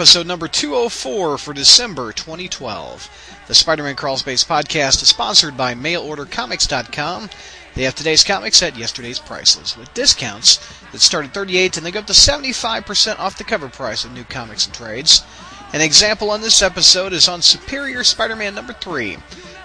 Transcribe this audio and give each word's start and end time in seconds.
Episode 0.00 0.26
number 0.26 0.48
204 0.48 1.36
for 1.36 1.52
December 1.52 2.10
2012. 2.10 3.36
The 3.46 3.54
Spider 3.54 3.82
Man 3.82 3.96
Crawl 3.96 4.16
Space 4.16 4.42
podcast 4.42 5.02
is 5.02 5.08
sponsored 5.08 5.58
by 5.58 5.74
MailOrderComics.com. 5.74 7.28
They 7.74 7.82
have 7.82 7.94
today's 7.94 8.24
comics 8.24 8.62
at 8.62 8.78
yesterday's 8.78 9.18
prices, 9.18 9.76
with 9.76 9.92
discounts 9.92 10.58
that 10.92 11.00
start 11.00 11.26
at 11.26 11.34
38 11.34 11.76
and 11.76 11.84
they 11.84 11.90
go 11.90 12.00
up 12.00 12.06
to 12.06 12.14
75% 12.14 13.18
off 13.18 13.36
the 13.36 13.44
cover 13.44 13.68
price 13.68 14.06
of 14.06 14.14
new 14.14 14.24
comics 14.24 14.64
and 14.64 14.74
trades. 14.74 15.22
An 15.74 15.82
example 15.82 16.30
on 16.30 16.40
this 16.40 16.62
episode 16.62 17.12
is 17.12 17.28
on 17.28 17.42
Superior 17.42 18.02
Spider 18.02 18.36
Man 18.36 18.54
number 18.54 18.72
3. 18.72 19.18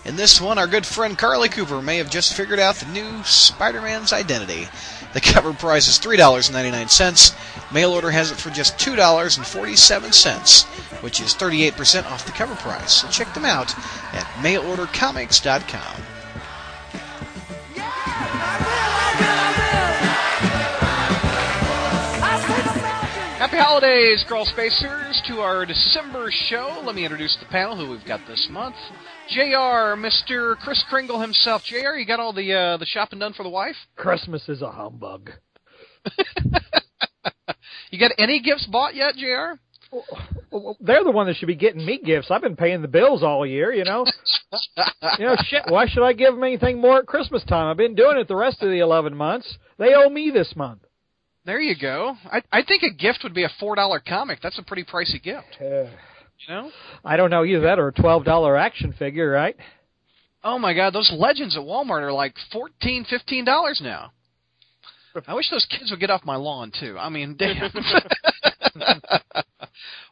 In 0.03 0.17
this 0.17 0.41
one, 0.41 0.57
our 0.57 0.67
good 0.67 0.85
friend 0.85 1.17
Carlie 1.17 1.47
Cooper 1.47 1.81
may 1.81 1.95
have 1.95 2.11
just 2.11 2.33
figured 2.33 2.59
out 2.59 2.75
the 2.75 2.91
new 2.91 3.23
Spider 3.23 3.81
Man's 3.81 4.11
identity. 4.11 4.67
The 5.15 5.21
cover 5.21 5.53
price 5.53 5.87
is 5.87 5.97
$3.99. 5.97 7.73
Mail 7.73 7.93
order 7.93 8.11
has 8.11 8.31
it 8.31 8.35
for 8.35 8.49
just 8.49 8.77
$2.47, 8.77 11.01
which 11.01 11.21
is 11.21 11.33
38% 11.33 12.05
off 12.11 12.25
the 12.25 12.33
cover 12.33 12.53
price. 12.55 12.95
So 12.95 13.07
check 13.07 13.33
them 13.33 13.45
out 13.45 13.73
at 14.13 14.25
mailordercomics.com. 14.43 16.01
Happy 23.37 23.57
holidays, 23.57 24.25
Crawl 24.27 24.45
Spacers, 24.45 25.21
to 25.27 25.39
our 25.39 25.65
December 25.65 26.29
show. 26.49 26.81
Let 26.83 26.93
me 26.93 27.05
introduce 27.05 27.37
the 27.37 27.45
panel 27.45 27.77
who 27.77 27.89
we've 27.89 28.03
got 28.03 28.19
this 28.27 28.49
month. 28.49 28.75
JR, 29.29 29.95
Mr. 29.97 30.55
Kris 30.57 30.83
Kringle 30.89 31.19
himself. 31.19 31.63
JR, 31.65 31.95
you 31.95 32.05
got 32.05 32.19
all 32.19 32.33
the 32.33 32.53
uh, 32.53 32.77
the 32.77 32.85
shopping 32.85 33.19
done 33.19 33.33
for 33.33 33.43
the 33.43 33.49
wife? 33.49 33.75
Christmas 33.95 34.47
is 34.49 34.61
a 34.61 34.71
humbug. 34.71 35.31
You 37.91 37.99
got 37.99 38.11
any 38.17 38.41
gifts 38.41 38.65
bought 38.65 38.95
yet, 38.95 39.15
JR? 39.15 39.53
Well, 40.51 40.75
They're 40.81 41.03
the 41.03 41.11
one 41.11 41.27
that 41.27 41.37
should 41.37 41.47
be 41.47 41.55
getting 41.55 41.85
me 41.85 41.97
gifts. 42.03 42.29
I've 42.29 42.41
been 42.41 42.55
paying 42.57 42.81
the 42.81 42.89
bills 42.89 43.23
all 43.23 43.45
year, 43.45 43.71
you 43.71 43.85
know. 43.85 44.05
you 45.17 45.25
know, 45.25 45.35
shit. 45.45 45.63
Why 45.69 45.87
should 45.87 46.03
I 46.03 46.11
give 46.11 46.33
them 46.33 46.43
anything 46.43 46.81
more 46.81 46.97
at 46.97 47.05
Christmas 47.05 47.43
time? 47.45 47.67
I've 47.67 47.77
been 47.77 47.95
doing 47.95 48.17
it 48.17 48.27
the 48.27 48.35
rest 48.35 48.61
of 48.61 48.69
the 48.69 48.79
eleven 48.79 49.15
months. 49.15 49.57
They 49.77 49.93
owe 49.95 50.09
me 50.09 50.29
this 50.29 50.53
month. 50.57 50.81
There 51.45 51.61
you 51.61 51.75
go. 51.79 52.17
I 52.29 52.41
I 52.51 52.63
think 52.63 52.83
a 52.83 52.93
gift 52.93 53.19
would 53.23 53.33
be 53.33 53.43
a 53.45 53.51
four 53.59 53.75
dollar 53.75 54.01
comic. 54.05 54.39
That's 54.41 54.59
a 54.59 54.63
pretty 54.63 54.83
pricey 54.83 55.21
gift. 55.21 55.57
You 56.39 56.53
know? 56.53 56.71
I 57.03 57.17
don't 57.17 57.29
know 57.29 57.43
either 57.45 57.61
that 57.61 57.79
or 57.79 57.87
a 57.89 57.93
twelve 57.93 58.25
dollar 58.25 58.57
action 58.57 58.93
figure, 58.97 59.29
right? 59.29 59.55
Oh 60.43 60.59
my 60.59 60.73
god, 60.73 60.93
those 60.93 61.11
legends 61.15 61.55
at 61.55 61.63
Walmart 61.63 62.01
are 62.01 62.13
like 62.13 62.35
fourteen, 62.51 63.05
fifteen 63.09 63.45
dollars 63.45 63.81
now. 63.83 64.11
I 65.27 65.33
wish 65.33 65.49
those 65.49 65.65
kids 65.69 65.91
would 65.91 65.99
get 65.99 66.09
off 66.09 66.25
my 66.25 66.35
lawn 66.35 66.71
too. 66.77 66.97
I 66.99 67.09
mean, 67.09 67.35
damn. 67.39 67.71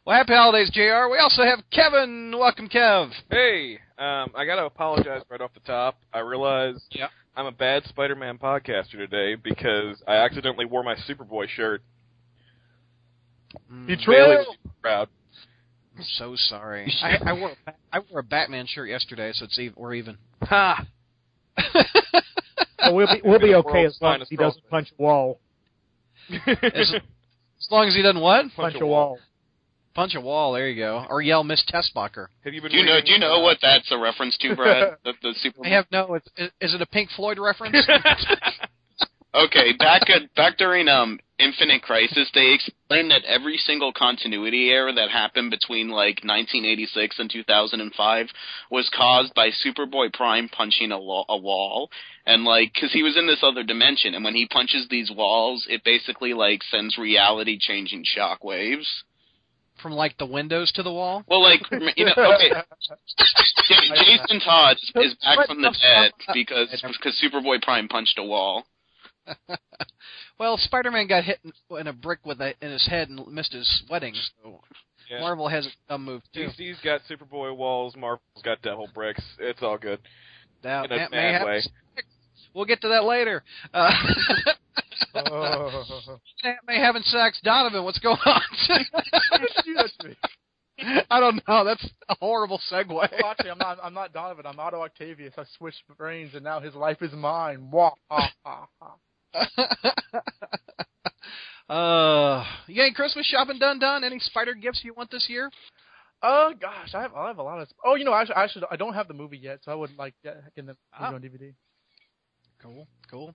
well, 0.04 0.16
happy 0.16 0.32
holidays, 0.32 0.70
Jr. 0.72 1.08
We 1.10 1.18
also 1.18 1.42
have 1.42 1.60
Kevin. 1.70 2.34
Welcome, 2.38 2.68
Kev. 2.68 3.10
Hey, 3.30 3.78
um, 3.98 4.30
I 4.34 4.44
got 4.46 4.56
to 4.56 4.64
apologize 4.64 5.22
right 5.28 5.40
off 5.40 5.52
the 5.54 5.60
top. 5.60 5.98
I 6.12 6.20
realize 6.20 6.76
Yeah. 6.90 7.08
I'm 7.36 7.46
a 7.46 7.52
bad 7.52 7.84
Spider-Man 7.86 8.38
podcaster 8.38 8.92
today 8.92 9.34
because 9.34 10.02
I 10.06 10.16
accidentally 10.16 10.64
wore 10.64 10.84
my 10.84 10.94
Superboy 10.94 11.48
shirt. 11.48 11.82
You 13.86 13.96
Bailey 14.06 14.36
was 14.36 14.56
proud. 14.80 15.08
I'm 15.96 16.04
so 16.16 16.34
sorry. 16.36 16.92
I, 17.02 17.18
I 17.30 17.32
wore 17.32 17.52
a, 17.92 18.00
wore 18.10 18.20
a 18.20 18.24
Batman 18.24 18.66
shirt 18.66 18.88
yesterday, 18.88 19.32
so 19.32 19.44
it's 19.44 19.58
even, 19.58 19.74
we're 19.76 19.94
even. 19.94 20.18
Ha! 20.42 20.86
Well, 22.78 22.94
we'll 22.94 23.06
be 23.06 23.20
we'll 23.24 23.40
be 23.40 23.54
okay 23.54 23.86
as 23.86 23.96
long 24.00 24.20
as 24.20 24.28
he 24.28 24.36
doesn't 24.36 24.68
punch 24.68 24.88
a 24.98 25.02
wall. 25.02 25.40
As, 26.46 26.92
as 26.94 27.68
long 27.70 27.88
as 27.88 27.94
he 27.94 28.02
doesn't 28.02 28.20
what? 28.20 28.46
Punch 28.56 28.76
a 28.80 28.86
wall. 28.86 29.18
Punch 29.94 30.14
a 30.14 30.20
wall. 30.20 30.52
There 30.52 30.68
you 30.68 30.82
go. 30.82 31.06
Or 31.08 31.22
yell 31.22 31.44
Miss 31.44 31.64
Tessbacher. 31.72 32.26
Have 32.44 32.52
you 32.52 32.60
been? 32.60 32.72
Do 32.72 32.76
you 32.76 32.84
know? 32.84 33.00
Do 33.04 33.12
you 33.12 33.18
know 33.18 33.40
what 33.40 33.58
that's 33.62 33.90
a 33.90 33.98
reference 33.98 34.36
to, 34.38 34.54
Brad? 34.54 34.96
the, 35.04 35.12
the 35.22 35.34
Super. 35.40 35.64
I 35.64 35.70
have 35.70 35.86
no. 35.92 36.14
It's, 36.14 36.28
is 36.60 36.74
it 36.74 36.82
a 36.82 36.86
Pink 36.86 37.10
Floyd 37.16 37.38
reference? 37.38 37.76
Okay, 39.34 39.72
back 39.72 40.02
at, 40.10 40.32
back 40.36 40.56
during 40.58 40.86
um 40.86 41.18
Infinite 41.38 41.82
Crisis, 41.82 42.30
they 42.32 42.52
explained 42.52 43.10
that 43.10 43.24
every 43.24 43.56
single 43.56 43.92
continuity 43.92 44.70
error 44.70 44.92
that 44.92 45.10
happened 45.10 45.50
between 45.50 45.88
like 45.88 46.22
1986 46.22 47.18
and 47.18 47.28
2005 47.28 48.26
was 48.70 48.88
caused 48.96 49.34
by 49.34 49.48
Superboy 49.48 50.12
Prime 50.12 50.48
punching 50.48 50.92
a, 50.92 50.98
lo- 50.98 51.24
a 51.28 51.36
wall, 51.36 51.90
and 52.24 52.44
like 52.44 52.72
because 52.72 52.92
he 52.92 53.02
was 53.02 53.16
in 53.16 53.26
this 53.26 53.42
other 53.42 53.64
dimension, 53.64 54.14
and 54.14 54.24
when 54.24 54.36
he 54.36 54.46
punches 54.46 54.86
these 54.88 55.10
walls, 55.10 55.66
it 55.68 55.82
basically 55.84 56.34
like 56.34 56.62
sends 56.70 56.96
reality 56.98 57.58
changing 57.58 58.04
shockwaves. 58.16 58.86
From 59.82 59.92
like 59.92 60.16
the 60.18 60.26
windows 60.26 60.70
to 60.72 60.84
the 60.84 60.92
wall. 60.92 61.24
Well, 61.26 61.42
like 61.42 61.62
you 61.96 62.04
know, 62.04 62.12
okay, 62.16 62.52
Jason 63.66 64.38
Todd 64.38 64.76
is 64.94 65.14
back 65.24 65.48
from 65.48 65.62
the 65.62 65.74
dead 65.82 66.12
because 66.32 66.68
because 66.82 67.20
Superboy 67.20 67.60
Prime 67.60 67.88
punched 67.88 68.18
a 68.18 68.24
wall. 68.24 68.64
Well, 70.38 70.58
Spider-Man 70.58 71.06
got 71.06 71.24
hit 71.24 71.38
in, 71.44 71.52
in 71.78 71.86
a 71.86 71.92
brick 71.92 72.18
with 72.26 72.40
a, 72.40 72.54
in 72.60 72.72
his 72.72 72.84
head 72.86 73.08
and 73.08 73.26
missed 73.28 73.52
his 73.52 73.84
wedding. 73.88 74.14
So 74.42 74.60
Yeah. 75.08 75.20
Marvel 75.20 75.48
has 75.48 75.66
a 75.66 75.70
dumb 75.88 76.04
move 76.04 76.22
too. 76.34 76.48
DC's 76.58 76.80
got 76.82 77.02
Superboy 77.08 77.56
walls. 77.56 77.94
Marvel's 77.96 78.42
got 78.42 78.60
Devil 78.60 78.88
bricks. 78.92 79.22
It's 79.38 79.62
all 79.62 79.78
good. 79.78 80.00
Now, 80.64 80.84
in 80.84 80.92
a 80.92 80.96
Aunt 80.96 81.12
May 81.12 81.16
bad 81.18 81.32
having 81.32 81.46
way. 81.46 81.60
sex. 81.60 81.72
We'll 82.52 82.64
get 82.64 82.80
to 82.82 82.88
that 82.88 83.04
later. 83.04 83.42
Uh, 83.72 83.90
Oh. 85.14 85.84
Aunt 86.42 86.58
May 86.66 86.80
having 86.80 87.02
sex. 87.02 87.40
Donovan, 87.44 87.84
what's 87.84 88.00
going 88.00 88.18
on? 88.26 88.40
I 91.10 91.20
don't 91.20 91.40
know. 91.46 91.64
That's 91.64 91.88
a 92.08 92.16
horrible 92.20 92.60
segue. 92.70 92.88
Well, 92.88 93.08
actually, 93.30 93.50
I'm 93.50 93.58
not. 93.58 93.78
I'm 93.82 93.94
not 93.94 94.12
Donovan. 94.12 94.44
I'm 94.46 94.58
Otto 94.58 94.82
Octavius. 94.82 95.32
I 95.38 95.44
switched 95.56 95.82
brains, 95.96 96.34
and 96.34 96.42
now 96.42 96.58
his 96.60 96.74
life 96.74 97.00
is 97.00 97.12
mine. 97.12 97.68
Wah, 97.70 97.92
ha, 98.10 98.32
ha, 98.44 98.66
ha. 98.80 98.94
uh, 101.68 102.44
you 102.66 102.76
got 102.76 102.82
any 102.82 102.92
Christmas 102.94 103.26
shopping 103.26 103.58
done? 103.58 103.78
Done? 103.78 104.04
Any 104.04 104.18
spider 104.20 104.54
gifts 104.54 104.82
you 104.84 104.94
want 104.94 105.10
this 105.10 105.26
year? 105.28 105.50
Oh 106.22 106.52
gosh, 106.60 106.94
I 106.94 107.02
have. 107.02 107.14
I 107.14 107.28
have 107.28 107.38
a 107.38 107.42
lot 107.42 107.60
of. 107.60 107.68
Oh, 107.84 107.96
you 107.96 108.04
know, 108.04 108.12
I 108.12 108.24
actually, 108.36 108.64
I 108.70 108.76
don't 108.76 108.94
have 108.94 109.08
the 109.08 109.14
movie 109.14 109.38
yet, 109.38 109.60
so 109.62 109.72
I 109.72 109.74
would 109.74 109.90
like 109.98 110.14
get 110.22 110.36
get 110.56 110.66
the 110.66 110.76
Ah. 110.92 111.10
movie 111.10 111.26
on 111.26 111.38
DVD. 111.38 111.54
Cool, 112.62 112.86
cool. 113.10 113.34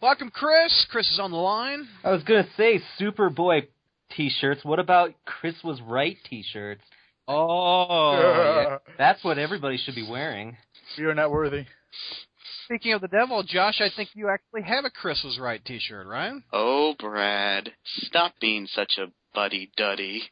Welcome, 0.00 0.30
Chris. 0.30 0.86
Chris 0.90 1.10
is 1.10 1.18
on 1.18 1.30
the 1.32 1.36
line. 1.36 1.88
I 2.04 2.12
was 2.12 2.22
gonna 2.22 2.46
say 2.56 2.80
Superboy 3.00 3.66
T-shirts. 4.16 4.64
What 4.64 4.78
about 4.78 5.14
Chris 5.24 5.54
was 5.64 5.80
right 5.80 6.16
T-shirts? 6.28 6.82
Oh, 7.26 8.12
yeah. 8.20 8.78
That's 8.98 9.22
what 9.24 9.38
everybody 9.38 9.78
should 9.78 9.94
be 9.94 10.06
wearing. 10.08 10.56
You're 10.96 11.14
not 11.14 11.30
worthy. 11.30 11.64
Speaking 12.72 12.94
of 12.94 13.02
the 13.02 13.08
devil, 13.08 13.42
Josh, 13.42 13.82
I 13.82 13.90
think 13.94 14.08
you 14.14 14.30
actually 14.30 14.62
have 14.62 14.86
a 14.86 14.90
Chris 14.90 15.22
was 15.22 15.38
right 15.38 15.62
T-shirt, 15.62 16.06
right? 16.06 16.32
Oh, 16.54 16.94
Brad, 16.98 17.70
stop 17.84 18.32
being 18.40 18.66
such 18.66 18.96
a 18.96 19.12
buddy 19.34 19.70
duddy. 19.76 20.22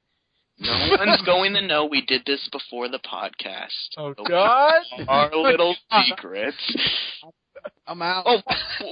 No 0.59 0.97
one's 0.99 1.21
going 1.27 1.53
to 1.53 1.61
know 1.61 1.85
we 1.85 2.01
did 2.01 2.23
this 2.25 2.49
before 2.51 2.89
the 2.89 2.99
podcast. 3.01 3.69
Oh 3.99 4.15
God. 4.27 4.81
Our 5.07 5.37
little 5.37 5.77
secrets. 6.07 6.57
I'm 7.87 8.01
out. 8.01 8.25
Oh, 8.25 8.41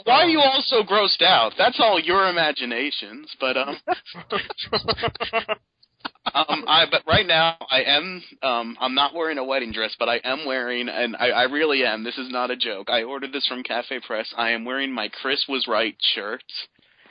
why 0.04 0.24
are 0.24 0.28
you 0.28 0.40
all 0.40 0.62
so 0.66 0.82
grossed 0.82 1.22
out? 1.22 1.52
That's 1.56 1.80
all 1.80 1.98
your 1.98 2.28
imaginations. 2.28 3.34
But 3.40 3.56
um, 3.56 3.78
um, 6.34 6.64
I 6.68 6.84
but 6.90 7.02
right 7.06 7.26
now 7.26 7.56
I 7.70 7.82
am 7.82 8.22
um, 8.42 8.76
I'm 8.80 8.94
not 8.94 9.14
wearing 9.14 9.38
a 9.38 9.44
wedding 9.44 9.72
dress, 9.72 9.94
but 9.98 10.08
I 10.08 10.20
am 10.24 10.44
wearing, 10.46 10.88
and 10.88 11.16
I, 11.16 11.28
I 11.28 11.42
really 11.44 11.84
am. 11.84 12.04
This 12.04 12.18
is 12.18 12.30
not 12.30 12.50
a 12.50 12.56
joke. 12.56 12.90
I 12.90 13.02
ordered 13.02 13.32
this 13.32 13.46
from 13.46 13.62
Cafe 13.62 14.00
Press. 14.06 14.32
I 14.36 14.50
am 14.50 14.64
wearing 14.64 14.92
my 14.92 15.08
Chris 15.08 15.44
was 15.48 15.66
right 15.68 15.96
shirt. 16.14 16.42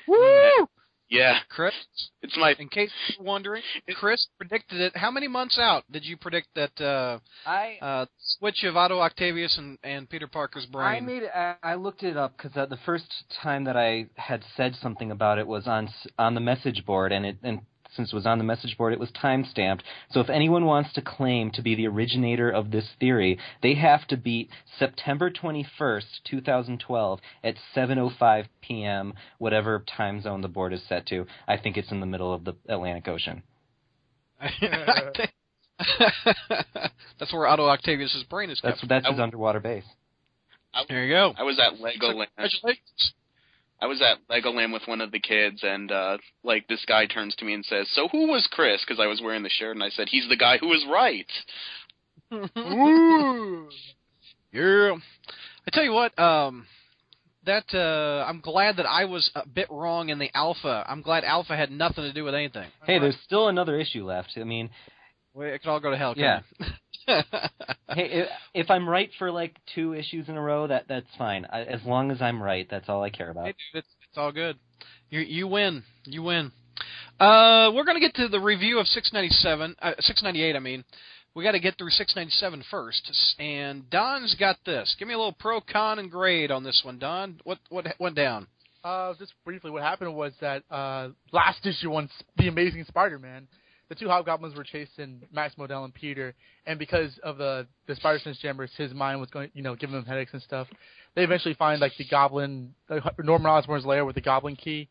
Woo! 0.07 0.67
Yeah, 1.09 1.39
Chris, 1.47 1.73
it's 2.21 2.35
my 2.37 2.53
in 2.59 2.67
case 2.67 2.91
you're 3.17 3.25
wondering, 3.25 3.63
Chris 3.95 4.27
predicted 4.37 4.81
it. 4.81 4.97
How 4.97 5.09
many 5.09 5.29
months 5.29 5.57
out 5.57 5.85
did 5.89 6.03
you 6.03 6.17
predict 6.17 6.47
that 6.55 6.81
uh, 6.81 7.19
I 7.45 7.77
uh, 7.81 8.05
switch 8.19 8.65
of 8.65 8.75
Otto 8.75 8.99
Octavius 8.99 9.57
and, 9.57 9.77
and 9.85 10.09
Peter 10.09 10.27
Parker's 10.27 10.65
brain? 10.65 10.85
I 10.85 10.99
made 10.99 11.23
it, 11.23 11.31
I, 11.33 11.55
I 11.63 11.75
looked 11.75 12.03
it 12.03 12.17
up 12.17 12.35
because 12.35 12.57
uh, 12.57 12.65
the 12.65 12.79
first 12.85 13.05
time 13.41 13.63
that 13.63 13.77
I 13.77 14.07
had 14.15 14.43
said 14.57 14.75
something 14.81 15.09
about 15.09 15.39
it 15.39 15.47
was 15.47 15.65
on 15.65 15.87
s- 15.87 16.07
on 16.19 16.33
the 16.35 16.41
message 16.41 16.85
board, 16.85 17.13
and 17.13 17.25
it 17.25 17.37
and 17.41 17.61
since 17.97 18.13
it 18.13 18.15
was 18.15 18.25
on 18.25 18.37
the 18.37 18.45
message 18.45 18.77
board, 18.77 18.93
it 18.93 18.99
was 18.99 19.11
time 19.11 19.43
stamped. 19.43 19.83
So 20.11 20.21
if 20.21 20.29
anyone 20.29 20.63
wants 20.65 20.93
to 20.93 21.01
claim 21.01 21.51
to 21.51 21.61
be 21.61 21.75
the 21.75 21.87
originator 21.87 22.49
of 22.49 22.71
this 22.71 22.87
theory, 22.99 23.37
they 23.61 23.73
have 23.73 24.07
to 24.07 24.15
beat 24.15 24.49
September 24.79 25.29
21st, 25.29 26.21
2012 26.23 27.19
at 27.43 27.55
7:05 27.75 28.45
p.m. 28.61 29.13
whatever 29.39 29.83
time 29.97 30.21
zone 30.21 30.39
the 30.41 30.47
board 30.47 30.71
is 30.71 30.81
set 30.87 31.05
to. 31.07 31.25
I 31.47 31.57
think 31.57 31.75
it's 31.75 31.91
in 31.91 31.99
the 31.99 32.05
middle 32.05 32.33
of 32.33 32.45
the 32.45 32.53
Atlantic 32.69 33.09
Ocean. 33.09 33.43
I 34.39 34.49
think- 35.17 35.31
that's 37.19 37.33
where 37.33 37.47
Otto 37.47 37.67
Octavius's 37.67 38.23
brain 38.23 38.49
is 38.49 38.59
That's 38.63 38.79
kept. 38.79 38.89
that's 38.89 39.05
I 39.05 39.09
his 39.09 39.15
w- 39.17 39.23
underwater 39.23 39.59
base. 39.59 39.83
There 40.87 41.03
you 41.05 41.13
go. 41.13 41.33
I 41.37 41.43
was 41.43 41.59
at 41.59 41.79
Legoland. 41.79 42.27
Congratulations. 42.35 43.13
I 43.79 43.85
was 43.85 44.01
at 44.01 44.17
Legoland 44.29 44.73
with 44.73 44.87
one 44.87 45.01
of 45.01 45.11
the 45.11 45.19
kids, 45.19 45.59
and 45.63 45.91
uh 45.91 46.17
like 46.43 46.67
this 46.67 46.83
guy 46.87 47.05
turns 47.05 47.35
to 47.35 47.45
me 47.45 47.53
and 47.53 47.65
says, 47.65 47.87
"So 47.91 48.07
who 48.07 48.27
was 48.27 48.47
Chris?" 48.51 48.81
Because 48.85 48.99
I 48.99 49.07
was 49.07 49.21
wearing 49.21 49.43
the 49.43 49.49
shirt, 49.49 49.75
and 49.75 49.83
I 49.83 49.89
said, 49.89 50.07
"He's 50.09 50.27
the 50.29 50.35
guy 50.37 50.57
who 50.57 50.67
was 50.67 50.85
right." 50.89 51.31
Ooh. 52.57 53.69
Yeah. 54.51 54.95
I 55.65 55.69
tell 55.71 55.83
you 55.83 55.93
what, 55.93 56.17
um 56.17 56.65
that 57.45 57.65
uh 57.73 58.25
I'm 58.27 58.41
glad 58.41 58.77
that 58.77 58.85
I 58.85 59.05
was 59.05 59.29
a 59.35 59.47
bit 59.47 59.67
wrong 59.69 60.09
in 60.09 60.19
the 60.19 60.29
alpha. 60.33 60.85
I'm 60.87 61.01
glad 61.01 61.23
alpha 61.23 61.55
had 61.55 61.71
nothing 61.71 62.03
to 62.03 62.13
do 62.13 62.23
with 62.23 62.33
anything. 62.35 62.69
Hey, 62.85 62.99
there's 62.99 63.17
still 63.25 63.47
another 63.47 63.79
issue 63.79 64.05
left. 64.05 64.33
I 64.37 64.43
mean, 64.43 64.69
We 65.33 65.47
it 65.47 65.59
could 65.61 65.69
all 65.69 65.79
go 65.79 65.91
to 65.91 65.97
hell. 65.97 66.13
Yeah. 66.17 66.41
couldn't 67.07 67.25
hey, 67.89 68.25
if 68.53 68.69
I'm 68.69 68.87
right 68.87 69.09
for 69.17 69.31
like 69.31 69.55
two 69.73 69.93
issues 69.93 70.29
in 70.29 70.37
a 70.37 70.41
row, 70.41 70.67
that 70.67 70.85
that's 70.87 71.07
fine. 71.17 71.45
I, 71.51 71.61
as 71.61 71.83
long 71.85 72.11
as 72.11 72.21
I'm 72.21 72.41
right, 72.41 72.67
that's 72.69 72.89
all 72.89 73.03
I 73.03 73.09
care 73.09 73.29
about. 73.29 73.45
Hey, 73.45 73.55
dude, 73.73 73.79
it's, 73.83 73.87
it's 74.09 74.17
all 74.17 74.31
good. 74.31 74.57
You 75.09 75.21
you 75.21 75.47
win. 75.47 75.83
You 76.05 76.23
win. 76.23 76.51
Uh, 77.19 77.71
we're 77.73 77.85
gonna 77.85 77.99
get 77.99 78.15
to 78.15 78.27
the 78.27 78.39
review 78.39 78.79
of 78.79 78.87
697, 78.87 79.75
uh, 79.81 79.93
698. 79.99 80.55
I 80.55 80.59
mean, 80.59 80.83
we 81.37 81.43
got 81.43 81.51
to 81.51 81.59
get 81.59 81.77
through 81.77 81.91
697 81.91 82.63
first. 82.71 83.35
And 83.39 83.87
Don's 83.91 84.35
got 84.39 84.57
this. 84.65 84.95
Give 84.97 85.07
me 85.07 85.13
a 85.13 85.17
little 85.17 85.35
pro, 85.39 85.61
con, 85.61 85.99
and 85.99 86.09
grade 86.09 86.49
on 86.49 86.63
this 86.63 86.81
one, 86.83 86.97
Don. 86.97 87.39
What 87.43 87.59
what 87.69 87.85
went 87.99 88.15
down? 88.15 88.47
Uh, 88.83 89.13
just 89.19 89.33
briefly, 89.45 89.69
what 89.69 89.83
happened 89.83 90.15
was 90.15 90.33
that 90.41 90.63
uh, 90.71 91.09
last 91.31 91.65
issue 91.65 91.93
on 91.93 92.09
the 92.37 92.47
Amazing 92.47 92.85
Spider-Man, 92.87 93.47
the 93.89 93.95
two 93.95 94.07
Hobgoblins 94.07 94.55
were 94.55 94.63
chasing 94.63 95.21
Max 95.31 95.55
Modell 95.55 95.85
and 95.85 95.93
Peter, 95.93 96.33
and 96.65 96.77
because 96.77 97.17
of 97.23 97.37
the 97.37 97.67
the 97.87 97.95
Spider 97.95 98.19
Sense 98.19 98.37
jammers, 98.39 98.71
his 98.77 98.93
mind 98.93 99.19
was 99.19 99.29
going, 99.29 99.49
you 99.53 99.63
know, 99.63 99.75
giving 99.75 99.95
him 99.95 100.05
headaches 100.05 100.33
and 100.33 100.41
stuff. 100.41 100.67
They 101.15 101.23
eventually 101.23 101.53
find 101.55 101.79
like 101.79 101.93
the 101.97 102.05
Goblin, 102.05 102.73
Norman 103.19 103.49
Osborn's 103.49 103.85
lair 103.85 104.05
with 104.05 104.15
the 104.15 104.21
Goblin 104.21 104.55
key. 104.55 104.89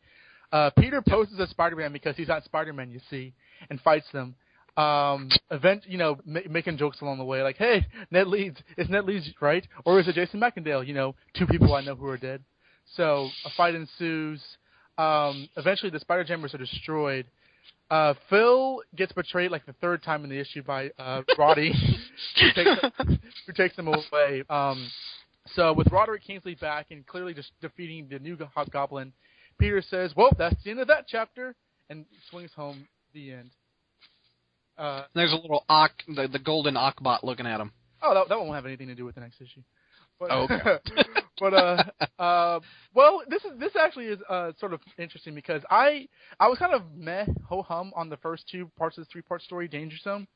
Uh, 0.51 0.69
Peter 0.79 1.01
poses 1.01 1.39
as 1.39 1.49
Spider-Man 1.49 1.91
because 1.91 2.15
he's 2.15 2.29
not 2.29 2.43
Spider-Man, 2.43 2.89
you 2.91 3.01
see, 3.09 3.33
and 3.69 3.79
fights 3.81 4.07
them. 4.13 4.35
Um, 4.77 5.29
event, 5.51 5.83
you 5.87 5.97
know, 5.97 6.19
ma- 6.25 6.39
making 6.49 6.77
jokes 6.77 7.01
along 7.01 7.17
the 7.17 7.23
way, 7.23 7.41
like, 7.41 7.57
"Hey, 7.57 7.85
Ned 8.11 8.27
Leeds, 8.27 8.61
is 8.77 8.89
Ned 8.89 9.05
Leeds 9.05 9.29
right, 9.41 9.67
or 9.85 9.99
is 9.99 10.07
it 10.07 10.15
Jason 10.15 10.39
Macendale? 10.39 10.85
You 10.85 10.93
know, 10.93 11.15
two 11.33 11.47
people 11.47 11.73
I 11.73 11.81
know 11.81 11.95
who 11.95 12.07
are 12.07 12.17
dead." 12.17 12.43
So 12.95 13.29
a 13.45 13.49
fight 13.57 13.75
ensues. 13.75 14.41
Um, 14.97 15.49
eventually, 15.57 15.91
the 15.91 15.99
Spider 15.99 16.23
Jammers 16.23 16.53
are 16.53 16.59
destroyed. 16.59 17.25
Uh, 17.89 18.13
Phil 18.29 18.81
gets 18.95 19.13
betrayed 19.13 19.51
like 19.51 19.65
the 19.65 19.73
third 19.73 20.03
time 20.03 20.23
in 20.23 20.29
the 20.29 20.39
issue 20.39 20.61
by 20.61 20.89
uh, 20.99 21.21
Roddy, 21.37 21.71
who, 22.39 22.51
takes, 22.53 22.81
who 23.45 23.53
takes 23.53 23.75
him 23.77 23.87
away. 23.87 24.43
Um, 24.49 24.89
so 25.55 25.71
with 25.71 25.87
Roderick 25.91 26.23
Kingsley 26.23 26.55
back 26.55 26.87
and 26.91 27.05
clearly 27.07 27.33
just 27.33 27.51
defeating 27.61 28.07
the 28.09 28.19
new 28.19 28.37
Hobgoblin, 28.53 29.13
Peter 29.57 29.81
says, 29.81 30.13
"Well, 30.15 30.31
that's 30.37 30.61
the 30.63 30.71
end 30.71 30.81
of 30.81 30.87
that 30.87 31.05
chapter," 31.07 31.55
and 31.89 32.05
swings 32.29 32.51
home. 32.53 32.87
The 33.13 33.31
end. 33.31 33.51
Uh, 34.77 35.03
There's 35.15 35.31
a 35.31 35.37
little 35.37 35.63
Ock, 35.69 35.91
the, 36.07 36.27
the 36.27 36.39
golden 36.39 36.75
Ockbot 36.75 37.23
looking 37.23 37.47
at 37.47 37.59
him. 37.59 37.71
Oh, 38.01 38.13
that, 38.13 38.29
that 38.29 38.37
won't 38.37 38.53
have 38.53 38.65
anything 38.65 38.87
to 38.87 38.95
do 38.95 39.05
with 39.05 39.15
the 39.15 39.21
next 39.21 39.41
issue. 39.41 39.61
But, 40.19 40.29
Oh, 40.31 40.43
okay. 40.43 40.59
but 41.39 41.53
uh, 41.53 41.83
uh, 42.19 42.59
well, 42.93 43.21
this 43.27 43.43
is 43.45 43.51
this 43.59 43.75
actually 43.75 44.05
is 44.05 44.19
uh 44.29 44.51
sort 44.59 44.73
of 44.73 44.81
interesting 44.97 45.35
because 45.35 45.61
I 45.69 46.07
I 46.39 46.47
was 46.47 46.57
kind 46.57 46.73
of 46.73 46.83
meh 46.95 47.25
ho 47.47 47.61
hum 47.61 47.91
on 47.95 48.09
the 48.09 48.17
first 48.17 48.47
two 48.49 48.69
parts 48.77 48.97
of 48.97 49.05
the 49.05 49.09
three 49.11 49.21
part 49.21 49.41
story, 49.41 49.67
Danger 49.67 49.97
Zone, 50.03 50.27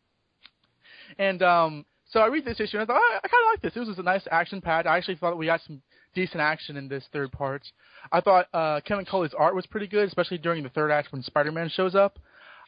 and 1.17 1.41
um, 1.41 1.85
so 2.09 2.19
I 2.19 2.27
read 2.27 2.45
this 2.45 2.59
issue 2.59 2.77
and 2.77 2.83
I 2.83 2.85
thought 2.85 3.01
I, 3.01 3.17
I 3.23 3.27
kind 3.27 3.43
of 3.43 3.51
like 3.53 3.61
this. 3.61 3.75
It 3.75 3.87
was 3.87 3.99
a 3.99 4.03
nice 4.03 4.27
action 4.31 4.61
pad. 4.61 4.87
I 4.87 4.97
actually 4.97 5.15
thought 5.15 5.37
we 5.37 5.45
got 5.45 5.61
some 5.65 5.81
decent 6.13 6.41
action 6.41 6.77
in 6.77 6.87
this 6.87 7.05
third 7.13 7.31
part. 7.31 7.63
I 8.11 8.21
thought 8.21 8.47
uh, 8.53 8.81
Kevin 8.85 9.05
Cully's 9.05 9.33
art 9.37 9.55
was 9.55 9.65
pretty 9.65 9.87
good, 9.87 10.07
especially 10.07 10.37
during 10.37 10.63
the 10.63 10.69
third 10.69 10.91
act 10.91 11.11
when 11.11 11.23
Spider 11.23 11.51
Man 11.51 11.69
shows 11.69 11.95
up. 11.95 12.19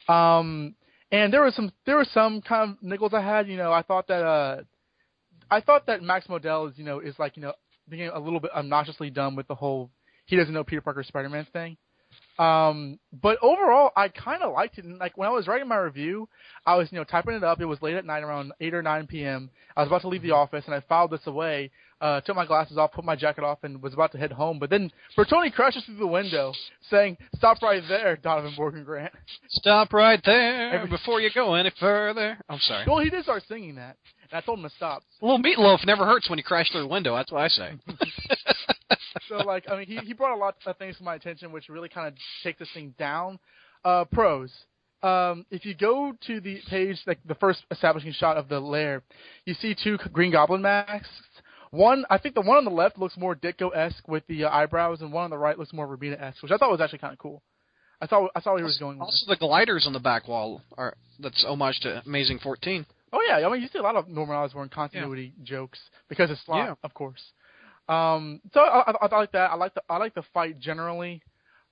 Um, 0.08 0.74
and 1.12 1.32
there 1.32 1.42
was 1.42 1.54
some 1.54 1.70
there 1.86 1.96
were 1.96 2.06
some 2.12 2.40
kind 2.40 2.70
of 2.70 2.88
niggles 2.88 3.14
I 3.14 3.22
had. 3.22 3.48
You 3.48 3.56
know, 3.56 3.72
I 3.72 3.82
thought 3.82 4.08
that 4.08 4.24
uh, 4.24 4.62
I 5.50 5.60
thought 5.60 5.86
that 5.86 6.02
Max 6.02 6.26
Modell 6.26 6.70
is 6.70 6.78
you 6.78 6.84
know 6.84 7.00
is 7.00 7.18
like 7.18 7.36
you 7.36 7.42
know 7.42 7.52
being 7.88 8.08
a 8.08 8.18
little 8.18 8.40
bit 8.40 8.50
obnoxiously 8.54 9.10
dumb 9.10 9.36
with 9.36 9.48
the 9.48 9.54
whole 9.54 9.90
he 10.26 10.36
doesn't 10.36 10.54
know 10.54 10.64
Peter 10.64 10.80
Parker 10.80 11.02
Spider 11.02 11.28
Man 11.28 11.46
thing. 11.52 11.76
Um, 12.38 12.98
but 13.22 13.38
overall, 13.42 13.90
I 13.96 14.08
kind 14.08 14.42
of 14.42 14.52
liked 14.52 14.78
it. 14.78 14.84
And 14.84 14.98
like 14.98 15.16
when 15.16 15.28
I 15.28 15.32
was 15.32 15.46
writing 15.46 15.68
my 15.68 15.76
review, 15.76 16.28
I 16.66 16.76
was 16.76 16.88
you 16.90 16.98
know 16.98 17.04
typing 17.04 17.34
it 17.34 17.44
up. 17.44 17.60
It 17.60 17.66
was 17.66 17.80
late 17.82 17.94
at 17.94 18.04
night, 18.04 18.22
around 18.22 18.52
eight 18.60 18.74
or 18.74 18.82
nine 18.82 19.06
p.m. 19.06 19.50
I 19.76 19.82
was 19.82 19.88
about 19.88 20.02
to 20.02 20.08
leave 20.08 20.22
the 20.22 20.32
office, 20.32 20.64
and 20.66 20.74
I 20.74 20.80
filed 20.88 21.10
this 21.10 21.26
away. 21.26 21.70
Uh, 22.00 22.20
took 22.20 22.36
my 22.36 22.44
glasses 22.44 22.76
off, 22.76 22.92
put 22.92 23.04
my 23.04 23.16
jacket 23.16 23.44
off, 23.44 23.58
and 23.62 23.80
was 23.80 23.94
about 23.94 24.12
to 24.12 24.18
head 24.18 24.32
home. 24.32 24.58
But 24.58 24.68
then 24.68 24.90
Bertoni 25.16 25.52
crashes 25.52 25.84
through 25.84 25.96
the 25.96 26.06
window, 26.06 26.52
saying, 26.90 27.16
"Stop 27.36 27.62
right 27.62 27.82
there, 27.88 28.16
Donovan 28.16 28.54
Morgan 28.58 28.84
Grant." 28.84 29.12
Stop 29.48 29.92
right 29.92 30.20
there 30.24 30.86
before 30.88 31.20
you 31.20 31.30
go 31.32 31.54
any 31.54 31.70
further. 31.78 32.36
I'm 32.48 32.58
sorry. 32.58 32.84
Well, 32.86 32.98
he 32.98 33.10
did 33.10 33.22
start 33.22 33.44
singing 33.48 33.76
that, 33.76 33.96
I 34.34 34.40
told 34.40 34.58
him 34.58 34.64
to 34.64 34.74
stop. 34.76 35.02
A 35.22 35.24
little 35.24 35.42
meatloaf 35.42 35.84
never 35.86 36.04
hurts 36.04 36.28
when 36.28 36.38
you 36.38 36.44
crash 36.44 36.70
through 36.70 36.82
the 36.82 36.86
window. 36.86 37.14
That's 37.14 37.30
what 37.30 37.42
I 37.42 37.48
say. 37.48 37.72
so 39.28 39.36
like 39.36 39.64
I 39.70 39.76
mean 39.76 39.86
he 39.86 39.96
he 39.98 40.12
brought 40.12 40.34
a 40.34 40.38
lot 40.38 40.56
of 40.66 40.76
things 40.76 40.96
to 40.98 41.04
my 41.04 41.14
attention 41.14 41.52
which 41.52 41.68
really 41.68 41.88
kind 41.88 42.08
of 42.08 42.14
take 42.42 42.58
this 42.58 42.68
thing 42.74 42.94
down. 42.98 43.38
Uh, 43.84 44.04
pros. 44.04 44.50
Um, 45.02 45.44
if 45.50 45.66
you 45.66 45.74
go 45.74 46.14
to 46.26 46.40
the 46.40 46.60
page 46.70 46.98
like 47.06 47.18
the 47.26 47.34
first 47.34 47.62
establishing 47.70 48.12
shot 48.12 48.38
of 48.38 48.48
the 48.48 48.58
lair, 48.58 49.02
you 49.44 49.52
see 49.54 49.74
two 49.74 49.98
Green 50.12 50.32
Goblin 50.32 50.62
masks. 50.62 51.08
One, 51.70 52.06
I 52.08 52.16
think 52.16 52.34
the 52.34 52.40
one 52.40 52.56
on 52.56 52.64
the 52.64 52.70
left 52.70 52.98
looks 52.98 53.16
more 53.18 53.34
Ditko-esque 53.34 54.06
with 54.08 54.26
the 54.28 54.44
uh, 54.44 54.48
eyebrows, 54.48 55.02
and 55.02 55.12
one 55.12 55.24
on 55.24 55.30
the 55.30 55.36
right 55.36 55.58
looks 55.58 55.72
more 55.72 55.88
Romita-esque, 55.88 56.40
which 56.42 56.52
I 56.52 56.56
thought 56.56 56.70
was 56.70 56.80
actually 56.80 57.00
kind 57.00 57.12
of 57.12 57.18
cool. 57.18 57.42
I 58.00 58.06
thought 58.06 58.30
I 58.34 58.40
saw 58.40 58.50
where 58.50 58.60
he 58.60 58.64
was 58.64 58.78
going 58.78 58.98
with. 58.98 59.06
Also, 59.06 59.26
the 59.28 59.36
gliders 59.36 59.86
on 59.86 59.92
the 59.92 59.98
back 59.98 60.28
wall 60.28 60.62
are 60.78 60.94
that's 61.18 61.44
homage 61.44 61.80
to 61.80 62.02
Amazing 62.06 62.38
14. 62.38 62.86
Oh 63.14 63.20
yeah, 63.28 63.46
I 63.46 63.50
mean 63.52 63.62
you 63.62 63.68
see 63.72 63.78
a 63.78 63.82
lot 63.82 63.94
of 63.96 64.08
Norman 64.08 64.34
Osborn 64.36 64.68
continuity 64.68 65.32
jokes 65.44 65.78
because 66.08 66.30
it's 66.30 66.44
Slott, 66.44 66.66
Yeah. 66.66 66.74
of 66.82 66.92
course. 66.94 67.22
Um, 67.88 68.40
so 68.52 68.60
I, 68.60 68.90
I, 68.90 69.06
I 69.06 69.16
like 69.18 69.32
that. 69.32 69.50
I 69.52 69.54
like 69.54 69.74
the 69.74 69.82
I 69.88 69.98
like 69.98 70.14
the 70.14 70.24
fight 70.34 70.58
generally, 70.58 71.22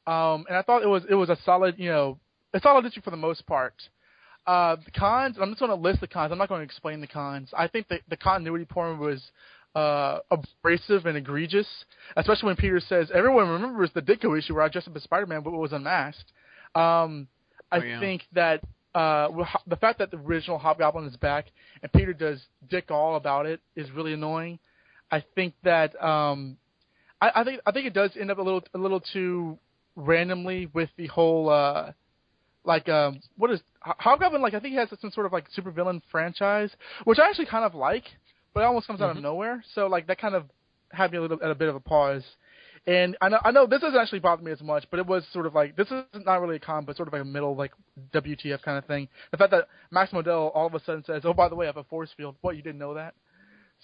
um, 0.07 0.45
and 0.49 0.57
I 0.57 0.63
thought 0.63 0.83
it 0.83 0.89
was 0.89 1.03
it 1.11 1.15
was 1.15 1.31
a 1.31 1.39
solid 1.45 1.79
you 1.79 1.89
know 1.91 2.19
a 2.55 2.61
solid 2.61 2.85
issue 2.87 3.01
for 3.01 3.11
the 3.11 3.17
most 3.17 3.45
part. 3.47 3.75
Uh, 4.47 4.77
the 4.85 4.91
cons. 4.91 5.37
I'm 5.41 5.51
just 5.51 5.61
going 5.61 5.71
to 5.71 5.75
list 5.77 6.01
the 6.01 6.07
cons. 6.09 6.31
I'm 6.33 6.39
not 6.39 6.49
going 6.49 6.61
to 6.61 6.65
explain 6.65 7.01
the 7.01 7.07
cons. 7.07 7.49
I 7.57 7.67
think 7.67 7.89
the 7.89 7.99
the 8.09 8.17
continuity 8.17 8.65
porn 8.67 8.99
was 8.99 9.23
uh, 9.75 10.19
abrasive 10.31 11.07
and 11.07 11.17
egregious, 11.17 11.67
especially 12.17 12.49
when 12.49 12.57
Peter 12.57 12.79
says 12.81 13.11
everyone 13.15 13.49
remembers 13.49 13.91
the 13.95 14.03
Ditko 14.03 14.39
issue 14.39 14.55
where 14.55 14.65
I 14.65 14.69
dressed 14.69 14.89
up 14.89 14.97
as 14.97 15.03
Spider-Man 15.05 15.43
but 15.43 15.53
was 15.53 15.73
unmasked. 15.73 16.33
Um, 16.75 17.27
I 17.71 17.79
Oh, 17.79 17.83
yeah. 17.83 18.01
think 18.01 18.23
that 18.33 18.63
uh, 18.95 19.29
the 19.67 19.77
fact 19.77 19.99
that 19.99 20.11
the 20.11 20.19
original 20.19 20.59
Hobgoblin 20.59 21.07
is 21.07 21.17
back 21.17 21.47
and 21.83 21.93
Peter 21.93 22.13
does 22.13 22.41
dick 22.69 22.91
all 22.91 23.17
about 23.17 23.47
it 23.47 23.61
is 23.75 23.91
really 23.91 24.13
annoying. 24.13 24.59
I 25.11 25.25
think 25.35 25.55
that 25.65 26.01
um, 26.03 26.57
I, 27.21 27.31
I 27.37 27.45
think 27.45 27.61
I 27.67 27.73
think 27.73 27.87
it 27.87 27.95
does 27.95 28.11
end 28.19 28.31
up 28.31 28.39
a 28.39 28.43
little 28.43 28.63
a 28.75 28.79
little 28.79 29.01
too 29.01 29.59
randomly 29.97 30.67
with 30.73 30.91
the 30.97 31.07
whole 31.07 31.49
uh, 31.49 31.93
like 32.65 32.89
um, 32.89 33.21
what 33.37 33.51
is 33.51 33.61
Hobgoblin 33.81 34.43
like? 34.43 34.55
I 34.55 34.61
think 34.61 34.73
he 34.73 34.79
has 34.79 34.89
some 35.01 35.11
sort 35.11 35.27
of 35.27 35.33
like 35.33 35.47
supervillain 35.57 36.03
franchise, 36.11 36.71
which 37.05 37.19
I 37.19 37.29
actually 37.29 37.47
kind 37.47 37.65
of 37.65 37.75
like, 37.75 38.05
but 38.55 38.61
it 38.61 38.65
almost 38.65 38.87
comes 38.87 39.01
out 39.01 39.17
of 39.17 39.23
nowhere. 39.23 39.65
So 39.75 39.87
like 39.87 40.07
that 40.07 40.21
kind 40.21 40.35
of 40.35 40.45
had 40.91 41.13
me 41.13 41.19
a 41.19 41.23
little 41.23 41.39
at 41.43 41.51
a 41.51 41.55
bit 41.55 41.69
of 41.69 41.75
a 41.75 41.81
pause. 41.81 42.25
And 42.87 43.17
I 43.21 43.29
know 43.29 43.39
I 43.45 43.53
know 43.53 43.67
this 43.67 43.81
doesn't 43.81 43.99
actually 43.99 44.19
bother 44.19 44.43
me 44.43 44.51
as 44.51 44.61
much, 44.61 44.85
but 44.91 44.99
it 44.99 45.07
was 45.07 45.25
sort 45.33 45.47
of 45.47 45.55
like 45.55 45.77
this 45.77 45.87
is 45.87 46.03
not 46.15 46.25
not 46.25 46.41
really 46.41 46.57
a 46.57 46.61
con, 46.61 46.85
but 46.85 46.97
sort 46.97 47.07
of 47.07 47.13
like 47.13 47.23
a 47.23 47.25
middle 47.25 47.55
like 47.55 47.71
WTF 48.13 48.61
kind 48.63 48.77
of 48.77 48.85
thing. 48.87 49.09
The 49.31 49.37
fact 49.37 49.53
that 49.53 49.69
Max 49.93 50.11
Modell 50.11 50.51
all 50.53 50.67
of 50.67 50.75
a 50.75 50.81
sudden 50.81 51.05
says, 51.05 51.23
"Oh, 51.25 51.33
by 51.33 51.49
the 51.49 51.55
way, 51.55 51.67
I 51.67 51.69
have 51.69 51.77
a 51.77 51.85
force 51.85 52.11
field." 52.17 52.35
What 52.41 52.57
you 52.57 52.63
didn't 52.63 52.79
know 52.81 52.95
that? 52.95 53.15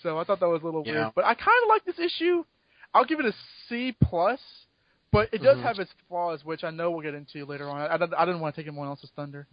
So 0.03 0.19
I 0.19 0.25
thought 0.25 0.41
that 0.41 0.49
was 0.49 0.63
a 0.63 0.65
little 0.65 0.83
Yeah. 0.85 0.93
weird, 0.95 1.13
but 1.15 1.25
I 1.25 1.35
kind 1.35 1.63
of 1.63 1.69
like 1.69 1.85
this 1.85 1.99
issue. 2.05 2.45
I'll 2.93 3.05
give 3.05 3.21
it 3.21 3.27
a 3.27 3.35
C 3.69 3.95
plus, 4.03 4.41
but 5.13 5.29
it 5.33 5.43
does 5.43 5.59
Mhm. 5.59 5.63
have 5.63 5.79
its 5.79 5.93
flaws, 6.09 6.45
which 6.45 6.65
I 6.65 6.71
know 6.71 6.91
we'll 6.91 7.03
get 7.03 7.15
into 7.15 7.45
later 7.45 7.69
on. 7.69 7.81
I, 7.83 7.87
I, 7.95 8.23
I 8.23 8.25
didn't 8.27 8.41
want 8.41 8.55
to 8.57 8.61
take 8.61 8.67
anyone 8.67 8.89
else's 8.89 9.11
thunder. 9.15 9.47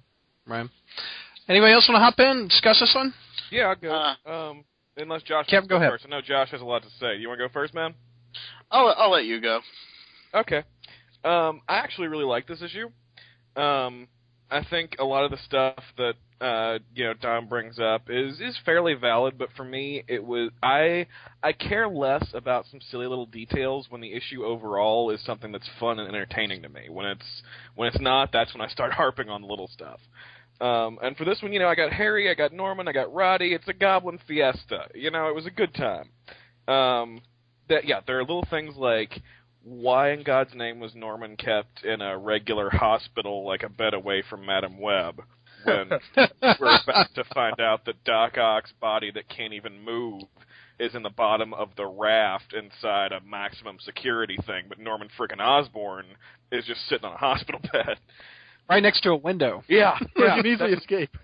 Right. 0.48 0.68
Anybody 1.48 1.74
else 1.74 1.88
want 1.88 1.98
to 1.98 2.04
hop 2.04 2.20
in 2.20 2.38
and 2.38 2.50
discuss 2.50 2.80
this 2.80 2.94
one? 2.96 3.14
Yeah, 3.52 3.68
I'll 3.68 3.76
go. 3.76 3.92
Uh. 3.92 4.16
um, 4.50 4.64
unless 4.98 5.22
Josh. 5.24 5.46
Kevin, 5.48 5.58
wants 5.64 5.68
to 5.68 5.70
go 5.70 5.76
ahead. 5.78 5.92
First. 5.92 6.06
I 6.06 6.10
know 6.10 6.22
Josh 6.22 6.50
has 6.50 6.62
a 6.62 6.66
lot 6.66 6.82
to 6.84 6.90
say. 7.00 7.18
You 7.18 7.28
want 7.28 7.40
to 7.40 7.48
go 7.48 7.52
first, 7.54 7.74
man? 7.76 7.94
I'll 8.72 8.94
I'll 8.98 9.12
let 9.12 9.26
you 9.26 9.42
go. 9.42 9.62
Okay. 10.34 10.64
Um, 11.24 11.62
I 11.68 11.78
actually 11.78 12.08
really 12.08 12.26
like 12.26 12.48
this 12.48 12.62
issue. 12.62 12.90
Um, 13.60 14.08
I 14.52 14.64
think 14.70 14.98
a 15.00 15.04
lot 15.06 15.24
of 15.24 15.32
the 15.32 15.38
stuff 15.38 15.84
that 15.98 16.14
uh, 16.42 16.80
you 16.94 17.06
know 17.06 17.14
Don 17.14 17.48
brings 17.48 17.80
up 17.80 18.10
is 18.10 18.40
is 18.40 18.58
fairly 18.66 18.94
valid, 18.94 19.38
but 19.38 19.50
for 19.56 19.64
me, 19.64 20.04
it 20.08 20.24
was 20.24 20.52
I 20.62 21.08
I 21.42 21.54
care 21.54 21.88
less 21.88 22.26
about 22.34 22.66
some 22.70 22.80
silly 22.92 23.08
little 23.08 23.26
details 23.26 23.88
when 23.90 24.02
the 24.02 24.14
issue 24.14 24.44
overall 24.44 25.10
is 25.10 25.24
something 25.24 25.52
that's 25.52 25.70
fun 25.80 26.00
and 26.00 26.08
entertaining 26.08 26.62
to 26.64 26.70
me. 26.70 26.90
When 26.90 27.06
it's 27.06 27.42
when 27.76 27.88
it's 27.88 28.00
not, 28.00 28.32
that's 28.32 28.54
when 28.54 28.62
I 28.62 28.68
start 28.68 28.94
harping 28.94 29.30
on 29.30 29.42
the 29.42 29.48
little 29.48 29.70
stuff. 29.70 30.00
Um, 30.62 31.00
and 31.02 31.18
for 31.18 31.26
this 31.26 31.42
one, 31.42 31.52
you 31.52 31.60
know, 31.60 31.68
I 31.68 31.76
got 31.76 31.92
Harry, 31.92 32.30
I 32.30 32.34
got 32.34 32.54
Norman, 32.54 32.88
I 32.88 32.94
got 32.94 33.14
Roddy. 33.14 33.54
It's 33.54 33.68
a 33.68 33.74
Goblin 33.74 34.20
Fiesta. 34.28 34.88
You 34.94 35.12
know, 35.12 35.28
it 35.28 35.36
was 35.36 35.46
a 35.46 35.52
good 35.52 35.74
time. 35.74 36.10
Um, 36.74 37.22
that 37.70 37.86
yeah, 37.86 38.02
there 38.06 38.18
are 38.20 38.24
little 38.24 38.48
things 38.50 38.76
like 38.76 39.22
why 39.64 40.12
in 40.12 40.24
God's 40.24 40.54
name 40.54 40.80
was 40.80 40.94
Norman 40.94 41.36
kept 41.36 41.84
in 41.84 42.02
a 42.02 42.18
regular 42.18 42.70
hospital, 42.70 43.46
like 43.46 43.64
a 43.64 43.70
bed 43.70 43.94
away 43.94 44.24
from 44.30 44.46
Madame 44.46 44.80
Web, 44.80 45.22
when 45.64 45.90
we're 46.60 46.80
about 46.84 47.08
to 47.16 47.24
find 47.34 47.60
out 47.60 47.86
that 47.86 48.04
Doc 48.04 48.38
Ock's 48.38 48.72
body 48.80 49.12
that 49.12 49.28
can't 49.28 49.54
even 49.54 49.84
move 49.84 50.24
is 50.80 50.94
in 50.94 51.04
the 51.04 51.10
bottom 51.10 51.54
of 51.54 51.70
the 51.78 51.86
raft 51.86 52.54
inside 52.54 53.12
a 53.12 53.22
maximum 53.22 53.78
security 53.80 54.38
thing, 54.46 54.66
but 54.68 54.78
Norman 54.78 55.08
frickin' 55.18 55.40
Osborn 55.40 56.06
is 56.52 56.66
just 56.66 56.88
sitting 56.88 57.06
on 57.06 57.14
a 57.14 57.18
hospital 57.18 57.62
bed. 57.74 57.98
Right 58.70 58.84
next 58.84 59.02
to 59.02 59.12
a 59.12 59.16
window. 59.16 59.64
Yeah, 59.68 59.98
Where 60.14 60.28
yeah. 60.28 60.36
you 60.36 60.44
can 60.44 60.52
easily 60.52 60.74
escape. 60.74 61.16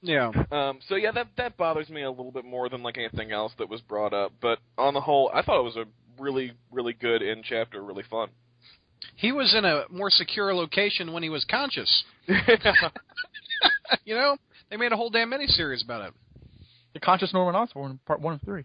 Yeah. 0.00 0.30
Um, 0.50 0.80
so 0.88 0.96
yeah, 0.96 1.12
that 1.12 1.28
that 1.36 1.56
bothers 1.56 1.88
me 1.88 2.02
a 2.02 2.10
little 2.10 2.32
bit 2.32 2.44
more 2.44 2.68
than 2.68 2.82
like 2.82 2.98
anything 2.98 3.32
else 3.32 3.52
that 3.58 3.68
was 3.68 3.80
brought 3.80 4.12
up. 4.12 4.32
But 4.40 4.58
on 4.78 4.94
the 4.94 5.00
whole, 5.00 5.30
I 5.32 5.42
thought 5.42 5.60
it 5.60 5.64
was 5.64 5.76
a 5.76 5.84
really, 6.20 6.52
really 6.70 6.92
good 6.92 7.22
end 7.22 7.44
chapter, 7.48 7.82
really 7.82 8.04
fun. 8.08 8.28
He 9.16 9.32
was 9.32 9.54
in 9.56 9.64
a 9.64 9.84
more 9.90 10.10
secure 10.10 10.54
location 10.54 11.12
when 11.12 11.22
he 11.22 11.28
was 11.28 11.44
conscious. 11.44 12.04
you 14.04 14.14
know, 14.14 14.36
they 14.70 14.76
made 14.76 14.92
a 14.92 14.96
whole 14.96 15.10
damn 15.10 15.30
miniseries 15.30 15.84
about 15.84 16.08
it. 16.08 16.14
The 16.94 17.00
conscious 17.00 17.32
Norman 17.32 17.54
Osborn, 17.54 17.98
part 18.06 18.20
one 18.20 18.34
of 18.34 18.42
three. 18.42 18.64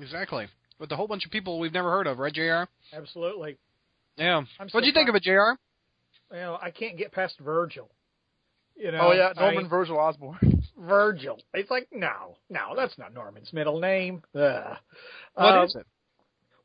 Exactly. 0.00 0.46
With 0.78 0.92
a 0.92 0.96
whole 0.96 1.08
bunch 1.08 1.24
of 1.24 1.30
people 1.30 1.58
we've 1.58 1.72
never 1.72 1.90
heard 1.90 2.06
of, 2.06 2.18
right, 2.18 2.32
Jr. 2.32 2.64
Absolutely. 2.92 3.56
Yeah. 4.16 4.42
I'm 4.60 4.68
What'd 4.70 4.86
you 4.86 4.92
think 4.92 5.08
of 5.08 5.14
it, 5.14 5.22
Jr.? 5.22 5.58
Well, 6.30 6.58
I 6.60 6.70
can't 6.70 6.98
get 6.98 7.12
past 7.12 7.38
Virgil. 7.38 7.90
You 8.76 8.92
know, 8.92 8.98
oh 9.08 9.12
yeah, 9.12 9.32
I 9.36 9.40
Norman 9.40 9.62
mean, 9.62 9.68
Virgil 9.68 9.98
Osborne. 9.98 10.62
Virgil. 10.78 11.38
It's 11.54 11.70
like 11.70 11.88
no, 11.92 12.36
no, 12.50 12.74
that's 12.76 12.96
not 12.98 13.14
Norman's 13.14 13.52
middle 13.52 13.80
name. 13.80 14.22
Ugh. 14.34 14.76
What 15.34 15.54
Um, 15.54 15.64
is 15.66 15.74
it? 15.76 15.86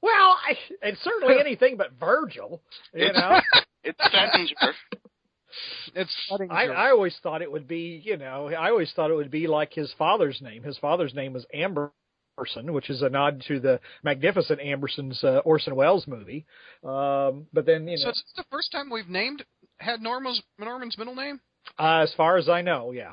Well, 0.01 0.11
I, 0.47 0.57
it's 0.81 1.01
certainly 1.03 1.35
anything 1.39 1.77
but 1.77 1.93
Virgil. 1.99 2.61
You 2.93 3.05
It's- 3.05 3.15
know, 3.15 3.39
It's 3.83 3.99
Fettinger. 3.99 4.73
It's 5.95 6.15
I, 6.49 6.67
I 6.67 6.89
always 6.91 7.15
thought 7.21 7.41
it 7.41 7.51
would 7.51 7.67
be, 7.67 8.01
you 8.05 8.15
know, 8.15 8.47
I 8.47 8.69
always 8.69 8.91
thought 8.95 9.11
it 9.11 9.15
would 9.15 9.31
be 9.31 9.47
like 9.47 9.73
his 9.73 9.91
father's 9.97 10.39
name. 10.41 10.63
His 10.63 10.77
father's 10.77 11.13
name 11.13 11.33
was 11.33 11.45
Amber 11.53 11.91
Amberson, 12.39 12.71
which 12.71 12.89
is 12.89 13.01
a 13.01 13.09
nod 13.09 13.43
to 13.49 13.59
the 13.59 13.79
magnificent 14.03 14.61
Amberson's 14.61 15.21
uh, 15.23 15.39
Orson 15.43 15.75
Welles 15.75 16.07
movie. 16.07 16.45
Um, 16.83 17.47
but 17.51 17.65
then, 17.65 17.85
you 17.87 17.95
know, 17.97 18.01
So 18.01 18.03
know, 18.05 18.09
it's 18.11 18.23
the 18.37 18.45
first 18.49 18.71
time 18.71 18.89
we've 18.89 19.09
named 19.09 19.43
had 19.79 20.01
Norman's 20.01 20.41
Norman's 20.57 20.97
middle 20.97 21.15
name. 21.15 21.41
Uh, 21.79 21.99
as 22.03 22.13
far 22.15 22.37
as 22.37 22.49
I 22.49 22.61
know, 22.61 22.91
yeah. 22.91 23.11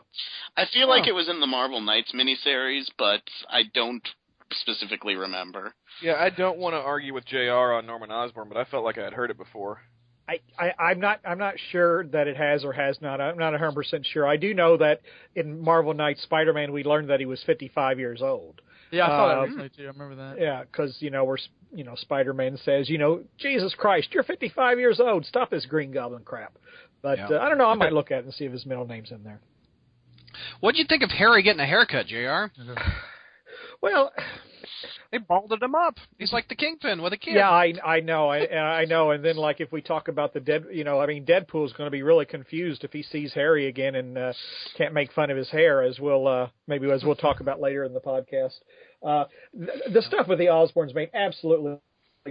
I 0.56 0.64
feel 0.72 0.88
like 0.88 1.04
Oh. 1.06 1.08
it 1.10 1.14
was 1.14 1.28
in 1.28 1.40
the 1.40 1.46
Marvel 1.46 1.80
Knights 1.80 2.12
miniseries, 2.12 2.86
but 2.98 3.22
I 3.50 3.62
don't 3.74 4.06
specifically 4.52 5.14
remember. 5.16 5.74
Yeah, 6.02 6.14
I 6.18 6.30
don't 6.30 6.58
want 6.58 6.74
to 6.74 6.78
argue 6.80 7.12
with 7.14 7.26
Jr. 7.26 7.72
on 7.74 7.86
Norman 7.86 8.10
Osborn, 8.10 8.48
but 8.48 8.56
I 8.56 8.64
felt 8.64 8.84
like 8.84 8.98
I 8.98 9.04
had 9.04 9.12
heard 9.12 9.30
it 9.30 9.36
before. 9.38 9.82
I, 10.28 10.40
I, 10.58 10.72
I'm 10.90 11.00
not 11.00 11.20
I'm 11.24 11.38
not 11.38 11.54
sure 11.70 12.04
that 12.08 12.28
it 12.28 12.36
has 12.36 12.62
or 12.62 12.72
has 12.74 13.00
not. 13.00 13.18
I'm 13.20 13.38
not 13.38 13.52
100 13.52 13.72
percent 13.74 14.04
sure. 14.06 14.26
I 14.26 14.36
do 14.36 14.52
know 14.52 14.76
that 14.76 15.00
in 15.34 15.58
Marvel 15.60 15.94
Knights 15.94 16.22
Spider-Man 16.22 16.70
we 16.72 16.84
learned 16.84 17.08
that 17.08 17.18
he 17.20 17.24
was 17.26 17.42
55 17.44 17.98
years 17.98 18.20
old. 18.20 18.60
Yeah, 18.90 19.04
I 19.04 19.08
saw 19.08 19.28
that 19.28 19.38
Um, 19.38 19.44
recently 19.44 19.68
too. 19.70 19.84
I 19.84 19.86
remember 19.86 20.16
that. 20.16 20.38
Yeah, 20.40 20.64
because 20.64 20.96
you 21.00 21.08
know 21.10 21.24
where 21.24 21.38
you 21.74 21.84
know 21.84 21.94
Spider-Man 21.94 22.58
says, 22.58 22.90
you 22.90 22.98
know, 22.98 23.22
Jesus 23.38 23.74
Christ, 23.74 24.08
you're 24.12 24.22
55 24.22 24.78
years 24.78 25.00
old. 25.00 25.24
Stop 25.24 25.48
this 25.50 25.64
Green 25.64 25.92
Goblin 25.92 26.24
crap. 26.24 26.58
But 27.02 27.18
Yeah. 27.18 27.28
uh, 27.28 27.40
I 27.40 27.48
don't 27.48 27.58
know. 27.58 27.68
I 27.68 27.74
might 27.74 27.92
look 27.92 28.10
at 28.10 28.20
it 28.20 28.24
and 28.24 28.34
see 28.34 28.44
if 28.44 28.52
his 28.52 28.66
middle 28.66 28.86
name's 28.86 29.10
in 29.10 29.22
there. 29.24 29.40
What 30.60 30.72
do 30.72 30.78
you 30.78 30.86
think 30.88 31.02
of 31.02 31.10
Harry 31.10 31.42
getting 31.42 31.60
a 31.60 31.66
haircut, 31.66 32.06
Jr.? 32.06 32.46
Well, 33.80 34.12
They 35.10 35.16
balded 35.18 35.62
him 35.62 35.74
up. 35.74 35.96
He's 36.18 36.32
like 36.34 36.48
the 36.48 36.54
Kingpin 36.54 37.00
with 37.00 37.14
a 37.14 37.16
kid. 37.16 37.34
yeah, 37.36 37.48
I 37.48 37.72
I 37.82 38.00
know, 38.00 38.28
I 38.28 38.46
I 38.80 38.84
know. 38.84 39.12
And 39.12 39.24
then 39.24 39.36
like 39.36 39.60
if 39.62 39.72
we 39.72 39.80
talk 39.80 40.08
about 40.08 40.34
the 40.34 40.40
dead, 40.40 40.66
you 40.70 40.84
know, 40.84 41.00
I 41.00 41.06
mean, 41.06 41.24
Deadpool's 41.24 41.72
going 41.72 41.86
to 41.86 41.90
be 41.90 42.02
really 42.02 42.26
confused 42.26 42.84
if 42.84 42.92
he 42.92 43.02
sees 43.02 43.32
Harry 43.32 43.68
again 43.68 43.94
and 43.94 44.18
uh, 44.18 44.32
can't 44.76 44.92
make 44.92 45.10
fun 45.12 45.30
of 45.30 45.36
his 45.38 45.48
hair, 45.48 45.82
as 45.82 45.98
we'll 45.98 46.28
uh, 46.28 46.48
maybe 46.66 46.90
as 46.90 47.04
we'll 47.04 47.14
talk 47.16 47.40
about 47.40 47.58
later 47.60 47.84
in 47.84 47.94
the 47.94 48.00
podcast. 48.00 48.58
Uh, 49.02 49.24
the, 49.54 49.90
the 49.94 50.02
stuff 50.02 50.28
with 50.28 50.38
the 50.38 50.46
Osborns 50.46 50.94
made 50.94 51.08
absolutely 51.14 51.78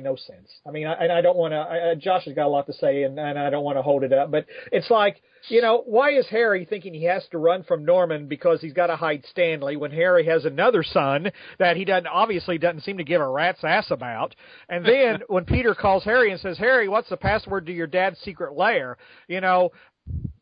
no 0.01 0.15
sense. 0.15 0.49
I 0.65 0.71
mean, 0.71 0.87
I, 0.87 0.93
and 0.93 1.11
I 1.11 1.21
don't 1.21 1.37
want 1.37 1.53
to. 1.53 1.95
Josh 1.97 2.25
has 2.25 2.33
got 2.33 2.47
a 2.47 2.49
lot 2.49 2.65
to 2.67 2.73
say, 2.73 3.03
and, 3.03 3.19
and 3.19 3.37
I 3.37 3.49
don't 3.49 3.63
want 3.63 3.77
to 3.77 3.81
hold 3.81 4.03
it 4.03 4.13
up. 4.13 4.31
But 4.31 4.45
it's 4.71 4.89
like, 4.89 5.21
you 5.49 5.61
know, 5.61 5.83
why 5.85 6.11
is 6.11 6.27
Harry 6.29 6.65
thinking 6.65 6.93
he 6.93 7.05
has 7.05 7.25
to 7.31 7.37
run 7.37 7.63
from 7.63 7.85
Norman 7.85 8.27
because 8.27 8.61
he's 8.61 8.73
got 8.73 8.87
to 8.87 8.95
hide 8.95 9.23
Stanley 9.29 9.77
when 9.77 9.91
Harry 9.91 10.25
has 10.25 10.45
another 10.45 10.83
son 10.83 11.31
that 11.59 11.77
he 11.77 11.85
doesn't 11.85 12.07
obviously 12.07 12.57
doesn't 12.57 12.81
seem 12.81 12.97
to 12.97 13.03
give 13.03 13.21
a 13.21 13.27
rat's 13.27 13.63
ass 13.63 13.91
about? 13.91 14.35
And 14.69 14.85
then 14.85 15.21
when 15.27 15.45
Peter 15.45 15.73
calls 15.73 16.03
Harry 16.03 16.31
and 16.31 16.39
says, 16.39 16.57
"Harry, 16.57 16.89
what's 16.89 17.09
the 17.09 17.17
password 17.17 17.65
to 17.67 17.73
your 17.73 17.87
dad's 17.87 18.19
secret 18.19 18.53
lair?" 18.53 18.97
You 19.27 19.41
know. 19.41 19.71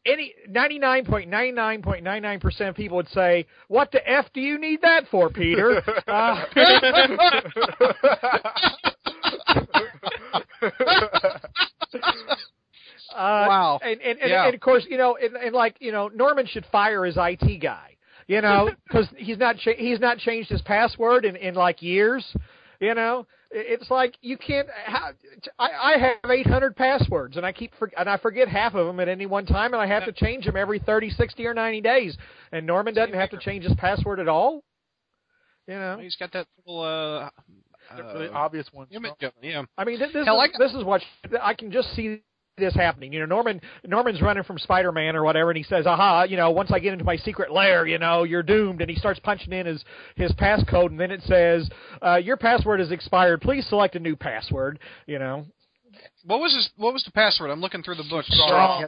Any 0.06 0.36
ninety 0.48 0.78
nine 0.78 1.06
point 1.06 1.32
nine 1.32 1.56
nine 1.56 1.82
point 1.82 2.04
nine 2.04 2.22
nine 2.22 2.40
percent 2.40 2.70
of 2.70 2.76
people 2.76 2.98
would 2.98 3.10
say, 3.10 3.48
"What 3.68 3.92
the 3.92 4.08
f 4.08 4.28
do 4.36 4.40
you 4.40 4.60
need 4.60 4.84
that 4.84 5.06
for, 5.10 5.32
Peter?" 5.32 5.82
Uh, 6.08 6.46
Uh, 13.14 13.46
Wow. 13.48 13.80
And 13.82 14.02
and, 14.02 14.20
and, 14.20 14.30
Yeah. 14.30 14.46
and 14.46 14.56
of 14.56 14.62
course, 14.62 14.86
you 14.90 14.98
know, 14.98 15.16
and, 15.16 15.36
and 15.36 15.54
like 15.54 15.78
you 15.80 15.92
know, 15.92 16.08
Norman 16.10 16.46
should 16.48 16.66
fire 16.72 17.06
his 17.06 17.16
IT 17.18 17.62
guy. 17.62 17.96
You 18.28 18.42
know, 18.42 18.72
because 18.88 19.08
he's 19.16 19.38
not 19.38 19.58
cha- 19.58 19.76
he's 19.78 20.00
not 20.00 20.18
changed 20.18 20.50
his 20.50 20.62
password 20.64 21.26
in 21.26 21.36
in 21.36 21.56
like 21.56 21.82
years. 21.82 22.26
You 22.82 22.94
know, 22.94 23.26
it's 23.52 23.90
like 23.90 24.16
you 24.22 24.38
can't. 24.38 24.68
How, 24.86 25.12
I 25.60 25.94
I 25.94 25.98
have 25.98 26.30
800 26.30 26.76
passwords, 26.76 27.38
and 27.38 27.46
I 27.46 27.54
keep 27.54 27.72
for, 27.80 27.90
and 27.98 28.10
I 28.10 28.18
forget 28.18 28.50
half 28.50 28.74
of 28.76 28.86
them 28.86 29.00
at 29.00 29.08
any 29.08 29.28
one 29.28 29.46
time, 29.46 29.74
and 29.74 29.82
I 29.82 29.88
have 29.88 30.04
to 30.06 30.12
change 30.12 30.46
them 30.46 30.58
every 30.58 30.80
30, 30.80 31.12
60, 31.12 31.46
or 31.46 31.54
90 31.54 31.82
days. 31.82 32.18
And 32.52 32.66
Norman 32.68 32.94
doesn't 32.94 33.16
have 33.16 33.30
to 33.30 33.38
change 33.38 33.64
his 33.64 33.76
password 33.76 34.20
at 34.20 34.28
all. 34.28 34.64
You 35.68 35.76
know, 35.76 36.00
He's 36.02 36.18
got 36.18 36.34
that 36.34 36.48
little 36.66 36.82
uh, 36.82 37.30
The 37.96 38.04
uh, 38.04 38.14
really 38.14 38.28
obvious 38.30 38.72
ones. 38.74 38.90
image 38.92 39.14
yeah. 39.42 39.64
I 39.78 39.84
mean, 39.84 40.00
this, 40.00 40.12
this, 40.14 40.26
Hell, 40.26 40.42
is, 40.42 40.52
I- 40.54 40.58
this 40.58 40.74
is 40.74 40.84
what 40.84 41.02
I 41.42 41.54
can 41.54 41.72
just 41.72 41.94
see 41.96 42.22
this 42.58 42.74
happening. 42.74 43.12
You 43.12 43.20
know, 43.20 43.26
Norman 43.26 43.60
Norman's 43.86 44.22
running 44.22 44.44
from 44.44 44.58
Spider-Man 44.58 45.16
or 45.16 45.24
whatever, 45.24 45.52
and 45.52 45.58
he 45.58 45.64
says, 45.64 45.86
"Aha! 45.86 46.24
You 46.24 46.38
know, 46.38 46.52
once 46.52 46.72
I 46.72 46.80
get 46.80 46.94
into 46.94 47.04
my 47.04 47.18
secret 47.18 47.52
lair, 47.52 47.86
you 47.86 47.98
know, 48.00 48.24
you're 48.24 48.44
doomed." 48.44 48.80
And 48.82 48.90
he 48.90 48.96
starts 48.96 49.20
punching 49.20 49.52
in 49.52 49.66
his 49.66 49.84
his 50.16 50.32
passcode, 50.34 50.88
and 50.88 51.00
then 51.00 51.12
it 51.12 51.22
says, 51.24 51.70
uh, 52.02 52.16
"Your 52.16 52.38
password 52.38 52.80
has 52.80 52.92
expired. 52.92 53.42
Please 53.42 53.68
select 53.68 53.96
a 53.96 54.00
new 54.00 54.16
password." 54.16 54.80
You 55.06 55.20
know, 55.20 55.46
What 56.24 56.40
was 56.40 56.54
his? 56.54 56.70
What 56.78 56.94
was 56.94 57.04
the 57.04 57.12
password? 57.12 57.52
I'm 57.52 57.62
looking 57.62 57.84
through 57.84 57.96
the 57.96 58.08
book. 58.10 58.26
Strom. 58.26 58.86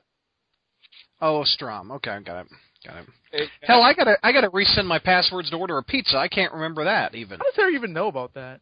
Oh, 1.20 1.44
Strom. 1.44 1.92
Okay, 1.92 2.12
I 2.12 2.20
got 2.22 2.46
it. 2.46 2.48
Got 2.86 2.98
it. 2.98 3.06
It- 3.34 3.50
Hell, 3.62 3.82
I 3.82 3.94
gotta 3.94 4.18
I 4.24 4.32
gotta 4.32 4.50
resend 4.50 4.86
my 4.86 5.00
passwords 5.00 5.50
to 5.50 5.58
order 5.58 5.78
a 5.78 5.84
pizza. 5.84 6.18
I 6.18 6.28
can't 6.28 6.54
remember 6.54 6.86
that 6.86 7.16
even. 7.16 7.40
How 7.40 7.46
does 7.46 7.56
Harry 7.56 7.76
even 7.76 7.92
know 7.92 8.08
about 8.08 8.34
that? 8.36 8.62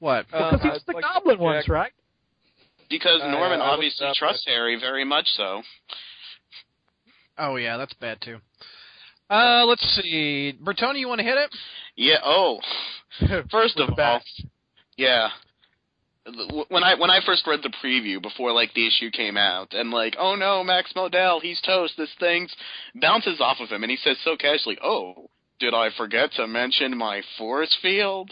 What? 0.00 0.26
Uh, 0.32 0.52
because 0.52 0.60
he's 0.62 0.72
I'd 0.72 0.86
the 0.86 0.92
like 0.92 1.02
Goblin 1.04 1.36
to 1.38 1.42
once, 1.42 1.68
right? 1.68 1.92
Because 2.90 3.20
Uh, 3.22 3.28
Norman 3.30 3.60
I 3.60 3.64
obviously 3.64 4.06
up- 4.06 4.14
trusts 4.16 4.44
Harry 4.46 4.78
very 4.78 5.04
much 5.04 5.26
so. 5.36 5.62
Oh 7.36 7.56
yeah, 7.56 7.76
that's 7.76 7.92
bad 7.94 8.20
too. 8.20 8.38
Uh, 9.30 9.64
let's 9.66 9.82
see. 10.02 10.54
Bertoni, 10.62 11.00
you 11.00 11.08
want 11.08 11.18
to 11.20 11.24
hit 11.24 11.36
it? 11.36 11.50
Yeah. 11.96 12.16
Oh, 12.24 12.60
first 13.50 13.78
of 13.78 13.90
all, 13.90 13.96
bats. 13.96 14.42
yeah. 14.96 15.28
When 16.68 16.82
I 16.84 16.94
when 16.94 17.10
I 17.10 17.20
first 17.24 17.46
read 17.46 17.60
the 17.62 17.72
preview 17.82 18.20
before 18.20 18.52
like 18.52 18.74
the 18.74 18.86
issue 18.86 19.10
came 19.10 19.36
out, 19.38 19.72
and 19.72 19.90
like, 19.90 20.14
oh 20.18 20.34
no, 20.34 20.62
Max 20.62 20.92
Modell, 20.94 21.40
he's 21.40 21.60
toast. 21.62 21.94
This 21.96 22.10
thing 22.20 22.48
bounces 22.94 23.40
off 23.40 23.58
of 23.60 23.70
him, 23.70 23.82
and 23.82 23.90
he 23.90 23.96
says 23.96 24.18
so 24.24 24.36
casually, 24.36 24.78
"Oh, 24.82 25.30
did 25.58 25.72
I 25.72 25.88
forget 25.96 26.32
to 26.32 26.46
mention 26.46 26.96
my 26.98 27.22
force 27.38 27.74
field?" 27.80 28.30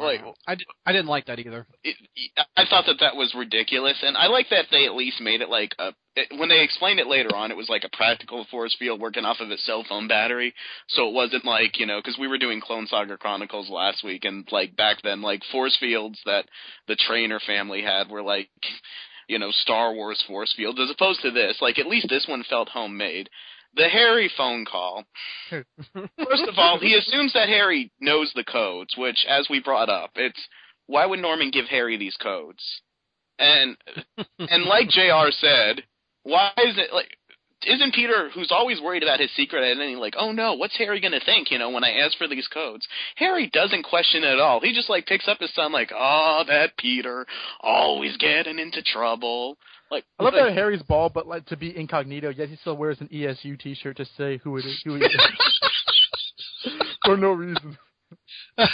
Like- 0.00 0.20
I, 0.46 0.54
di- 0.54 0.64
I 0.86 0.92
didn't 0.92 1.08
like 1.08 1.26
that 1.26 1.38
either. 1.38 1.66
it, 1.84 1.96
I 2.56 2.64
thought 2.68 2.86
that 2.86 3.00
that 3.00 3.16
was 3.16 3.34
ridiculous, 3.34 3.96
and 4.02 4.16
I 4.16 4.26
like 4.26 4.46
that 4.50 4.66
they 4.70 4.86
at 4.86 4.94
least 4.94 5.20
made 5.20 5.40
it 5.40 5.48
like 5.48 5.74
a. 5.78 5.92
It, 6.16 6.28
when 6.38 6.48
they 6.48 6.62
explained 6.62 6.98
it 6.98 7.06
later 7.06 7.34
on, 7.36 7.50
it 7.50 7.56
was 7.56 7.68
like 7.68 7.84
a 7.84 7.96
practical 7.96 8.44
force 8.50 8.74
field 8.78 9.00
working 9.00 9.24
off 9.24 9.40
of 9.40 9.50
its 9.50 9.64
cell 9.64 9.84
phone 9.88 10.08
battery, 10.08 10.52
so 10.88 11.08
it 11.08 11.14
wasn't 11.14 11.44
like 11.44 11.78
you 11.78 11.86
know 11.86 12.00
because 12.02 12.18
we 12.18 12.28
were 12.28 12.38
doing 12.38 12.60
Clone 12.60 12.86
Saga 12.86 13.16
Chronicles 13.16 13.68
last 13.70 14.02
week, 14.04 14.24
and 14.24 14.48
like 14.50 14.74
back 14.76 14.98
then, 15.02 15.22
like 15.22 15.42
force 15.52 15.76
fields 15.78 16.18
that 16.26 16.46
the 16.88 16.96
Trainer 16.96 17.40
family 17.46 17.82
had 17.82 18.08
were 18.10 18.22
like 18.22 18.48
you 19.28 19.38
know, 19.38 19.50
Star 19.50 19.92
Wars 19.92 20.22
force 20.26 20.52
fields, 20.56 20.80
as 20.80 20.90
opposed 20.90 21.20
to 21.20 21.30
this. 21.30 21.58
Like, 21.60 21.78
at 21.78 21.86
least 21.86 22.06
this 22.08 22.26
one 22.26 22.42
felt 22.48 22.70
homemade. 22.70 23.28
The 23.74 23.88
Harry 23.88 24.30
phone 24.36 24.64
call. 24.64 25.04
First 25.50 26.48
of 26.48 26.54
all, 26.56 26.78
he 26.80 26.94
assumes 26.94 27.32
that 27.34 27.48
Harry 27.48 27.92
knows 28.00 28.32
the 28.34 28.44
codes, 28.44 28.94
which, 28.96 29.24
as 29.28 29.46
we 29.50 29.60
brought 29.60 29.88
up, 29.88 30.10
it's 30.16 30.40
why 30.86 31.06
would 31.06 31.20
Norman 31.20 31.50
give 31.50 31.66
Harry 31.66 31.96
these 31.96 32.16
codes? 32.16 32.62
And 33.38 33.76
and 34.38 34.64
like 34.64 34.88
Jr. 34.88 35.30
said, 35.30 35.82
why 36.24 36.50
is 36.58 36.76
it 36.76 36.92
like? 36.92 37.16
Isn't 37.66 37.92
Peter, 37.92 38.30
who's 38.32 38.52
always 38.52 38.80
worried 38.80 39.02
about 39.02 39.18
his 39.18 39.34
secret 39.34 39.64
identity, 39.64 39.96
like, 39.96 40.14
oh 40.16 40.30
no, 40.30 40.54
what's 40.54 40.78
Harry 40.78 41.00
gonna 41.00 41.20
think? 41.24 41.50
You 41.50 41.58
know, 41.58 41.70
when 41.70 41.82
I 41.82 41.90
ask 41.90 42.16
for 42.16 42.28
these 42.28 42.46
codes, 42.46 42.86
Harry 43.16 43.50
doesn't 43.52 43.82
question 43.82 44.22
it 44.22 44.34
at 44.34 44.40
all. 44.40 44.60
He 44.60 44.72
just 44.72 44.88
like 44.88 45.06
picks 45.06 45.26
up 45.26 45.40
his 45.40 45.52
son, 45.54 45.72
like, 45.72 45.90
oh, 45.94 46.44
that 46.46 46.76
Peter, 46.78 47.26
always 47.60 48.16
getting 48.16 48.60
into 48.60 48.80
trouble. 48.82 49.58
Like, 49.90 50.04
I 50.18 50.24
love 50.24 50.34
like, 50.34 50.44
that 50.44 50.54
Harry's 50.54 50.82
ball, 50.82 51.08
but 51.08 51.26
like 51.26 51.46
to 51.46 51.56
be 51.56 51.76
incognito, 51.76 52.30
yet 52.30 52.48
he 52.48 52.56
still 52.56 52.76
wears 52.76 53.00
an 53.00 53.08
ESU 53.08 53.58
T-shirt 53.58 53.96
to 53.96 54.04
say 54.16 54.38
who 54.38 54.56
it 54.58 54.66
is, 54.66 54.80
who 54.84 54.96
he 54.96 55.04
is, 55.04 55.16
for 57.04 57.16
no 57.16 57.32
reason. 57.32 57.78
uh, 58.58 58.68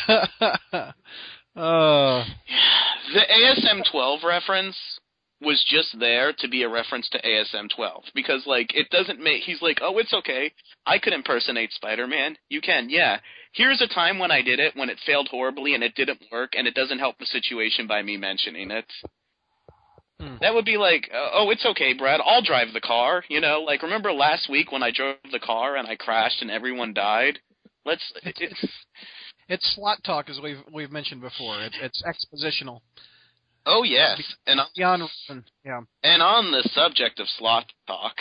The 1.55 3.23
ASM 3.31 3.83
12 3.91 4.21
reference 4.25 4.77
was 5.41 5.65
just 5.69 5.99
there 5.99 6.33
to 6.39 6.49
be 6.49 6.63
a 6.63 6.69
reference 6.69 7.09
to 7.11 7.21
ASM 7.21 7.69
12 7.75 8.05
because 8.15 8.45
like 8.47 8.75
it 8.75 8.89
doesn't 8.91 9.21
make 9.21 9.43
he's 9.43 9.61
like 9.61 9.79
oh 9.83 9.99
it's 9.99 10.13
okay. 10.13 10.53
I 10.87 10.99
could 10.99 11.13
impersonate 11.13 11.73
Spider-Man. 11.73 12.37
You 12.49 12.61
can. 12.61 12.89
Yeah. 12.89 13.19
Here's 13.53 13.83
a 13.83 13.87
time 13.87 14.19
when 14.19 14.31
I 14.31 14.43
did 14.43 14.59
it 14.59 14.75
when 14.75 14.89
it 14.89 14.99
failed 15.05 15.29
horribly 15.31 15.75
and 15.75 15.85
it 15.85 15.95
didn't 15.95 16.23
work 16.33 16.53
and 16.57 16.67
it 16.67 16.75
doesn't 16.75 16.99
help 16.99 17.19
the 17.19 17.27
situation 17.27 17.87
by 17.87 18.03
me 18.03 18.17
mentioning 18.17 18.71
it 18.71 18.87
Hmm. 20.21 20.37
that 20.41 20.55
would 20.55 20.65
be 20.65 20.77
like 20.77 21.11
uh, 21.13 21.31
oh 21.33 21.51
it's 21.51 21.67
okay 21.67 21.93
Brad 21.93 22.21
I'll 22.25 22.43
drive 22.43 22.69
the 22.73 22.81
car 22.81 23.25
you 23.29 23.41
know 23.41 23.61
like 23.67 23.83
remember 23.83 24.13
last 24.13 24.49
week 24.49 24.71
when 24.71 24.83
I 24.83 24.93
drove 24.93 25.17
the 25.33 25.41
car 25.41 25.77
and 25.77 25.89
I 25.89 25.97
crashed 25.97 26.41
and 26.41 26.51
everyone 26.51 26.95
died 26.95 27.41
let's 27.85 28.13
it's 28.23 28.67
it's 29.49 29.75
Slott 29.75 30.03
talk, 30.05 30.31
as 30.31 30.41
we've 30.43 30.63
we've 30.73 30.91
mentioned 30.91 31.21
before. 31.21 31.61
It, 31.61 31.75
it's 31.83 32.03
expositional. 32.03 32.81
oh 33.67 33.83
yes 33.83 34.23
and 34.47 34.61
Beyond 34.77 35.03
reason. 35.03 35.45
Yeah. 35.65 35.81
and 36.03 36.23
on 36.23 36.51
the 36.51 36.69
subject 36.73 37.21
of 37.21 37.27
Slott 37.29 37.67
talk 37.87 38.15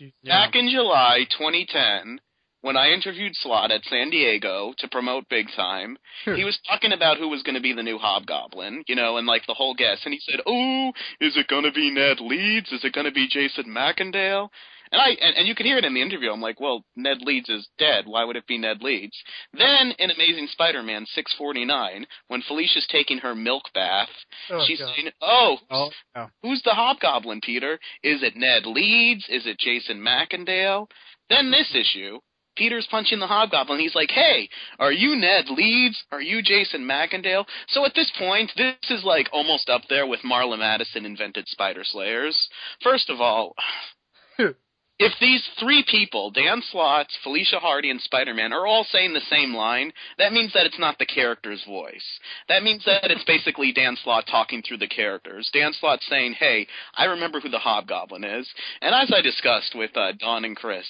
Jeez. 0.00 0.12
Back 0.24 0.54
in 0.54 0.70
July 0.70 1.26
2010, 1.38 2.20
when 2.62 2.76
I 2.76 2.90
interviewed 2.90 3.32
Slott 3.36 3.70
at 3.70 3.84
San 3.84 4.10
Diego 4.10 4.72
to 4.78 4.88
promote 4.88 5.28
Big 5.28 5.46
Time, 5.56 5.96
he 6.36 6.44
was 6.44 6.58
talking 6.68 6.92
about 6.92 7.16
who 7.18 7.28
was 7.28 7.42
going 7.42 7.54
to 7.54 7.60
be 7.60 7.72
the 7.72 7.82
new 7.82 7.98
Hobgoblin, 7.98 8.84
you 8.86 8.94
know, 8.94 9.16
and 9.16 9.26
like 9.26 9.46
the 9.46 9.54
whole 9.54 9.74
guest. 9.74 10.02
And 10.04 10.12
he 10.14 10.20
said, 10.20 10.40
"Oh, 10.46 10.92
is 11.20 11.36
it 11.36 11.48
going 11.48 11.64
to 11.64 11.72
be 11.72 11.90
Ned 11.90 12.20
Leeds? 12.20 12.70
Is 12.72 12.84
it 12.84 12.92
going 12.92 13.06
to 13.06 13.12
be 13.12 13.28
Jason 13.28 13.66
Macendale?" 13.66 14.48
And 14.92 15.00
I 15.00 15.10
and, 15.10 15.36
and 15.36 15.46
you 15.46 15.54
could 15.54 15.66
hear 15.66 15.78
it 15.78 15.84
in 15.84 15.94
the 15.94 16.02
interview. 16.02 16.30
I'm 16.32 16.40
like, 16.40 16.58
"Well, 16.60 16.84
Ned 16.96 17.18
Leeds 17.22 17.48
is 17.48 17.68
dead. 17.78 18.04
Why 18.06 18.24
would 18.24 18.34
it 18.36 18.46
be 18.48 18.58
Ned 18.58 18.82
Leeds?" 18.82 19.16
Then 19.54 19.92
in 19.98 20.10
Amazing 20.10 20.48
Spider-Man 20.50 21.06
649, 21.14 22.06
when 22.28 22.42
Felicia's 22.42 22.86
taking 22.90 23.18
her 23.18 23.34
milk 23.34 23.62
bath, 23.72 24.08
Oh, 24.50 24.64
she's 24.66 24.80
God. 24.80 24.92
saying, 24.96 25.10
"Oh, 25.22 25.58
Oh. 25.70 25.90
oh. 26.16 26.26
Who's 26.42 26.60
the 26.64 26.74
Hobgoblin, 26.74 27.40
Peter? 27.40 27.78
Is 28.02 28.22
it 28.22 28.34
Ned 28.36 28.66
Leeds? 28.66 29.24
Is 29.28 29.46
it 29.46 29.58
Jason 29.60 30.00
Macendale? 30.02 30.88
Then 31.28 31.52
this 31.52 31.72
issue, 31.74 32.18
Peter's 32.56 32.86
punching 32.90 33.18
the 33.18 33.26
Hobgoblin. 33.26 33.78
He's 33.78 33.94
like, 33.94 34.10
"Hey, 34.10 34.48
are 34.78 34.92
you 34.92 35.16
Ned 35.16 35.48
Leeds? 35.50 36.02
Are 36.10 36.22
you 36.22 36.42
Jason 36.42 36.86
Macendale?" 36.86 37.46
So 37.68 37.84
at 37.84 37.94
this 37.94 38.10
point, 38.18 38.52
this 38.56 38.74
is 38.90 39.04
like 39.04 39.28
almost 39.32 39.68
up 39.68 39.82
there 39.88 40.06
with 40.06 40.20
Marla 40.20 40.58
Madison 40.58 41.06
invented 41.06 41.48
Spider 41.48 41.84
Slayers. 41.84 42.48
First 42.82 43.10
of 43.10 43.20
all. 43.20 43.54
If 45.00 45.14
these 45.18 45.42
three 45.58 45.82
people, 45.90 46.30
Dan 46.30 46.60
Slott, 46.70 47.06
Felicia 47.22 47.58
Hardy, 47.58 47.90
and 47.90 48.02
Spider-Man, 48.02 48.52
are 48.52 48.66
all 48.66 48.84
saying 48.84 49.14
the 49.14 49.20
same 49.30 49.54
line, 49.54 49.94
that 50.18 50.34
means 50.34 50.52
that 50.52 50.66
it's 50.66 50.78
not 50.78 50.98
the 50.98 51.06
character's 51.06 51.64
voice. 51.64 52.04
That 52.50 52.62
means 52.62 52.84
that 52.84 53.10
it's 53.10 53.24
basically 53.24 53.72
Dan 53.72 53.96
Slott 54.04 54.26
talking 54.30 54.60
through 54.60 54.76
the 54.76 54.86
characters. 54.86 55.48
Dan 55.54 55.72
Slott 55.72 56.00
saying, 56.02 56.34
hey, 56.34 56.66
I 56.94 57.06
remember 57.06 57.40
who 57.40 57.48
the 57.48 57.58
Hobgoblin 57.58 58.24
is. 58.24 58.46
And 58.82 58.94
as 58.94 59.10
I 59.10 59.22
discussed 59.22 59.74
with 59.74 59.96
uh, 59.96 60.12
Don 60.18 60.44
and 60.44 60.54
Chris, 60.54 60.84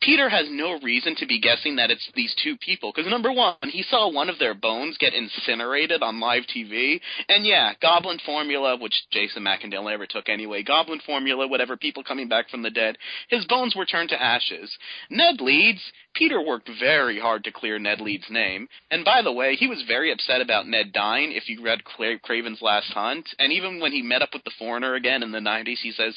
Peter 0.00 0.28
has 0.28 0.46
no 0.50 0.78
reason 0.80 1.14
to 1.16 1.26
be 1.26 1.40
guessing 1.40 1.76
that 1.76 1.90
it's 1.90 2.06
these 2.14 2.34
two 2.42 2.56
people. 2.58 2.92
Because 2.94 3.10
number 3.10 3.32
one, 3.32 3.56
he 3.62 3.82
saw 3.82 4.10
one 4.10 4.28
of 4.28 4.38
their 4.38 4.54
bones 4.54 4.98
get 4.98 5.14
incinerated 5.14 6.02
on 6.02 6.20
live 6.20 6.42
TV. 6.54 7.00
And 7.28 7.46
yeah, 7.46 7.72
Goblin 7.80 8.18
formula, 8.24 8.76
which 8.78 8.94
Jason 9.10 9.44
Macendale 9.44 9.90
never 9.90 10.06
took 10.06 10.28
anyway, 10.28 10.62
Goblin 10.62 11.00
formula, 11.06 11.48
whatever, 11.48 11.76
people 11.76 12.04
coming 12.04 12.28
back 12.28 12.50
from 12.50 12.62
the 12.62 12.70
dead, 12.70 12.96
his 13.28 13.46
bones 13.46 13.74
were 13.74 13.86
turned 13.86 14.10
to 14.10 14.22
ashes. 14.22 14.70
Ned 15.08 15.40
Leeds, 15.40 15.80
Peter 16.14 16.40
worked 16.40 16.70
very 16.80 17.18
hard 17.18 17.44
to 17.44 17.52
clear 17.52 17.78
Ned 17.78 18.00
Leeds' 18.00 18.24
name. 18.30 18.68
And 18.90 19.04
by 19.04 19.20
the 19.22 19.32
way, 19.32 19.56
he 19.56 19.66
was 19.66 19.82
very 19.86 20.12
upset 20.12 20.40
about 20.40 20.66
Ned 20.68 20.92
dying 20.92 21.32
if 21.32 21.48
you 21.48 21.62
read 21.62 21.84
Cra- 21.84 22.18
Kraven's 22.20 22.62
Last 22.62 22.92
Hunt. 22.92 23.28
And 23.38 23.52
even 23.52 23.80
when 23.80 23.92
he 23.92 24.02
met 24.02 24.22
up 24.22 24.30
with 24.32 24.44
the 24.44 24.52
foreigner 24.58 24.94
again 24.94 25.22
in 25.22 25.32
the 25.32 25.40
90s, 25.40 25.78
he 25.82 25.92
says, 25.92 26.14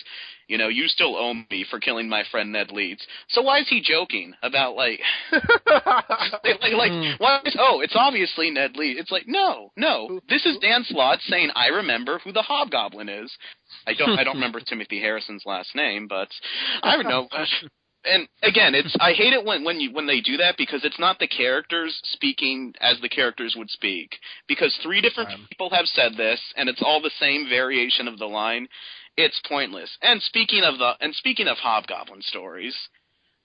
you 0.48 0.58
know, 0.58 0.68
you 0.68 0.88
still 0.88 1.16
owe 1.16 1.34
me 1.34 1.66
for 1.70 1.80
killing 1.80 2.08
my 2.08 2.24
friend 2.32 2.52
Ned 2.52 2.72
Leeds. 2.72 3.06
So 3.30 3.42
why 3.42 3.60
is 3.60 3.68
he 3.70 3.82
joking 3.82 4.34
about, 4.44 4.76
like, 4.76 5.00
like, 5.32 6.62
like, 6.62 6.74
like 6.74 6.92
Hmm. 6.92 7.12
why 7.18 7.42
is, 7.44 7.56
oh, 7.60 7.82
it's 7.82 7.96
obviously 7.96 8.50
Ned 8.50 8.78
Leeds. 8.78 9.00
It's 9.00 9.12
like, 9.12 9.28
no, 9.28 9.72
no. 9.76 10.22
This 10.30 10.46
is 10.46 10.58
Dan 10.62 10.86
Slott 10.88 11.20
saying, 11.28 11.50
I 11.56 11.68
remember 11.68 12.20
who 12.24 12.32
the 12.32 12.42
Hobgoblin 12.42 13.10
is. 13.10 13.36
I 13.86 13.94
don't, 13.94 14.18
I 14.18 14.24
don't 14.24 14.36
remember 14.40 14.60
Timothy 14.62 15.02
Harrison's 15.02 15.44
last 15.46 15.76
name, 15.76 16.08
but 16.08 16.30
I 16.84 16.96
don't 16.96 17.10
know. 17.10 17.28
And 18.08 18.28
again, 18.44 18.74
it's 18.76 18.96
I 19.00 19.14
hate 19.14 19.34
it 19.34 19.44
when 19.44 19.64
when 19.64 19.80
you 19.80 19.92
when 19.92 20.08
they 20.08 20.22
do 20.22 20.38
that 20.38 20.56
because 20.58 20.84
it's 20.86 21.00
not 21.00 21.20
the 21.20 21.28
characters 21.28 22.00
speaking 22.14 22.74
as 22.80 23.00
the 23.02 23.10
characters 23.10 23.56
would 23.58 23.70
speak. 23.70 24.18
Because 24.48 24.76
three 24.82 25.02
different 25.02 25.30
Um. 25.30 25.48
people 25.50 25.70
have 25.72 25.88
said 25.88 26.16
this, 26.16 26.40
and 26.56 26.70
it's 26.70 26.82
all 26.82 27.02
the 27.02 27.12
same 27.20 27.50
variation 27.50 28.08
of 28.08 28.18
the 28.18 28.26
line. 28.28 28.68
It's 29.18 29.40
pointless. 29.48 29.90
And 30.02 30.22
speaking 30.24 30.64
of 30.64 30.78
the 30.78 30.94
and 31.02 31.14
speaking 31.16 31.48
of 31.48 31.58
Hobgoblin 31.58 32.22
stories, 32.22 32.76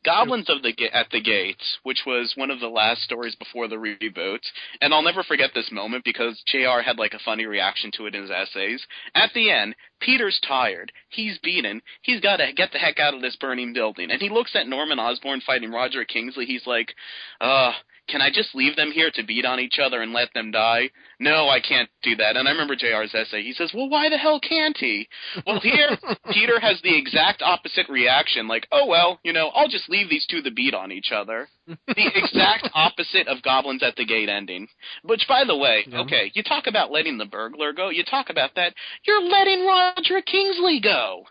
Goblins 0.05 0.49
of 0.49 0.63
the 0.63 0.75
at 0.93 1.11
the 1.11 1.21
Gate, 1.21 1.63
which 1.83 2.01
was 2.07 2.33
one 2.37 2.51
of 2.51 2.61
the 2.61 2.69
last 2.69 3.03
stories 3.03 3.35
before 3.37 3.69
the 3.69 3.77
reboot, 3.77 4.41
and 4.81 4.93
I'll 4.93 5.03
never 5.03 5.23
forget 5.23 5.51
this 5.55 5.71
moment 5.71 6.05
because 6.05 6.43
JR 6.47 6.81
had 6.85 6.99
like 6.99 7.15
a 7.15 7.21
funny 7.25 7.47
reaction 7.47 7.91
to 7.97 8.07
it 8.07 8.15
in 8.15 8.23
his 8.23 8.31
essays. 8.31 8.85
At 9.15 9.31
the 9.35 9.51
end, 9.51 9.75
Peter's 10.01 10.41
tired. 10.47 10.93
He's 11.11 11.39
beaten. 11.39 11.81
He's 12.03 12.21
got 12.21 12.39
to 12.39 12.53
get 12.53 12.73
the 12.73 12.79
heck 12.79 12.99
out 12.99 13.15
of 13.15 13.23
this 13.23 13.37
burning 13.37 13.73
building. 13.73 14.11
And 14.11 14.21
he 14.21 14.29
looks 14.29 14.57
at 14.57 14.67
Norman 14.67 14.99
Osborn 14.99 15.41
fighting 15.47 15.71
Roger 15.71 16.05
Kingsley. 16.05 16.47
He's 16.47 16.67
like, 16.67 16.95
uh, 17.41 17.73
can 18.09 18.21
I 18.21 18.31
just 18.31 18.55
leave 18.55 18.77
them 18.77 18.91
here 18.93 19.11
to 19.15 19.23
beat 19.23 19.45
on 19.45 19.61
each 19.61 19.79
other 19.83 20.03
and 20.03 20.13
let 20.13 20.33
them 20.35 20.51
die? 20.51 20.91
No, 21.21 21.49
I 21.49 21.61
can't 21.61 21.89
do 22.03 22.17
that. 22.17 22.37
And 22.37 22.49
I 22.49 22.51
remember 22.51 22.75
JR's 22.77 23.15
essay. 23.15 23.43
He 23.43 23.53
says, 23.53 23.71
well, 23.75 23.89
why 23.89 24.09
the 24.09 24.19
hell 24.19 24.41
can't 24.41 24.77
he? 24.77 25.09
Well, 25.47 25.61
here, 25.61 25.97
Peter 26.33 26.59
has 26.61 26.81
the 26.83 26.97
exact 26.99 27.43
opposite 27.43 27.89
reaction. 27.89 28.49
Like, 28.49 28.67
oh, 28.73 28.87
well, 28.87 29.21
you 29.23 29.33
know, 29.33 29.49
I'll 29.55 29.69
just 29.69 29.89
leave 29.89 30.11
these 30.11 30.27
two 30.29 30.43
to 30.43 30.51
beat 30.51 30.75
on 30.75 30.91
each 30.93 31.13
other. 31.15 31.49
The 31.67 32.11
exact 32.15 32.69
opposite 32.75 33.29
of 33.29 33.43
Goblins 33.43 33.83
at 33.83 33.97
the 33.97 34.05
Gate 34.05 34.29
ending. 34.29 34.67
Which, 35.05 35.25
by 35.29 35.45
the 35.45 35.57
way, 35.57 35.85
Yeah. 35.87 36.01
okay, 36.01 36.31
you 36.35 36.43
talk 36.43 36.67
about 36.67 36.91
letting 36.91 37.19
the 37.19 37.25
burglar 37.27 37.73
go. 37.73 37.91
You 37.91 38.05
talk 38.05 38.31
about 38.31 38.57
that. 38.57 38.75
You're 39.07 39.23
letting 39.23 39.65
Roger 39.65 40.21
Kingsley 40.23 40.81
go. 40.81 41.25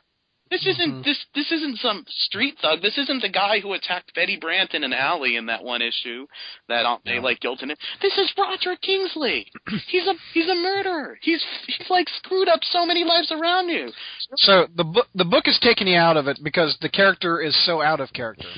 This 0.52 0.68
isn't 0.68 0.92
Mhm. 0.92 1.04
this 1.06 1.26
this 1.34 1.50
isn't 1.52 1.80
some 1.80 2.06
street 2.10 2.60
thug. 2.62 2.82
This 2.82 2.98
isn't 2.98 3.22
the 3.22 3.30
guy 3.30 3.62
who 3.62 3.72
attacked 3.74 4.14
Betty 4.14 4.36
Brant 4.36 4.74
in 4.74 4.84
an 4.84 4.92
alley 4.94 5.38
in 5.38 5.46
that 5.46 5.64
one 5.64 5.82
issue 5.82 6.28
that 6.68 6.86
uh, 6.86 6.98
they 7.06 7.16
Yeah. 7.16 7.22
like 7.22 7.40
guilt 7.40 7.64
in 7.64 7.72
it. 7.72 7.80
This 8.02 8.18
is 8.18 8.32
Roger 8.38 8.76
Kingsley. 8.76 9.50
he's 9.88 10.06
a 10.08 10.14
he's 10.34 10.50
a 10.50 10.56
murderer. 10.56 11.18
He's 11.22 11.42
he's 11.68 11.90
like 11.90 12.10
screwed 12.10 12.50
up 12.50 12.60
so 12.66 12.86
many 12.86 13.06
lives 13.06 13.32
around 13.32 13.70
you. 13.70 13.94
So 14.36 14.68
the 14.76 14.84
book 14.84 15.08
the 15.16 15.26
book 15.26 15.48
is 15.48 15.58
taking 15.60 15.88
you 15.88 15.98
out 15.98 16.18
of 16.18 16.28
it 16.28 16.38
because 16.44 16.78
the 16.82 16.90
character 16.90 17.40
is 17.42 17.56
so 17.66 17.82
out 17.82 18.02
of 18.02 18.12
character. 18.12 18.50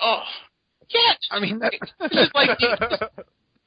Oh, 0.00 0.22
yeah. 0.90 1.14
I 1.30 1.40
mean, 1.40 1.58
that, 1.60 1.72
This 1.98 2.12
is 2.26 2.30
like 2.34 2.58
the, 2.58 3.08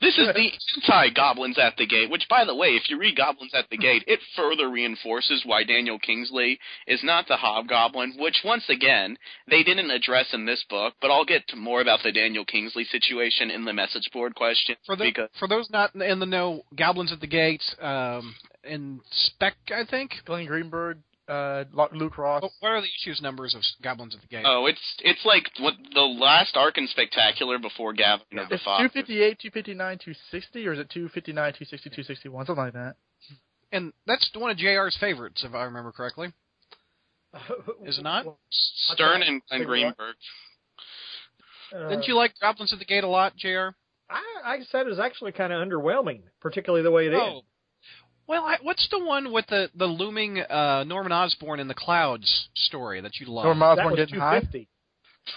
this 0.01 0.17
is 0.17 0.27
the 0.33 0.51
anti 0.75 1.09
Goblins 1.13 1.57
at 1.57 1.77
the 1.77 1.85
Gate. 1.85 2.09
Which, 2.09 2.27
by 2.29 2.45
the 2.45 2.55
way, 2.55 2.69
if 2.69 2.89
you 2.89 2.97
read 2.97 3.17
Goblins 3.17 3.53
at 3.53 3.69
the 3.69 3.77
Gate, 3.77 4.03
it 4.07 4.19
further 4.35 4.69
reinforces 4.69 5.43
why 5.45 5.63
Daniel 5.63 5.99
Kingsley 5.99 6.59
is 6.87 7.01
not 7.03 7.27
the 7.27 7.37
Hobgoblin. 7.37 8.15
Which, 8.17 8.41
once 8.43 8.65
again, 8.69 9.17
they 9.49 9.63
didn't 9.63 9.91
address 9.91 10.27
in 10.33 10.45
this 10.45 10.63
book. 10.69 10.93
But 11.01 11.11
I'll 11.11 11.25
get 11.25 11.47
to 11.49 11.55
more 11.55 11.81
about 11.81 12.01
the 12.03 12.11
Daniel 12.11 12.45
Kingsley 12.45 12.85
situation 12.85 13.51
in 13.51 13.65
the 13.65 13.73
message 13.73 14.09
board 14.11 14.35
question. 14.35 14.75
for 14.85 14.95
the, 14.95 15.05
because 15.05 15.29
for 15.39 15.47
those 15.47 15.69
not 15.69 15.95
in 15.95 16.19
the 16.19 16.25
know, 16.25 16.63
Goblins 16.75 17.11
at 17.11 17.21
the 17.21 17.27
Gate, 17.27 17.63
um, 17.81 18.35
in 18.63 18.99
Spec, 19.11 19.55
I 19.69 19.85
think. 19.89 20.11
Glenn 20.25 20.45
Greenberg, 20.45 20.97
uh, 21.27 21.63
Lo- 21.71 21.89
Luke 21.93 22.17
Ross. 22.17 22.41
What 22.43 22.51
what 22.59 22.69
are 22.69 22.81
the 22.81 22.87
issues 23.01 23.21
numbers 23.21 23.55
of 23.55 23.61
Goblins 23.81 24.15
at 24.15 24.21
the 24.21 24.27
Gate? 24.27 24.43
oh, 24.45 24.65
it's 24.67 24.81
it's 25.03 25.25
like 25.25 25.49
what 25.59 25.73
the 25.93 26.01
last 26.01 26.55
arc 26.55 26.77
in 26.77 26.87
Spectacular 26.87 27.57
before 27.59 27.93
Gathering 27.93 28.39
of 28.39 28.49
the 28.49 28.55
It's 28.55 28.63
Fox. 28.63 28.81
258, 28.93 29.39
259, 29.39 29.97
260, 29.97 30.67
or 30.67 30.73
is 30.73 30.79
it 30.79 30.89
259, 30.89 31.35
260, 31.35 31.89
261, 31.89 32.45
something 32.45 32.63
like 32.63 32.73
that? 32.73 32.95
And 33.71 33.91
that's 34.07 34.29
one 34.35 34.51
of 34.51 34.57
JR's 34.57 34.95
favorites, 34.99 35.43
if 35.43 35.53
I 35.53 35.63
remember 35.63 35.91
correctly. 35.91 36.31
Is 37.85 37.97
it 37.97 38.03
not? 38.03 38.25
Stern 38.93 39.21
and, 39.23 39.41
and 39.51 39.65
Greenberg. 39.65 40.15
Uh, 41.75 41.89
Didn't 41.89 42.07
you 42.07 42.15
like 42.15 42.33
Goblins 42.39 42.71
at 42.71 42.79
the 42.79 42.85
Gate 42.85 43.03
a 43.03 43.07
lot, 43.07 43.35
Jr.? 43.35 43.69
I, 44.09 44.21
I 44.45 44.59
said 44.71 44.85
it 44.85 44.89
was 44.89 44.99
actually 44.99 45.31
kind 45.31 45.51
of 45.51 45.67
underwhelming, 45.67 46.21
particularly 46.39 46.83
the 46.83 46.91
way 46.91 47.07
it 47.07 47.13
it 47.13 47.17
is. 47.17 47.43
Well, 48.27 48.43
I, 48.43 48.57
what's 48.61 48.87
the 48.89 49.03
one 49.03 49.31
with 49.31 49.45
the 49.47 49.69
the 49.75 49.85
looming 49.85 50.39
uh, 50.39 50.83
Norman 50.85 51.11
Osborn 51.11 51.59
in 51.59 51.67
the 51.67 51.73
clouds 51.75 52.49
story 52.55 53.01
that 53.01 53.19
you 53.19 53.27
love? 53.27 53.45
Norman 53.45 53.59
that 53.59 53.81
Osborn 53.81 53.91
was 53.91 53.97
getting 53.97 54.19
high. 54.19 54.41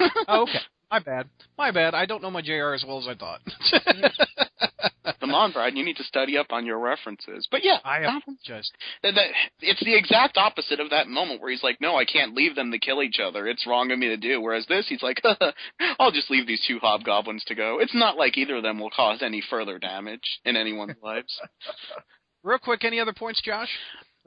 oh, 0.28 0.42
okay, 0.42 0.58
my 0.90 0.98
bad, 1.00 1.28
my 1.56 1.70
bad. 1.70 1.94
I 1.94 2.06
don't 2.06 2.22
know 2.22 2.30
my 2.30 2.42
JR 2.42 2.72
as 2.74 2.84
well 2.86 2.98
as 2.98 3.06
I 3.08 3.14
thought. 3.14 3.40
Come 5.20 5.34
on, 5.34 5.52
Brad, 5.52 5.76
you 5.76 5.84
need 5.84 5.96
to 5.96 6.04
study 6.04 6.36
up 6.38 6.48
on 6.50 6.64
your 6.64 6.78
references. 6.78 7.48
But 7.50 7.64
yeah, 7.64 7.78
I 7.84 8.00
that 8.00 8.06
one- 8.06 8.22
apologize. 8.22 8.70
that, 9.02 9.14
that 9.14 9.26
it's 9.60 9.82
the 9.82 9.96
exact 9.96 10.36
opposite 10.36 10.80
of 10.80 10.90
that 10.90 11.08
moment 11.08 11.40
where 11.40 11.50
he's 11.50 11.62
like, 11.62 11.80
"No, 11.80 11.96
I 11.96 12.04
can't 12.04 12.34
leave 12.34 12.54
them 12.54 12.70
to 12.72 12.78
kill 12.78 13.02
each 13.02 13.18
other. 13.22 13.46
It's 13.46 13.66
wrong 13.66 13.90
of 13.90 13.98
me 13.98 14.08
to 14.08 14.16
do." 14.16 14.40
Whereas 14.40 14.66
this, 14.66 14.86
he's 14.88 15.02
like, 15.02 15.20
"I'll 15.98 16.12
just 16.12 16.30
leave 16.30 16.46
these 16.46 16.62
two 16.66 16.78
hobgoblins 16.78 17.44
to 17.46 17.54
go." 17.54 17.78
It's 17.80 17.94
not 17.94 18.16
like 18.16 18.36
either 18.38 18.56
of 18.56 18.62
them 18.62 18.78
will 18.78 18.90
cause 18.90 19.20
any 19.22 19.42
further 19.50 19.78
damage 19.78 20.40
in 20.44 20.56
anyone's 20.56 20.96
lives. 21.02 21.38
Real 22.42 22.58
quick, 22.58 22.84
any 22.84 23.00
other 23.00 23.12
points, 23.12 23.40
Josh? 23.42 23.68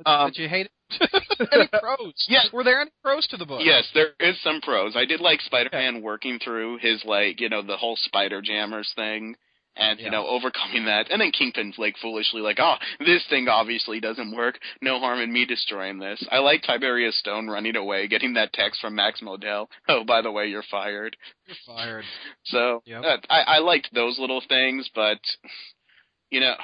Um, 0.05 0.27
that 0.29 0.37
you 0.37 0.49
hate 0.49 0.67
it? 0.67 1.09
any 1.53 1.67
pros? 1.67 2.13
Yeah. 2.27 2.41
Were 2.51 2.63
there 2.63 2.81
any 2.81 2.91
pros 3.03 3.27
to 3.27 3.37
the 3.37 3.45
book? 3.45 3.61
Yes, 3.63 3.87
there 3.93 4.09
is 4.19 4.35
some 4.43 4.61
pros. 4.61 4.95
I 4.95 5.05
did 5.05 5.21
like 5.21 5.41
Spider-Man 5.41 6.01
working 6.01 6.39
through 6.43 6.77
his 6.79 7.03
like, 7.05 7.39
you 7.39 7.49
know, 7.49 7.61
the 7.61 7.77
whole 7.77 7.95
Spider 7.95 8.41
Jammers 8.41 8.91
thing. 8.95 9.35
And 9.77 10.01
you 10.01 10.11
know, 10.11 10.27
overcoming 10.27 10.83
that, 10.87 11.09
and 11.09 11.21
then 11.21 11.31
Kingpin's 11.31 11.75
like 11.77 11.95
foolishly 12.01 12.41
like, 12.41 12.57
"Oh, 12.59 12.75
this 12.99 13.23
thing 13.29 13.47
obviously 13.47 14.01
doesn't 14.01 14.35
work. 14.35 14.59
No 14.81 14.99
harm 14.99 15.21
in 15.21 15.31
me 15.31 15.45
destroying 15.45 15.97
this." 15.97 16.21
I 16.29 16.39
like 16.39 16.61
Tiberius 16.63 17.17
Stone 17.19 17.47
running 17.47 17.77
away, 17.77 18.09
getting 18.09 18.33
that 18.33 18.51
text 18.51 18.81
from 18.81 18.95
Max 18.95 19.21
Modell. 19.21 19.67
Oh, 19.87 20.03
by 20.03 20.21
the 20.21 20.29
way, 20.29 20.47
you're 20.47 20.65
fired. 20.69 21.15
You're 21.47 21.55
fired. 21.65 22.03
So 22.47 22.81
Yep. 22.85 23.01
uh, 23.05 23.17
I, 23.29 23.41
I 23.43 23.57
liked 23.59 23.93
those 23.93 24.19
little 24.19 24.41
things, 24.49 24.89
but 24.93 25.19
you 26.31 26.41
know, 26.41 26.55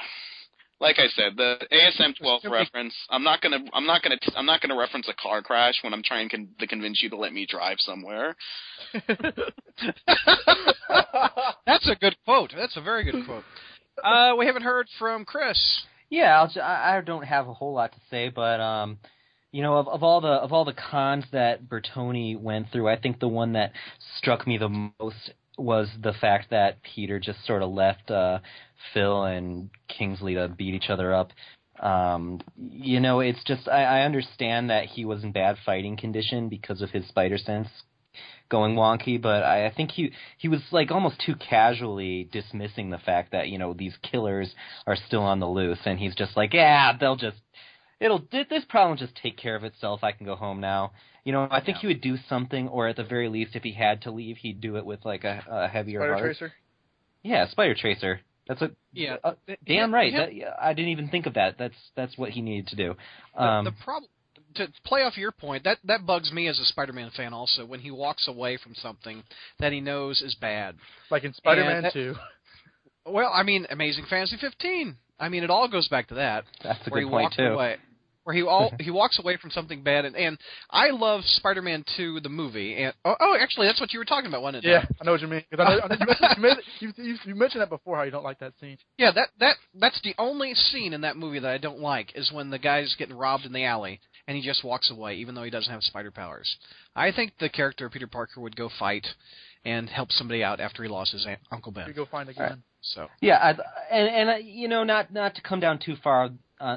like 0.80 0.98
I 0.98 1.08
said, 1.08 1.36
the 1.36 1.56
ASM 1.72 2.16
12 2.18 2.42
reference. 2.50 2.94
I'm 3.10 3.24
not 3.24 3.40
gonna. 3.40 3.58
I'm 3.72 3.86
not 3.86 4.02
gonna. 4.02 4.16
I'm 4.36 4.46
not 4.46 4.60
gonna 4.60 4.76
reference 4.76 5.08
a 5.08 5.14
car 5.14 5.42
crash 5.42 5.74
when 5.82 5.92
I'm 5.92 6.02
trying 6.04 6.28
con- 6.28 6.48
to 6.58 6.66
convince 6.66 7.02
you 7.02 7.10
to 7.10 7.16
let 7.16 7.32
me 7.32 7.46
drive 7.48 7.78
somewhere. 7.80 8.36
That's 11.66 11.88
a 11.88 11.96
good 12.00 12.16
quote. 12.24 12.52
That's 12.56 12.76
a 12.76 12.80
very 12.80 13.04
good 13.04 13.24
quote. 13.26 13.44
Uh, 14.02 14.34
we 14.38 14.46
haven't 14.46 14.62
heard 14.62 14.86
from 14.98 15.24
Chris. 15.24 15.58
Yeah, 16.10 16.38
I'll, 16.40 16.48
ju- 16.48 16.60
I 16.60 16.98
I 16.98 17.00
don't 17.00 17.24
have 17.24 17.48
a 17.48 17.54
whole 17.54 17.74
lot 17.74 17.92
to 17.92 17.98
say, 18.10 18.28
but 18.28 18.60
um, 18.60 18.98
you 19.50 19.62
know, 19.62 19.78
of, 19.78 19.88
of 19.88 20.02
all 20.02 20.20
the 20.20 20.28
of 20.28 20.52
all 20.52 20.64
the 20.64 20.74
cons 20.74 21.24
that 21.32 21.68
Bertoni 21.68 22.40
went 22.40 22.70
through, 22.70 22.88
I 22.88 22.98
think 22.98 23.18
the 23.18 23.28
one 23.28 23.54
that 23.54 23.72
struck 24.16 24.46
me 24.46 24.58
the 24.58 24.68
most 25.00 25.32
was 25.56 25.88
the 26.00 26.12
fact 26.12 26.50
that 26.50 26.78
Peter 26.82 27.18
just 27.18 27.44
sort 27.44 27.62
of 27.62 27.70
left 27.70 28.10
uh, 28.10 28.38
Phil 28.92 29.24
and 29.24 29.70
Kingsley 29.88 30.34
to 30.34 30.48
beat 30.48 30.74
each 30.74 30.90
other 30.90 31.14
up. 31.14 31.32
Um, 31.80 32.40
you 32.56 32.98
know, 33.00 33.20
it's 33.20 33.42
just 33.44 33.68
I, 33.68 33.84
I 33.84 34.00
understand 34.02 34.70
that 34.70 34.86
he 34.86 35.04
was 35.04 35.22
in 35.22 35.32
bad 35.32 35.56
fighting 35.64 35.96
condition 35.96 36.48
because 36.48 36.82
of 36.82 36.90
his 36.90 37.06
spider 37.08 37.38
sense 37.38 37.68
going 38.48 38.74
wonky, 38.74 39.20
but 39.20 39.42
I, 39.42 39.66
I 39.66 39.74
think 39.74 39.92
he 39.92 40.12
he 40.38 40.48
was 40.48 40.60
like 40.72 40.90
almost 40.90 41.20
too 41.24 41.34
casually 41.36 42.28
dismissing 42.32 42.90
the 42.90 42.98
fact 42.98 43.32
that 43.32 43.48
you 43.48 43.58
know 43.58 43.74
these 43.74 43.94
killers 44.02 44.54
are 44.86 44.96
still 44.96 45.22
on 45.22 45.40
the 45.40 45.46
loose, 45.48 45.78
and 45.84 45.98
he's 45.98 46.14
just 46.14 46.36
like, 46.36 46.54
yeah, 46.54 46.96
they'll 46.98 47.16
just 47.16 47.36
it'll 48.00 48.24
this 48.30 48.64
problem 48.68 48.90
will 48.92 49.06
just 49.06 49.16
take 49.22 49.36
care 49.36 49.56
of 49.56 49.64
itself. 49.64 50.02
I 50.02 50.12
can 50.12 50.26
go 50.26 50.36
home 50.36 50.60
now. 50.60 50.92
You 51.24 51.32
know, 51.32 51.46
I 51.50 51.60
think 51.60 51.76
Yeah. 51.76 51.80
he 51.82 51.86
would 51.88 52.00
do 52.00 52.16
something, 52.28 52.68
or 52.68 52.88
at 52.88 52.96
the 52.96 53.04
very 53.04 53.28
least, 53.28 53.54
if 53.54 53.62
he 53.62 53.72
had 53.72 54.02
to 54.02 54.10
leave, 54.10 54.38
he'd 54.38 54.60
do 54.60 54.76
it 54.76 54.86
with 54.86 55.04
like 55.04 55.24
a, 55.24 55.44
a 55.48 55.68
heavier 55.68 56.00
Spider 56.00 56.12
heart. 56.14 56.24
Tracer. 56.24 56.52
Yeah, 57.22 57.48
Spider 57.48 57.74
Tracer. 57.74 58.20
That's 58.48 58.62
a 58.62 58.70
Yeah. 58.92 59.16
uh, 59.22 59.34
damn 59.46 59.90
Yeah, 59.90 59.96
right. 59.96 60.12
yeah. 60.12 60.18
That, 60.20 60.34
yeah, 60.34 60.54
I 60.60 60.72
didn't 60.72 60.90
even 60.90 61.08
think 61.08 61.26
of 61.26 61.34
that. 61.34 61.56
That's 61.58 61.74
that's 61.94 62.16
what 62.16 62.30
he 62.30 62.40
needed 62.40 62.66
to 62.68 62.76
do. 62.76 62.96
The- 63.34 63.42
Um, 63.44 63.64
the 63.64 63.72
problem 63.72 64.10
to 64.54 64.66
play 64.84 65.02
off 65.02 65.16
your 65.18 65.30
point 65.30 65.62
that 65.64 65.78
that 65.84 66.06
bugs 66.06 66.32
me 66.32 66.48
as 66.48 66.58
a 66.58 66.64
Spider-Man 66.64 67.10
fan 67.10 67.34
also 67.34 67.64
when 67.66 67.80
he 67.80 67.90
walks 67.90 68.26
away 68.26 68.56
from 68.56 68.74
something 68.74 69.22
that 69.58 69.72
he 69.72 69.80
knows 69.80 70.22
is 70.22 70.34
bad. 70.36 70.76
Like 71.10 71.24
in 71.24 71.34
Spider-Man 71.34 71.82
that- 71.82 71.92
2. 71.92 72.16
Well, 73.06 73.30
I 73.32 73.42
mean, 73.42 73.66
Amazing 73.70 74.04
Fantasy 74.10 74.36
15. 74.38 74.96
I 75.20 75.28
mean, 75.28 75.42
it 75.44 75.50
all 75.50 75.66
goes 75.68 75.88
back 75.88 76.08
to 76.08 76.14
that. 76.14 76.44
that's 76.62 76.86
a 76.86 76.90
where 76.90 77.00
good 77.02 77.06
he 77.08 77.10
point 77.10 77.22
walked 77.24 77.36
too. 77.36 77.44
away. 77.44 77.76
Where 78.28 78.36
he 78.36 78.42
all 78.42 78.74
he 78.78 78.90
walks 78.90 79.18
away 79.18 79.38
from 79.38 79.50
something 79.50 79.82
bad, 79.82 80.04
and, 80.04 80.14
and 80.14 80.36
I 80.70 80.90
love 80.90 81.22
Spider-Man 81.24 81.82
2, 81.96 82.20
the 82.20 82.28
movie. 82.28 82.76
And 82.76 82.92
oh, 83.06 83.14
oh, 83.18 83.34
actually, 83.40 83.68
that's 83.68 83.80
what 83.80 83.94
you 83.94 83.98
were 83.98 84.04
talking 84.04 84.26
about, 84.28 84.42
wasn't 84.42 84.66
it? 84.66 84.68
Yeah, 84.68 84.84
I 85.00 85.04
know 85.04 85.12
what 85.12 85.22
you 85.22 85.28
mean. 85.28 85.42
'Cause 85.50 85.60
I 85.60 85.64
know, 85.64 85.80
I 85.82 85.88
know 85.88 85.96
you, 85.98 86.06
mentioned, 86.06 86.62
you, 86.80 86.92
you, 86.98 87.04
you, 87.04 87.16
you 87.28 87.34
mentioned 87.34 87.62
that 87.62 87.70
before 87.70 87.96
how 87.96 88.02
you 88.02 88.10
don't 88.10 88.24
like 88.24 88.38
that 88.40 88.52
scene. 88.60 88.76
Yeah, 88.98 89.12
that 89.12 89.28
that 89.40 89.56
that's 89.80 89.98
the 90.02 90.14
only 90.18 90.52
scene 90.52 90.92
in 90.92 91.00
that 91.00 91.16
movie 91.16 91.38
that 91.38 91.50
I 91.50 91.56
don't 91.56 91.78
like 91.80 92.12
is 92.16 92.30
when 92.30 92.50
the 92.50 92.58
guy's 92.58 92.94
getting 92.98 93.16
robbed 93.16 93.46
in 93.46 93.52
the 93.54 93.64
alley 93.64 93.98
and 94.26 94.36
he 94.36 94.42
just 94.42 94.62
walks 94.62 94.90
away, 94.90 95.14
even 95.14 95.34
though 95.34 95.44
he 95.44 95.50
doesn't 95.50 95.72
have 95.72 95.82
spider 95.82 96.10
powers. 96.10 96.54
I 96.94 97.12
think 97.12 97.32
the 97.40 97.48
character 97.48 97.86
of 97.86 97.92
Peter 97.92 98.08
Parker 98.08 98.42
would 98.42 98.56
go 98.56 98.68
fight 98.78 99.06
and 99.64 99.88
help 99.88 100.10
somebody 100.12 100.44
out 100.44 100.60
after 100.60 100.82
he 100.82 100.88
lost 100.90 101.12
his 101.12 101.24
aunt, 101.26 101.38
Uncle 101.50 101.72
You 101.72 101.84
Ben. 101.86 101.94
go 101.94 102.04
find 102.04 102.28
a 102.28 102.34
All 102.34 102.42
right. 102.42 102.48
gun. 102.50 102.62
So 102.82 103.08
Yeah, 103.22 103.36
I, 103.36 103.50
and 103.90 104.08
and 104.08 104.30
uh, 104.30 104.34
you 104.34 104.68
know, 104.68 104.84
not 104.84 105.12
not 105.14 105.34
to 105.36 105.40
come 105.42 105.60
down 105.60 105.78
too 105.78 105.96
far, 106.02 106.28
uh, 106.60 106.76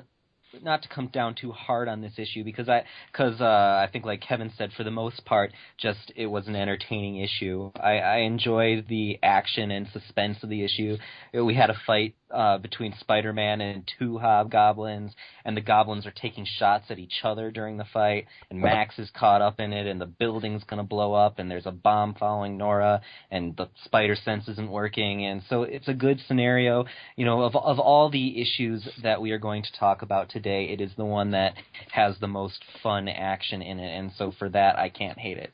not 0.61 0.83
to 0.83 0.89
come 0.89 1.07
down 1.07 1.35
too 1.35 1.51
hard 1.51 1.87
on 1.87 2.01
this 2.01 2.13
issue 2.17 2.43
because 2.43 2.69
I 2.69 2.83
because 3.11 3.39
uh, 3.41 3.45
I 3.45 3.89
think 3.91 4.05
like 4.05 4.21
Kevin 4.21 4.51
said, 4.57 4.71
for 4.75 4.83
the 4.83 4.91
most 4.91 5.23
part, 5.25 5.51
just 5.77 6.11
it 6.15 6.27
was 6.27 6.47
an 6.47 6.55
entertaining 6.55 7.17
issue. 7.17 7.71
I, 7.75 7.97
I 7.99 8.17
enjoyed 8.17 8.85
the 8.87 9.19
action 9.23 9.71
and 9.71 9.87
suspense 9.91 10.37
of 10.43 10.49
the 10.49 10.63
issue. 10.63 10.97
We 11.33 11.55
had 11.55 11.69
a 11.69 11.75
fight 11.85 12.15
uh, 12.33 12.57
between 12.57 12.93
Spider-Man 12.99 13.61
and 13.61 13.89
two 13.99 14.17
hobgoblins, 14.17 15.13
and 15.45 15.55
the 15.55 15.61
goblins 15.61 16.05
are 16.05 16.11
taking 16.11 16.45
shots 16.45 16.85
at 16.89 16.99
each 16.99 17.21
other 17.23 17.51
during 17.51 17.77
the 17.77 17.85
fight, 17.93 18.25
and 18.49 18.59
Max 18.59 18.97
is 18.99 19.09
caught 19.15 19.41
up 19.41 19.59
in 19.59 19.73
it, 19.73 19.87
and 19.87 19.99
the 19.99 20.05
building's 20.05 20.63
gonna 20.63 20.83
blow 20.83 21.13
up, 21.13 21.39
and 21.39 21.49
there's 21.49 21.65
a 21.65 21.71
bomb 21.71 22.13
following 22.15 22.57
Nora, 22.57 23.01
and 23.29 23.55
the 23.57 23.67
spider 23.83 24.15
sense 24.15 24.47
isn't 24.47 24.69
working, 24.69 25.25
and 25.25 25.41
so 25.49 25.63
it's 25.63 25.87
a 25.87 25.93
good 25.93 26.19
scenario. 26.27 26.85
You 27.15 27.25
know, 27.25 27.41
of 27.41 27.55
of 27.55 27.79
all 27.79 28.09
the 28.09 28.41
issues 28.41 28.87
that 29.03 29.21
we 29.21 29.31
are 29.31 29.37
going 29.37 29.63
to 29.63 29.79
talk 29.79 30.01
about 30.01 30.29
today, 30.29 30.65
it 30.65 30.81
is 30.81 30.91
the 30.97 31.05
one 31.05 31.31
that 31.31 31.53
has 31.91 32.15
the 32.19 32.27
most 32.27 32.63
fun 32.81 33.07
action 33.07 33.61
in 33.61 33.79
it, 33.79 33.97
and 33.97 34.11
so 34.17 34.31
for 34.37 34.49
that, 34.49 34.77
I 34.77 34.89
can't 34.89 35.17
hate 35.17 35.37
it. 35.37 35.51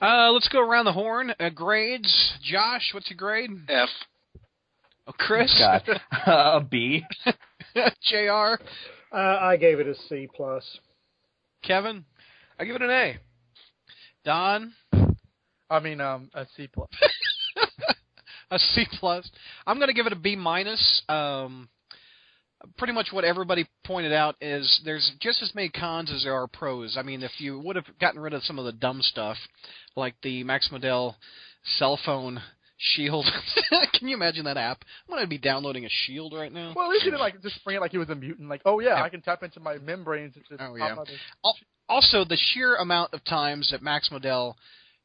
uh, 0.00 0.30
let's 0.32 0.48
go 0.48 0.60
around 0.60 0.84
the 0.84 0.92
horn. 0.92 1.32
Uh, 1.38 1.48
grades. 1.50 2.32
Josh, 2.42 2.90
what's 2.92 3.08
your 3.10 3.16
grade? 3.16 3.50
F. 3.68 3.88
Oh, 5.06 5.12
Chris. 5.18 5.54
God, 5.58 6.00
a 6.26 6.60
B. 6.60 7.04
Jr. 7.74 8.56
Uh, 9.12 9.38
I 9.40 9.56
gave 9.58 9.80
it 9.80 9.86
a 9.86 9.94
C 10.08 10.28
plus. 10.34 10.78
Kevin. 11.62 12.04
I 12.58 12.64
give 12.64 12.76
it 12.76 12.82
an 12.82 12.90
A. 12.90 13.16
Don. 14.24 14.72
I 15.70 15.80
mean, 15.80 16.00
um, 16.00 16.30
a 16.34 16.46
C 16.56 16.68
plus. 16.72 16.90
a 18.50 18.58
C 18.58 18.86
plus. 18.98 19.30
I'm 19.66 19.78
going 19.78 19.88
to 19.88 19.94
give 19.94 20.06
it 20.06 20.12
a 20.12 20.16
B 20.16 20.36
minus. 20.36 21.02
Um, 21.08 21.68
pretty 22.76 22.92
much 22.92 23.08
what 23.10 23.24
everybody 23.24 23.66
pointed 23.84 24.12
out 24.12 24.36
is 24.40 24.80
there's 24.84 25.12
just 25.20 25.42
as 25.42 25.54
many 25.54 25.68
cons 25.68 26.12
as 26.12 26.24
there 26.24 26.34
are 26.34 26.46
pros. 26.46 26.96
I 26.96 27.02
mean, 27.02 27.22
if 27.22 27.32
you 27.38 27.58
would 27.58 27.76
have 27.76 27.86
gotten 28.00 28.20
rid 28.20 28.34
of 28.34 28.42
some 28.44 28.58
of 28.58 28.64
the 28.64 28.72
dumb 28.72 29.02
stuff, 29.02 29.36
like 29.96 30.14
the 30.22 30.44
Max 30.44 30.68
Modell 30.72 31.14
cell 31.78 31.98
phone 32.04 32.40
shield. 32.94 33.26
Can 33.94 34.08
you 34.08 34.16
imagine 34.16 34.44
that 34.44 34.56
app? 34.56 34.84
I'm 35.08 35.12
going 35.14 35.22
to 35.24 35.28
be 35.28 35.38
downloading 35.38 35.84
a 35.84 35.88
shield 35.90 36.34
right 36.34 36.52
now. 36.52 36.72
Well, 36.74 36.86
at 36.86 36.90
least 36.90 37.04
he 37.04 37.10
didn't 37.10 37.20
like 37.20 37.40
just 37.42 37.62
bring 37.64 37.76
it 37.76 37.80
like 37.80 37.92
he 37.92 37.98
was 37.98 38.10
a 38.10 38.14
mutant. 38.14 38.48
Like, 38.48 38.62
oh 38.64 38.80
yeah, 38.80 38.96
Yeah. 38.96 39.02
I 39.02 39.08
can 39.08 39.22
tap 39.22 39.42
into 39.42 39.60
my 39.60 39.78
membranes 39.78 40.34
and 40.36 40.44
just 40.48 40.60
Oh, 40.60 40.74
yeah. 40.74 40.92
out 40.92 41.08
Also, 41.88 42.24
the 42.24 42.36
sheer 42.36 42.76
amount 42.76 43.12
of 43.14 43.24
times 43.24 43.70
that 43.70 43.82
Max 43.82 44.08
Modell, 44.10 44.54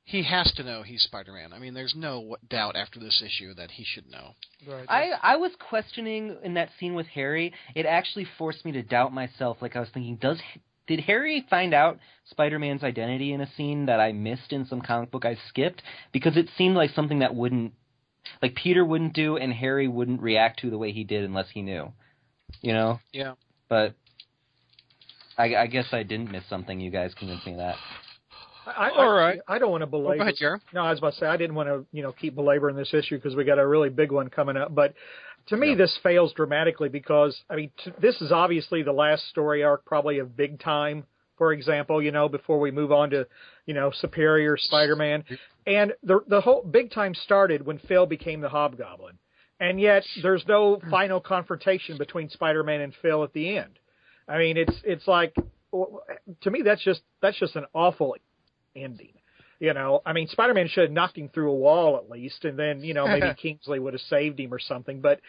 he 0.04 0.24
has 0.24 0.52
to 0.54 0.64
know 0.64 0.84
he's 0.84 1.02
Spider-Man. 1.04 1.52
I 1.54 1.60
mean, 1.60 1.74
there's 1.74 1.94
no 1.96 2.38
doubt 2.50 2.76
after 2.78 3.00
this 3.00 3.22
issue 3.26 3.54
that 3.56 3.72
he 3.72 3.84
should 3.86 4.10
know. 4.10 4.32
Right. 4.68 4.86
I 4.90 5.10
I 5.22 5.36
was 5.36 5.52
questioning 5.60 6.38
in 6.44 6.54
that 6.56 6.70
scene 6.80 6.96
with 6.96 7.08
Harry. 7.08 7.54
It 7.76 7.86
actually 7.86 8.26
forced 8.38 8.64
me 8.66 8.72
to 8.74 8.84
doubt 8.84 9.14
myself. 9.14 9.58
Like 9.62 9.76
I 9.76 9.80
was 9.82 9.90
thinking, 9.94 10.16
does 10.16 10.40
did 10.88 11.02
Harry 11.02 11.46
find 11.50 11.74
out 11.74 12.00
Spider-Man's 12.30 12.84
identity 12.84 13.34
in 13.34 13.42
a 13.42 13.50
scene 13.56 13.86
that 13.86 14.00
I 14.00 14.12
missed 14.14 14.52
in 14.52 14.66
some 14.66 14.82
comic 14.82 15.12
book 15.12 15.26
I 15.26 15.38
skipped? 15.50 15.84
Because 16.12 16.38
it 16.38 16.48
seemed 16.58 16.76
like 16.76 16.92
something 16.92 17.20
that 17.20 17.36
wouldn't, 17.36 17.74
like 18.42 18.56
Peter 18.56 18.84
wouldn't 18.84 19.14
do, 19.14 19.38
and 19.38 19.54
Harry 19.54 19.88
wouldn't 19.88 20.22
react 20.22 20.60
to 20.62 20.70
the 20.70 20.78
way 20.78 20.92
he 20.92 21.04
did 21.04 21.24
unless 21.24 21.50
he 21.54 21.62
knew. 21.62 21.92
You 22.62 22.74
know. 22.74 23.00
Yeah. 23.12 23.34
But 23.70 23.94
I, 25.38 25.56
I 25.56 25.68
guess 25.68 25.88
I 25.92 26.04
didn't 26.04 26.32
miss 26.32 26.44
something. 26.50 26.80
You 26.80 26.90
guys 26.90 27.14
convinced 27.14 27.46
me 27.46 27.54
of 27.54 27.60
that. 27.60 27.76
I, 28.66 28.90
I, 28.90 28.90
All 28.98 29.14
right. 29.14 29.40
I 29.48 29.60
don't 29.60 29.72
want 29.72 29.82
to 29.82 29.88
Oh, 29.88 29.92
belabor. 29.92 30.18
go 30.18 30.22
ahead, 30.24 30.36
Jared. 30.38 30.62
No, 30.74 30.82
I 30.82 30.90
was 30.90 31.00
about 31.00 31.14
to 31.14 31.20
say 31.20 31.26
I 31.26 31.38
didn't 31.38 31.56
want 31.56 31.70
to, 31.70 31.86
you 31.92 32.04
know, 32.04 32.12
keep 32.12 32.36
belaboring 32.36 32.76
this 32.76 32.94
issue 32.94 33.16
because 33.18 33.36
we 33.36 33.44
got 33.46 33.60
a 33.60 33.68
really 33.68 33.90
big 33.90 34.12
one 34.12 34.30
coming 34.30 34.58
up. 34.58 34.74
But 34.76 34.94
to 35.48 35.58
me, 35.58 35.70
Yeah. 35.70 35.76
this 35.76 35.98
fails 36.04 36.34
dramatically 36.34 36.90
because 36.90 37.44
I 37.50 37.56
mean, 37.56 37.72
t- 37.84 37.92
this 38.00 38.22
is 38.22 38.32
obviously 38.32 38.84
the 38.84 38.94
last 38.94 39.28
story 39.30 39.64
arc, 39.64 39.86
probably 39.86 40.20
of 40.20 40.36
big 40.36 40.60
time 40.60 41.06
for 41.38 41.54
example, 41.54 42.02
you 42.02 42.12
know, 42.12 42.28
before 42.28 42.60
we 42.60 42.72
move 42.72 42.92
on 42.92 43.12
to, 43.12 43.28
you 43.68 43.74
know, 43.76 43.92
Superior 43.92 44.58
Spider-Man. 44.58 45.24
And 45.68 45.94
the 46.04 46.22
the 46.28 46.42
whole 46.42 46.64
big 46.64 46.92
time 46.92 47.14
started 47.14 47.66
when 47.66 47.78
Phil 47.78 48.06
became 48.08 48.42
the 48.42 48.50
Hobgoblin. 48.50 49.18
And 49.60 49.80
yet 49.80 50.04
there's 50.22 50.46
no 50.48 50.80
final 50.90 51.20
confrontation 51.20 51.98
between 51.98 52.30
Spider-Man 52.30 52.82
and 52.82 52.94
Phil 53.02 53.24
at 53.24 53.34
the 53.34 53.58
end. 53.58 53.80
I 54.28 54.38
mean, 54.40 54.58
it's 54.58 54.82
it's 54.84 55.08
like 55.08 55.36
to 56.42 56.50
me 56.52 56.62
that's 56.64 56.84
just 56.84 57.02
that's 57.22 57.38
just 57.38 57.56
an 57.56 57.66
awful 57.74 58.16
ending. 58.76 59.14
You 59.60 59.74
know, 59.74 60.02
I 60.06 60.14
mean, 60.14 60.28
Spider-Man 60.28 60.68
should 60.68 60.84
have 60.84 60.92
knocked 60.92 61.18
him 61.18 61.30
through 61.30 61.52
a 61.52 61.56
wall 61.56 61.98
at 61.98 62.10
least, 62.10 62.46
and 62.46 62.58
then 62.58 62.84
you 62.84 62.94
know 62.94 63.08
maybe 63.20 63.34
Kingsley 63.42 63.80
would 63.80 63.94
have 63.94 64.02
saved 64.02 64.40
him 64.40 64.54
or 64.54 64.60
something. 64.60 65.02
But 65.02 65.20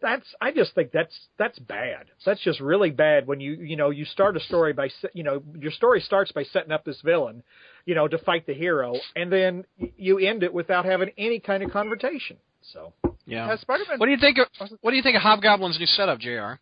that's 0.00 0.26
I 0.40 0.52
just 0.52 0.74
think 0.74 0.90
that's 0.92 1.16
that's 1.38 1.58
bad. 1.58 2.06
That's 2.24 2.40
just 2.42 2.60
really 2.60 2.90
bad 2.90 3.26
when 3.26 3.40
you 3.40 3.54
you 3.54 3.76
know 3.76 3.90
you 3.90 4.04
start 4.04 4.36
a 4.36 4.40
story 4.40 4.72
by 4.72 4.88
se- 4.88 5.10
you 5.12 5.22
know 5.22 5.42
your 5.58 5.70
story 5.72 6.00
starts 6.00 6.32
by 6.32 6.44
setting 6.44 6.72
up 6.72 6.84
this 6.84 7.00
villain, 7.02 7.42
you 7.84 7.94
know, 7.94 8.08
to 8.08 8.18
fight 8.18 8.46
the 8.46 8.54
hero, 8.54 8.94
and 9.16 9.30
then 9.30 9.64
you 9.96 10.18
end 10.18 10.42
it 10.42 10.52
without 10.52 10.84
having 10.84 11.10
any 11.18 11.40
kind 11.40 11.62
of 11.62 11.70
confrontation. 11.70 12.36
So 12.72 12.92
Yeah. 13.26 13.46
Has 13.46 13.60
Spider-Man? 13.60 13.98
What 13.98 14.06
do 14.06 14.12
you 14.12 14.18
think? 14.18 14.38
Of, 14.38 14.70
what 14.80 14.90
do 14.90 14.96
you 14.96 15.02
think 15.02 15.16
of 15.16 15.22
Hobgoblin's 15.22 15.78
new 15.78 15.86
setup, 15.86 16.18
Jr.? 16.18 16.54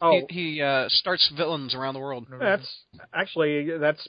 oh, 0.00 0.26
He, 0.28 0.54
he 0.54 0.62
uh, 0.62 0.86
starts 0.88 1.30
villains 1.36 1.74
around 1.74 1.94
the 1.94 2.00
world. 2.00 2.26
that's 2.38 2.68
actually 3.14 3.70
that's 3.78 4.08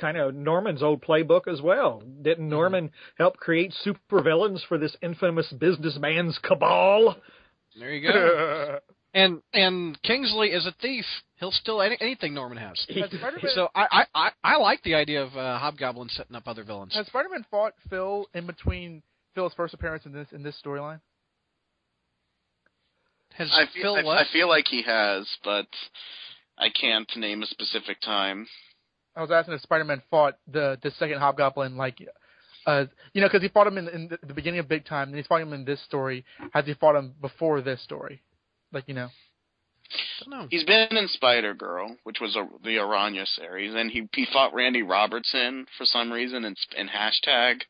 kind 0.00 0.16
of 0.16 0.34
Norman's 0.34 0.82
old 0.82 1.02
playbook 1.02 1.46
as 1.46 1.60
well. 1.60 2.02
Didn't 2.22 2.48
Norman 2.48 2.90
help 3.18 3.36
create 3.36 3.74
supervillains 3.84 4.60
for 4.66 4.78
this 4.78 4.96
infamous 5.02 5.52
businessman's 5.52 6.38
cabal? 6.42 7.16
There 7.78 7.92
you 7.92 8.10
go. 8.10 8.78
and 9.14 9.42
and 9.52 10.00
Kingsley 10.02 10.48
is 10.48 10.66
a 10.66 10.74
thief. 10.80 11.04
He'll 11.36 11.52
steal 11.52 11.80
any, 11.80 11.96
anything 12.00 12.34
Norman 12.34 12.58
has. 12.58 12.84
Has 12.88 13.10
Spider-Man, 13.10 13.50
So 13.54 13.68
I, 13.74 13.86
I, 13.90 14.04
I, 14.14 14.30
I 14.44 14.56
like 14.56 14.82
the 14.82 14.94
idea 14.94 15.22
of 15.22 15.34
uh, 15.36 15.58
Hobgoblin 15.58 16.08
setting 16.10 16.36
up 16.36 16.46
other 16.46 16.64
villains. 16.64 16.94
has 16.94 17.06
Spider-Man 17.06 17.46
fought 17.50 17.72
Phil 17.88 18.26
in 18.34 18.46
between 18.46 19.02
Phil's 19.34 19.54
first 19.54 19.74
appearance 19.74 20.04
in 20.06 20.12
this 20.12 20.28
in 20.32 20.42
this 20.42 20.56
storyline? 20.64 21.00
Has 23.34 23.50
I 23.52 23.64
feel, 23.72 23.94
Phil 23.94 23.96
I, 23.96 24.02
what? 24.02 24.18
I 24.18 24.24
feel 24.32 24.48
like 24.48 24.66
he 24.68 24.82
has, 24.82 25.26
but 25.44 25.68
I 26.58 26.68
can't 26.68 27.10
name 27.16 27.42
a 27.42 27.46
specific 27.46 28.00
time. 28.02 28.46
I 29.16 29.22
was 29.22 29.30
asking 29.30 29.54
if 29.54 29.60
Spider-Man 29.62 30.02
fought 30.10 30.38
the 30.50 30.78
the 30.82 30.90
second 30.92 31.18
Hobgoblin, 31.18 31.76
like, 31.76 31.98
uh, 32.66 32.84
you 33.12 33.20
know, 33.20 33.26
because 33.28 33.42
he 33.42 33.48
fought 33.48 33.66
him 33.66 33.78
in, 33.78 33.88
in 33.88 34.08
the, 34.08 34.18
the 34.26 34.34
beginning 34.34 34.60
of 34.60 34.68
Big 34.68 34.84
Time, 34.84 35.08
and 35.08 35.16
he's 35.16 35.26
fought 35.26 35.40
him 35.42 35.52
in 35.52 35.64
this 35.64 35.82
story. 35.84 36.24
Has 36.52 36.64
he 36.66 36.74
fought 36.74 36.96
him 36.96 37.14
before 37.20 37.60
this 37.60 37.82
story? 37.82 38.22
Like, 38.72 38.84
you 38.86 38.94
know, 38.94 39.08
know. 40.28 40.46
He's 40.50 40.64
been 40.64 40.96
in 40.96 41.08
Spider 41.08 41.54
Girl, 41.54 41.96
which 42.04 42.18
was 42.20 42.36
a, 42.36 42.46
the 42.62 42.76
Araña 42.76 43.26
series, 43.26 43.74
and 43.74 43.90
he 43.90 44.08
he 44.14 44.26
fought 44.32 44.54
Randy 44.54 44.82
Robertson 44.82 45.66
for 45.76 45.84
some 45.84 46.12
reason 46.12 46.44
in, 46.44 46.54
in 46.76 46.88
hashtag. 46.88 47.60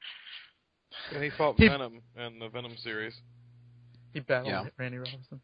And 1.15 1.23
he 1.23 1.31
fought 1.31 1.55
He- 1.57 1.69
Venom 1.69 2.03
in 2.17 2.39
the 2.39 2.49
Venom 2.49 2.77
series. 2.83 3.15
he 4.13 4.21
battled 4.21 4.49
Yeah. 4.49 4.65
Randy 4.77 4.99
Robertson. 4.99 5.41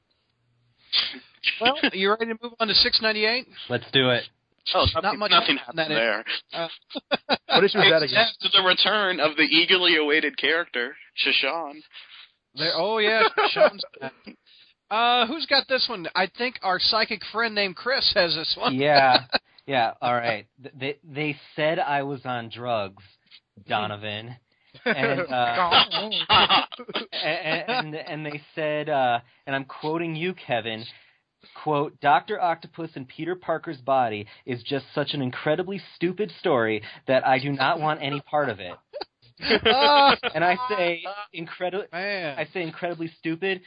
Well, 1.61 1.77
you 1.93 2.11
ready 2.11 2.27
to 2.27 2.39
move 2.43 2.53
on 2.61 2.69
to 2.69 2.75
698? 2.75 3.47
Let's 3.69 3.85
do 3.93 4.11
it. 4.11 4.25
Oh, 4.75 4.87
Not 4.95 5.03
nothing, 5.03 5.19
much 5.21 5.31
nothing 5.31 5.59
on 5.69 5.77
that 5.77 5.91
happened 5.91 6.25
end. 6.53 6.69
there. 7.29 7.39
What 7.49 7.65
issue 7.65 7.79
is 7.79 7.91
that 7.91 8.03
again? 8.03 8.27
Except 8.41 8.53
the 8.55 8.63
return 8.63 9.21
of 9.21 9.37
the 9.37 9.45
eagerly 9.45 9.97
awaited 9.97 10.37
character, 10.37 10.95
Shashan. 11.25 11.75
There, 12.55 12.73
oh 12.75 12.99
yeah, 12.99 13.23
Sean's 13.51 13.83
back. 14.01 14.13
Uh, 14.91 15.27
who's 15.27 15.47
got 15.47 15.67
this 15.69 15.87
one? 15.89 16.07
I 16.15 16.29
think 16.39 16.57
our 16.63 16.79
psychic 16.81 17.23
friend 17.33 17.55
named 17.55 17.77
Chris 17.77 18.13
has 18.15 18.35
this 18.35 18.55
one. 18.59 18.75
Yeah, 18.75 19.25
yeah. 19.67 19.93
All 20.03 20.15
right. 20.15 20.47
They 20.79 20.99
they 21.05 21.37
said 21.55 21.79
I 21.79 22.03
was 22.03 22.21
on 22.25 22.51
drugs, 22.51 23.03
Donovan, 23.69 24.37
and 24.85 25.21
uh, 25.21 25.83
and, 27.13 27.69
and 27.69 27.95
and 27.95 28.27
they 28.27 28.43
said, 28.55 28.89
uh, 28.89 29.21
and 29.47 29.57
I'm 29.57 29.65
quoting 29.65 30.15
you, 30.17 30.35
Kevin. 30.35 30.85
Quote, 31.55 31.99
Dr. 32.01 32.41
Octopus 32.41 32.91
and 32.95 33.07
Peter 33.09 33.35
Parker's 33.35 33.81
body 33.81 34.27
is 34.45 34.63
just 34.63 34.87
such 34.95 35.15
an 35.15 35.23
incredibly 35.23 35.81
stupid 35.95 36.33
story 36.39 36.83
that 37.07 37.27
I 37.27 37.39
do 37.39 37.53
not 37.53 37.81
want 37.81 38.03
any 38.03 38.21
part 38.21 38.49
of 38.49 38.61
it. 38.61 38.75
And 40.35 40.43
I 40.43 40.57
say 40.71 41.03
incredible 41.35 41.85
I 41.93 42.47
say 42.55 42.63
incredibly 42.63 43.09
stupid. 43.19 43.61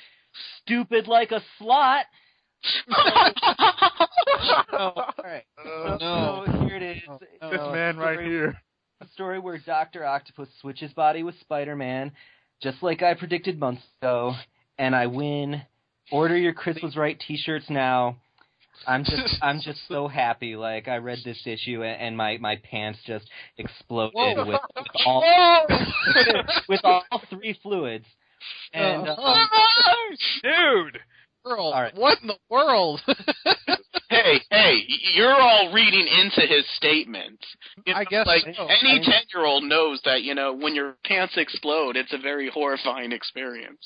Stupid 0.62 1.08
like 1.08 1.32
a 1.32 1.42
Slott. 1.60 2.06
oh, 4.74 4.92
all 4.96 5.14
right. 5.24 5.44
Uh, 5.58 5.98
no. 6.00 6.44
So 6.46 6.52
here 6.66 6.78
it 6.78 6.84
is. 6.84 7.04
Oh, 7.08 7.50
this 7.50 7.60
man 7.72 7.98
right 7.98 8.16
story- 8.16 8.26
here. 8.30 8.62
A 9.02 9.08
story 9.14 9.40
where 9.40 9.58
Doctor 9.58 10.04
Octopus 10.04 10.50
switches 10.60 10.92
body 10.92 11.24
with 11.24 11.40
Spider-Man, 11.40 12.12
just 12.62 12.84
like 12.84 13.02
I 13.02 13.14
predicted 13.14 13.58
months 13.58 13.82
ago, 14.02 14.34
and 14.78 14.94
I 14.94 15.08
win. 15.08 15.62
Order 16.12 16.38
your 16.38 16.54
Chris 16.54 16.78
was 16.82 16.96
right 16.96 17.20
T-shirts 17.28 17.70
now. 17.70 18.18
I'm 18.88 19.04
just 19.04 19.38
I'm 19.42 19.60
just 19.62 19.80
so 19.88 20.08
happy. 20.08 20.56
Like 20.56 20.88
I 20.88 20.98
read 20.98 21.20
this 21.24 21.42
issue 21.46 21.84
and, 21.84 22.02
and 22.02 22.18
my 22.18 22.38
my 22.38 22.58
pants 22.70 23.00
just 23.06 23.30
exploded 23.58 24.14
Whoa. 24.16 24.46
with, 24.46 24.60
with 24.76 24.88
all 25.06 25.24
with 26.68 26.82
all 26.84 27.22
three 27.30 27.58
fluids. 27.62 28.06
And 28.74 29.08
um, 29.08 29.18
Dude! 30.44 31.00
Girl, 31.46 31.72
All 31.74 31.82
right. 31.82 31.96
what 31.96 32.22
in 32.22 32.28
the 32.28 32.38
world? 32.50 33.02
hey, 34.10 34.42
hey, 34.52 34.84
you're 35.16 35.34
all 35.34 35.72
reading 35.74 36.06
into 36.06 36.42
his 36.42 36.66
statement. 36.76 37.40
You 37.86 37.94
I 37.94 38.04
guess 38.04 38.28
like 38.28 38.44
so. 38.56 38.66
any 38.66 39.00
ten-year-old 39.04 39.64
knows 39.64 40.02
that 40.04 40.24
you 40.24 40.36
know 40.36 40.54
when 40.54 40.76
your 40.76 40.96
pants 41.06 41.36
explode, 41.38 41.96
it's 41.96 42.14
a 42.14 42.18
very 42.18 42.50
horrifying 42.50 43.14
experience. 43.14 43.80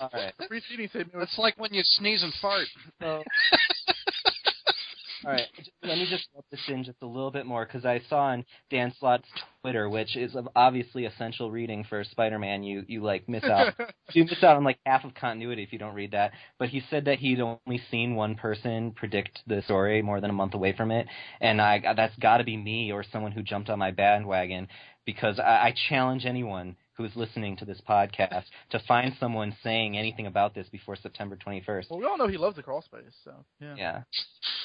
All 0.00 0.10
right. 0.12 0.32
The 0.38 0.46
preceding 0.46 0.88
statement 0.88 1.14
was 1.14 1.28
It's 1.28 1.38
like 1.38 1.58
when 1.58 1.74
you 1.74 1.82
sneeze 1.84 2.22
and 2.22 2.32
fart. 2.40 2.66
So, 3.00 3.22
all 5.24 5.32
right, 5.32 5.46
let 5.82 5.98
me 5.98 6.06
just 6.08 6.26
rub 6.34 6.44
this 6.50 6.60
in 6.68 6.82
just 6.82 6.98
a 7.02 7.06
little 7.06 7.30
bit 7.30 7.46
more 7.46 7.64
because 7.64 7.84
I 7.84 8.00
saw 8.08 8.24
on 8.26 8.44
Dan 8.70 8.92
Slott's 8.98 9.28
Twitter, 9.60 9.88
which 9.88 10.16
is 10.16 10.36
obviously 10.56 11.04
essential 11.04 11.50
reading 11.50 11.84
for 11.88 12.02
Spider-Man. 12.04 12.62
You 12.62 12.84
you 12.88 13.02
like 13.02 13.28
miss 13.28 13.44
out. 13.44 13.74
you 14.12 14.24
miss 14.24 14.42
out 14.42 14.56
on 14.56 14.64
like 14.64 14.78
half 14.84 15.04
of 15.04 15.14
continuity 15.14 15.62
if 15.62 15.72
you 15.72 15.78
don't 15.78 15.94
read 15.94 16.12
that. 16.12 16.32
But 16.58 16.70
he 16.70 16.82
said 16.90 17.04
that 17.04 17.18
he'd 17.18 17.40
only 17.40 17.80
seen 17.90 18.14
one 18.16 18.34
person 18.34 18.92
predict 18.92 19.40
the 19.46 19.62
story 19.62 20.02
more 20.02 20.20
than 20.20 20.30
a 20.30 20.34
month 20.34 20.54
away 20.54 20.74
from 20.76 20.90
it, 20.90 21.06
and 21.40 21.60
I 21.60 21.94
that's 21.94 22.16
got 22.16 22.38
to 22.38 22.44
be 22.44 22.56
me 22.56 22.90
or 22.92 23.04
someone 23.12 23.32
who 23.32 23.42
jumped 23.42 23.70
on 23.70 23.78
my 23.78 23.90
bandwagon 23.90 24.68
because 25.04 25.38
I, 25.38 25.42
I 25.68 25.74
challenge 25.88 26.24
anyone 26.26 26.76
who 26.96 27.04
is 27.04 27.12
listening 27.16 27.56
to 27.56 27.64
this 27.64 27.80
podcast 27.88 28.44
to 28.70 28.78
find 28.86 29.14
someone 29.18 29.56
saying 29.62 29.96
anything 29.96 30.26
about 30.26 30.54
this 30.54 30.68
before 30.68 30.96
September 30.96 31.36
21st. 31.36 31.90
well, 31.90 31.98
we 31.98 32.06
all 32.06 32.18
know 32.18 32.28
he 32.28 32.36
loves 32.36 32.56
the 32.56 32.62
crawl 32.62 32.82
space, 32.82 33.14
so 33.24 33.32
yeah. 33.60 33.74
Yeah. 33.76 34.02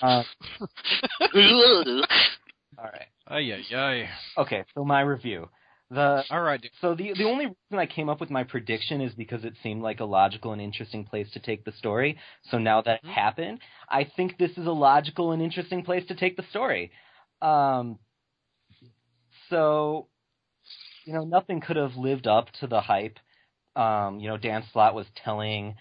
Uh, 0.02 0.24
all 2.78 2.86
right. 2.86 3.08
Ay, 3.28 3.52
ay, 3.54 3.76
ay. 3.76 4.10
Okay, 4.38 4.64
so 4.74 4.84
my 4.86 5.02
review. 5.02 5.50
The 5.90 6.24
All 6.30 6.42
right, 6.42 6.62
dude. 6.62 6.72
so 6.82 6.96
the 6.96 7.14
the 7.14 7.24
only 7.24 7.46
reason 7.46 7.80
I 7.80 7.86
came 7.86 8.10
up 8.10 8.20
with 8.20 8.30
my 8.30 8.44
prediction 8.44 9.00
is 9.00 9.14
because 9.14 9.46
it 9.46 9.54
seemed 9.64 9.82
like 9.82 10.02
a 10.02 10.06
logical 10.06 10.52
and 10.52 10.62
interesting 10.62 11.06
place 11.06 11.32
to 11.32 11.40
take 11.40 11.64
the 11.64 11.72
story. 11.72 12.18
So 12.52 12.58
now 12.58 12.82
that 12.82 13.00
it 13.04 13.10
happened, 13.10 13.60
I 13.88 14.04
think 14.18 14.38
this 14.38 14.52
is 14.58 14.68
a 14.68 14.72
logical 14.72 15.32
and 15.32 15.42
interesting 15.42 15.84
place 15.84 16.06
to 16.08 16.16
take 16.16 16.36
the 16.36 16.44
story. 16.50 16.92
Um, 17.42 18.00
so, 19.50 20.08
you 21.08 21.14
know, 21.14 21.24
nothing 21.24 21.62
could 21.62 21.78
have 21.78 21.96
lived 21.96 22.28
up 22.28 22.52
to 22.60 22.68
the 22.68 22.82
hype. 22.82 23.18
Um, 23.78 24.20
you 24.20 24.28
know, 24.28 24.38
Dan 24.38 24.64
Slott 24.74 24.94
was 24.94 25.06
telling 25.24 25.76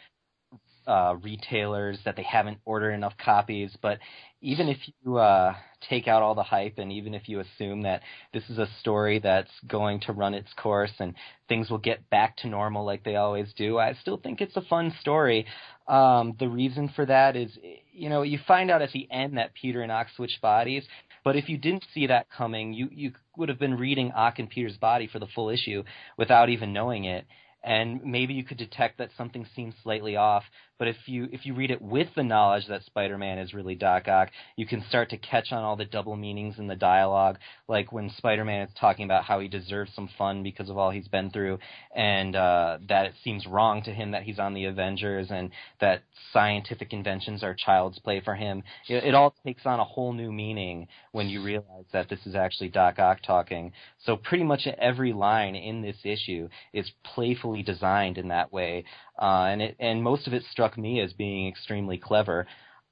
uh, 0.87 1.17
retailers 1.21 1.99
that 2.05 2.15
they 2.15 2.23
haven't 2.23 2.59
ordered 2.65 2.93
enough 2.93 3.15
copies, 3.19 3.77
but 3.83 3.99
even 4.41 4.69
if 4.69 4.77
you 5.03 5.17
uh, 5.17 5.55
take 5.91 6.07
out 6.07 6.23
all 6.23 6.37
the 6.37 6.43
hype 6.45 6.79
and 6.79 6.93
even 6.93 7.13
if 7.13 7.29
you 7.29 7.41
assume 7.41 7.83
that 7.83 8.03
this 8.33 8.45
is 8.49 8.59
a 8.59 8.69
story 8.79 9.19
that's 9.19 9.51
going 9.67 9.99
to 9.99 10.13
run 10.13 10.33
its 10.35 10.53
course 10.57 10.93
and 11.01 11.15
things 11.49 11.71
will 11.71 11.79
get 11.79 12.09
back 12.09 12.37
to 12.37 12.47
normal 12.47 12.85
like 12.85 13.03
they 13.03 13.17
always 13.17 13.53
do, 13.57 13.79
I 13.79 13.95
still 14.01 14.19
think 14.19 14.41
it's 14.41 14.57
a 14.57 14.63
fun 14.63 14.95
story. 15.01 15.47
Um, 15.89 16.37
the 16.39 16.49
reason 16.49 16.91
for 16.95 17.05
that 17.07 17.35
is, 17.35 17.51
you 17.93 18.09
know, 18.09 18.23
you 18.23 18.39
find 18.47 18.71
out 18.71 18.83
at 18.83 18.93
the 18.93 19.11
end 19.11 19.39
that 19.39 19.55
Peter 19.55 19.83
and 19.83 19.91
Ock 19.91 20.09
switch 20.15 20.39
bodies, 20.41 20.85
but 21.27 21.35
if 21.35 21.49
you 21.49 21.59
didn't 21.59 21.85
see 21.93 22.07
that 22.07 22.31
coming, 22.31 22.73
you, 22.73 22.89
you 22.93 23.11
would 23.37 23.49
have 23.49 23.59
been 23.59 23.75
reading 23.77 24.13
Ock 24.13 24.39
and 24.39 24.49
Peter's 24.49 24.77
body 24.77 25.09
for 25.09 25.19
the 25.19 25.27
full 25.35 25.51
issue 25.51 25.83
without 26.17 26.51
even 26.51 26.73
knowing 26.73 27.07
it. 27.07 27.27
and 27.65 28.01
maybe 28.05 28.33
you 28.33 28.45
could 28.45 28.59
detect 28.59 28.99
that 28.99 29.11
something 29.19 29.45
seems 29.57 29.75
slightly 29.83 30.15
off. 30.15 30.45
But 30.79 30.89
if 30.89 30.97
you 31.07 31.29
if 31.33 31.47
you 31.47 31.55
read 31.55 31.71
it 31.71 31.81
with 31.81 32.09
the 32.15 32.23
knowledge 32.23 32.67
that 32.69 32.85
Spider-Man 32.85 33.39
is 33.39 33.55
really 33.55 33.75
Doc 33.75 34.09
Ock, 34.09 34.31
you 34.57 34.67
can 34.67 34.85
start 34.89 35.11
to 35.11 35.17
catch 35.17 35.53
on 35.53 35.63
all 35.63 35.77
the 35.77 35.85
double 35.85 36.17
meanings 36.17 36.59
in 36.59 36.67
the 36.67 36.77
dialogue, 36.77 37.39
like 37.67 37.93
when 37.93 38.11
Spider-Man 38.19 38.69
is 38.69 38.75
talking 38.79 39.05
about 39.05 39.25
how 39.25 39.41
he 39.41 39.49
deserves 39.49 39.93
some 39.95 40.09
fun 40.19 40.43
because 40.43 40.69
of 40.69 40.77
all 40.77 40.91
he's 40.91 41.09
been 41.09 41.31
through, 41.31 41.59
and 41.95 42.37
uh, 42.37 42.79
that 42.89 43.07
it 43.07 43.15
seems 43.25 43.47
wrong 43.47 43.83
to 43.85 43.91
him 43.91 44.11
that 44.11 44.25
he's 44.25 44.39
on 44.39 44.53
the 44.53 44.67
Avengers, 44.67 45.29
and 45.31 45.51
that 45.81 46.03
scientific 46.33 46.93
inventions 46.93 47.43
are 47.43 47.55
child's 47.55 47.99
play 48.01 48.21
for 48.21 48.35
him. 48.35 48.63
It, 48.89 49.05
it 49.05 49.15
all 49.15 49.35
takes 49.45 49.65
on 49.65 49.81
a 49.81 49.85
whole 49.85 50.13
new 50.13 50.33
meaning 50.33 50.89
when 51.13 51.29
you 51.29 51.43
realize 51.43 51.87
that 51.93 52.09
this 52.09 52.21
is 52.27 52.35
actually 52.35 52.69
Doc 52.69 52.99
Ock 52.99 53.23
talking. 53.23 53.73
So 54.05 54.17
pretty 54.17 54.45
much 54.45 54.67
every 54.79 55.13
line 55.13 55.55
in 55.55 55.81
this 55.81 55.97
issue 56.05 56.49
is 56.73 56.91
playfully 57.03 57.63
designed 57.63 58.19
in 58.19 58.29
that 58.29 58.53
way, 58.53 58.85
uh, 59.21 59.45
and 59.51 59.63
it 59.63 59.77
and 59.81 60.03
most 60.03 60.27
of 60.27 60.35
it 60.35 60.43
struck 60.51 60.66
me 60.77 61.01
as 61.01 61.13
being 61.13 61.49
extremely 61.49 61.99
clever. 61.99 62.47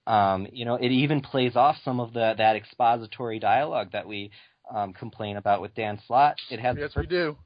Um, 0.07 0.47
you 0.53 0.65
know, 0.67 0.75
it 0.75 0.91
even 0.91 1.23
plays 1.23 1.57
off 1.57 1.77
some 1.85 1.99
of 1.99 2.13
the 2.13 2.35
that 2.37 2.57
expository 2.57 3.39
dialogue 3.39 3.93
that 3.93 4.07
we 4.07 4.31
um, 4.75 4.93
complain 4.93 5.37
about 5.37 5.63
with 5.63 5.75
Dan 5.75 5.99
Slott. 6.07 6.37
It 6.51 6.61
has 6.61 6.77
Yes, 6.79 6.95
we 6.95 7.07
do. 7.07 7.37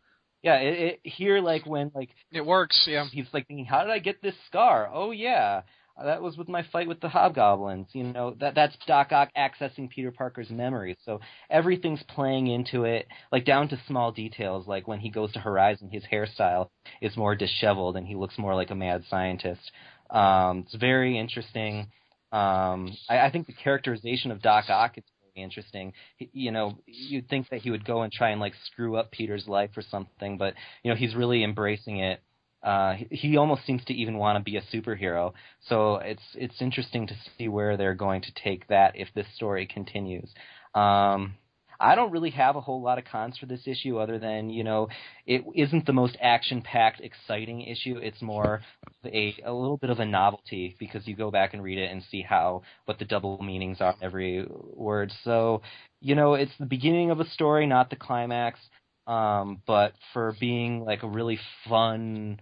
yeah, 0.43 0.57
it, 0.57 1.01
it 1.05 1.11
here 1.11 1.41
like 1.41 1.67
when 1.67 1.93
like 1.95 2.11
It 2.33 2.45
works, 2.45 2.85
yeah. 2.87 3.07
he's 3.13 3.27
like 3.33 3.47
thinking, 3.47 3.65
how 3.65 3.83
did 3.83 3.91
I 3.93 4.01
get 4.01 4.21
this 4.23 4.35
scar? 4.49 4.91
Oh 4.93 5.13
yeah, 5.13 5.63
that 6.05 6.23
was 6.23 6.37
with 6.37 6.49
my 6.49 6.65
fight 6.73 6.89
with 6.89 7.01
the 7.01 7.09
hobgoblins. 7.09 7.89
You 7.93 8.05
know 8.05 8.37
that 8.41 8.55
that's 8.55 8.77
Doc 8.87 9.13
Ock 9.13 9.31
accessing 9.37 9.91
Peter 9.91 10.13
Parker's 10.13 10.51
memories. 10.51 10.97
So 11.05 11.21
everything's 11.51 12.03
playing 12.09 12.47
into 12.49 12.85
it, 12.85 13.07
like 13.33 13.45
down 13.45 13.69
to 13.69 13.81
small 13.87 14.13
details. 14.13 14.67
Like 14.67 14.87
when 14.87 15.01
he 15.01 15.11
goes 15.11 15.33
to 15.33 15.41
Horizon, 15.41 15.91
his 15.91 16.05
hairstyle 16.13 16.71
is 17.01 17.17
more 17.17 17.35
disheveled 17.35 17.97
and 17.97 18.07
he 18.07 18.15
looks 18.15 18.39
more 18.39 18.55
like 18.55 18.71
a 18.71 18.77
mad 18.77 19.05
scientist. 19.09 19.71
Um, 20.11 20.61
it's 20.67 20.75
very 20.75 21.19
interesting. 21.19 21.89
Um, 22.33 22.97
I, 23.09 23.21
I 23.21 23.31
think 23.31 23.47
the 23.47 23.53
characterization 23.55 24.31
of 24.31 24.43
Doc 24.43 24.67
Ock 24.69 24.99
is 24.99 25.05
very 25.35 25.45
interesting. 25.45 25.93
He, 26.17 26.31
you 26.33 26.51
know, 26.51 26.79
you'd 26.87 27.29
think 27.29 27.49
that 27.51 27.61
he 27.61 27.71
would 27.71 27.85
go 27.85 28.03
and 28.03 28.13
try 28.13 28.31
and 28.31 28.41
like 28.41 28.55
screw 28.67 28.97
up 28.97 29.11
Peter's 29.11 29.49
life 29.49 29.71
or 29.77 29.83
something, 29.83 30.39
but 30.39 30.55
you 30.83 30.91
know 30.91 30.97
he's 30.97 31.15
really 31.15 31.45
embracing 31.45 31.99
it 32.01 32.23
uh, 32.63 32.95
he- 32.95 33.17
he 33.17 33.37
almost 33.37 33.65
seems 33.65 33.85
to 33.85 33.95
even 33.95 34.17
want 34.19 34.37
to 34.37 34.43
be 34.43 34.57
a 34.57 34.63
superhero. 34.63 35.33
So 35.61 35.97
it's 35.97 36.23
it's 36.35 36.61
interesting 36.61 37.07
to 37.07 37.15
see 37.37 37.49
where 37.49 37.77
they're 37.77 37.95
going 37.95 38.23
to 38.23 38.33
take 38.33 38.67
that 38.69 38.97
if 38.97 39.09
this 39.15 39.27
story 39.35 39.67
continues. 39.67 40.33
Um, 40.75 41.35
I 41.81 41.95
don't 41.95 42.11
really 42.11 42.31
have 42.31 42.57
a 42.57 42.61
whole 42.61 42.83
lot 42.83 42.99
of 42.99 43.05
cons 43.05 43.39
for 43.39 43.47
this 43.47 43.67
issue 43.67 43.99
other 43.99 44.19
than 44.19 44.51
you 44.51 44.65
know 44.65 44.89
it 45.27 45.45
isn't 45.55 45.87
the 45.87 45.93
most 45.93 46.17
action 46.21 46.63
packed, 46.63 47.01
exciting 47.01 47.63
issue. 47.63 47.99
It's 47.99 48.21
more 48.21 48.63
a 49.05 49.35
a 49.45 49.53
little 49.53 49.77
bit 49.77 49.91
of 49.91 50.01
a 50.01 50.05
novelty 50.05 50.77
because 50.79 51.07
you 51.07 51.15
go 51.15 51.31
back 51.31 51.55
and 51.55 51.63
read 51.63 51.79
it 51.79 51.91
and 51.91 52.03
see 52.11 52.23
how 52.23 52.63
what 52.87 52.99
the 52.99 53.05
double 53.05 53.41
meanings 53.43 53.81
are 53.81 53.95
every 54.03 54.47
word. 54.75 55.13
So 55.25 55.63
you 56.01 56.15
know 56.15 56.35
it's 56.35 56.57
the 56.59 56.67
beginning 56.67 57.11
of 57.11 57.21
a 57.21 57.29
story, 57.31 57.67
not 57.67 57.91
the 57.91 57.97
climax. 57.97 58.61
Um, 59.07 59.63
but 59.67 59.95
for 60.13 60.35
being 60.39 60.85
like 60.85 61.03
a 61.03 61.09
really 61.09 61.39
fun 61.67 62.41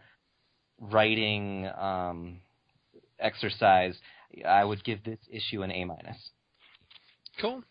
writing 0.80 1.70
um, 1.78 2.40
exercise, 3.20 3.96
I 4.46 4.64
would 4.64 4.82
give 4.82 5.04
this 5.04 5.20
issue 5.30 5.62
an 5.62 5.70
A 5.70 5.84
minus. 5.84 6.30
Cool. 7.40 7.62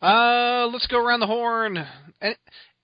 Uh, 0.00 0.68
let's 0.72 0.86
go 0.86 1.04
around 1.04 1.20
the 1.20 1.26
horn. 1.26 1.84
And 2.20 2.36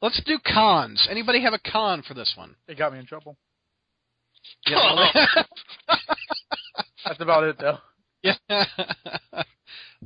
let's 0.03 0.21
do 0.25 0.39
cons. 0.45 1.07
Anybody 1.11 1.43
have 1.43 1.55
a 1.55 1.71
con 1.71 2.03
for 2.03 2.15
this 2.15 2.33
one? 2.37 2.55
It 2.69 2.79
got 2.79 2.93
me 2.93 2.99
in 2.99 3.07
trouble. 3.07 3.37
Yeah. 4.67 5.07
That's 7.05 7.21
about 7.21 7.45
it, 7.45 7.57
though. 7.59 7.79
yeah. 8.23 8.35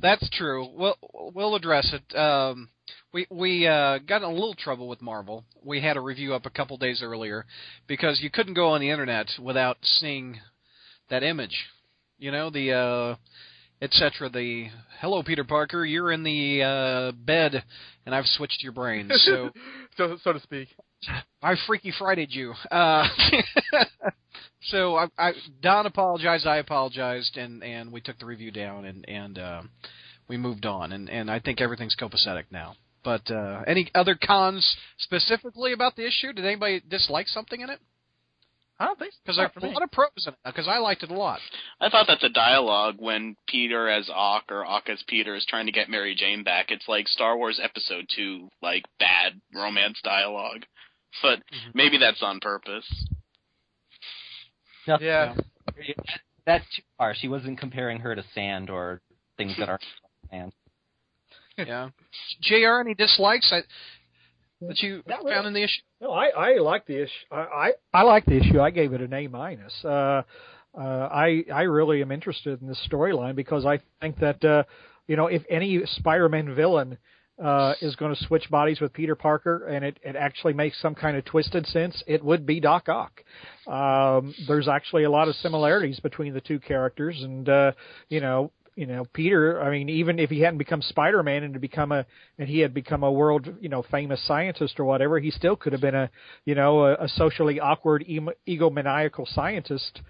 That's 0.01 0.29
true. 0.31 0.69
We'll 0.75 0.95
we'll 1.33 1.55
address 1.55 1.93
it. 1.93 2.17
Um, 2.17 2.69
we 3.13 3.27
we 3.29 3.67
uh, 3.67 3.99
got 3.99 4.21
in 4.21 4.29
a 4.29 4.31
little 4.31 4.53
trouble 4.53 4.87
with 4.87 5.01
Marvel. 5.01 5.43
We 5.63 5.81
had 5.81 5.97
a 5.97 6.01
review 6.01 6.33
up 6.33 6.45
a 6.45 6.49
couple 6.49 6.77
days 6.77 7.01
earlier 7.03 7.45
because 7.87 8.21
you 8.21 8.29
couldn't 8.29 8.53
go 8.53 8.69
on 8.69 8.81
the 8.81 8.89
internet 8.91 9.27
without 9.41 9.77
seeing 9.81 10.39
that 11.09 11.23
image. 11.23 11.65
You 12.17 12.31
know 12.31 12.49
the 12.49 12.71
uh, 12.71 13.15
etc. 13.81 14.29
The 14.29 14.67
hello 14.99 15.23
Peter 15.23 15.43
Parker, 15.43 15.85
you're 15.85 16.11
in 16.11 16.23
the 16.23 16.63
uh, 16.63 17.11
bed 17.13 17.63
and 18.05 18.15
I've 18.15 18.25
switched 18.25 18.63
your 18.63 18.71
brain. 18.71 19.09
So 19.13 19.51
so 19.97 20.17
so 20.23 20.33
to 20.33 20.39
speak. 20.39 20.69
I 21.41 21.55
Freaky 21.65 21.93
Fridayed 21.97 22.31
you. 22.31 22.53
Uh, 22.69 23.07
so 24.63 24.95
I, 24.95 25.07
I 25.17 25.31
Don 25.61 25.85
apologized, 25.85 26.45
I 26.45 26.57
apologized, 26.57 27.37
and 27.37 27.63
and 27.63 27.91
we 27.91 28.01
took 28.01 28.19
the 28.19 28.25
review 28.25 28.51
down 28.51 28.85
and 28.85 29.07
and 29.07 29.37
uh, 29.37 29.61
we 30.27 30.37
moved 30.37 30.65
on, 30.65 30.91
and 30.91 31.09
and 31.09 31.29
I 31.29 31.39
think 31.39 31.61
everything's 31.61 31.95
copacetic 31.95 32.45
now. 32.51 32.75
But 33.03 33.31
uh, 33.31 33.63
any 33.65 33.89
other 33.95 34.17
cons 34.21 34.75
specifically 34.97 35.71
about 35.71 35.95
the 35.95 36.05
issue? 36.05 36.33
Did 36.33 36.45
anybody 36.45 36.81
dislike 36.87 37.27
something 37.27 37.61
in 37.61 37.69
it? 37.69 37.79
I 38.79 38.85
don't 38.85 38.97
think. 38.97 39.13
Because 39.23 39.37
Not 39.37 39.51
I 39.57 39.59
a 39.59 39.67
me. 39.67 39.73
lot 39.73 39.83
of 39.83 39.91
pros 39.91 40.09
in 40.25 40.33
it. 40.33 40.39
Because 40.45 40.67
I 40.67 40.77
liked 40.77 41.03
it 41.03 41.11
a 41.11 41.13
lot. 41.13 41.39
I 41.81 41.89
thought 41.89 42.07
that 42.07 42.19
the 42.21 42.29
dialogue 42.29 42.95
when 42.97 43.35
Peter 43.47 43.89
as 43.89 44.09
Ock 44.13 44.45
or 44.49 44.65
Ock 44.65 44.89
as 44.89 45.03
Peter 45.07 45.35
is 45.35 45.45
trying 45.45 45.65
to 45.65 45.71
get 45.73 45.89
Mary 45.89 46.15
Jane 46.15 46.43
back, 46.43 46.67
it's 46.71 46.87
like 46.87 47.07
Star 47.09 47.35
Wars 47.37 47.59
Episode 47.61 48.05
Two, 48.15 48.47
like 48.61 48.83
bad 48.99 49.41
romance 49.53 49.99
dialogue. 50.03 50.63
But 51.21 51.39
mm-hmm. 51.39 51.71
maybe 51.73 51.97
that's 51.97 52.23
on 52.23 52.39
purpose. 52.39 52.85
No, 54.87 54.97
Yeah. 55.01 55.35
that- 55.35 56.05
that's 56.45 56.65
too 56.75 56.81
far. 56.97 57.13
She 57.13 57.27
wasn't 57.27 57.59
comparing 57.59 57.99
her 57.99 58.15
to 58.15 58.23
sand 58.33 58.69
or 58.69 59.01
things 59.37 59.55
that 59.59 59.69
are 59.69 59.79
sand. 60.31 60.51
Yeah. 61.57 61.89
Jr. 62.41 62.79
Any 62.81 62.95
dislikes 62.95 63.51
I, 63.53 63.61
that 64.65 64.79
you 64.81 65.03
Not 65.05 65.17
found 65.19 65.25
really. 65.27 65.47
in 65.47 65.53
the 65.53 65.63
issue? 65.63 65.81
No, 66.01 66.11
I 66.11 66.27
I 66.27 66.57
like 66.59 66.85
the 66.85 67.03
issue. 67.03 67.25
I 67.31 67.35
I, 67.35 67.71
I 67.93 68.01
like 68.03 68.25
the 68.25 68.37
issue. 68.37 68.59
I 68.59 68.71
gave 68.71 68.93
it 68.93 69.01
an 69.01 69.13
A 69.13 69.27
minus. 69.27 69.73
Uh, 69.83 70.23
uh, 70.77 70.81
I 71.11 71.43
I 71.53 71.63
really 71.63 72.01
am 72.01 72.11
interested 72.11 72.61
in 72.61 72.67
this 72.67 72.87
storyline 72.89 73.35
because 73.35 73.65
I 73.65 73.79
think 73.99 74.19
that 74.19 74.43
uh, 74.43 74.63
you 75.07 75.15
know 75.15 75.27
if 75.27 75.43
any 75.49 75.81
Spider-Man 75.85 76.55
villain 76.55 76.97
uh, 77.43 77.73
is 77.81 77.95
going 77.95 78.13
to 78.13 78.23
switch 78.25 78.49
bodies 78.49 78.79
with 78.79 78.93
Peter 78.93 79.15
Parker 79.15 79.67
and 79.67 79.85
it, 79.85 79.97
it 80.03 80.15
actually 80.15 80.53
makes 80.53 80.79
some 80.81 80.93
kind 80.93 81.15
of 81.15 81.23
twisted 81.23 81.65
sense, 81.67 82.03
it 82.05 82.23
would 82.23 82.45
be 82.45 82.59
Doc 82.59 82.89
Ock. 82.89 83.23
Um, 83.65 84.33
there's 84.47 84.67
actually 84.67 85.05
a 85.05 85.09
lot 85.09 85.29
of 85.29 85.35
similarities 85.35 85.99
between 86.01 86.33
the 86.33 86.41
two 86.41 86.59
characters, 86.59 87.21
and 87.21 87.47
uh, 87.47 87.71
you 88.09 88.19
know 88.19 88.51
you 88.79 88.85
know 88.85 89.05
Peter 89.11 89.61
I 89.61 89.69
mean 89.71 89.89
even 89.89 90.19
if 90.19 90.29
he 90.29 90.39
hadn't 90.39 90.57
become 90.57 90.81
Spider-Man 90.81 91.43
and 91.43 91.53
to 91.53 91.59
become 91.59 91.91
a 91.91 92.05
and 92.37 92.47
he 92.47 92.59
had 92.59 92.73
become 92.73 93.03
a 93.03 93.11
world 93.11 93.53
you 93.59 93.67
know 93.67 93.83
famous 93.91 94.25
scientist 94.25 94.79
or 94.79 94.85
whatever 94.85 95.19
he 95.19 95.31
still 95.31 95.57
could 95.57 95.73
have 95.73 95.81
been 95.81 95.95
a 95.95 96.09
you 96.45 96.55
know 96.55 96.85
a, 96.85 96.93
a 96.93 97.09
socially 97.09 97.59
awkward 97.59 98.05
egomaniacal 98.47 99.27
scientist 99.35 100.01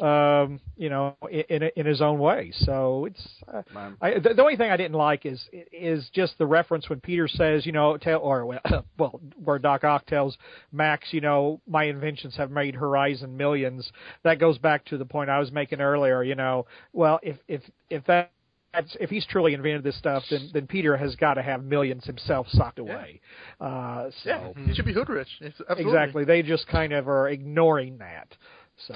um 0.00 0.60
you 0.76 0.88
know 0.88 1.16
in 1.30 1.68
in, 1.74 1.84
his 1.84 2.00
own 2.00 2.18
way 2.18 2.52
so 2.54 3.06
it's 3.06 3.28
uh, 3.52 3.62
I, 4.00 4.18
the, 4.20 4.34
the 4.34 4.42
only 4.42 4.56
thing 4.56 4.70
I 4.70 4.76
didn't 4.76 4.96
like 4.96 5.26
is 5.26 5.42
is 5.72 6.08
just 6.14 6.38
the 6.38 6.46
reference 6.46 6.88
when 6.88 7.00
Peter 7.00 7.28
says, 7.28 7.66
you 7.66 7.72
know, 7.72 7.96
tell 7.96 8.20
or 8.20 8.46
well, 8.98 9.20
where 9.42 9.58
Doc 9.58 9.84
Ock 9.84 10.06
tells 10.06 10.36
Max, 10.72 11.08
you 11.12 11.20
know, 11.20 11.60
my 11.66 11.84
inventions 11.84 12.36
have 12.36 12.50
made 12.50 12.74
Horizon 12.74 13.36
millions. 13.36 13.90
That 14.22 14.38
goes 14.38 14.58
back 14.58 14.84
to 14.86 14.98
the 14.98 15.04
point 15.04 15.30
I 15.30 15.38
was 15.38 15.52
making 15.52 15.80
earlier. 15.80 16.22
You 16.22 16.34
know, 16.34 16.66
well, 16.92 17.18
if 17.22 17.36
if 17.48 17.62
if 17.88 18.04
that 18.06 18.30
that's, 18.72 18.96
if 19.00 19.10
he's 19.10 19.26
truly 19.26 19.54
invented 19.54 19.82
this 19.82 19.98
stuff, 19.98 20.22
then 20.30 20.50
then 20.52 20.66
Peter 20.66 20.96
has 20.96 21.16
got 21.16 21.34
to 21.34 21.42
have 21.42 21.64
millions 21.64 22.04
himself 22.04 22.46
socked 22.50 22.78
away. 22.78 23.20
Uh, 23.60 24.10
so 24.22 24.30
Yeah, 24.30 24.64
he 24.64 24.74
should 24.74 24.84
be 24.84 24.92
hood 24.92 25.08
rich. 25.08 25.28
Absolutely. 25.42 25.84
exactly, 25.84 26.24
they 26.24 26.42
just 26.42 26.66
kind 26.68 26.92
of 26.92 27.08
are 27.08 27.28
ignoring 27.28 27.98
that. 27.98 28.28
So 28.86 28.94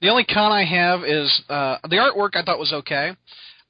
The 0.00 0.08
only 0.08 0.24
con 0.24 0.52
I 0.52 0.64
have 0.64 1.04
is 1.04 1.42
uh, 1.48 1.78
the 1.88 1.96
artwork 1.96 2.36
I 2.36 2.42
thought 2.42 2.58
was 2.58 2.72
okay, 2.72 3.12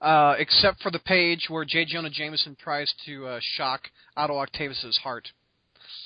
uh, 0.01 0.35
except 0.39 0.83
for 0.83 0.91
the 0.91 0.99
page 0.99 1.47
where 1.49 1.65
J. 1.65 1.85
Jonah 1.85 2.11
Jameson 2.11 2.57
tries 2.63 2.93
to 3.07 3.27
uh, 3.27 3.41
shock 3.41 3.83
Otto 4.17 4.37
Octavius's 4.39 4.97
heart. 4.99 5.29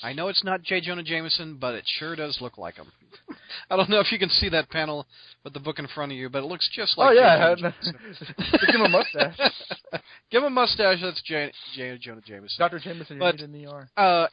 I 0.03 0.13
know 0.13 0.29
it's 0.29 0.45
not 0.45 0.63
J. 0.63 0.81
Jonah 0.83 1.03
Jameson, 1.03 1.57
but 1.59 1.75
it 1.75 1.85
sure 1.99 2.17
does 2.17 2.39
look 2.41 2.59
like 2.59 2.77
him. 2.77 2.87
I 3.71 3.77
don't 3.77 3.89
know 3.91 4.01
if 4.01 4.13
you 4.13 4.19
can 4.19 4.29
see 4.29 4.49
that 4.51 4.69
panel 4.71 5.07
with 5.43 5.53
the 5.55 5.61
book 5.61 5.79
in 5.79 5.87
front 5.89 6.13
of 6.13 6.19
you, 6.19 6.29
but 6.29 6.43
it 6.45 6.47
looks 6.47 6.69
just 6.73 6.97
like. 6.99 7.11
oh 7.11 7.13
yeah, 7.13 7.55
give 8.67 8.75
him 8.75 8.83
a 8.83 8.89
mustache. 8.89 9.37
Give 10.31 10.43
him 10.43 10.47
a 10.47 10.51
mustache. 10.51 10.99
That's 11.03 11.21
J. 11.23 11.51
J. 11.75 11.99
Jonah 12.01 12.21
Jameson. 12.21 12.57
Doctor 12.59 12.79
Jameson, 12.79 13.17
you're 13.17 13.33
But- 13.33 13.41
in 13.41 13.53
the 13.53 13.67
ER. 13.67 13.89
uh, 13.97 14.27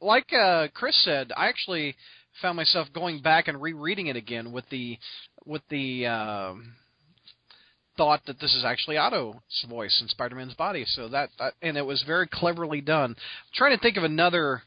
like 0.00 0.30
uh, 0.32 0.68
Chris 0.74 0.94
said, 1.04 1.32
I 1.36 1.48
actually 1.48 1.96
found 2.42 2.56
myself 2.56 2.86
going 2.92 3.20
back 3.22 3.48
and 3.48 3.60
rereading 3.60 4.06
it 4.08 4.14
again 4.16 4.52
with 4.52 4.68
the 4.70 4.96
with 5.44 5.62
the 5.70 6.06
um, 6.06 6.74
thought 7.96 8.24
that 8.26 8.40
this 8.40 8.54
is 8.54 8.64
actually 8.64 8.96
Otto's 8.96 9.34
voice 9.68 9.98
in 10.00 10.08
Spider-Man's 10.08 10.54
body. 10.54 10.84
So 10.86 11.08
that, 11.08 11.30
that 11.38 11.54
and 11.60 11.76
it 11.76 11.84
was 11.84 12.02
very 12.06 12.26
cleverly 12.26 12.80
done. 12.80 13.10
I'm 13.10 13.16
trying 13.54 13.76
to 13.76 13.82
think 13.82 13.96
of 13.96 14.04
another 14.04 14.62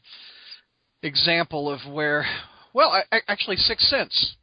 example 1.02 1.70
of 1.70 1.80
where 1.90 2.26
Well, 2.74 2.90
I, 2.90 3.02
I, 3.10 3.20
actually, 3.28 3.56
Sixth 3.56 3.86
Sense, 3.86 4.36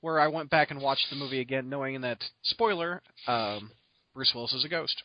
where 0.00 0.20
I 0.20 0.28
went 0.28 0.50
back 0.50 0.70
and 0.70 0.80
watched 0.80 1.06
the 1.10 1.16
movie 1.16 1.40
again, 1.40 1.68
knowing 1.68 2.00
that 2.02 2.22
spoiler, 2.42 3.02
um, 3.26 3.70
Bruce 4.14 4.32
Willis 4.34 4.52
is 4.52 4.64
a 4.64 4.68
ghost. 4.68 5.02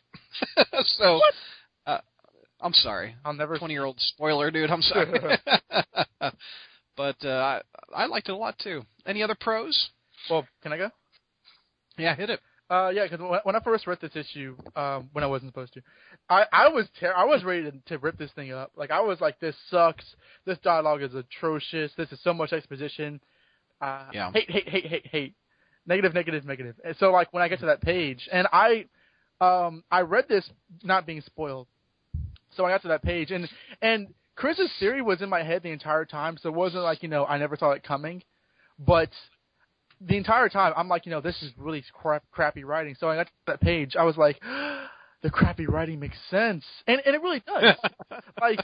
so, 0.98 1.20
uh, 1.86 2.00
I'm 2.60 2.74
sorry, 2.74 3.14
I'll 3.24 3.32
never. 3.32 3.56
twenty 3.58 3.74
year 3.74 3.84
old 3.84 4.00
spoiler, 4.00 4.50
dude. 4.50 4.70
I'm 4.70 4.82
sorry. 4.82 5.38
but 6.96 7.16
uh, 7.24 7.28
I 7.28 7.60
I 7.94 8.06
liked 8.06 8.28
it 8.28 8.32
a 8.32 8.36
lot 8.36 8.58
too. 8.58 8.82
Any 9.06 9.22
other 9.22 9.36
pros? 9.38 9.90
Well, 10.30 10.46
can 10.62 10.72
I 10.72 10.78
go? 10.78 10.90
Yeah, 11.96 12.14
hit 12.14 12.30
it. 12.30 12.40
Uh, 12.70 12.90
yeah, 12.94 13.06
because 13.08 13.40
when, 13.44 13.56
I 13.56 13.60
first 13.60 13.86
read 13.86 13.98
this 14.02 14.14
issue, 14.14 14.54
um, 14.76 15.08
when 15.14 15.24
I 15.24 15.26
wasn't 15.26 15.52
supposed 15.52 15.72
to, 15.72 15.82
I 16.28 16.44
I 16.52 16.68
was 16.68 16.86
ter- 17.00 17.14
I 17.14 17.24
was 17.24 17.42
ready 17.42 17.62
to, 17.70 17.72
to 17.86 17.98
rip 17.98 18.18
this 18.18 18.30
thing 18.32 18.52
up. 18.52 18.72
Like 18.76 18.90
I 18.90 19.00
was 19.00 19.22
like, 19.22 19.40
this 19.40 19.56
sucks. 19.70 20.04
This 20.44 20.58
dialogue 20.58 21.02
is 21.02 21.14
atrocious. 21.14 21.92
This 21.96 22.12
is 22.12 22.20
so 22.22 22.34
much 22.34 22.52
exposition. 22.52 23.20
Uh, 23.80 24.04
Yeah. 24.12 24.30
Hate, 24.32 24.50
hate, 24.50 24.68
hate, 24.68 24.86
hate, 24.86 25.06
hate. 25.06 25.34
Negative, 25.86 26.12
negative, 26.12 26.44
negative. 26.44 26.74
And 26.84 26.94
so 26.98 27.10
like 27.10 27.32
when 27.32 27.42
I 27.42 27.48
get 27.48 27.60
to 27.60 27.66
that 27.66 27.80
page, 27.80 28.28
and 28.30 28.46
I, 28.52 28.84
um, 29.40 29.82
I 29.90 30.02
read 30.02 30.26
this 30.28 30.48
not 30.82 31.06
being 31.06 31.22
spoiled. 31.22 31.68
So 32.50 32.66
I 32.66 32.70
got 32.70 32.82
to 32.82 32.88
that 32.88 33.02
page, 33.02 33.30
and 33.30 33.48
and 33.80 34.08
Chris's 34.36 34.70
theory 34.78 35.00
was 35.00 35.22
in 35.22 35.30
my 35.30 35.42
head 35.42 35.62
the 35.62 35.70
entire 35.70 36.04
time. 36.04 36.36
So 36.36 36.50
it 36.50 36.54
wasn't 36.54 36.82
like 36.82 37.02
you 37.02 37.08
know 37.08 37.24
I 37.24 37.38
never 37.38 37.56
saw 37.56 37.70
it 37.70 37.82
coming, 37.82 38.22
but 38.78 39.08
the 40.00 40.16
entire 40.16 40.48
time 40.48 40.72
I'm 40.76 40.88
like, 40.88 41.06
you 41.06 41.10
know, 41.10 41.20
this 41.20 41.42
is 41.42 41.52
really 41.56 41.84
crap, 41.92 42.22
crappy 42.30 42.64
writing. 42.64 42.96
So 42.98 43.08
I 43.08 43.16
got 43.16 43.26
to 43.26 43.32
that 43.46 43.60
page, 43.60 43.96
I 43.96 44.04
was 44.04 44.16
like, 44.16 44.40
the 45.22 45.30
crappy 45.30 45.66
writing 45.66 45.98
makes 45.98 46.16
sense, 46.30 46.64
and 46.86 47.00
and 47.04 47.14
it 47.14 47.22
really 47.22 47.42
does. 47.46 47.76
like, 48.40 48.60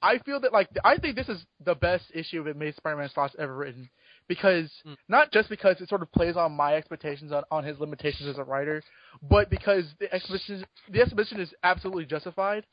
I 0.00 0.18
feel 0.18 0.40
that 0.40 0.52
like 0.52 0.68
I 0.84 0.96
think 0.96 1.16
this 1.16 1.28
is 1.28 1.44
the 1.64 1.74
best 1.74 2.04
issue 2.14 2.40
of 2.40 2.46
Amazing 2.46 2.74
Spider-Man 2.78 3.10
Slott's 3.12 3.36
ever 3.38 3.54
written 3.54 3.90
because 4.26 4.70
Mm. 4.86 4.96
not 5.08 5.32
just 5.32 5.48
because 5.48 5.80
it 5.80 5.88
sort 5.88 6.02
of 6.02 6.12
plays 6.12 6.36
on 6.36 6.52
my 6.52 6.74
expectations 6.74 7.32
on, 7.32 7.44
on 7.50 7.64
his 7.64 7.78
limitations 7.78 8.28
as 8.28 8.38
a 8.38 8.44
writer, 8.44 8.82
but 9.22 9.50
because 9.50 9.84
the 10.00 10.12
exhibition 10.14 10.64
the 10.90 11.00
exhibition 11.00 11.40
is 11.40 11.52
absolutely 11.62 12.06
justified, 12.06 12.64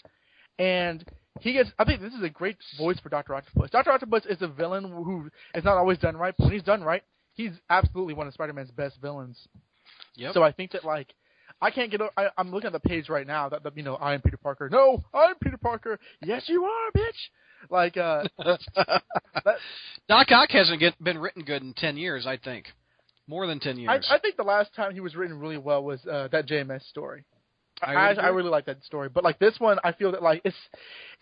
and 0.59 1.03
he 1.41 1.53
gets. 1.53 1.69
I 1.79 1.83
think 1.85 2.01
this 2.01 2.13
is 2.13 2.23
a 2.23 2.29
great 2.29 2.57
voice 2.77 2.99
for 2.99 3.09
Doctor 3.09 3.35
Octopus. 3.35 3.69
Doctor 3.71 3.91
Octopus 3.91 4.25
is 4.25 4.41
a 4.41 4.47
villain 4.47 4.83
who 4.83 5.29
is 5.53 5.63
not 5.63 5.77
always 5.77 5.97
done 5.97 6.15
right, 6.15 6.33
but 6.37 6.45
when 6.45 6.53
he's 6.53 6.63
done 6.63 6.83
right, 6.83 7.03
he's 7.35 7.51
absolutely 7.69 8.13
one 8.13 8.27
of 8.27 8.33
Spider-Man's 8.33 8.71
best 8.71 8.97
villains. 9.01 9.47
Yep. 10.15 10.33
So 10.33 10.43
I 10.43 10.51
think 10.51 10.71
that 10.71 10.83
like 10.83 11.13
I 11.61 11.71
can't 11.71 11.91
get. 11.91 12.01
I'm 12.37 12.51
looking 12.51 12.67
at 12.67 12.73
the 12.73 12.79
page 12.79 13.09
right 13.09 13.25
now 13.25 13.49
that, 13.49 13.63
that 13.63 13.77
you 13.77 13.83
know 13.83 13.95
I 13.95 14.13
am 14.13 14.21
Peter 14.21 14.37
Parker. 14.37 14.69
No, 14.69 15.03
I'm 15.13 15.35
Peter 15.41 15.57
Parker. 15.57 15.99
Yes, 16.21 16.43
you 16.47 16.65
are, 16.65 16.91
bitch. 16.91 17.69
Like 17.69 17.97
uh, 17.97 18.23
that, 18.37 19.55
Doc 20.07 20.27
Ock 20.31 20.49
hasn't 20.51 20.79
get, 20.79 21.01
been 21.03 21.17
written 21.17 21.43
good 21.43 21.61
in 21.61 21.73
ten 21.73 21.97
years. 21.97 22.27
I 22.27 22.37
think 22.37 22.65
more 23.27 23.47
than 23.47 23.59
ten 23.59 23.77
years. 23.77 24.07
I 24.09 24.19
think 24.19 24.37
the 24.37 24.43
last 24.43 24.75
time 24.75 24.93
he 24.93 24.99
was 24.99 25.15
written 25.15 25.39
really 25.39 25.57
well 25.57 25.83
was 25.83 26.05
uh, 26.05 26.27
that 26.31 26.47
JMS 26.47 26.87
story. 26.89 27.23
I 27.81 27.93
I, 27.93 28.13
I, 28.13 28.27
really 28.27 28.49
like 28.49 28.65
that 28.65 28.83
story, 28.83 29.09
but 29.09 29.23
like 29.23 29.37
this 29.39 29.55
one, 29.59 29.79
I 29.83 29.91
feel 29.91 30.11
that 30.11 30.23
like 30.23 30.41
it's 30.45 30.55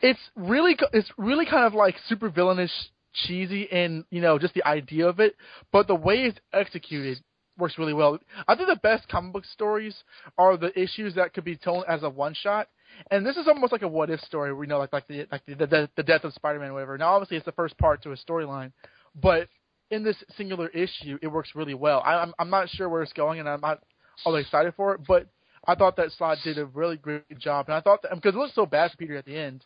it's 0.01 0.19
really 0.35 0.77
it's 0.91 1.09
really 1.17 1.45
kind 1.45 1.65
of 1.65 1.73
like 1.73 1.95
super 2.07 2.29
villainish, 2.29 2.69
cheesy, 3.13 3.71
and 3.71 4.05
you 4.09 4.21
know 4.21 4.39
just 4.39 4.53
the 4.53 4.65
idea 4.65 5.07
of 5.07 5.19
it, 5.19 5.35
but 5.71 5.87
the 5.87 5.95
way 5.95 6.23
it's 6.23 6.39
executed 6.53 7.19
works 7.57 7.77
really 7.77 7.93
well. 7.93 8.19
I 8.47 8.55
think 8.55 8.67
the 8.67 8.75
best 8.75 9.07
comic 9.07 9.33
book 9.33 9.45
stories 9.45 9.95
are 10.37 10.57
the 10.57 10.77
issues 10.79 11.15
that 11.15 11.33
could 11.33 11.43
be 11.43 11.55
told 11.55 11.85
as 11.87 12.03
a 12.03 12.09
one 12.09 12.33
shot, 12.33 12.67
and 13.11 13.25
this 13.25 13.37
is 13.37 13.47
almost 13.47 13.71
like 13.71 13.81
a 13.81 13.87
what 13.87 14.09
if 14.09 14.19
story. 14.21 14.49
You 14.49 14.67
know, 14.67 14.79
like 14.79 14.93
like 14.93 15.07
the 15.07 15.27
like 15.31 15.45
the 15.45 15.55
the, 15.55 15.89
the 15.95 16.03
death 16.03 16.23
of 16.23 16.33
Spider 16.33 16.59
Man, 16.59 16.73
whatever. 16.73 16.97
Now, 16.97 17.13
obviously, 17.13 17.37
it's 17.37 17.45
the 17.45 17.51
first 17.53 17.77
part 17.77 18.03
to 18.03 18.11
a 18.11 18.17
storyline, 18.17 18.71
but 19.19 19.47
in 19.91 20.03
this 20.03 20.17
singular 20.37 20.69
issue, 20.69 21.19
it 21.21 21.27
works 21.27 21.51
really 21.55 21.75
well. 21.75 22.01
I, 22.03 22.15
I'm 22.15 22.33
I'm 22.39 22.49
not 22.49 22.69
sure 22.69 22.89
where 22.89 23.03
it's 23.03 23.13
going, 23.13 23.39
and 23.39 23.47
I'm 23.47 23.61
not 23.61 23.83
all 24.25 24.35
excited 24.35 24.73
for 24.75 24.95
it, 24.95 25.01
but 25.07 25.27
I 25.65 25.75
thought 25.75 25.95
that 25.97 26.11
Slott 26.11 26.39
did 26.43 26.57
a 26.57 26.65
really 26.65 26.97
great 26.97 27.37
job, 27.39 27.67
and 27.67 27.75
I 27.75 27.81
thought 27.81 28.01
that 28.03 28.13
because 28.15 28.35
it 28.35 28.37
looked 28.37 28.55
so 28.55 28.65
bad 28.65 28.91
for 28.91 28.97
Peter 28.97 29.15
at 29.15 29.25
the 29.25 29.37
end, 29.37 29.63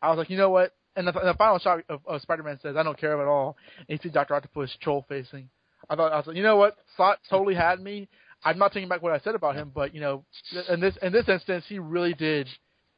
I 0.00 0.10
was 0.10 0.18
like, 0.18 0.30
you 0.30 0.36
know 0.36 0.50
what? 0.50 0.72
And 0.94 1.06
the, 1.06 1.12
the 1.12 1.34
final 1.38 1.58
shot 1.58 1.80
of, 1.88 2.00
of 2.06 2.20
Spider-Man 2.22 2.58
says, 2.62 2.76
"I 2.76 2.82
don't 2.82 2.98
care 2.98 3.20
at 3.20 3.28
all," 3.28 3.56
and 3.78 3.86
you 3.88 3.98
see 4.02 4.12
Doctor 4.12 4.34
Octopus 4.34 4.76
troll 4.80 5.04
facing. 5.08 5.48
I 5.88 5.96
thought 5.96 6.12
I 6.12 6.16
was 6.16 6.26
like, 6.26 6.36
you 6.36 6.42
know 6.42 6.56
what? 6.56 6.76
Slott 6.96 7.18
totally 7.28 7.54
had 7.54 7.80
me. 7.80 8.08
I'm 8.44 8.58
not 8.58 8.72
taking 8.72 8.88
back 8.88 9.02
what 9.02 9.12
I 9.12 9.18
said 9.20 9.34
about 9.34 9.56
him, 9.56 9.70
but 9.74 9.94
you 9.94 10.00
know, 10.00 10.24
in 10.68 10.80
this 10.80 10.96
in 11.02 11.12
this 11.12 11.28
instance, 11.28 11.64
he 11.68 11.78
really 11.78 12.14
did 12.14 12.48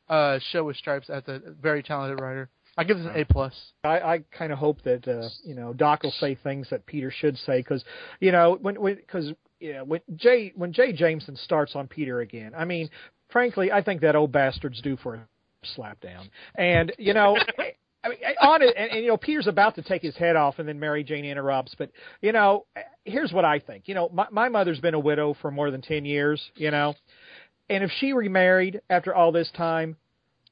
uh, 0.08 0.38
show 0.50 0.68
his 0.68 0.78
stripes 0.78 1.10
as 1.10 1.22
a 1.26 1.40
very 1.60 1.82
talented 1.82 2.20
writer. 2.20 2.48
I 2.76 2.84
give 2.84 2.98
this 2.98 3.06
an 3.06 3.12
A 3.14 3.24
plus. 3.24 3.54
I, 3.84 4.00
I 4.00 4.24
kind 4.36 4.52
of 4.52 4.58
hope 4.58 4.82
that 4.82 5.06
uh, 5.06 5.28
you 5.44 5.54
know 5.54 5.72
Doc 5.72 6.02
will 6.02 6.12
say 6.12 6.34
things 6.34 6.68
that 6.70 6.86
Peter 6.86 7.10
should 7.10 7.38
say 7.38 7.60
because 7.60 7.84
you 8.20 8.32
know 8.32 8.58
when 8.60 8.80
when 8.80 8.96
because 8.96 9.32
yeah 9.60 9.82
when 9.82 10.00
Jay 10.16 10.52
when 10.56 10.72
Jay 10.72 10.92
Jameson 10.92 11.36
starts 11.36 11.76
on 11.76 11.88
Peter 11.88 12.20
again, 12.20 12.52
I 12.56 12.64
mean, 12.64 12.88
frankly, 13.30 13.70
I 13.70 13.82
think 13.82 14.00
that 14.00 14.16
old 14.16 14.32
bastard's 14.32 14.80
due 14.80 14.96
for 14.96 15.14
a 15.14 15.28
slap 15.74 16.00
down. 16.00 16.30
And 16.56 16.92
you 16.98 17.14
know, 17.14 17.36
I 18.04 18.08
mean, 18.10 18.18
on 18.42 18.62
it, 18.62 18.74
and, 18.76 18.90
and 18.90 19.00
you 19.00 19.08
know, 19.08 19.16
Peter's 19.16 19.46
about 19.46 19.74
to 19.76 19.82
take 19.82 20.02
his 20.02 20.14
head 20.16 20.36
off, 20.36 20.58
and 20.58 20.68
then 20.68 20.78
Mary 20.78 21.02
Jane 21.02 21.24
interrupts. 21.24 21.74
But 21.76 21.90
you 22.20 22.32
know, 22.32 22.66
here's 23.04 23.32
what 23.32 23.44
I 23.44 23.58
think. 23.58 23.88
You 23.88 23.94
know, 23.94 24.10
my, 24.12 24.26
my 24.30 24.48
mother's 24.48 24.80
been 24.80 24.94
a 24.94 24.98
widow 25.00 25.34
for 25.40 25.50
more 25.50 25.70
than 25.70 25.80
ten 25.80 26.04
years. 26.04 26.42
You 26.56 26.70
know, 26.70 26.94
and 27.70 27.82
if 27.82 27.90
she 27.98 28.12
remarried 28.12 28.80
after 28.90 29.14
all 29.14 29.32
this 29.32 29.50
time, 29.56 29.96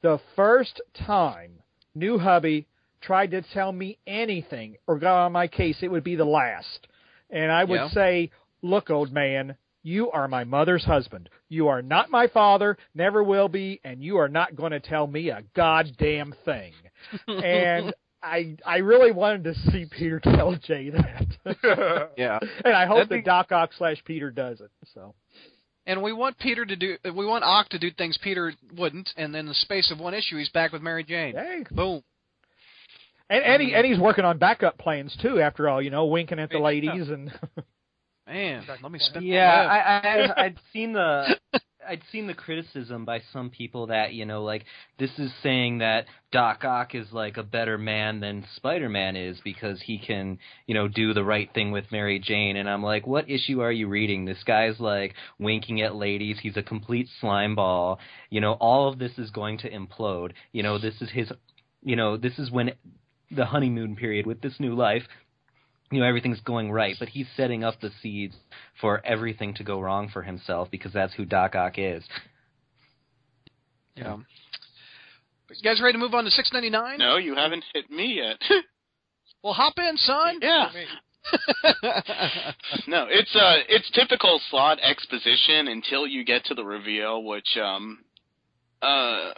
the 0.03 0.19
first 0.35 0.81
time 1.07 1.53
new 1.95 2.19
hubby 2.19 2.67
tried 3.03 3.33
to 3.33 3.43
tell 3.53 3.73
me 3.73 3.99
anything 4.07 4.77
or 4.87 4.99
got 4.99 5.27
on 5.27 5.33
my 5.33 5.47
case, 5.47 5.77
it 5.83 5.91
would 5.91 6.05
be 6.05 6.17
the 6.17 6.25
last. 6.25 6.87
And 7.31 7.51
I 7.51 7.65
would 7.65 7.75
Yeah. 7.75 7.89
say, 7.89 8.31
look, 8.63 8.91
old 8.91 9.13
man, 9.13 9.57
you 9.83 10.11
are 10.11 10.29
my 10.29 10.45
mother's 10.45 10.85
husband. 10.85 11.29
You 11.49 11.69
are 11.69 11.83
not 11.83 12.11
my 12.11 12.27
father, 12.29 12.77
never 12.95 13.23
will 13.23 13.49
be, 13.49 13.81
and 13.85 14.03
you 14.03 14.17
are 14.19 14.29
not 14.29 14.55
going 14.57 14.73
to 14.73 14.81
tell 14.81 15.07
me 15.07 15.31
a 15.31 15.43
goddamn 15.55 16.35
thing. 16.45 16.73
and 17.29 17.93
I 18.23 18.57
I 18.65 18.79
really 18.79 19.11
wanted 19.13 19.45
to 19.45 19.55
see 19.71 19.87
Peter 19.91 20.21
tell 20.21 20.55
Jay 20.57 20.91
that. 20.91 22.11
yeah. 22.17 22.39
and 22.65 22.75
I 22.75 22.87
hope 22.87 22.97
That'd 22.99 23.09
that 23.11 23.17
be- 23.17 23.23
Doc 23.23 23.51
Ock 23.53 23.71
slash 23.77 24.03
Peter 24.05 24.31
does 24.31 24.61
it. 24.61 24.71
So 24.95 25.15
And 25.87 26.03
we 26.03 26.13
want 26.13 26.39
Peter 26.39 26.65
to 26.65 26.77
do. 26.77 26.97
We 27.05 27.27
want 27.27 27.43
Ock 27.45 27.69
to 27.71 27.79
do 27.81 27.91
things 27.91 28.17
Peter 28.23 28.55
wouldn't, 28.77 29.11
and 29.17 29.35
then 29.35 29.41
in 29.41 29.47
the 29.47 29.55
space 29.55 29.91
of 29.91 29.99
one 29.99 30.15
issue, 30.15 30.39
he's 30.39 30.51
back 30.51 30.73
with 30.73 30.83
Mary 30.83 31.03
Jane. 31.05 31.35
hey. 31.35 31.65
Boom. 31.73 32.03
And 33.29 33.43
and, 33.45 33.63
he, 33.63 33.69
mm-hmm. 33.69 33.77
and 33.77 33.87
he's 33.87 33.99
working 33.99 34.25
on 34.25 34.39
backup 34.39 34.79
plans 34.79 35.17
too. 35.21 35.41
After 35.41 35.69
all, 35.69 35.81
you 35.83 35.91
know, 35.91 36.05
winking 36.07 36.39
at 36.39 36.51
the 36.51 36.59
Yeah. 36.59 36.65
ladies 36.65 37.09
and 37.09 37.33
Man, 38.27 38.65
let 38.83 38.93
me 38.93 38.99
spin. 38.99 39.23
Yeah, 39.25 39.67
my. 39.69 39.79
I, 39.79 40.39
I 40.39 40.45
I'd 40.45 40.59
seen 40.73 40.93
the 40.93 41.37
I'd 41.87 42.03
seen 42.13 42.27
the 42.27 42.35
criticism 42.35 43.05
by 43.05 43.21
some 43.33 43.51
people 43.51 43.89
that 43.89 44.13
you 44.15 44.25
know 44.25 44.45
like 44.45 44.65
this 44.99 45.11
is 45.19 45.33
saying 45.43 45.79
that 45.79 46.07
Doc 46.31 46.65
Ock 46.65 46.95
is 46.95 47.07
like 47.13 47.37
a 47.37 47.43
better 47.43 47.77
man 47.79 48.21
than 48.21 48.47
Spider 48.57 48.89
Man 48.89 49.17
is 49.17 49.39
because 49.43 49.81
he 49.83 49.99
can 49.99 50.39
you 50.67 50.75
know 50.75 50.87
do 50.87 51.13
the 51.13 51.25
right 51.25 51.53
thing 51.53 51.73
with 51.73 51.91
Mary 51.91 52.21
Jane 52.21 52.57
and 52.57 52.69
I'm 52.69 52.83
like 52.83 53.07
what 53.07 53.29
issue 53.29 53.61
are 53.61 53.73
you 53.73 53.89
reading? 53.89 54.25
This 54.25 54.43
guy's 54.45 54.79
like 54.79 55.15
winking 55.39 55.83
at 55.83 55.97
ladies. 55.97 56.39
He's 56.41 56.57
a 56.57 56.63
complete 56.63 57.09
slime 57.21 57.57
ball. 57.57 57.99
You 58.31 58.41
know 58.41 58.53
all 58.53 58.89
of 58.89 58.99
this 58.99 59.13
is 59.19 59.31
going 59.31 59.59
to 59.59 59.71
implode. 59.71 60.33
You 60.53 60.63
know 60.63 60.79
this 60.79 60.95
is 61.01 61.11
his. 61.11 61.33
You 61.83 61.97
know 61.97 62.17
this 62.17 62.39
is 62.39 62.51
when 62.53 62.73
the 63.35 63.47
honeymoon 63.47 63.97
period 63.97 64.27
with 64.27 64.41
this 64.43 64.61
new 64.61 64.75
life 64.75 65.03
you 65.93 66.01
know 66.01 66.07
everything's 66.07 66.41
going 66.41 66.73
right, 66.73 66.97
but 66.99 67.09
he's 67.09 67.27
setting 67.37 67.63
up 67.63 67.81
the 67.81 67.91
seeds 68.03 68.35
for 68.81 69.05
everything 69.05 69.55
to 69.55 69.65
go 69.65 69.81
wrong 69.81 70.09
for 70.13 70.23
himself 70.23 70.69
because 70.71 70.93
that's 70.93 71.15
who 71.15 71.25
Doc 71.25 71.55
Ock 71.55 71.75
is. 71.77 72.03
Yeah. 73.97 74.17
You 75.51 75.63
guys 75.63 75.83
ready 75.83 75.93
to 75.93 75.99
move 75.99 76.15
on 76.15 76.25
to 76.25 76.31
six 76.31 76.51
ninety 76.53 76.71
nine? 76.71 76.99
No, 76.99 77.19
you 77.19 77.35
haven't 77.35 77.65
hit 77.75 77.91
me 77.91 78.21
yet. 78.23 78.39
Well, 79.43 79.55
hop 79.55 79.75
in, 79.77 79.97
son. 79.97 80.39
Yeah. 80.41 80.71
no, 82.87 83.07
it's 83.09 83.35
uh 83.35 83.57
it's 83.69 83.91
typical 83.91 84.41
Slott 84.51 84.79
exposition 84.81 85.69
until 85.69 86.07
you 86.07 86.25
get 86.25 86.45
to 86.45 86.55
the 86.55 86.65
reveal, 86.65 87.25
which 87.25 87.57
um 87.61 88.05
uh 88.81 89.33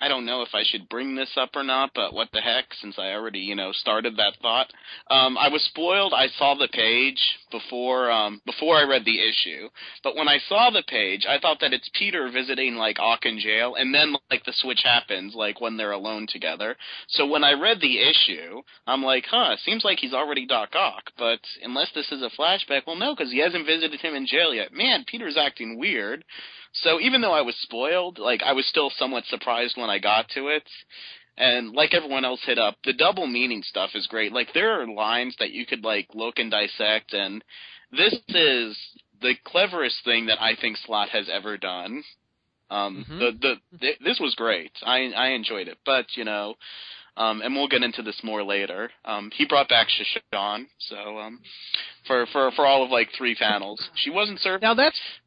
I 0.00 0.08
don't 0.08 0.26
know 0.26 0.42
if 0.42 0.54
I 0.54 0.62
should 0.64 0.88
bring 0.88 1.14
this 1.14 1.30
up 1.36 1.50
or 1.54 1.64
not, 1.64 1.90
but 1.94 2.14
what 2.14 2.28
the 2.32 2.40
heck, 2.40 2.66
since 2.80 2.98
I 2.98 3.12
already, 3.12 3.40
you 3.40 3.54
know, 3.54 3.72
started 3.72 4.16
that 4.16 4.36
thought. 4.40 4.72
Um 5.10 5.36
I 5.38 5.48
was 5.48 5.62
spoiled. 5.64 6.12
I 6.14 6.28
saw 6.38 6.54
the 6.54 6.68
page 6.68 7.20
before 7.50 8.10
um 8.10 8.40
before 8.46 8.76
I 8.76 8.84
read 8.84 9.04
the 9.04 9.20
issue. 9.20 9.68
But 10.02 10.16
when 10.16 10.28
I 10.28 10.38
saw 10.48 10.70
the 10.70 10.84
page, 10.86 11.26
I 11.28 11.38
thought 11.38 11.58
that 11.60 11.72
it's 11.72 11.90
Peter 11.94 12.30
visiting 12.30 12.76
like 12.76 12.98
in 13.24 13.38
jail 13.38 13.74
and 13.74 13.94
then 13.94 14.14
like 14.30 14.44
the 14.44 14.52
switch 14.56 14.80
happens 14.84 15.34
like 15.34 15.60
when 15.60 15.76
they're 15.76 15.92
alone 15.92 16.26
together. 16.28 16.76
So 17.08 17.26
when 17.26 17.44
I 17.44 17.52
read 17.52 17.80
the 17.80 17.98
issue, 18.00 18.62
I'm 18.86 19.02
like, 19.02 19.24
huh, 19.28 19.56
seems 19.64 19.84
like 19.84 19.98
he's 19.98 20.14
already 20.14 20.46
Doc 20.46 20.70
Ock. 20.74 21.12
But 21.18 21.40
unless 21.62 21.90
this 21.94 22.10
is 22.12 22.22
a 22.22 22.30
flashback, 22.40 22.82
well, 22.86 22.96
no, 22.96 23.14
because 23.14 23.32
he 23.32 23.38
hasn't 23.38 23.66
visited 23.66 24.00
him 24.00 24.14
in 24.14 24.26
jail 24.26 24.54
yet. 24.54 24.72
Man, 24.72 25.04
Peter's 25.06 25.36
acting 25.36 25.78
weird. 25.78 26.24
So 26.72 27.00
even 27.00 27.20
though 27.20 27.32
I 27.32 27.42
was 27.42 27.56
spoiled, 27.62 28.18
like 28.18 28.42
I 28.42 28.52
was 28.52 28.66
still 28.66 28.90
somewhat 28.90 29.24
surprised 29.26 29.76
when 29.76 29.90
I 29.90 29.98
got 29.98 30.28
to 30.30 30.48
it. 30.48 30.68
And 31.36 31.72
like 31.72 31.94
everyone 31.94 32.24
else 32.24 32.40
hit 32.44 32.58
up, 32.58 32.76
the 32.84 32.92
double 32.92 33.26
meaning 33.26 33.62
stuff 33.62 33.90
is 33.94 34.08
great. 34.08 34.32
Like 34.32 34.52
there 34.54 34.80
are 34.80 34.86
lines 34.88 35.36
that 35.38 35.52
you 35.52 35.66
could 35.66 35.84
like 35.84 36.08
look 36.12 36.38
and 36.38 36.50
dissect, 36.50 37.14
and 37.14 37.44
this 37.92 38.14
is 38.28 38.76
the 39.20 39.34
cleverest 39.44 40.04
thing 40.04 40.26
that 40.26 40.42
I 40.42 40.56
think 40.60 40.76
Slott 40.78 41.08
has 41.10 41.28
ever 41.32 41.56
done. 41.56 42.02
Um, 42.70 43.06
Mhm. 43.08 43.18
the, 43.18 43.32
the 43.70 43.78
th- 43.78 43.98
this 44.00 44.18
was 44.20 44.34
great. 44.34 44.72
I 44.82 45.12
I 45.12 45.28
enjoyed 45.28 45.68
it, 45.68 45.78
but 45.86 46.06
you 46.16 46.24
know, 46.24 46.56
um, 47.16 47.40
and 47.40 47.54
we'll 47.54 47.68
get 47.68 47.82
into 47.82 48.02
this 48.02 48.20
more 48.22 48.42
later. 48.42 48.90
Um, 49.04 49.30
he 49.34 49.44
brought 49.46 49.68
back 49.68 49.88
Sha 49.88 50.04
Shan, 50.32 50.68
so 50.78 51.18
um, 51.18 51.40
for 52.06 52.26
for 52.26 52.50
for 52.52 52.66
all 52.66 52.82
of 52.84 52.90
like 52.90 53.08
three 53.16 53.34
panels, 53.34 53.80
she 53.94 54.10
wasn't 54.10 54.40
served. 54.40 54.62
Now 54.62 54.74
that's 54.74 54.98
th- 54.98 55.20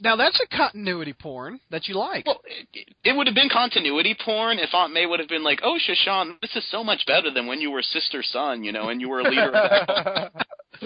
now 0.00 0.16
that's 0.16 0.38
a 0.40 0.56
continuity 0.56 1.12
porn 1.12 1.60
that 1.70 1.88
you 1.88 1.94
like. 1.94 2.26
Well, 2.26 2.40
it, 2.72 2.88
it 3.04 3.16
would 3.16 3.26
have 3.26 3.34
been 3.34 3.48
continuity 3.48 4.16
porn 4.24 4.58
if 4.58 4.70
Aunt 4.74 4.92
May 4.92 5.06
would 5.06 5.20
have 5.20 5.28
been 5.28 5.44
like, 5.44 5.60
"Oh, 5.62 5.78
Sha 5.78 5.94
Shan, 5.94 6.38
this 6.42 6.54
is 6.56 6.64
so 6.70 6.82
much 6.84 7.04
better 7.06 7.30
than 7.30 7.46
when 7.46 7.60
you 7.60 7.70
were 7.70 7.82
sister 7.82 8.22
son, 8.22 8.64
you 8.64 8.72
know, 8.72 8.88
and 8.88 9.00
you 9.00 9.08
were 9.08 9.20
a 9.20 9.24
leader." 9.24 9.46
of 9.48 9.52
that 9.52 10.32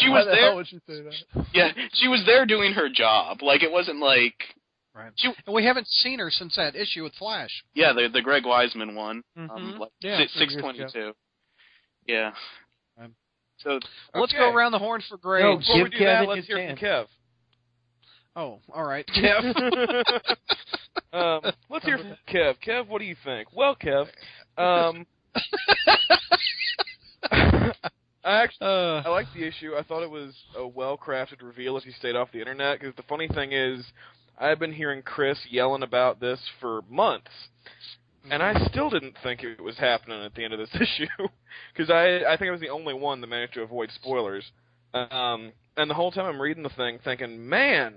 she 0.00 0.08
was 0.08 0.24
the 0.26 0.30
there. 0.32 0.40
hell 0.42 0.56
would 0.56 0.70
you 0.72 0.80
say 0.86 1.02
that? 1.02 1.46
yeah, 1.52 1.72
she 1.94 2.08
was 2.08 2.22
there 2.26 2.46
doing 2.46 2.72
her 2.72 2.88
job. 2.88 3.42
Like 3.42 3.62
it 3.62 3.70
wasn't 3.72 3.98
like 4.00 4.34
Right. 4.94 5.12
She, 5.16 5.28
and 5.46 5.54
we 5.54 5.62
haven't 5.66 5.86
seen 5.88 6.20
her 6.20 6.30
since 6.30 6.56
that 6.56 6.74
issue 6.74 7.02
with 7.02 7.12
Flash. 7.16 7.50
yeah, 7.74 7.92
the 7.92 8.08
the 8.10 8.22
Greg 8.22 8.44
Weisman 8.44 8.94
one, 8.94 9.22
um, 9.36 9.48
Mhm. 9.50 9.78
like 9.78 9.90
Yeah, 10.00 10.20
six 10.34 10.56
twenty 10.56 10.84
two. 10.90 11.12
Yeah. 12.06 12.32
Um, 12.98 13.14
So 13.58 13.78
Let's 14.14 14.32
go 14.32 14.50
around 14.54 14.72
the 14.72 14.78
horn 14.78 15.02
for 15.06 15.16
No, 15.16 15.20
grades. 15.20 15.66
Before 15.66 15.82
we 15.82 15.90
Give 15.90 15.98
do 15.98 16.04
that, 16.06 16.26
let's 16.28 16.36
his 16.38 16.46
hear 16.46 16.68
from. 16.68 16.76
Kev. 16.78 17.06
Oh, 18.36 18.60
all 18.72 18.84
right. 18.84 19.06
Kev. 19.16 19.44
um, 21.12 21.40
let's 21.70 21.84
hear 21.86 21.98
from 21.98 22.14
Kev. 22.32 22.54
Kev, 22.64 22.86
what 22.86 22.98
do 22.98 23.06
you 23.06 23.16
think? 23.24 23.48
Well, 23.54 23.74
Kev, 23.74 24.06
um, 24.58 25.06
I 27.32 27.72
actually 28.24 28.66
Uh, 28.66 29.02
I 29.04 29.08
liked 29.08 29.32
the 29.34 29.44
issue. 29.44 29.74
I 29.76 29.82
thought 29.82 30.02
it 30.02 30.10
was 30.10 30.34
a 30.56 30.66
well-crafted 30.66 31.42
reveal 31.42 31.76
if 31.78 31.86
you 31.86 31.92
stayed 31.92 32.16
off 32.16 32.28
the 32.32 32.40
internet. 32.40 32.78
Because 32.78 32.94
the 32.96 33.02
funny 33.08 33.28
thing 33.28 33.52
is, 33.52 33.84
I've 34.38 34.58
been 34.58 34.72
hearing 34.72 35.02
Chris 35.02 35.38
yelling 35.48 35.82
about 35.82 36.20
this 36.20 36.38
for 36.60 36.82
months, 36.90 37.30
and 38.30 38.42
I 38.42 38.66
still 38.68 38.90
didn't 38.90 39.16
think 39.22 39.42
it 39.44 39.62
was 39.62 39.78
happening 39.78 40.22
at 40.22 40.34
the 40.34 40.44
end 40.44 40.52
of 40.52 40.58
this 40.58 40.74
issue. 40.74 41.06
Because 41.72 41.90
I 41.90 42.30
I 42.30 42.36
think 42.36 42.48
I 42.48 42.52
was 42.52 42.60
the 42.60 42.68
only 42.68 42.92
one 42.92 43.22
that 43.22 43.28
managed 43.28 43.54
to 43.54 43.62
avoid 43.62 43.90
spoilers. 43.94 44.44
Um, 44.92 45.52
and 45.76 45.90
the 45.90 45.94
whole 45.94 46.10
time 46.10 46.26
I'm 46.26 46.40
reading 46.40 46.62
the 46.62 46.70
thing, 46.70 46.98
thinking, 47.04 47.48
man, 47.48 47.94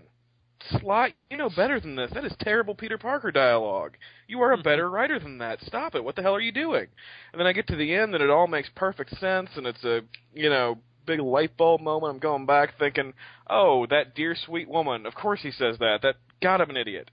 Slott, 0.79 1.11
you 1.29 1.37
know 1.37 1.49
better 1.49 1.79
than 1.79 1.95
this. 1.95 2.11
That 2.13 2.25
is 2.25 2.33
terrible 2.39 2.75
Peter 2.75 2.97
Parker 2.97 3.31
dialogue. 3.31 3.97
You 4.27 4.41
are 4.41 4.51
a 4.51 4.57
better 4.57 4.89
writer 4.89 5.19
than 5.19 5.37
that. 5.39 5.61
Stop 5.63 5.95
it. 5.95 6.03
What 6.03 6.15
the 6.15 6.21
hell 6.21 6.35
are 6.35 6.41
you 6.41 6.51
doing? 6.51 6.87
And 7.31 7.39
then 7.39 7.47
I 7.47 7.53
get 7.53 7.67
to 7.67 7.75
the 7.75 7.93
end 7.93 8.13
and 8.13 8.23
it 8.23 8.29
all 8.29 8.47
makes 8.47 8.69
perfect 8.75 9.17
sense 9.19 9.49
and 9.55 9.65
it's 9.65 9.83
a, 9.83 10.01
you 10.33 10.49
know, 10.49 10.79
big 11.05 11.19
light 11.19 11.57
bulb 11.57 11.81
moment. 11.81 12.13
I'm 12.13 12.19
going 12.19 12.45
back 12.45 12.77
thinking, 12.77 13.13
oh, 13.49 13.87
that 13.89 14.15
dear 14.15 14.35
sweet 14.45 14.69
woman. 14.69 15.05
Of 15.05 15.15
course 15.15 15.39
he 15.41 15.51
says 15.51 15.77
that. 15.79 15.99
That 16.03 16.15
God, 16.41 16.61
I'm 16.61 16.69
an 16.69 16.77
idiot. 16.77 17.09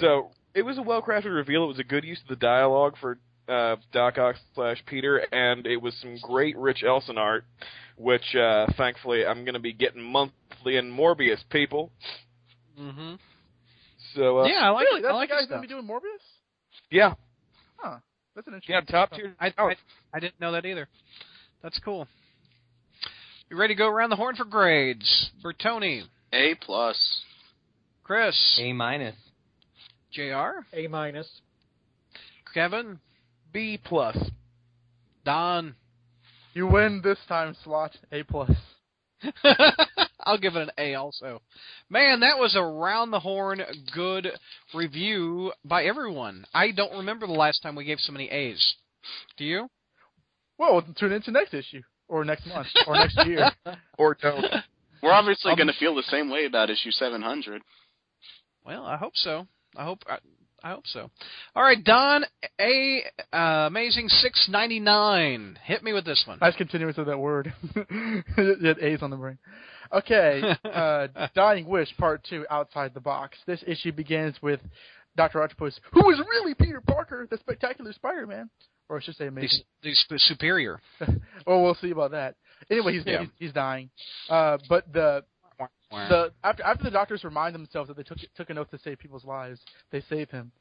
So 0.00 0.30
it 0.54 0.62
was 0.62 0.78
a 0.78 0.82
well 0.82 1.02
crafted 1.02 1.34
reveal. 1.34 1.64
It 1.64 1.68
was 1.68 1.78
a 1.78 1.84
good 1.84 2.04
use 2.04 2.20
of 2.22 2.28
the 2.28 2.36
dialogue 2.36 2.96
for 3.00 3.18
uh, 3.48 3.76
Doc 3.92 4.18
Ock 4.18 4.36
slash 4.54 4.82
Peter, 4.86 5.18
and 5.32 5.66
it 5.66 5.80
was 5.80 5.94
some 6.02 6.18
great 6.22 6.56
Rich 6.56 6.82
Elson 6.86 7.16
art, 7.16 7.44
which 7.96 8.34
uh, 8.34 8.66
thankfully 8.76 9.24
I'm 9.24 9.44
going 9.44 9.54
to 9.54 9.60
be 9.60 9.72
getting 9.72 10.02
monthly 10.02 10.76
in 10.76 10.90
Morbius 10.90 11.42
people. 11.50 11.90
Hmm 12.78 13.14
So 14.14 14.38
uh, 14.40 14.44
Yeah, 14.46 14.60
I 14.60 14.70
like 14.70 14.84
really? 14.86 15.00
it. 15.00 15.02
That's 15.02 15.12
I 15.12 15.16
like 15.16 15.28
the 15.28 15.34
his 15.36 15.42
guy's 15.46 15.50
gonna 15.50 15.62
be 15.62 15.68
doing 15.68 15.84
Morbius? 15.86 16.22
yeah, 16.90 17.14
Huh. 17.76 17.98
That's 18.34 18.46
an 18.46 18.54
interesting. 18.54 18.74
yeah, 18.74 18.80
top 19.00 19.10
tier. 19.12 19.34
I, 19.40 19.52
Oh, 19.58 19.68
I 19.68 19.76
I 20.14 20.20
didn't 20.20 20.40
know 20.40 20.52
that 20.52 20.64
either. 20.64 20.88
That's 21.62 21.78
cool. 21.80 22.06
You 23.50 23.56
ready 23.56 23.74
to 23.74 23.78
go 23.78 23.88
around 23.88 24.10
the 24.10 24.16
horn 24.16 24.36
for 24.36 24.44
grades? 24.44 25.30
For 25.42 25.52
Tony, 25.52 26.04
A 26.32 26.54
plus. 26.60 26.96
Chris, 28.04 28.36
A 28.60 28.72
minus. 28.72 29.16
Jr., 30.12 30.60
A 30.72 30.86
minus. 30.88 31.28
Kevin, 32.54 33.00
B 33.52 33.78
plus. 33.82 34.16
Don. 35.24 35.74
You 36.54 36.66
win 36.66 37.00
this 37.02 37.18
time, 37.28 37.54
Slott 37.64 37.96
A 38.12 38.22
plus. 38.22 38.50
I'll 40.28 40.38
give 40.38 40.56
it 40.56 40.62
an 40.62 40.70
A 40.76 40.94
also. 40.94 41.40
Man, 41.88 42.20
that 42.20 42.38
was 42.38 42.54
a 42.54 42.62
round 42.62 43.12
the 43.12 43.20
horn 43.20 43.62
good 43.94 44.28
review 44.74 45.52
by 45.64 45.84
everyone. 45.84 46.44
I 46.52 46.70
don't 46.70 46.98
remember 46.98 47.26
the 47.26 47.32
last 47.32 47.62
time 47.62 47.74
we 47.74 47.84
gave 47.84 47.98
so 48.00 48.12
many 48.12 48.28
A's. 48.30 48.74
Do 49.38 49.44
you? 49.44 49.68
Well, 50.58 50.72
we'll 50.74 50.94
tune 50.98 51.12
into 51.12 51.30
next 51.30 51.54
issue 51.54 51.80
or 52.08 52.24
next 52.26 52.46
month 52.46 52.66
or 52.86 52.94
next 52.96 53.18
year. 53.26 53.50
Or 53.96 54.16
don't. 54.20 54.44
We're 55.02 55.12
obviously 55.12 55.52
Um, 55.52 55.56
going 55.56 55.68
to 55.68 55.78
feel 55.78 55.94
the 55.94 56.02
same 56.02 56.30
way 56.30 56.44
about 56.44 56.68
issue 56.68 56.90
700. 56.90 57.62
Well, 58.66 58.84
I 58.84 58.96
hope 58.98 59.12
so. 59.16 59.46
I 59.76 59.84
hope 59.84 60.00
I, 60.62 60.68
I 60.68 60.72
hope 60.74 60.86
so. 60.86 61.10
All 61.54 61.62
right, 61.62 61.82
Don, 61.82 62.24
a 62.60 63.02
uh, 63.32 63.66
amazing 63.66 64.08
six 64.08 64.48
ninety 64.50 64.80
nine. 64.80 65.58
Hit 65.64 65.82
me 65.82 65.92
with 65.92 66.04
this 66.04 66.22
one. 66.26 66.38
Nice 66.40 66.56
continuance 66.56 66.98
of 66.98 67.06
that 67.06 67.18
word. 67.18 67.52
had 68.36 68.78
A's 68.80 69.02
on 69.02 69.10
the 69.10 69.16
brain. 69.16 69.38
Okay, 69.92 70.42
uh, 70.64 71.06
Dying 71.34 71.66
Wish 71.66 71.88
Part 71.96 72.22
2, 72.28 72.44
Outside 72.50 72.92
the 72.92 73.00
Box. 73.00 73.38
This 73.46 73.64
issue 73.66 73.90
begins 73.90 74.36
with 74.42 74.60
Dr. 75.16 75.42
Octopus, 75.42 75.80
who 75.92 76.10
is 76.10 76.18
really 76.18 76.54
Peter 76.54 76.82
Parker, 76.82 77.26
the 77.30 77.38
spectacular 77.38 77.92
Spider-Man. 77.94 78.50
Or 78.90 78.98
I 78.98 79.02
should 79.02 79.16
say 79.16 79.24
The, 79.24 79.28
amazing. 79.28 79.60
the 79.82 79.94
sp- 79.96 80.20
superior. 80.20 80.78
well, 81.46 81.62
we'll 81.62 81.74
see 81.76 81.90
about 81.90 82.10
that. 82.10 82.34
Anyway, 82.70 82.92
he's 82.94 83.02
Yeah. 83.06 83.20
he's, 83.20 83.28
he's 83.38 83.52
dying. 83.52 83.88
Uh, 84.28 84.58
but 84.68 84.92
the 84.92 85.24
the 85.90 86.32
after 86.44 86.62
after 86.62 86.84
the 86.84 86.90
doctors 86.90 87.24
remind 87.24 87.54
themselves 87.54 87.88
that 87.88 87.96
they 87.96 88.02
took 88.02 88.18
took 88.36 88.50
an 88.50 88.58
oath 88.58 88.70
to 88.70 88.78
save 88.78 88.98
people's 88.98 89.24
lives, 89.24 89.60
they 89.90 90.02
save 90.08 90.30
him. 90.30 90.52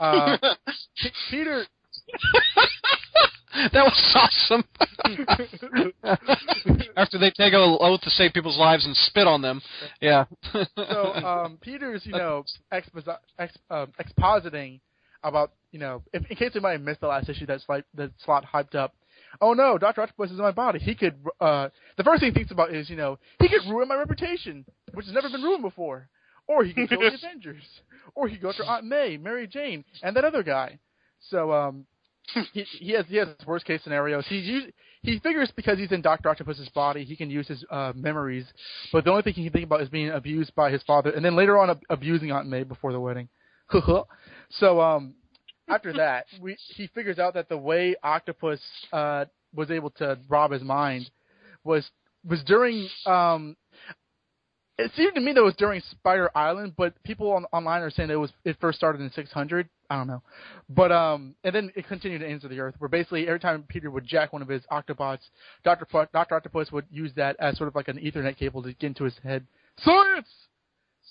Uh, 0.00 0.36
P- 1.02 1.10
Peter 1.30 1.66
that 3.72 3.84
was 3.84 4.12
awesome. 4.14 4.64
After 6.96 7.18
they 7.18 7.30
take 7.30 7.52
an 7.52 7.76
oath 7.80 8.00
to 8.02 8.10
save 8.10 8.32
people's 8.32 8.58
lives 8.58 8.86
and 8.86 8.96
spit 8.96 9.26
on 9.26 9.42
them, 9.42 9.60
yeah. 10.00 10.24
so 10.76 11.14
um, 11.14 11.58
Peter's, 11.60 12.04
you 12.06 12.12
know, 12.12 12.44
exposi- 12.72 13.16
ex, 13.38 13.56
um, 13.70 13.92
expositing 14.00 14.80
about, 15.22 15.52
you 15.72 15.78
know, 15.78 16.02
if, 16.12 16.24
in 16.30 16.36
case 16.36 16.50
we 16.54 16.60
anybody 16.60 16.82
missed 16.82 17.00
the 17.00 17.08
last 17.08 17.28
issue 17.28 17.46
that 17.46 17.60
Slott, 17.62 17.84
that 17.94 18.10
Slott 18.24 18.44
hyped 18.44 18.74
up. 18.74 18.94
Oh 19.40 19.52
no, 19.54 19.78
Doctor 19.78 20.02
Octopus 20.02 20.30
is 20.30 20.38
in 20.38 20.42
my 20.42 20.52
body. 20.52 20.78
He 20.78 20.94
could. 20.94 21.14
Uh, 21.40 21.68
the 21.96 22.04
first 22.04 22.20
thing 22.20 22.30
he 22.30 22.34
thinks 22.34 22.50
about 22.50 22.74
is, 22.74 22.88
you 22.90 22.96
know, 22.96 23.18
he 23.40 23.48
could 23.48 23.68
ruin 23.68 23.88
my 23.88 23.96
reputation, 23.96 24.64
which 24.94 25.06
has 25.06 25.14
never 25.14 25.28
been 25.28 25.42
ruined 25.42 25.62
before. 25.62 26.08
Or 26.46 26.64
he 26.64 26.72
could 26.72 26.88
kill 26.88 27.00
the 27.00 27.06
Avengers. 27.14 27.62
Or 28.14 28.26
he 28.26 28.36
could 28.36 28.42
go 28.42 28.48
after 28.50 28.64
Aunt 28.64 28.86
May, 28.86 29.16
Mary 29.16 29.46
Jane, 29.46 29.84
and 30.02 30.16
that 30.16 30.24
other 30.24 30.42
guy. 30.42 30.78
So 31.30 31.52
um, 31.52 31.86
he 32.52 32.62
he 32.62 32.92
has 32.92 33.04
he 33.06 33.16
has 33.16 33.28
worst 33.46 33.64
case 33.66 33.82
scenarios. 33.82 34.24
He 34.28 34.38
us- 34.38 34.72
he 35.02 35.18
figures 35.20 35.50
because 35.54 35.78
he's 35.78 35.92
in 35.92 36.02
Doctor 36.02 36.28
Octopus's 36.28 36.68
body, 36.70 37.04
he 37.04 37.14
can 37.16 37.30
use 37.30 37.46
his 37.46 37.64
uh, 37.70 37.92
memories. 37.94 38.46
But 38.92 39.04
the 39.04 39.10
only 39.10 39.22
thing 39.22 39.34
he 39.34 39.44
can 39.44 39.52
think 39.52 39.64
about 39.66 39.80
is 39.80 39.88
being 39.88 40.10
abused 40.10 40.54
by 40.56 40.70
his 40.70 40.82
father, 40.82 41.10
and 41.10 41.24
then 41.24 41.36
later 41.36 41.56
on 41.56 41.70
ab- 41.70 41.82
abusing 41.88 42.32
Aunt 42.32 42.48
May 42.48 42.64
before 42.64 42.92
the 42.92 43.00
wedding. 43.00 43.28
so 44.50 44.80
um, 44.80 45.14
after 45.68 45.92
that, 45.94 46.26
we 46.40 46.56
he 46.76 46.88
figures 46.88 47.18
out 47.18 47.34
that 47.34 47.48
the 47.48 47.56
way 47.56 47.94
Octopus 48.02 48.60
uh, 48.92 49.26
was 49.54 49.70
able 49.70 49.90
to 49.90 50.18
rob 50.28 50.52
his 50.52 50.62
mind 50.62 51.10
was 51.64 51.88
was 52.28 52.42
during 52.44 52.88
um. 53.06 53.56
It 54.80 54.92
seemed 54.96 55.16
to 55.16 55.20
me 55.20 55.32
that 55.32 55.40
it 55.40 55.44
was 55.44 55.56
during 55.56 55.82
Spider 55.90 56.30
Island, 56.36 56.74
but 56.76 56.94
people 57.02 57.32
on, 57.32 57.46
online 57.52 57.82
are 57.82 57.90
saying 57.90 58.10
it 58.10 58.14
was 58.14 58.30
it 58.44 58.56
first 58.60 58.78
started 58.78 59.00
in 59.00 59.10
600. 59.10 59.68
I 59.90 59.96
don't 59.96 60.06
know, 60.06 60.22
but 60.68 60.92
um, 60.92 61.34
and 61.42 61.52
then 61.52 61.72
it 61.74 61.88
continued 61.88 62.20
to 62.20 62.28
Ends 62.28 62.44
of 62.44 62.50
the 62.50 62.60
Earth, 62.60 62.76
where 62.78 62.88
basically 62.88 63.26
every 63.26 63.40
time 63.40 63.64
Peter 63.68 63.90
would 63.90 64.06
jack 64.06 64.32
one 64.32 64.40
of 64.40 64.46
his 64.46 64.62
Octobots, 64.70 65.30
Doctor 65.64 65.86
Doctor 66.12 66.34
Octopus 66.36 66.70
would 66.70 66.84
use 66.92 67.10
that 67.16 67.34
as 67.40 67.56
sort 67.56 67.66
of 67.66 67.74
like 67.74 67.88
an 67.88 67.98
Ethernet 67.98 68.36
cable 68.36 68.62
to 68.62 68.72
get 68.74 68.88
into 68.88 69.04
his 69.04 69.18
head. 69.24 69.44
Science. 69.78 70.28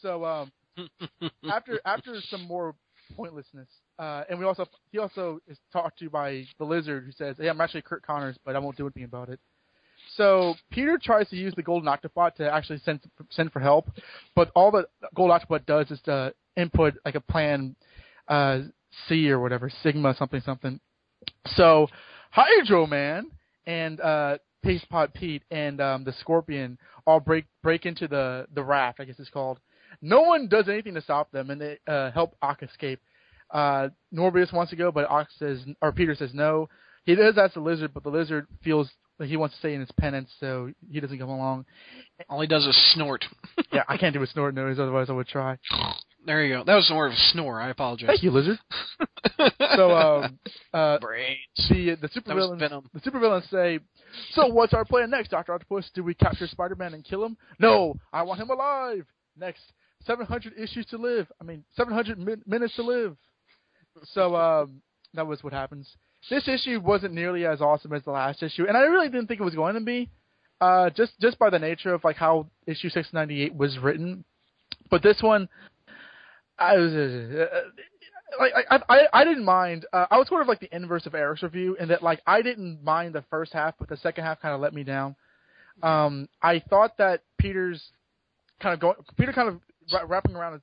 So 0.02 0.24
um, 0.24 0.52
after 1.52 1.82
after 1.86 2.22
some 2.30 2.44
more 2.44 2.76
pointlessness, 3.16 3.68
uh, 4.00 4.24
and 4.30 4.38
we 4.38 4.46
also 4.46 4.66
he 4.92 5.00
also 5.00 5.40
is 5.48 5.58
talked 5.74 6.00
to 6.00 6.10
by 6.10 6.44
the 6.60 6.66
lizard 6.66 7.06
who 7.06 7.12
says, 7.12 7.36
"Hey, 7.38 7.50
I'm 7.50 7.60
actually 7.62 7.82
Curt 7.82 8.06
Connors, 8.06 8.38
but 8.46 8.56
I 8.56 8.60
won't 8.60 8.78
do 8.78 8.86
anything 8.86 9.04
about 9.04 9.30
it." 9.30 9.40
So 10.16 10.56
Peter 10.72 11.00
tries 11.02 11.30
to 11.30 11.36
use 11.36 11.54
the 11.56 11.64
Golden 11.64 11.88
Octobot 11.88 12.36
to 12.36 12.52
actually 12.52 12.80
send 12.80 13.02
send 13.32 13.52
for 13.52 13.60
help, 13.60 13.90
but 14.36 14.52
all 14.56 14.72
the 14.72 14.88
Golden 15.16 15.40
Octobot 15.40 15.66
does 15.66 15.90
is 15.92 16.00
to 16.06 16.34
input 16.56 16.96
like 17.06 17.16
a 17.16 17.22
plan 17.22 17.76
uh, 18.28 18.62
C 19.08 19.30
or 19.30 19.40
whatever 19.40 19.72
Sigma 19.84 20.16
something 20.18 20.42
something. 20.42 20.80
So 21.56 21.88
Hydro 22.32 22.88
Man 22.88 23.32
and 23.66 24.00
uh, 24.00 24.38
Paste 24.64 24.90
Pot 24.90 25.14
Pete 25.14 25.44
and 25.52 25.82
um, 25.82 26.04
the 26.04 26.14
Scorpion 26.20 26.78
all 27.06 27.20
break 27.20 27.46
break 27.64 27.86
into 27.86 28.08
the 28.08 28.48
the 28.54 28.64
raft, 28.64 29.00
I 29.00 29.06
guess 29.06 29.20
it's 29.20 29.30
called. 29.30 29.60
No 30.02 30.22
one 30.22 30.48
does 30.48 30.68
anything 30.68 30.94
to 30.94 31.02
stop 31.02 31.32
them, 31.32 31.50
and 31.50 31.60
they 31.60 31.80
uh, 31.88 32.12
help 32.12 32.36
Ock 32.42 32.62
escape. 32.62 33.00
Uh, 33.52 33.90
Morbius 34.14 34.52
wants 34.54 34.70
to 34.72 34.76
go, 34.76 34.92
but 34.92 35.10
Ock 35.10 35.28
says, 35.38 35.64
or 35.82 35.92
Peter 35.92 36.16
says 36.16 36.32
no. 36.34 36.70
He 37.06 37.16
does 37.16 37.38
ask 37.38 37.54
the 37.54 37.62
lizard, 37.62 37.94
but 37.94 38.04
the 38.04 38.10
lizard 38.10 38.48
feels 38.64 38.90
that 39.20 39.28
he 39.28 39.38
wants 39.38 39.56
to 39.56 39.60
stay 39.60 39.74
in 39.74 39.80
his 39.80 39.92
penance, 40.00 40.30
so 40.40 40.70
he 40.92 41.00
doesn't 41.00 41.18
come 41.18 41.30
along. 41.30 41.66
All 42.30 42.42
he 42.42 42.48
does 42.48 42.66
is 42.66 42.94
snort. 42.94 43.24
Yeah, 43.74 43.84
I 43.88 43.98
can't 43.98 44.14
do 44.14 44.22
a 44.24 44.28
snort 44.28 44.54
noise, 44.56 44.80
otherwise 44.80 45.10
I 45.10 45.14
would 45.14 45.28
try. 45.28 45.58
There 46.26 46.44
you 46.46 46.56
go. 46.58 46.64
That 46.64 46.76
was 46.76 46.90
more 46.90 47.08
of 47.08 47.14
a 47.14 47.18
snore. 47.32 47.60
I 47.60 47.70
apologize. 47.70 48.08
Thank 48.08 48.24
you, 48.24 48.32
lizard. 48.32 48.60
So, 49.76 49.92
um, 49.96 50.40
uh, 50.74 50.98
Brains. 51.00 51.38
the 51.70 51.96
the 52.02 52.08
supervillains 52.08 52.60
the 52.94 53.00
supervillains 53.00 53.50
say, 53.50 53.80
"So 54.32 54.48
what's 54.48 54.74
our 54.74 54.86
plan 54.86 55.10
next, 55.10 55.30
Doctor 55.30 55.54
Octopus? 55.54 55.90
Do 55.94 56.04
we 56.04 56.14
capture 56.14 56.48
Spider-Man 56.48 56.94
and 56.94 57.04
kill 57.04 57.24
him? 57.26 57.38
No, 57.60 57.96
I 58.14 58.24
want 58.24 58.40
him 58.40 58.50
alive. 58.50 59.06
Next, 59.38 59.62
700 60.06 60.54
issues 60.58 60.86
to 60.88 60.98
live. 60.98 61.28
I 61.42 61.44
mean, 61.44 61.64
700 61.76 62.18
min- 62.18 62.42
minutes 62.48 62.76
to 62.78 62.84
live." 62.84 63.18
So 64.04 64.36
um, 64.36 64.82
that 65.14 65.28
was 65.28 65.44
what 65.44 65.54
happens. 65.54 65.96
This 66.30 66.48
issue 66.48 66.80
wasn't 66.80 67.14
nearly 67.14 67.46
as 67.46 67.62
awesome 67.62 67.94
as 67.94 68.04
the 68.04 68.12
last 68.12 68.44
issue, 68.44 68.66
and 68.68 68.76
I 68.76 68.82
really 68.82 69.08
didn't 69.08 69.28
think 69.28 69.40
it 69.40 69.44
was 69.44 69.56
going 69.56 69.76
to 69.76 69.82
be, 69.82 70.10
uh, 70.60 70.90
just 70.90 71.14
just 71.22 71.40
by 71.40 71.50
the 71.50 71.60
nature 71.60 71.94
of 71.94 72.04
like 72.04 72.16
how 72.16 72.48
issue 72.66 72.90
698 72.90 73.56
was 73.56 73.78
written. 73.78 74.24
But 74.90 75.04
this 75.04 75.22
one, 75.22 75.50
I 76.58 76.78
was. 76.78 76.94
Uh, 76.94 77.46
like 78.40 78.52
I, 78.70 78.80
I 78.90 79.08
I 79.14 79.24
didn't 79.24 79.46
mind. 79.46 79.86
Uh, 79.94 80.06
I 80.12 80.18
was 80.18 80.28
sort 80.28 80.42
of 80.42 80.48
like 80.48 80.60
the 80.60 80.76
inverse 80.76 81.06
of 81.06 81.16
Eric's 81.16 81.44
review 81.44 81.78
in 81.80 81.88
that 81.90 82.04
like 82.04 82.22
I 82.28 82.42
didn't 82.42 82.84
mind 82.84 83.16
the 83.16 83.24
first 83.30 83.54
half, 83.54 83.76
but 83.80 83.88
the 83.88 83.98
second 83.98 84.26
half 84.26 84.42
kind 84.42 84.54
of 84.54 84.60
let 84.60 84.74
me 84.74 84.84
down. 84.84 85.16
Um, 85.82 86.28
I 86.42 86.60
thought 86.60 86.98
that 86.98 87.22
Peter's 87.38 87.82
kind 88.60 88.74
of 88.74 88.80
going, 88.80 88.96
Peter 89.18 89.32
kind 89.32 89.50
of 89.50 89.62
wrapping 90.10 90.36
around, 90.36 90.62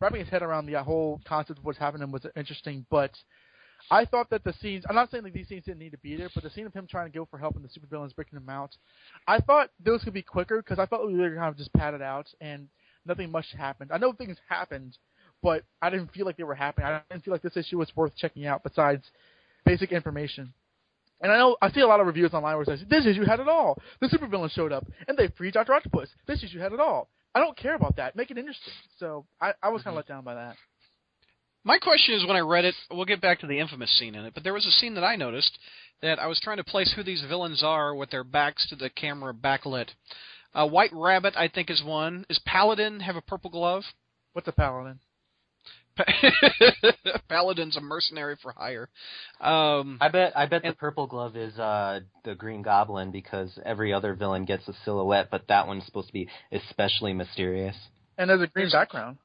wrapping 0.00 0.20
his 0.20 0.28
head 0.28 0.42
around 0.42 0.66
the 0.66 0.82
whole 0.82 1.20
concept 1.26 1.58
of 1.58 1.64
what's 1.64 1.78
happening 1.78 2.10
was 2.10 2.26
interesting, 2.36 2.86
but 2.90 3.12
I 3.90 4.04
thought 4.04 4.30
that 4.30 4.42
the 4.42 4.52
scenes. 4.54 4.84
I'm 4.88 4.94
not 4.94 5.10
saying 5.10 5.24
that 5.24 5.32
these 5.32 5.48
scenes 5.48 5.64
didn't 5.64 5.78
need 5.78 5.92
to 5.92 5.98
be 5.98 6.16
there, 6.16 6.30
but 6.34 6.42
the 6.42 6.50
scene 6.50 6.66
of 6.66 6.74
him 6.74 6.86
trying 6.90 7.10
to 7.10 7.16
go 7.16 7.26
for 7.30 7.38
help 7.38 7.56
and 7.56 7.64
the 7.64 7.68
supervillains 7.68 8.14
breaking 8.14 8.38
him 8.38 8.48
out, 8.48 8.76
I 9.28 9.38
thought 9.38 9.70
those 9.84 10.02
could 10.02 10.14
be 10.14 10.22
quicker 10.22 10.62
because 10.62 10.78
I 10.78 10.86
felt 10.86 11.06
we 11.06 11.16
were 11.16 11.34
kind 11.34 11.48
of 11.48 11.56
just 11.56 11.72
padded 11.72 12.02
out 12.02 12.26
and 12.40 12.68
nothing 13.04 13.30
much 13.30 13.46
happened. 13.56 13.90
I 13.92 13.98
know 13.98 14.12
things 14.12 14.38
happened, 14.48 14.96
but 15.42 15.64
I 15.80 15.90
didn't 15.90 16.12
feel 16.12 16.26
like 16.26 16.36
they 16.36 16.44
were 16.44 16.54
happening. 16.54 16.88
I 16.88 17.02
didn't 17.10 17.24
feel 17.24 17.32
like 17.32 17.42
this 17.42 17.56
issue 17.56 17.78
was 17.78 17.94
worth 17.94 18.16
checking 18.16 18.46
out 18.46 18.64
besides 18.64 19.04
basic 19.64 19.92
information. 19.92 20.52
And 21.20 21.32
I 21.32 21.38
know 21.38 21.56
I 21.62 21.70
see 21.70 21.80
a 21.80 21.86
lot 21.86 22.00
of 22.00 22.06
reviews 22.06 22.34
online 22.34 22.54
where 22.56 22.62
it 22.62 22.66
says 22.66 22.84
this 22.90 23.06
issue 23.06 23.24
had 23.24 23.40
it 23.40 23.48
all. 23.48 23.78
The 24.00 24.08
supervillain 24.08 24.50
showed 24.50 24.72
up 24.72 24.86
and 25.08 25.16
they 25.16 25.28
freed 25.28 25.54
Doctor 25.54 25.74
Octopus. 25.74 26.10
This 26.26 26.42
issue 26.42 26.58
had 26.58 26.72
it 26.72 26.80
all. 26.80 27.08
I 27.36 27.40
don't 27.40 27.54
care 27.54 27.74
about 27.74 27.96
that. 27.96 28.16
Make 28.16 28.30
it 28.30 28.38
interesting. 28.38 28.72
So 28.98 29.26
I, 29.42 29.52
I 29.62 29.68
was 29.68 29.82
kind 29.82 29.92
of 29.92 29.98
let 29.98 30.08
down 30.08 30.24
by 30.24 30.36
that. 30.36 30.56
My 31.64 31.76
question 31.76 32.14
is 32.14 32.26
when 32.26 32.34
I 32.34 32.40
read 32.40 32.64
it, 32.64 32.74
we'll 32.90 33.04
get 33.04 33.20
back 33.20 33.40
to 33.40 33.46
the 33.46 33.58
infamous 33.58 33.94
scene 33.98 34.14
in 34.14 34.24
it, 34.24 34.32
but 34.32 34.42
there 34.42 34.54
was 34.54 34.64
a 34.64 34.70
scene 34.70 34.94
that 34.94 35.04
I 35.04 35.16
noticed 35.16 35.58
that 36.00 36.18
I 36.18 36.28
was 36.28 36.40
trying 36.40 36.56
to 36.56 36.64
place 36.64 36.90
who 36.96 37.02
these 37.02 37.22
villains 37.28 37.62
are 37.62 37.94
with 37.94 38.08
their 38.08 38.24
backs 38.24 38.66
to 38.70 38.76
the 38.76 38.88
camera 38.88 39.34
backlit. 39.34 39.88
Uh, 40.54 40.66
White 40.66 40.92
Rabbit, 40.94 41.34
I 41.36 41.48
think, 41.48 41.68
is 41.68 41.84
one. 41.84 42.24
Is 42.30 42.40
Paladin 42.46 43.00
have 43.00 43.16
a 43.16 43.20
purple 43.20 43.50
glove? 43.50 43.82
What's 44.32 44.48
a 44.48 44.52
paladin? 44.52 44.98
Paladin's 47.28 47.76
a 47.76 47.80
mercenary 47.80 48.36
for 48.42 48.52
hire. 48.56 48.88
Um, 49.40 49.98
I 50.00 50.08
bet 50.08 50.36
I 50.36 50.46
bet 50.46 50.62
the 50.62 50.72
purple 50.72 51.06
glove 51.06 51.36
is 51.36 51.58
uh 51.58 52.00
the 52.24 52.34
Green 52.34 52.62
Goblin 52.62 53.10
because 53.10 53.58
every 53.64 53.92
other 53.92 54.14
villain 54.14 54.44
gets 54.44 54.66
a 54.68 54.74
silhouette, 54.84 55.28
but 55.30 55.48
that 55.48 55.66
one's 55.66 55.84
supposed 55.86 56.08
to 56.08 56.12
be 56.12 56.28
especially 56.52 57.12
mysterious. 57.12 57.76
And 58.18 58.30
there's 58.30 58.40
a 58.42 58.46
green 58.46 58.64
There's- 58.64 58.72
background. 58.72 59.18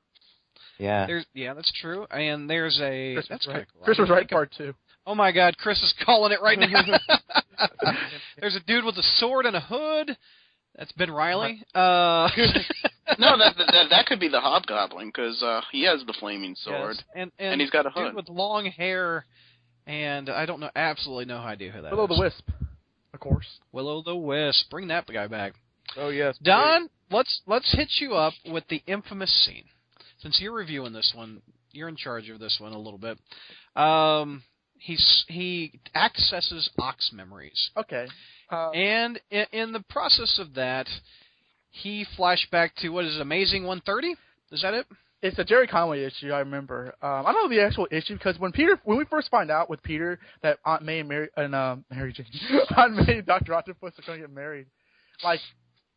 Yeah. 0.77 1.05
there's 1.05 1.25
yeah, 1.35 1.53
that's 1.53 1.71
true. 1.79 2.05
And 2.09 2.49
there's 2.49 2.79
a 2.81 3.13
Chris 3.15 3.27
that's 3.29 3.45
was 3.47 3.55
right. 3.55 3.67
cool. 3.71 3.81
I 3.83 3.85
Chris 3.85 3.97
was 3.99 4.09
right. 4.09 4.27
Part 4.29 4.51
two. 4.57 4.73
Oh 5.05 5.13
my 5.15 5.31
God, 5.31 5.55
Chris 5.57 5.77
is 5.81 5.93
calling 6.05 6.31
it 6.31 6.41
right 6.41 6.57
now. 6.59 6.67
There's 8.39 8.55
a 8.55 8.59
dude 8.61 8.85
with 8.85 8.95
a 8.97 9.03
sword 9.17 9.45
and 9.45 9.55
a 9.55 9.59
hood. 9.59 10.15
That's 10.75 10.91
Ben 10.93 11.11
Riley. 11.11 11.63
Uh, 11.75 12.29
No, 13.19 13.37
that, 13.37 13.55
that 13.57 13.85
that 13.89 14.05
could 14.05 14.19
be 14.19 14.27
the 14.29 14.39
Hobgoblin 14.41 15.07
because 15.07 15.41
uh, 15.43 15.61
he 15.71 15.83
has 15.85 16.03
the 16.05 16.13
flaming 16.19 16.55
sword. 16.55 16.95
yes, 16.97 17.03
and, 17.15 17.31
and 17.39 17.53
And 17.53 17.61
he's 17.61 17.69
got 17.69 17.85
a 17.85 17.89
hood. 17.89 18.13
with 18.15 18.29
long 18.29 18.65
hair, 18.65 19.25
and 19.87 20.29
I 20.29 20.45
don't 20.45 20.59
know 20.59 20.69
absolutely 20.75 21.25
no 21.25 21.37
idea 21.37 21.71
who 21.71 21.81
that 21.81 21.89
Below 21.91 22.05
is. 22.05 22.09
the 22.17 22.19
wisp, 22.21 22.49
of 23.13 23.19
course. 23.19 23.47
Will 23.71 23.87
o' 23.87 24.01
the 24.03 24.15
Wisp. 24.15 24.69
Bring 24.69 24.87
that 24.87 25.07
guy 25.07 25.27
back. 25.27 25.53
Oh 25.97 26.09
yes, 26.09 26.37
Don, 26.41 26.89
let's 27.09 27.41
let's 27.47 27.71
hit 27.75 27.89
you 27.99 28.13
up 28.13 28.33
with 28.51 28.63
the 28.69 28.81
infamous 28.87 29.31
scene. 29.45 29.65
Since 30.19 30.39
you're 30.39 30.53
reviewing 30.53 30.93
this 30.93 31.11
one, 31.15 31.41
you're 31.71 31.89
in 31.89 31.95
charge 31.97 32.29
of 32.29 32.39
this 32.39 32.57
one 32.61 32.73
a 32.73 32.77
little 32.79 32.99
bit. 32.99 33.17
Um, 33.75 34.43
he's 34.77 35.25
he 35.27 35.79
accesses 35.95 36.69
Ock's 36.79 37.11
memories. 37.13 37.71
Okay. 37.75 38.07
Uh, 38.51 38.69
And 38.71 39.19
in, 39.31 39.45
in 39.51 39.71
the 39.71 39.83
process 39.89 40.37
of 40.39 40.53
that, 40.55 40.87
he 41.71 42.05
flashed 42.15 42.51
back 42.51 42.75
to 42.77 42.89
what 42.89 43.05
is 43.05 43.15
it, 43.15 43.21
Amazing 43.21 43.63
130? 43.63 44.15
Is 44.51 44.61
that 44.61 44.73
it? 44.73 44.85
it's 45.21 45.37
a 45.37 45.43
Gerry 45.43 45.67
Conway 45.67 46.03
issue. 46.03 46.31
I 46.31 46.39
remember. 46.39 46.95
Um, 47.01 47.25
I 47.25 47.31
don't 47.31 47.49
know 47.49 47.55
the 47.55 47.63
actual 47.63 47.87
issue 47.91 48.15
because 48.15 48.39
when 48.39 48.51
Peter, 48.51 48.79
when 48.83 48.97
we 48.97 49.05
first 49.05 49.29
find 49.29 49.51
out 49.51 49.69
with 49.69 49.81
Peter 49.83 50.19
that 50.41 50.57
Aunt 50.65 50.83
May 50.83 50.99
and 50.99 51.09
Mary 51.09 51.29
and 51.37 51.53
um, 51.53 51.85
Mary 51.91 52.11
Jane, 52.13 52.25
Aunt 52.75 52.95
May 52.95 53.19
and 53.19 53.25
Doctor 53.25 53.53
Octopus 53.53 53.93
are 53.99 54.05
going 54.05 54.19
to 54.19 54.27
get 54.27 54.35
married, 54.35 54.65
like 55.23 55.39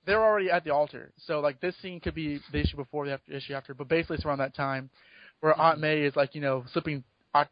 they're 0.07 0.23
already 0.23 0.51
at 0.51 0.65
the 0.65 0.71
altar. 0.71 1.13
So 1.27 1.41
like 1.41 1.61
this 1.61 1.75
scene 1.81 2.01
could 2.01 2.15
be 2.15 2.41
the 2.53 2.61
issue 2.61 2.77
before, 2.77 3.07
the 3.07 3.13
after, 3.15 3.33
issue 3.33 3.55
after, 3.55 3.75
but 3.75 3.89
basically 3.89 4.17
it's 4.17 4.27
around 4.27 4.39
that 4.39 4.55
time 4.55 4.91
where 5.41 5.59
Aunt 5.59 5.81
May 5.81 6.03
is 6.03 6.15
like 6.17 6.35
you 6.35 6.41
know 6.41 6.65
slipping 6.73 7.03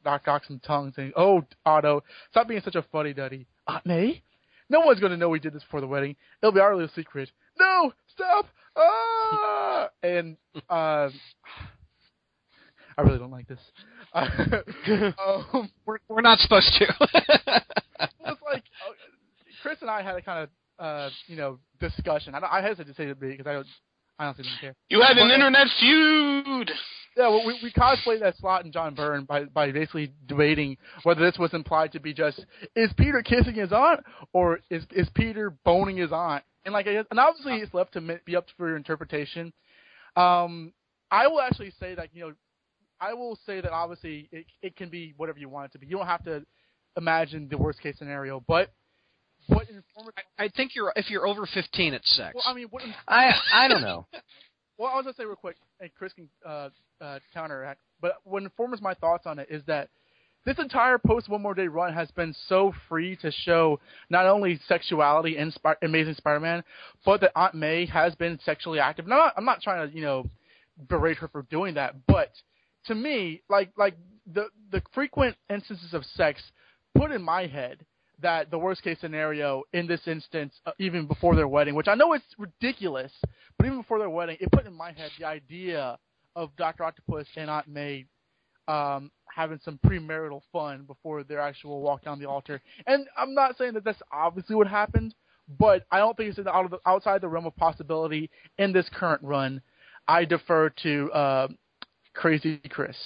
Doc 0.04 0.22
Ock 0.26 0.44
some 0.46 0.60
tongue, 0.60 0.92
saying, 0.94 1.12
"Oh 1.16 1.42
Otto, 1.64 2.04
stop 2.30 2.48
being 2.48 2.60
such 2.62 2.76
a 2.76 2.84
fuddy 2.92 3.14
duddy." 3.14 3.46
Aunt 3.66 3.86
May, 3.86 4.22
no 4.68 4.80
one's 4.80 5.00
going 5.00 5.12
to 5.12 5.16
know 5.16 5.28
we 5.28 5.38
did 5.38 5.54
this 5.54 5.62
before 5.62 5.80
the 5.80 5.86
wedding. 5.86 6.16
It'll 6.42 6.52
be 6.52 6.60
our 6.60 6.74
little 6.74 6.90
secret. 6.94 7.30
No, 7.58 7.92
stop. 8.14 8.46
Ah! 8.76 9.88
And 10.02 10.36
uh, 10.68 11.08
I 12.98 13.02
really 13.02 13.18
don't 13.18 13.30
like 13.30 13.48
this. 13.48 13.60
um, 14.14 15.70
We're, 15.86 15.98
we're 16.08 16.20
not 16.20 16.38
supposed 16.40 16.70
to. 16.78 16.84
it's 17.00 18.42
like 18.44 18.64
uh, 18.86 18.92
Chris 19.62 19.78
and 19.80 19.90
I 19.90 20.02
had 20.02 20.16
a 20.16 20.22
kind 20.22 20.44
of 20.44 20.48
uh, 20.84 21.10
you 21.26 21.36
know 21.36 21.58
discussion. 21.80 22.34
I, 22.34 22.40
don't, 22.40 22.52
I 22.52 22.60
hesitate 22.60 22.88
to 22.88 22.94
say 22.94 23.04
it 23.04 23.20
because 23.20 23.46
I 23.46 23.54
don't. 23.54 23.66
I 24.18 24.26
honestly 24.26 24.44
don't 24.44 24.60
care. 24.60 24.74
You 24.90 25.00
had 25.00 25.16
an 25.16 25.28
But- 25.28 25.34
internet 25.34 25.66
feud. 25.80 26.70
Yeah, 27.16 27.28
well, 27.28 27.46
we 27.46 27.58
we 27.62 27.70
cosplayed 27.72 28.20
that 28.20 28.36
Slott 28.38 28.64
in 28.64 28.72
John 28.72 28.94
Byrne 28.94 29.24
by 29.24 29.44
by 29.44 29.70
basically 29.70 30.12
debating 30.26 30.78
whether 31.02 31.20
this 31.20 31.38
was 31.38 31.52
implied 31.52 31.92
to 31.92 32.00
be 32.00 32.14
just 32.14 32.44
is 32.74 32.90
Peter 32.96 33.22
kissing 33.22 33.54
his 33.54 33.70
aunt 33.70 34.00
or 34.32 34.60
is 34.70 34.84
is 34.90 35.08
Peter 35.14 35.50
boning 35.64 35.98
his 35.98 36.10
aunt, 36.10 36.42
and 36.64 36.72
like 36.72 36.86
I 36.86 37.02
and 37.10 37.18
obviously 37.18 37.56
it's 37.58 37.74
left 37.74 37.94
to 37.94 38.20
be 38.24 38.36
up 38.36 38.46
for 38.56 38.68
your 38.68 38.76
interpretation. 38.76 39.52
Um, 40.16 40.72
I 41.10 41.26
will 41.26 41.40
actually 41.40 41.72
say 41.78 41.94
that 41.94 42.08
you 42.12 42.22
know, 42.22 42.32
I 43.00 43.14
will 43.14 43.38
say 43.46 43.60
that 43.60 43.72
obviously 43.72 44.28
it 44.32 44.46
it 44.62 44.76
can 44.76 44.88
be 44.88 45.14
whatever 45.16 45.38
you 45.38 45.48
want 45.48 45.66
it 45.66 45.72
to 45.72 45.78
be. 45.78 45.86
You 45.86 45.96
don't 45.98 46.06
have 46.06 46.24
to 46.24 46.44
imagine 46.96 47.48
the 47.50 47.58
worst 47.58 47.80
case 47.80 47.96
scenario, 47.98 48.42
but 48.46 48.72
what 49.48 49.68
informative. 49.68 50.24
I 50.38 50.48
think 50.48 50.72
you're 50.74 50.92
if 50.96 51.10
you're 51.10 51.26
over 51.26 51.46
15, 51.46 51.94
it's 51.94 52.16
sex. 52.16 52.34
Well, 52.34 52.44
I 52.46 52.54
mean, 52.54 52.68
what 52.70 52.82
I 53.08 53.32
I 53.52 53.68
don't 53.68 53.82
know. 53.82 54.06
Well, 54.78 54.90
I 54.90 54.96
was 54.96 55.04
gonna 55.04 55.14
say 55.14 55.26
real 55.26 55.36
quick, 55.36 55.56
and 55.80 55.90
Chris 55.94 56.12
can 56.14 56.28
uh, 56.44 56.70
uh, 57.00 57.18
counteract. 57.32 57.82
But 58.00 58.14
what 58.24 58.42
informs 58.42 58.80
my 58.80 58.94
thoughts 58.94 59.26
on 59.26 59.38
it 59.38 59.46
is 59.50 59.62
that 59.66 59.90
this 60.44 60.58
entire 60.58 60.98
post 60.98 61.28
One 61.28 61.42
More 61.42 61.54
Day 61.54 61.68
run 61.68 61.92
has 61.94 62.10
been 62.10 62.34
so 62.48 62.74
free 62.88 63.16
to 63.16 63.30
show 63.30 63.80
not 64.10 64.26
only 64.26 64.58
sexuality 64.66 65.36
in 65.36 65.52
Amazing 65.82 66.14
Spider-Man, 66.14 66.64
but 67.04 67.20
that 67.20 67.32
Aunt 67.36 67.54
May 67.54 67.86
has 67.86 68.14
been 68.14 68.38
sexually 68.44 68.80
active. 68.80 69.04
I'm 69.04 69.10
not, 69.10 69.34
I'm 69.36 69.44
not 69.44 69.62
trying 69.62 69.88
to 69.88 69.94
you 69.94 70.02
know 70.02 70.28
berate 70.88 71.18
her 71.18 71.28
for 71.28 71.42
doing 71.50 71.74
that, 71.74 71.94
but 72.06 72.30
to 72.86 72.94
me, 72.94 73.42
like 73.48 73.70
like 73.76 73.96
the 74.32 74.48
the 74.70 74.82
frequent 74.92 75.36
instances 75.50 75.94
of 75.94 76.04
sex 76.04 76.42
put 76.94 77.10
in 77.10 77.22
my 77.22 77.46
head 77.46 77.84
that 78.20 78.50
the 78.50 78.58
worst 78.58 78.82
case 78.82 78.98
scenario 79.00 79.62
in 79.72 79.86
this 79.86 80.00
instance, 80.06 80.54
uh, 80.66 80.72
even 80.78 81.06
before 81.06 81.34
their 81.34 81.48
wedding, 81.48 81.74
which 81.74 81.88
I 81.88 81.94
know 81.94 82.12
it's 82.12 82.24
ridiculous, 82.38 83.12
but 83.58 83.66
even 83.66 83.78
before 83.78 83.98
their 83.98 84.10
wedding, 84.10 84.36
it 84.40 84.50
put 84.52 84.66
in 84.66 84.74
my 84.74 84.92
head 84.92 85.10
the 85.18 85.26
idea 85.26 85.98
of 86.36 86.54
Doctor 86.56 86.84
Octopus 86.84 87.26
and 87.36 87.50
Aunt 87.50 87.68
May 87.68 88.06
um, 88.68 89.10
having 89.34 89.60
some 89.64 89.78
premarital 89.84 90.42
fun 90.52 90.84
before 90.84 91.24
their 91.24 91.40
actual 91.40 91.80
walk 91.80 92.04
down 92.04 92.18
the 92.18 92.28
altar. 92.28 92.60
And 92.86 93.06
I'm 93.16 93.34
not 93.34 93.56
saying 93.58 93.74
that 93.74 93.84
that's 93.84 94.02
obviously 94.12 94.56
what 94.56 94.66
happened, 94.66 95.14
but 95.58 95.84
I 95.90 95.98
don't 95.98 96.16
think 96.16 96.36
it's 96.36 96.46
out 96.46 96.70
the, 96.70 96.78
outside 96.86 97.20
the 97.20 97.28
realm 97.28 97.46
of 97.46 97.56
possibility 97.56 98.30
in 98.58 98.72
this 98.72 98.88
current 98.92 99.22
run. 99.22 99.62
I 100.06 100.24
defer 100.24 100.70
to 100.82 101.12
uh, 101.12 101.48
Crazy 102.14 102.60
Chris. 102.70 102.96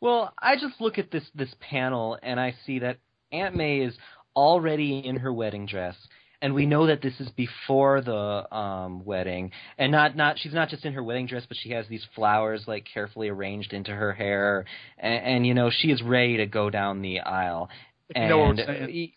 Well, 0.00 0.32
I 0.42 0.56
just 0.56 0.80
look 0.80 0.98
at 0.98 1.10
this 1.12 1.24
this 1.34 1.54
panel 1.60 2.18
and 2.22 2.40
I 2.40 2.56
see 2.66 2.80
that 2.80 2.98
Aunt 3.30 3.54
May 3.54 3.80
is 3.80 3.96
already 4.34 4.98
in 4.98 5.16
her 5.16 5.32
wedding 5.32 5.66
dress, 5.66 5.96
and 6.42 6.52
we 6.52 6.66
know 6.66 6.88
that 6.88 7.00
this 7.00 7.18
is 7.20 7.28
before 7.30 8.02
the 8.02 8.54
um 8.54 9.04
wedding, 9.04 9.52
and 9.78 9.92
not 9.92 10.16
not 10.16 10.38
she's 10.38 10.52
not 10.52 10.68
just 10.68 10.84
in 10.84 10.92
her 10.92 11.02
wedding 11.02 11.26
dress, 11.26 11.44
but 11.48 11.56
she 11.56 11.70
has 11.70 11.86
these 11.88 12.04
flowers 12.14 12.64
like 12.66 12.86
carefully 12.92 13.28
arranged 13.28 13.72
into 13.72 13.92
her 13.92 14.12
hair, 14.12 14.66
and, 14.98 15.24
and 15.24 15.46
you 15.46 15.54
know 15.54 15.70
she 15.70 15.88
is 15.88 16.02
ready 16.02 16.36
to 16.38 16.46
go 16.46 16.68
down 16.68 17.00
the 17.00 17.20
aisle. 17.20 17.70
If 18.10 18.16
you 18.16 18.22
and 18.22 18.30
know 18.30 19.12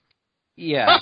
yeah, 0.56 0.98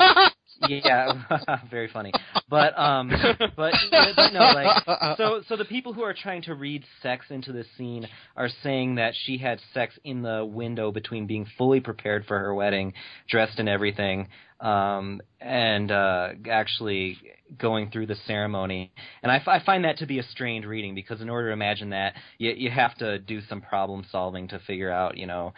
yeah, 0.67 1.13
very 1.69 1.87
funny. 1.87 2.11
But 2.49 2.77
um, 2.77 3.11
but, 3.55 3.73
but 3.91 4.33
no, 4.33 4.39
like 4.39 5.17
so 5.17 5.41
so 5.47 5.55
the 5.55 5.65
people 5.65 5.93
who 5.93 6.03
are 6.03 6.13
trying 6.13 6.41
to 6.43 6.55
read 6.55 6.83
sex 7.01 7.25
into 7.29 7.51
this 7.51 7.67
scene 7.77 8.07
are 8.35 8.49
saying 8.61 8.95
that 8.95 9.13
she 9.25 9.37
had 9.37 9.59
sex 9.73 9.97
in 10.03 10.21
the 10.21 10.45
window 10.45 10.91
between 10.91 11.27
being 11.27 11.45
fully 11.57 11.79
prepared 11.79 12.25
for 12.25 12.39
her 12.39 12.53
wedding, 12.53 12.93
dressed 13.29 13.59
and 13.59 13.69
everything, 13.69 14.27
um, 14.59 15.21
and 15.39 15.91
uh, 15.91 16.29
actually 16.49 17.17
going 17.57 17.91
through 17.91 18.07
the 18.07 18.17
ceremony. 18.25 18.91
And 19.21 19.31
I, 19.31 19.37
f- 19.37 19.47
I 19.47 19.63
find 19.63 19.85
that 19.85 19.97
to 19.97 20.05
be 20.05 20.19
a 20.19 20.23
strained 20.23 20.65
reading 20.65 20.95
because 20.95 21.21
in 21.21 21.29
order 21.29 21.49
to 21.49 21.53
imagine 21.53 21.91
that, 21.91 22.13
you 22.37 22.51
you 22.51 22.69
have 22.69 22.95
to 22.97 23.19
do 23.19 23.41
some 23.49 23.61
problem 23.61 24.05
solving 24.11 24.47
to 24.49 24.59
figure 24.59 24.91
out, 24.91 25.17
you 25.17 25.27
know 25.27 25.53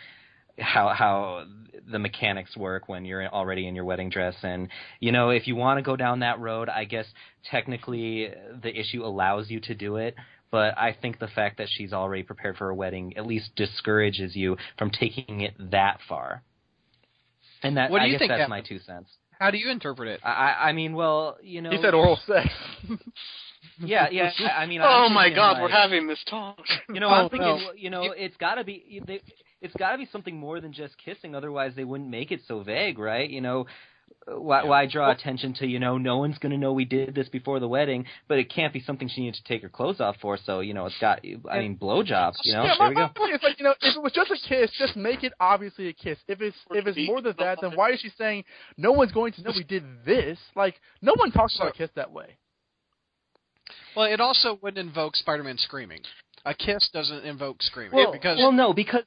how 0.59 0.89
how 0.89 1.45
the 1.91 1.99
mechanics 1.99 2.55
work 2.57 2.87
when 2.89 3.05
you're 3.05 3.27
already 3.27 3.67
in 3.67 3.75
your 3.75 3.85
wedding 3.85 4.09
dress 4.09 4.35
and 4.43 4.69
you 4.99 5.11
know 5.11 5.29
if 5.29 5.47
you 5.47 5.55
want 5.55 5.77
to 5.77 5.81
go 5.83 5.95
down 5.95 6.19
that 6.19 6.39
road 6.39 6.67
i 6.69 6.83
guess 6.85 7.05
technically 7.51 8.27
uh, 8.27 8.31
the 8.63 8.75
issue 8.79 9.03
allows 9.05 9.49
you 9.49 9.59
to 9.59 9.75
do 9.75 9.97
it 9.97 10.15
but 10.51 10.75
i 10.77 10.95
think 10.99 11.19
the 11.19 11.27
fact 11.27 11.57
that 11.57 11.67
she's 11.69 11.93
already 11.93 12.23
prepared 12.23 12.55
for 12.57 12.69
a 12.69 12.75
wedding 12.75 13.15
at 13.17 13.25
least 13.27 13.51
discourages 13.55 14.35
you 14.35 14.55
from 14.79 14.89
taking 14.89 15.41
it 15.41 15.53
that 15.71 15.99
far 16.09 16.41
and 17.61 17.77
that 17.77 17.91
What 17.91 17.99
do 17.99 18.03
I 18.03 18.07
you 18.07 18.13
guess 18.13 18.19
think 18.19 18.29
that's 18.29 18.39
happened? 18.41 18.49
my 18.49 18.61
two 18.61 18.79
cents 18.79 19.09
How 19.39 19.51
do 19.51 19.57
you 19.57 19.69
interpret 19.69 20.07
it? 20.07 20.19
I, 20.23 20.29
I 20.29 20.69
I 20.69 20.73
mean, 20.73 20.93
well, 20.93 21.37
you 21.43 21.61
know, 21.61 21.69
He 21.71 21.77
said 21.81 21.93
oral 21.93 22.17
sex. 22.25 22.47
yeah, 23.79 24.07
yeah. 24.11 24.31
I 24.39 24.63
I 24.63 24.65
mean, 24.65 24.81
oh 24.83 24.85
I'm 25.07 25.13
my 25.13 25.29
God, 25.33 25.53
like, 25.53 25.61
we're 25.63 25.69
having 25.69 26.07
this 26.07 26.23
talk. 26.29 26.59
You 26.89 26.99
know, 26.99 27.07
Oh, 27.09 27.13
I'm 27.13 27.29
thinking, 27.29 27.47
no. 27.47 27.71
you 27.75 27.89
know, 27.89 28.03
it's 28.15 28.37
got 28.37 28.55
to 28.55 28.63
be, 28.63 29.01
they, 29.05 29.21
it's 29.65 29.73
got 29.75 29.91
to 29.91 29.97
be 29.97 30.07
something 30.11 30.37
more 30.37 30.61
than 30.61 30.71
just 30.71 30.95
kissing. 30.97 31.35
Otherwise, 31.35 31.73
they 31.75 31.83
wouldn't 31.83 32.09
make 32.09 32.31
it 32.31 32.41
so 32.47 32.61
vague, 32.61 32.97
right? 32.97 33.29
You 33.29 33.41
know, 33.41 33.65
uh, 34.27 34.39
why, 34.39 34.63
why 34.63 34.85
draw 34.85 35.11
attention 35.11 35.53
to, 35.55 35.67
you 35.67 35.79
know, 35.79 35.97
no 35.97 36.17
one's 36.17 36.37
going 36.37 36.51
to 36.51 36.57
know 36.57 36.73
we 36.73 36.85
did 36.85 37.13
this 37.13 37.27
before 37.29 37.59
the 37.59 37.67
wedding, 37.67 38.05
but 38.27 38.37
it 38.37 38.51
can't 38.53 38.73
be 38.73 38.79
something 38.79 39.09
she 39.09 39.21
needs 39.21 39.37
to 39.37 39.43
take 39.43 39.61
her 39.61 39.69
clothes 39.69 39.99
off 39.99 40.15
for. 40.21 40.37
So, 40.45 40.61
you 40.61 40.73
know, 40.73 40.85
it's 40.85 40.97
got, 40.99 41.21
I 41.49 41.59
mean, 41.59 41.77
blowjobs. 41.77 42.37
You 42.43 42.53
know, 42.53 42.63
yeah, 42.63 42.75
there 42.77 42.87
my, 42.87 42.89
we 42.89 42.95
go. 42.95 43.01
my 43.01 43.07
point 43.15 43.33
is 43.35 43.41
like 43.43 43.59
you 43.59 43.65
know, 43.65 43.73
if 43.81 43.95
it 43.95 44.01
was 44.01 44.13
just 44.13 44.31
a 44.31 44.37
kiss, 44.47 44.71
just 44.77 44.95
make 44.95 45.23
it 45.23 45.33
obviously 45.39 45.87
a 45.89 45.93
kiss. 45.93 46.17
If 46.27 46.41
it's 46.41 46.57
if 46.71 46.87
it's 46.87 46.97
more 47.07 47.21
than 47.21 47.35
that, 47.39 47.59
then 47.61 47.71
why 47.75 47.91
is 47.91 47.99
she 47.99 48.09
saying 48.17 48.45
no 48.77 48.91
one's 48.91 49.11
going 49.11 49.33
to 49.33 49.41
know 49.41 49.51
we 49.55 49.63
did 49.63 49.83
this? 50.05 50.37
Like 50.55 50.75
no 51.01 51.13
one 51.17 51.31
talks 51.31 51.55
about 51.55 51.69
a 51.69 51.77
kiss 51.77 51.89
that 51.95 52.11
way. 52.11 52.37
Well, 53.95 54.11
it 54.11 54.19
also 54.19 54.59
wouldn't 54.61 54.85
invoke 54.85 55.15
Spider-Man 55.15 55.57
screaming. 55.57 56.01
A 56.45 56.53
kiss 56.53 56.89
doesn't 56.93 57.25
invoke 57.25 57.61
screaming 57.63 57.95
Well, 57.95 58.11
because 58.11 58.37
well, 58.37 58.51
no, 58.51 58.73
because 58.73 59.03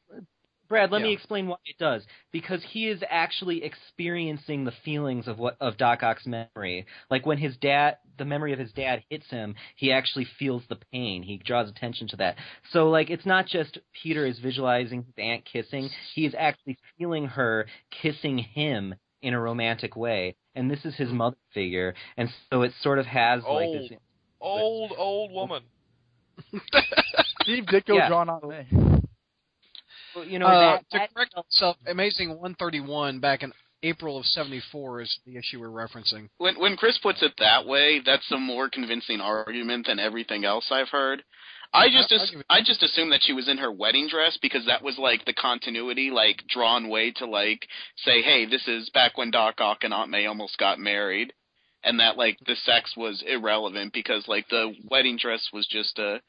Brad, 0.69 0.91
let 0.93 1.01
me 1.01 1.13
explain 1.13 1.47
why 1.47 1.57
it 1.65 1.79
does. 1.79 2.05
Because 2.31 2.63
he 2.71 2.89
is 2.89 3.03
actually 3.09 3.65
experiencing 3.65 4.65
the 4.65 4.73
feelings 4.85 5.27
of 5.27 5.39
what 5.39 5.57
of 5.61 5.79
Doc 5.79 6.03
Ock's 6.03 6.27
memory. 6.27 6.87
Like 7.11 7.25
when 7.25 7.39
his 7.39 7.57
dad, 7.57 7.97
the 8.19 8.27
memory 8.27 8.53
of 8.53 8.59
his 8.59 8.73
dad 8.73 9.03
hits 9.09 9.29
him, 9.31 9.55
he 9.77 9.93
actually 9.93 10.27
feels 10.39 10.63
the 10.69 10.79
pain. 10.93 11.23
He 11.23 11.39
draws 11.39 11.71
attention 11.71 12.09
to 12.09 12.17
that. 12.17 12.37
So 12.73 12.91
like 12.91 13.09
it's 13.09 13.27
not 13.27 13.47
just 13.47 13.79
Peter 14.03 14.27
is 14.27 14.39
visualizing 14.41 15.05
his 15.05 15.15
aunt 15.17 15.45
kissing. 15.45 15.89
He 16.15 16.27
is 16.27 16.35
actually 16.39 16.79
feeling 16.99 17.27
her 17.27 17.67
kissing 18.03 18.39
him 18.39 18.95
in 19.23 19.35
a 19.35 19.41
romantic 19.41 19.97
way. 19.97 20.37
And 20.55 20.71
this 20.71 20.85
is 20.85 20.95
his 20.97 21.11
hmm. 21.11 21.17
mother 21.17 21.37
figure, 21.55 21.95
and 22.17 22.29
so 22.51 22.63
it 22.63 22.73
sort 22.83 22.99
of 22.99 23.07
has 23.07 23.43
like 23.45 23.71
this. 23.73 23.99
Old, 24.41 24.93
old 24.97 25.33
woman. 25.33 25.63
Steve 27.43 27.65
Ditko 27.65 27.97
Yeah. 27.97 28.09
drawn 28.09 28.29
on 28.29 28.49
me. 28.49 28.99
You 30.23 30.39
know, 30.39 30.47
uh, 30.47 30.61
that, 30.61 30.91
to 30.91 30.99
that- 30.99 31.15
correct 31.15 31.35
myself, 31.37 31.77
Amazing 31.87 32.31
131 32.31 33.21
back 33.21 33.43
in 33.43 33.53
April 33.83 34.19
of 34.19 34.27
74 34.27 35.03
is 35.03 35.19
the 35.25 35.37
issue 35.37 35.61
we're 35.61 35.69
referencing. 35.69 36.29
When 36.39 36.59
when 36.59 36.77
Chris 36.77 36.99
puts 36.99 37.23
it 37.23 37.33
that 37.39 37.67
way, 37.67 38.01
that's 38.05 38.31
a 38.33 38.39
more 38.39 38.69
convincing 38.69 39.21
argument 39.21 39.87
than 39.87 39.99
everything 39.99 40.45
else 40.45 40.67
I've 40.71 40.89
heard. 40.89 41.23
I 41.73 41.89
just 41.89 42.11
I'll 42.11 42.23
as, 42.23 42.31
give 42.31 42.43
I 42.49 42.61
just 42.61 42.83
assumed 42.83 43.13
that 43.13 43.23
she 43.23 43.35
was 43.35 43.49
in 43.49 43.59
her 43.59 43.71
wedding 43.71 44.09
dress 44.09 44.39
because 44.41 44.65
that 44.67 44.83
was 44.83 44.97
like 44.99 45.25
the 45.25 45.35
continuity, 45.35 46.11
like 46.11 46.43
drawn 46.49 46.89
way 46.89 47.13
to 47.13 47.27
like 47.27 47.69
say, 48.05 48.23
hey, 48.23 48.47
this 48.47 48.67
is 48.67 48.91
back 48.91 49.19
when 49.19 49.31
Doc 49.31 49.61
Ock 49.61 49.85
and 49.85 49.93
Aunt 49.93 50.11
May 50.11 50.27
almost 50.27 50.59
got 50.59 50.79
married, 50.79 51.33
and 51.85 52.01
that 52.01 52.17
like 52.17 52.39
the 52.47 52.57
sex 52.65 52.95
was 52.97 53.23
irrelevant 53.27 53.93
because 53.93 54.27
like 54.27 54.49
the 54.49 54.75
wedding 54.91 55.19
dress 55.21 55.47
was 55.53 55.67
just 55.67 55.99
a 55.99 56.21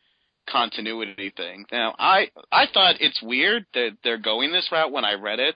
continuity 0.51 1.31
thing. 1.35 1.65
Now 1.71 1.95
I 1.97 2.29
I 2.51 2.65
thought 2.73 2.95
it's 2.99 3.21
weird 3.21 3.65
that 3.73 3.97
they're 4.03 4.17
going 4.17 4.51
this 4.51 4.69
route 4.71 4.91
when 4.91 5.05
I 5.05 5.13
read 5.13 5.39
it. 5.39 5.55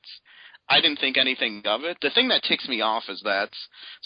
I 0.69 0.79
didn't 0.79 0.99
think 0.99 1.17
anything 1.17 1.61
of 1.65 1.83
it. 1.83 1.97
The 2.01 2.09
thing 2.11 2.29
that 2.29 2.43
ticks 2.43 2.67
me 2.69 2.81
off 2.81 3.03
is 3.09 3.21
that 3.25 3.49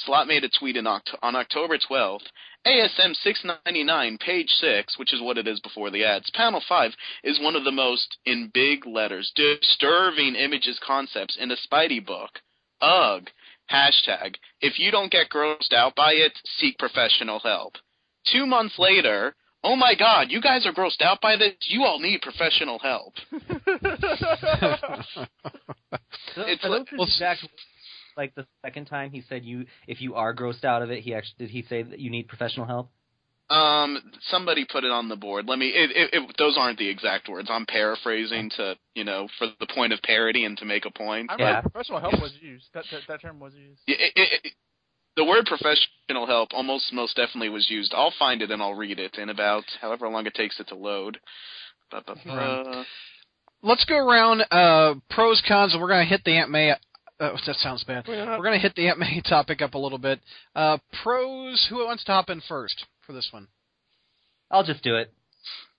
Slott 0.06 0.28
made 0.28 0.44
a 0.44 0.50
tweet 0.50 0.76
Oct- 0.76 1.16
on 1.22 1.36
October 1.36 1.78
12th. 1.78 2.26
ASM 2.66 3.16
699, 3.16 4.18
page 4.18 4.50
6, 4.50 4.98
which 4.98 5.14
is 5.14 5.22
what 5.22 5.38
it 5.38 5.48
is 5.48 5.60
before 5.62 5.92
the 5.92 6.04
ads. 6.04 6.30
Panel 6.32 6.62
5 6.68 6.92
is 7.24 7.40
one 7.40 7.56
of 7.56 7.64
the 7.64 7.72
most, 7.72 8.18
in 8.26 8.50
big 8.54 8.86
letters, 8.86 9.32
disturbing 9.36 10.36
images 10.36 10.80
concepts 10.86 11.38
in 11.40 11.52
a 11.52 11.56
Spidey 11.56 12.04
book. 12.06 12.32
Ugh. 12.82 13.30
Hashtag. 13.72 14.36
If 14.60 14.80
you 14.80 14.92
don't 14.92 15.12
get 15.12 15.30
grossed 15.30 15.74
out 15.74 15.96
by 15.96 16.14
it, 16.14 16.34
seek 16.58 16.78
professional 16.78 17.40
help. 17.40 17.76
Two 18.32 18.46
months 18.46 18.76
later, 18.80 19.36
oh 19.68 19.76
my 19.76 19.94
god, 19.96 20.28
you 20.30 20.42
guys 20.42 20.66
are 20.66 20.74
grossed 20.74 21.02
out 21.02 21.20
by 21.22 21.36
this? 21.36 21.54
You 21.68 21.84
all 21.84 22.00
need 22.00 22.22
professional 22.22 22.80
help. 22.80 23.14
It's 26.38 26.64
are 26.64 26.70
like- 26.70 26.88
well, 26.98 27.08
exact 27.08 27.48
like 28.16 28.34
the 28.36 28.46
second 28.66 28.86
time 28.86 29.12
he 29.12 29.22
said 29.30 29.44
you 29.46 29.66
if 29.88 30.02
you 30.02 30.16
are 30.16 30.34
grossed 30.36 30.64
out 30.66 30.82
of 30.82 30.90
it 30.90 31.04
he 31.04 31.14
actually 31.14 31.36
did 31.46 31.50
he 31.52 31.62
say 31.70 31.84
that 31.84 32.00
you 32.00 32.10
need 32.10 32.28
professional 32.28 32.66
help 32.66 32.90
Um, 33.50 34.00
somebody 34.30 34.66
put 34.66 34.84
it 34.84 34.92
on 34.92 35.08
the 35.08 35.16
board. 35.16 35.46
Let 35.48 35.58
me. 35.58 35.68
It, 35.70 35.90
it, 35.96 36.10
it, 36.14 36.36
those 36.38 36.58
aren't 36.60 36.78
the 36.80 36.90
exact 36.90 37.30
words. 37.30 37.48
I'm 37.50 37.66
paraphrasing 37.66 38.50
to, 38.58 38.76
you 38.94 39.06
know, 39.06 39.30
for 39.38 39.48
the 39.62 39.68
point 39.74 39.94
of 39.94 40.02
parody 40.02 40.44
and 40.44 40.58
to 40.58 40.66
make 40.66 40.86
a 40.86 40.92
point. 40.92 41.32
I 41.32 41.36
Yeah. 41.40 41.62
professional 41.62 42.00
help 42.02 42.20
was 42.20 42.34
used. 42.42 42.66
That, 42.74 42.84
that 42.92 43.02
that 43.08 43.22
term 43.22 43.40
was 43.40 43.54
used. 43.56 43.80
It, 43.88 44.12
it, 44.18 44.30
it, 44.44 44.54
the 45.18 45.26
word 45.26 45.46
professional 45.46 46.26
help 46.26 46.50
almost 46.54 46.94
most 46.94 47.16
definitely 47.18 47.50
was 47.50 47.70
used. 47.70 47.94
I'll 47.94 48.14
find 48.18 48.42
it 48.42 48.52
and 48.52 48.62
I'll 48.62 48.76
read 48.76 49.00
it 49.00 49.18
in 49.18 49.30
about 49.30 49.66
however 49.82 50.08
long 50.08 50.26
it 50.26 50.34
takes 50.34 50.60
it 50.60 50.70
to 50.70 50.76
load. 50.76 51.20
Ba, 51.92 52.04
ba, 52.06 52.16
ba. 52.26 52.86
Let's 53.64 53.84
go 53.86 53.98
around 53.98 54.44
uh, 54.52 54.96
pros, 55.10 55.42
cons, 55.48 55.74
and 55.74 55.82
we're 55.82 55.90
going 55.90 56.06
to 56.06 56.10
hit 56.10 56.24
the 56.24 56.38
Aunt 56.38 56.52
May. 56.52 56.72
Uh, 56.72 56.76
that 57.20 57.56
sounds 57.56 57.84
bad. 57.84 58.06
We're 58.08 58.38
going 58.38 58.54
to 58.54 58.60
hit 58.60 58.76
the 58.76 58.88
Aunt 58.88 59.00
May 59.00 59.22
topic 59.28 59.62
up 59.62 59.74
a 59.74 59.80
little 59.80 59.98
bit. 59.98 60.20
Uh, 60.56 60.78
pros, 61.04 61.66
who 61.70 61.78
wants 61.86 62.04
to 62.06 62.12
hop 62.12 62.30
in 62.30 62.42
first 62.48 62.86
for 63.06 63.14
this 63.14 63.30
one? 63.32 63.48
i'll 64.52 64.64
just 64.64 64.84
do 64.84 64.96
it 64.96 65.12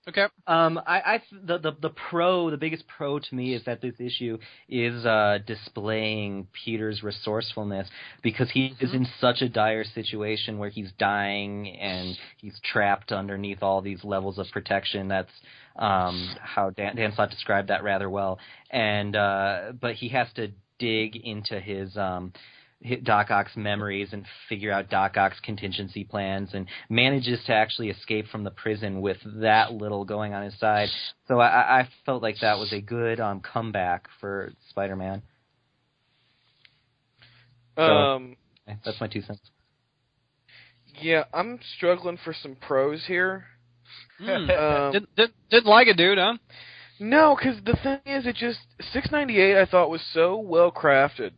Okay. 0.09 0.27
um 0.47 0.81
i 0.87 1.01
i 1.01 1.23
the 1.45 1.59
the 1.59 1.73
the 1.83 1.91
pro 1.91 2.51
the 2.51 2.57
biggest 2.57 2.85
pro 2.89 3.19
to 3.19 3.35
me 3.35 3.55
is 3.55 3.63
that 3.65 3.83
this 3.83 3.95
issue 3.99 4.39
is 4.69 5.05
uh 5.05 5.39
displaying 5.47 6.47
peter's 6.65 7.03
resourcefulness 7.03 7.89
because 8.23 8.51
he 8.51 8.75
is 8.81 8.95
in 8.95 9.07
such 9.21 9.43
a 9.43 9.49
dire 9.49 9.85
situation 9.85 10.59
where 10.59 10.71
he's 10.71 10.91
dying 10.99 11.69
and 11.79 12.17
he's 12.39 12.59
trapped 12.73 13.13
underneath 13.13 13.63
all 13.63 13.83
these 13.83 14.03
levels 14.05 14.39
of 14.39 14.47
protection. 14.53 15.09
That's 15.09 15.31
um 15.77 16.35
how 16.41 16.71
dan 16.71 16.97
dan 16.97 17.13
slott 17.15 17.31
described 17.31 17.69
that 17.69 17.83
rather 17.83 18.09
well. 18.09 18.39
And 18.71 19.15
uh 19.15 19.73
but 19.81 19.95
he 19.95 20.09
has 20.09 20.29
to 20.35 20.49
dig 20.79 21.17
into 21.17 21.61
his 21.61 21.97
um 21.97 22.33
hit 22.81 23.03
Doc 23.03 23.31
Ock's 23.31 23.57
memories 23.57 24.11
and 24.13 24.25
figure 24.49 24.71
out 24.71 24.89
Doc 24.89 25.17
Ock's 25.17 25.41
contingency 25.41 26.05
plans 26.05 26.51
and 26.55 26.67
manages 26.89 27.41
to 27.47 27.53
actually 27.53 27.91
escape 27.91 28.29
from 28.29 28.45
the 28.45 28.51
prison 28.51 29.01
with 29.01 29.19
that 29.41 29.73
little 29.73 30.05
going 30.05 30.33
on 30.33 30.45
his 30.45 30.59
side. 30.59 30.89
So 31.27 31.41
I, 31.41 31.81
I 31.81 31.89
felt 32.07 32.23
like 32.23 32.37
that 32.41 32.59
was 32.59 32.73
a 32.73 32.81
good 32.81 33.19
um, 33.21 33.41
comeback 33.41 34.09
for 34.21 34.53
Spider-Man. 34.71 35.23
Um, 37.77 38.37
That's 38.85 39.01
my 39.01 39.07
two 39.07 39.23
cents. 39.23 39.41
yeah, 41.01 41.25
I'm 41.33 41.61
struggling 41.77 42.19
for 42.25 42.35
some 42.35 42.57
pros 42.57 43.05
here. 43.07 43.45
Hmm. 44.19 44.29
Um, 44.29 44.47
didn't, 44.93 45.17
didn't, 45.17 45.35
didn't 45.51 45.67
like 45.67 45.87
it, 45.87 45.97
dude, 45.97 46.19
huh? 46.19 46.39
No, 47.01 47.37
because 47.37 47.63
the 47.65 47.77
thing 47.83 48.01
is, 48.13 48.27
it 48.27 48.35
just 48.35 48.59
698 48.93 49.57
I 49.57 49.67
thought 49.67 49.91
was 49.91 50.03
so 50.13 50.37
well 50.37 50.73
crafted, 50.73 51.31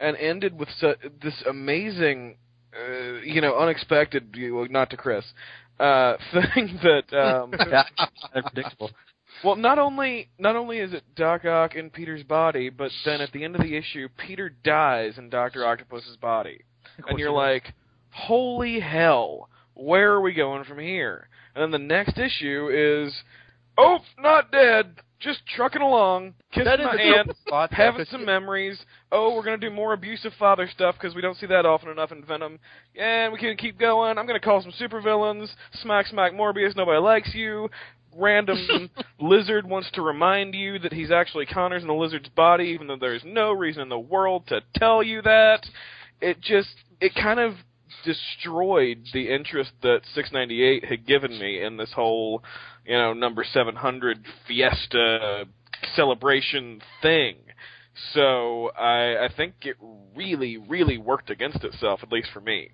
and 0.00 0.16
ended 0.16 0.58
with 0.58 0.68
su- 0.78 0.94
this 1.22 1.42
amazing, 1.48 2.36
uh, 2.74 3.20
you 3.22 3.40
know, 3.40 3.56
unexpected. 3.56 4.34
Well, 4.52 4.66
not 4.70 4.90
to 4.90 4.96
Chris, 4.96 5.24
uh, 5.78 6.14
thing 6.54 6.78
that. 6.82 7.12
Um, 7.16 7.52
well, 9.44 9.56
not 9.56 9.78
only 9.78 10.30
not 10.38 10.56
only 10.56 10.78
is 10.78 10.92
it 10.92 11.04
Doc 11.14 11.44
Ock 11.44 11.74
in 11.74 11.90
Peter's 11.90 12.22
body, 12.22 12.70
but 12.70 12.90
then 13.04 13.20
at 13.20 13.30
the 13.32 13.44
end 13.44 13.54
of 13.54 13.62
the 13.62 13.76
issue, 13.76 14.08
Peter 14.16 14.48
dies 14.48 15.18
in 15.18 15.30
Doctor 15.30 15.64
Octopus's 15.66 16.16
body. 16.16 16.62
and 17.08 17.18
you're 17.18 17.30
like, 17.30 17.72
"Holy 18.10 18.80
hell, 18.80 19.48
where 19.74 20.12
are 20.12 20.20
we 20.20 20.32
going 20.32 20.64
from 20.64 20.78
here?" 20.78 21.28
And 21.54 21.62
then 21.62 21.70
the 21.70 21.86
next 21.86 22.18
issue 22.18 22.68
is, 22.72 23.14
"Oh, 23.76 23.98
not 24.18 24.52
dead, 24.52 25.00
just 25.20 25.40
trucking 25.54 25.82
along, 25.82 26.34
kissing 26.52 26.64
That 26.64 26.80
my 26.80 26.94
a 26.94 26.96
dope 26.96 27.26
aunt, 27.26 27.36
plot, 27.46 27.72
having 27.72 28.06
some 28.06 28.24
memories. 28.24 28.78
Oh, 29.12 29.34
we're 29.34 29.44
gonna 29.44 29.58
do 29.58 29.70
more 29.70 29.92
abusive 29.92 30.32
father 30.38 30.68
stuff 30.72 30.96
because 30.98 31.14
we 31.14 31.20
don't 31.20 31.36
see 31.36 31.46
that 31.46 31.66
often 31.66 31.90
enough 31.90 32.10
in 32.10 32.24
Venom. 32.24 32.58
And 32.98 33.32
we 33.32 33.38
can 33.38 33.56
keep 33.56 33.78
going. 33.78 34.18
I'm 34.18 34.26
gonna 34.26 34.40
call 34.40 34.62
some 34.62 34.72
supervillains. 34.72 35.48
Smack, 35.82 36.06
smack, 36.06 36.32
Morbius. 36.32 36.74
Nobody 36.74 36.98
likes 36.98 37.34
you. 37.34 37.68
Random 38.16 38.90
lizard 39.20 39.68
wants 39.68 39.90
to 39.92 40.02
remind 40.02 40.54
you 40.54 40.78
that 40.80 40.92
he's 40.92 41.10
actually 41.10 41.46
Connors 41.46 41.82
in 41.82 41.88
the 41.88 41.94
lizard's 41.94 42.28
body, 42.30 42.64
even 42.64 42.86
though 42.86 42.96
there's 42.98 43.22
no 43.24 43.52
reason 43.52 43.82
in 43.82 43.88
the 43.88 43.98
world 43.98 44.46
to 44.48 44.62
tell 44.76 45.02
you 45.02 45.22
that. 45.22 45.64
It 46.20 46.40
just, 46.40 46.74
it 47.00 47.14
kind 47.14 47.38
of 47.38 47.54
destroyed 48.04 49.06
the 49.12 49.32
interest 49.32 49.72
that 49.82 50.00
698 50.14 50.84
had 50.84 51.06
given 51.06 51.38
me 51.38 51.62
in 51.62 51.76
this 51.76 51.92
whole, 51.94 52.42
you 52.86 52.94
know, 52.96 53.12
number 53.12 53.44
700 53.44 54.24
fiesta 54.46 55.44
celebration 55.94 56.80
thing. 57.02 57.36
So 58.14 58.68
I, 58.78 59.26
I 59.26 59.28
think 59.36 59.54
it 59.62 59.76
really, 60.16 60.56
really 60.56 60.96
worked 60.98 61.30
against 61.30 61.62
itself, 61.64 62.00
at 62.02 62.10
least 62.12 62.28
for 62.32 62.40
me. 62.40 62.70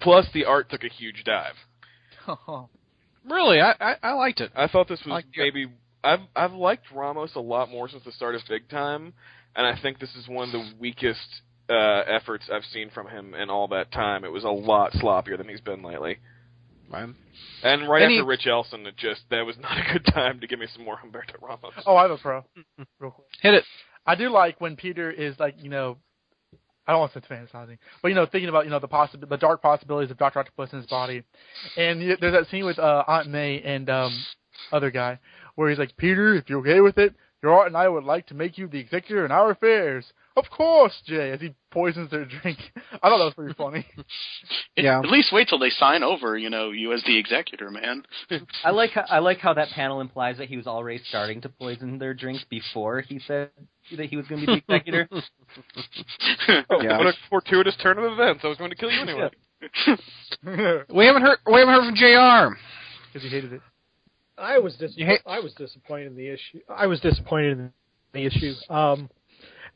Plus, 0.00 0.26
the 0.32 0.44
art 0.44 0.70
took 0.70 0.82
a 0.84 0.88
huge 0.88 1.24
dive. 1.24 1.54
Really, 3.28 3.60
I, 3.60 3.74
I, 3.80 3.94
I 4.02 4.12
liked 4.14 4.40
it. 4.40 4.50
I 4.56 4.66
thought 4.66 4.88
this 4.88 5.00
was 5.00 5.08
Like- 5.12 5.26
maybe 5.36 5.66
I've 6.02 6.20
I've 6.34 6.52
liked 6.54 6.90
Ramos 6.90 7.32
a 7.34 7.40
lot 7.40 7.70
more 7.70 7.86
since 7.88 8.02
the 8.04 8.12
start 8.12 8.34
of 8.34 8.40
Big 8.48 8.66
Time, 8.70 9.12
and 9.54 9.66
I 9.66 9.78
think 9.80 9.98
this 9.98 10.14
is 10.16 10.26
one 10.26 10.48
of 10.48 10.52
the 10.52 10.72
weakest 10.78 11.42
uh, 11.68 11.74
efforts 12.08 12.48
I've 12.50 12.64
seen 12.72 12.88
from 12.90 13.08
him 13.08 13.34
in 13.34 13.50
all 13.50 13.68
that 13.68 13.92
time. 13.92 14.24
It 14.24 14.32
was 14.32 14.44
a 14.44 14.48
lot 14.48 14.92
sloppier 14.92 15.36
than 15.36 15.48
he's 15.50 15.60
been 15.60 15.82
lately. 15.82 16.18
Right. 16.90 17.08
And 17.62 17.88
right 17.88 18.02
Any- 18.02 18.18
after 18.18 18.26
Rich 18.26 18.46
Elson, 18.46 18.84
it 18.86 18.96
just 18.96 19.22
that 19.30 19.46
was 19.46 19.56
not 19.58 19.78
a 19.78 19.92
good 19.92 20.04
time 20.12 20.40
to 20.40 20.46
give 20.46 20.58
me 20.58 20.66
some 20.74 20.84
more 20.84 20.96
Humberto 20.96 21.40
Ramos. 21.40 21.72
Oh, 21.86 21.96
I 21.96 22.02
have 22.02 22.10
a 22.10 22.18
pro. 22.18 22.44
Real 22.98 23.10
quick. 23.12 23.26
Hit 23.42 23.54
it. 23.54 23.64
I 24.06 24.14
do 24.16 24.28
like 24.30 24.60
when 24.60 24.76
Peter 24.76 25.10
is 25.10 25.38
like, 25.38 25.54
you 25.62 25.68
know, 25.70 25.98
I 26.86 26.92
don't 26.92 27.00
want 27.00 27.12
to 27.12 27.20
say 27.20 27.26
fantasizing, 27.34 27.78
but 28.02 28.08
you 28.08 28.14
know, 28.14 28.26
thinking 28.26 28.48
about 28.48 28.64
you 28.64 28.70
know 28.70 28.80
the 28.80 28.88
possible, 28.88 29.28
the 29.28 29.36
dark 29.36 29.62
possibilities 29.62 30.10
of 30.10 30.18
Doctor 30.18 30.40
Octopus 30.40 30.72
in 30.72 30.78
his 30.80 30.88
body, 30.88 31.22
and 31.76 32.00
y- 32.00 32.16
there's 32.20 32.32
that 32.32 32.48
scene 32.50 32.64
with 32.64 32.78
uh, 32.80 33.04
Aunt 33.06 33.28
May 33.28 33.60
and 33.62 33.88
um 33.88 34.24
other 34.72 34.90
guy 34.90 35.18
where 35.54 35.70
he's 35.70 35.78
like, 35.78 35.96
Peter, 35.96 36.34
if 36.34 36.48
you're 36.50 36.60
okay 36.60 36.80
with 36.80 36.98
it, 36.98 37.14
your 37.42 37.56
aunt 37.58 37.68
and 37.68 37.76
I 37.76 37.88
would 37.88 38.04
like 38.04 38.26
to 38.28 38.34
make 38.34 38.58
you 38.58 38.66
the 38.66 38.78
executor 38.78 39.24
in 39.24 39.30
our 39.30 39.50
affairs. 39.50 40.12
Of 40.36 40.46
course, 40.50 41.00
Jay, 41.06 41.30
as 41.30 41.40
he 41.40 41.54
poisons 41.70 42.10
their 42.10 42.24
drink. 42.24 42.58
I 42.76 43.08
thought 43.08 43.18
that 43.18 43.24
was 43.24 43.34
pretty 43.34 43.54
funny. 43.54 43.86
Yeah. 44.76 45.00
At 45.00 45.10
least 45.10 45.30
wait 45.32 45.48
till 45.48 45.58
they 45.58 45.68
sign 45.68 46.02
over, 46.02 46.38
you 46.38 46.48
know, 46.48 46.70
you 46.70 46.92
as 46.94 47.02
the 47.04 47.18
executor, 47.18 47.70
man. 47.70 48.02
I 48.64 48.70
like 48.70 48.90
how, 48.92 49.04
I 49.10 49.18
like 49.18 49.38
how 49.38 49.52
that 49.54 49.68
panel 49.70 50.00
implies 50.00 50.38
that 50.38 50.48
he 50.48 50.56
was 50.56 50.66
already 50.66 51.02
starting 51.08 51.40
to 51.42 51.48
poison 51.50 51.98
their 51.98 52.14
drinks 52.14 52.44
before 52.48 53.02
he 53.02 53.18
said 53.18 53.50
that 53.96 54.06
he 54.06 54.16
was 54.16 54.26
going 54.26 54.40
to 54.40 54.46
be 54.46 54.52
the 54.66 54.74
executor. 54.74 55.08
Oh, 56.70 56.80
Yeah. 56.82 56.96
What 56.98 57.08
a 57.08 57.12
fortuitous 57.28 57.76
turn 57.82 57.98
of 57.98 58.04
events! 58.10 58.40
I 58.42 58.48
was 58.48 58.56
going 58.56 58.70
to 58.70 58.76
kill 58.76 58.90
you 58.90 59.00
anyway. 59.02 59.28
We 60.94 61.04
haven't 61.06 61.22
heard. 61.22 61.38
We 61.46 61.58
haven't 61.60 61.74
heard 61.74 61.84
from 61.86 61.94
Jr. 61.94 62.56
Because 63.12 63.28
he 63.28 63.34
hated 63.34 63.52
it. 63.54 63.60
I 64.38 64.58
was 64.58 64.76
dis- 64.76 64.94
hate- 64.96 65.20
I 65.26 65.40
was 65.40 65.52
disappointed 65.54 66.06
in 66.08 66.16
the 66.16 66.28
issue. 66.28 66.60
I 66.68 66.86
was 66.86 67.00
disappointed 67.00 67.58
in 67.58 67.72
the 68.14 68.24
issue. 68.24 68.54
Um, 68.70 69.10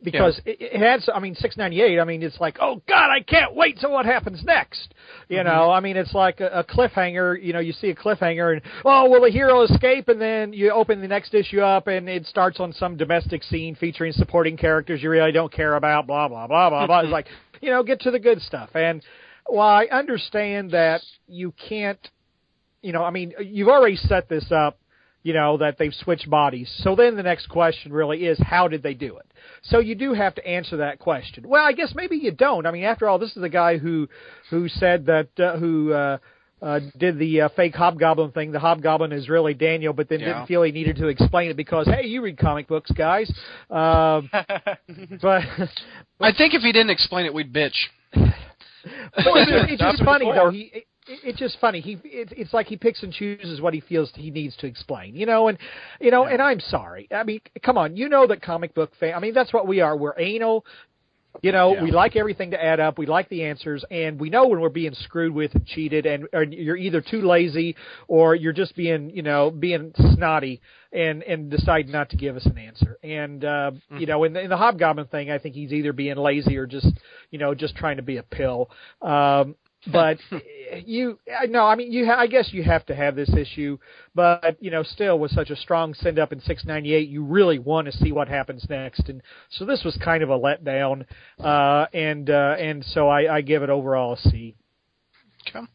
because 0.04 0.40
it, 0.44 0.58
it 0.60 0.78
had, 0.78 1.00
s- 1.00 1.08
I 1.12 1.18
mean, 1.18 1.34
698. 1.34 1.98
I 1.98 2.04
mean, 2.04 2.22
it's 2.22 2.38
like, 2.38 2.58
oh 2.60 2.82
God, 2.88 3.10
I 3.10 3.20
can't 3.20 3.54
wait 3.54 3.78
till 3.80 3.90
what 3.90 4.06
happens 4.06 4.44
next. 4.44 4.94
You 5.28 5.38
mm-hmm. 5.38 5.48
know, 5.48 5.70
I 5.70 5.80
mean, 5.80 5.96
it's 5.96 6.14
like 6.14 6.40
a, 6.40 6.60
a 6.60 6.64
cliffhanger. 6.64 7.42
You 7.42 7.52
know, 7.52 7.58
you 7.58 7.72
see 7.72 7.88
a 7.88 7.94
cliffhanger, 7.94 8.52
and 8.52 8.62
oh, 8.84 9.08
will 9.08 9.22
the 9.22 9.30
hero 9.30 9.62
escape? 9.62 10.08
And 10.08 10.20
then 10.20 10.52
you 10.52 10.70
open 10.70 11.00
the 11.00 11.08
next 11.08 11.34
issue 11.34 11.60
up, 11.60 11.86
and 11.86 12.08
it 12.08 12.26
starts 12.26 12.60
on 12.60 12.72
some 12.72 12.96
domestic 12.96 13.42
scene 13.42 13.74
featuring 13.74 14.12
supporting 14.12 14.56
characters 14.56 15.02
you 15.02 15.10
really 15.10 15.32
don't 15.32 15.52
care 15.52 15.74
about. 15.74 16.06
Blah 16.06 16.28
blah 16.28 16.46
blah 16.46 16.68
blah 16.70 16.86
blah. 16.86 16.98
It's 17.00 17.06
mm-hmm. 17.06 17.12
like, 17.12 17.26
you 17.60 17.70
know, 17.70 17.82
get 17.82 18.00
to 18.02 18.10
the 18.10 18.20
good 18.20 18.40
stuff. 18.42 18.70
And 18.74 19.02
while 19.46 19.76
I 19.76 19.86
understand 19.86 20.70
that 20.72 21.00
you 21.26 21.52
can't 21.68 21.98
you 22.84 22.92
know, 22.92 23.02
I 23.02 23.10
mean, 23.10 23.32
you've 23.40 23.68
already 23.68 23.96
set 23.96 24.28
this 24.28 24.44
up, 24.52 24.78
you 25.24 25.32
know, 25.32 25.56
that 25.56 25.78
they've 25.78 25.94
switched 25.94 26.28
bodies. 26.30 26.70
So 26.84 26.94
then 26.94 27.16
the 27.16 27.22
next 27.22 27.48
question 27.48 27.92
really 27.92 28.26
is, 28.26 28.38
how 28.38 28.68
did 28.68 28.82
they 28.82 28.94
do 28.94 29.16
it? 29.16 29.26
So 29.62 29.80
you 29.80 29.94
do 29.94 30.12
have 30.12 30.34
to 30.36 30.46
answer 30.46 30.76
that 30.76 30.98
question. 31.00 31.48
Well, 31.48 31.64
I 31.64 31.72
guess 31.72 31.92
maybe 31.96 32.16
you 32.16 32.30
don't. 32.30 32.66
I 32.66 32.70
mean, 32.70 32.84
after 32.84 33.08
all, 33.08 33.18
this 33.18 33.34
is 33.34 33.40
the 33.42 33.48
guy 33.48 33.78
who, 33.78 34.06
who 34.50 34.68
said 34.68 35.06
that, 35.06 35.28
uh, 35.40 35.56
who, 35.56 35.92
uh, 35.92 36.18
uh, 36.62 36.80
did 36.98 37.18
the 37.18 37.42
uh, 37.42 37.48
fake 37.56 37.74
hobgoblin 37.74 38.30
thing. 38.32 38.52
The 38.52 38.60
hobgoblin 38.60 39.12
is 39.12 39.28
really 39.28 39.54
Daniel, 39.54 39.92
but 39.92 40.08
then 40.08 40.20
Yeah. 40.20 40.26
didn't 40.34 40.46
feel 40.46 40.62
he 40.62 40.72
needed 40.72 40.96
to 40.96 41.08
explain 41.08 41.50
it 41.50 41.56
because, 41.56 41.86
hey, 41.86 42.06
you 42.06 42.22
read 42.22 42.38
comic 42.38 42.68
books, 42.68 42.90
guys. 42.92 43.30
Um, 43.70 44.30
but 45.22 45.42
I 46.20 46.32
think 46.32 46.54
if 46.54 46.62
he 46.62 46.72
didn't 46.72 46.90
explain 46.90 47.26
it, 47.26 47.34
we'd 47.34 47.52
bitch. 47.52 47.76
well, 48.14 48.32
it's, 49.16 49.72
it's 49.72 49.82
just 49.90 50.04
funny 50.04 50.30
though. 50.32 50.50
He 50.50 50.70
it, 50.72 50.84
it's 51.06 51.38
just 51.38 51.58
funny. 51.60 51.80
He 51.80 51.92
it, 52.04 52.32
it's 52.36 52.52
like 52.54 52.66
he 52.66 52.76
picks 52.76 53.02
and 53.02 53.12
chooses 53.12 53.60
what 53.60 53.74
he 53.74 53.80
feels 53.80 54.10
he 54.14 54.30
needs 54.30 54.56
to 54.58 54.66
explain. 54.66 55.14
You 55.14 55.26
know, 55.26 55.48
and 55.48 55.58
you 56.00 56.10
know, 56.10 56.24
and 56.24 56.40
I'm 56.40 56.60
sorry. 56.60 57.08
I 57.12 57.22
mean, 57.24 57.40
come 57.62 57.78
on. 57.78 57.96
You 57.96 58.08
know 58.08 58.26
that 58.26 58.42
comic 58.42 58.74
book 58.74 58.92
fan. 58.98 59.14
I 59.14 59.20
mean, 59.20 59.34
that's 59.34 59.52
what 59.52 59.66
we 59.66 59.80
are. 59.80 59.96
We're 59.96 60.18
anal. 60.18 60.64
You 61.42 61.50
know, 61.50 61.74
Yeah. 61.74 61.82
we 61.82 61.90
like 61.90 62.14
everything 62.14 62.52
to 62.52 62.64
add 62.64 62.78
up. 62.78 62.96
We 62.96 63.06
like 63.06 63.28
the 63.28 63.42
answers, 63.42 63.84
and 63.90 64.20
we 64.20 64.30
know 64.30 64.46
when 64.46 64.60
we're 64.60 64.68
being 64.68 64.94
screwed 64.94 65.34
with 65.34 65.52
and 65.56 65.66
cheated, 65.66 66.06
and 66.06 66.28
or 66.32 66.44
you're 66.44 66.76
either 66.76 67.00
too 67.00 67.22
lazy 67.22 67.74
or 68.06 68.36
you're 68.36 68.52
just 68.52 68.76
being, 68.76 69.10
you 69.10 69.22
know, 69.22 69.50
being 69.50 69.92
snotty 70.14 70.60
and 70.92 71.24
and 71.24 71.50
decide 71.50 71.88
not 71.88 72.08
to 72.10 72.16
give 72.16 72.36
us 72.36 72.46
an 72.46 72.56
answer. 72.56 72.98
And 73.02 73.44
uh, 73.44 73.72
you 73.98 74.06
know, 74.06 74.22
in 74.22 74.32
the, 74.32 74.42
in 74.42 74.48
the 74.48 74.56
hobgoblin 74.56 75.08
thing, 75.08 75.32
I 75.32 75.38
think 75.38 75.56
he's 75.56 75.72
either 75.72 75.92
being 75.92 76.16
lazy 76.18 76.56
or 76.56 76.66
just, 76.68 76.86
you 77.32 77.40
know, 77.40 77.52
just 77.52 77.74
trying 77.74 77.96
to 77.96 78.02
be 78.04 78.18
a 78.18 78.22
pill. 78.22 78.70
Um, 79.02 79.56
but 79.92 80.18
you, 80.84 81.18
no, 81.48 81.64
I 81.66 81.74
mean, 81.74 81.92
you, 81.92 82.06
ha- 82.06 82.18
I 82.18 82.26
guess 82.26 82.50
you 82.52 82.62
have 82.62 82.86
to 82.86 82.94
have 82.94 83.16
this 83.16 83.32
issue, 83.34 83.78
but 84.14 84.56
you 84.60 84.70
know, 84.70 84.82
still 84.82 85.18
with 85.18 85.30
such 85.30 85.50
a 85.50 85.56
strong 85.56 85.94
send 85.94 86.18
up 86.18 86.32
in 86.32 86.40
698, 86.40 87.08
you 87.08 87.24
really 87.24 87.58
want 87.58 87.86
to 87.86 87.92
see 87.92 88.12
what 88.12 88.28
happens 88.28 88.66
next, 88.68 89.08
and 89.08 89.22
so 89.50 89.64
this 89.64 89.82
was 89.84 89.96
kind 90.02 90.22
of 90.22 90.30
a 90.30 90.38
letdown, 90.38 91.04
uh, 91.40 91.86
and 91.92 92.30
uh, 92.30 92.56
and 92.58 92.84
so 92.84 93.08
I, 93.08 93.36
I 93.36 93.40
give 93.40 93.62
it 93.62 93.70
overall 93.70 94.14
a 94.14 94.18
C. 94.18 94.54
Okay. 95.48 95.66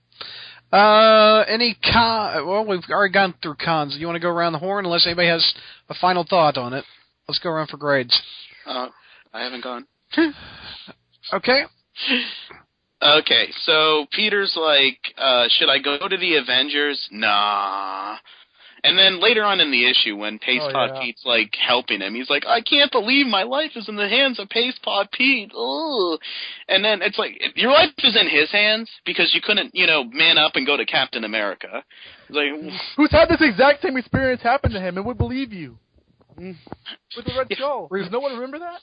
Uh, 0.71 1.43
any 1.47 1.75
con? 1.83 2.47
Well, 2.47 2.65
we've 2.65 2.83
already 2.89 3.13
gone 3.13 3.33
through 3.41 3.55
cons. 3.55 3.95
You 3.97 4.05
want 4.05 4.17
to 4.17 4.21
go 4.21 4.29
around 4.29 4.53
the 4.53 4.59
horn, 4.59 4.85
unless 4.85 5.05
anybody 5.07 5.27
has 5.27 5.53
a 5.89 5.95
final 5.95 6.25
thought 6.29 6.57
on 6.57 6.73
it. 6.73 6.85
Let's 7.27 7.39
go 7.39 7.49
around 7.49 7.67
for 7.69 7.77
grades. 7.77 8.19
Uh, 8.65 8.89
I 9.33 9.43
haven't 9.43 9.63
gone. 9.63 9.87
Okay. 11.31 11.63
Okay, 13.01 13.47
so 13.63 14.05
Peter's 14.11 14.53
like, 14.59 14.99
uh, 15.17 15.45
should 15.57 15.69
I 15.69 15.79
go 15.79 15.97
to 16.07 16.17
the 16.17 16.35
Avengers? 16.35 17.07
Nah. 17.11 18.17
And 18.83 18.97
then 18.97 19.21
later 19.21 19.43
on 19.43 19.59
in 19.59 19.71
the 19.71 19.89
issue, 19.89 20.15
when 20.15 20.39
Paste 20.39 20.65
Oh, 20.69 20.71
Pot 20.71 20.91
yeah. 20.93 21.01
Pete's 21.01 21.23
like 21.25 21.53
helping 21.55 22.01
him, 22.01 22.13
he's 22.13 22.29
like, 22.29 22.45
I 22.45 22.61
can't 22.61 22.91
believe 22.91 23.27
my 23.27 23.43
life 23.43 23.71
is 23.75 23.89
in 23.89 23.95
the 23.95 24.07
hands 24.07 24.39
of 24.39 24.49
Paste 24.49 24.81
Pot 24.83 25.11
Pete. 25.11 25.51
Ugh. 25.57 26.19
And 26.67 26.83
then 26.83 27.01
it's 27.01 27.17
like, 27.17 27.41
your 27.55 27.71
life 27.71 27.89
is 27.99 28.15
in 28.15 28.29
his 28.29 28.49
hands 28.51 28.89
because 29.05 29.31
you 29.33 29.41
couldn't, 29.41 29.75
you 29.75 29.85
know, 29.85 30.03
man 30.05 30.37
up 30.37 30.53
and 30.55 30.65
go 30.65 30.77
to 30.77 30.85
Captain 30.85 31.23
America. 31.25 31.83
It's 32.29 32.35
like, 32.35 32.73
Who's 32.97 33.11
had 33.11 33.29
this 33.29 33.41
exact 33.41 33.81
same 33.81 33.97
experience 33.97 34.41
happen 34.41 34.71
to 34.71 34.79
him 34.79 34.97
and 34.97 35.05
would 35.05 35.17
believe 35.17 35.51
you? 35.51 35.77
With 36.37 37.25
the 37.25 37.33
Red 37.37 37.47
Skull. 37.51 37.89
Does 37.91 38.11
no 38.11 38.19
one 38.21 38.33
remember 38.35 38.59
that? 38.59 38.79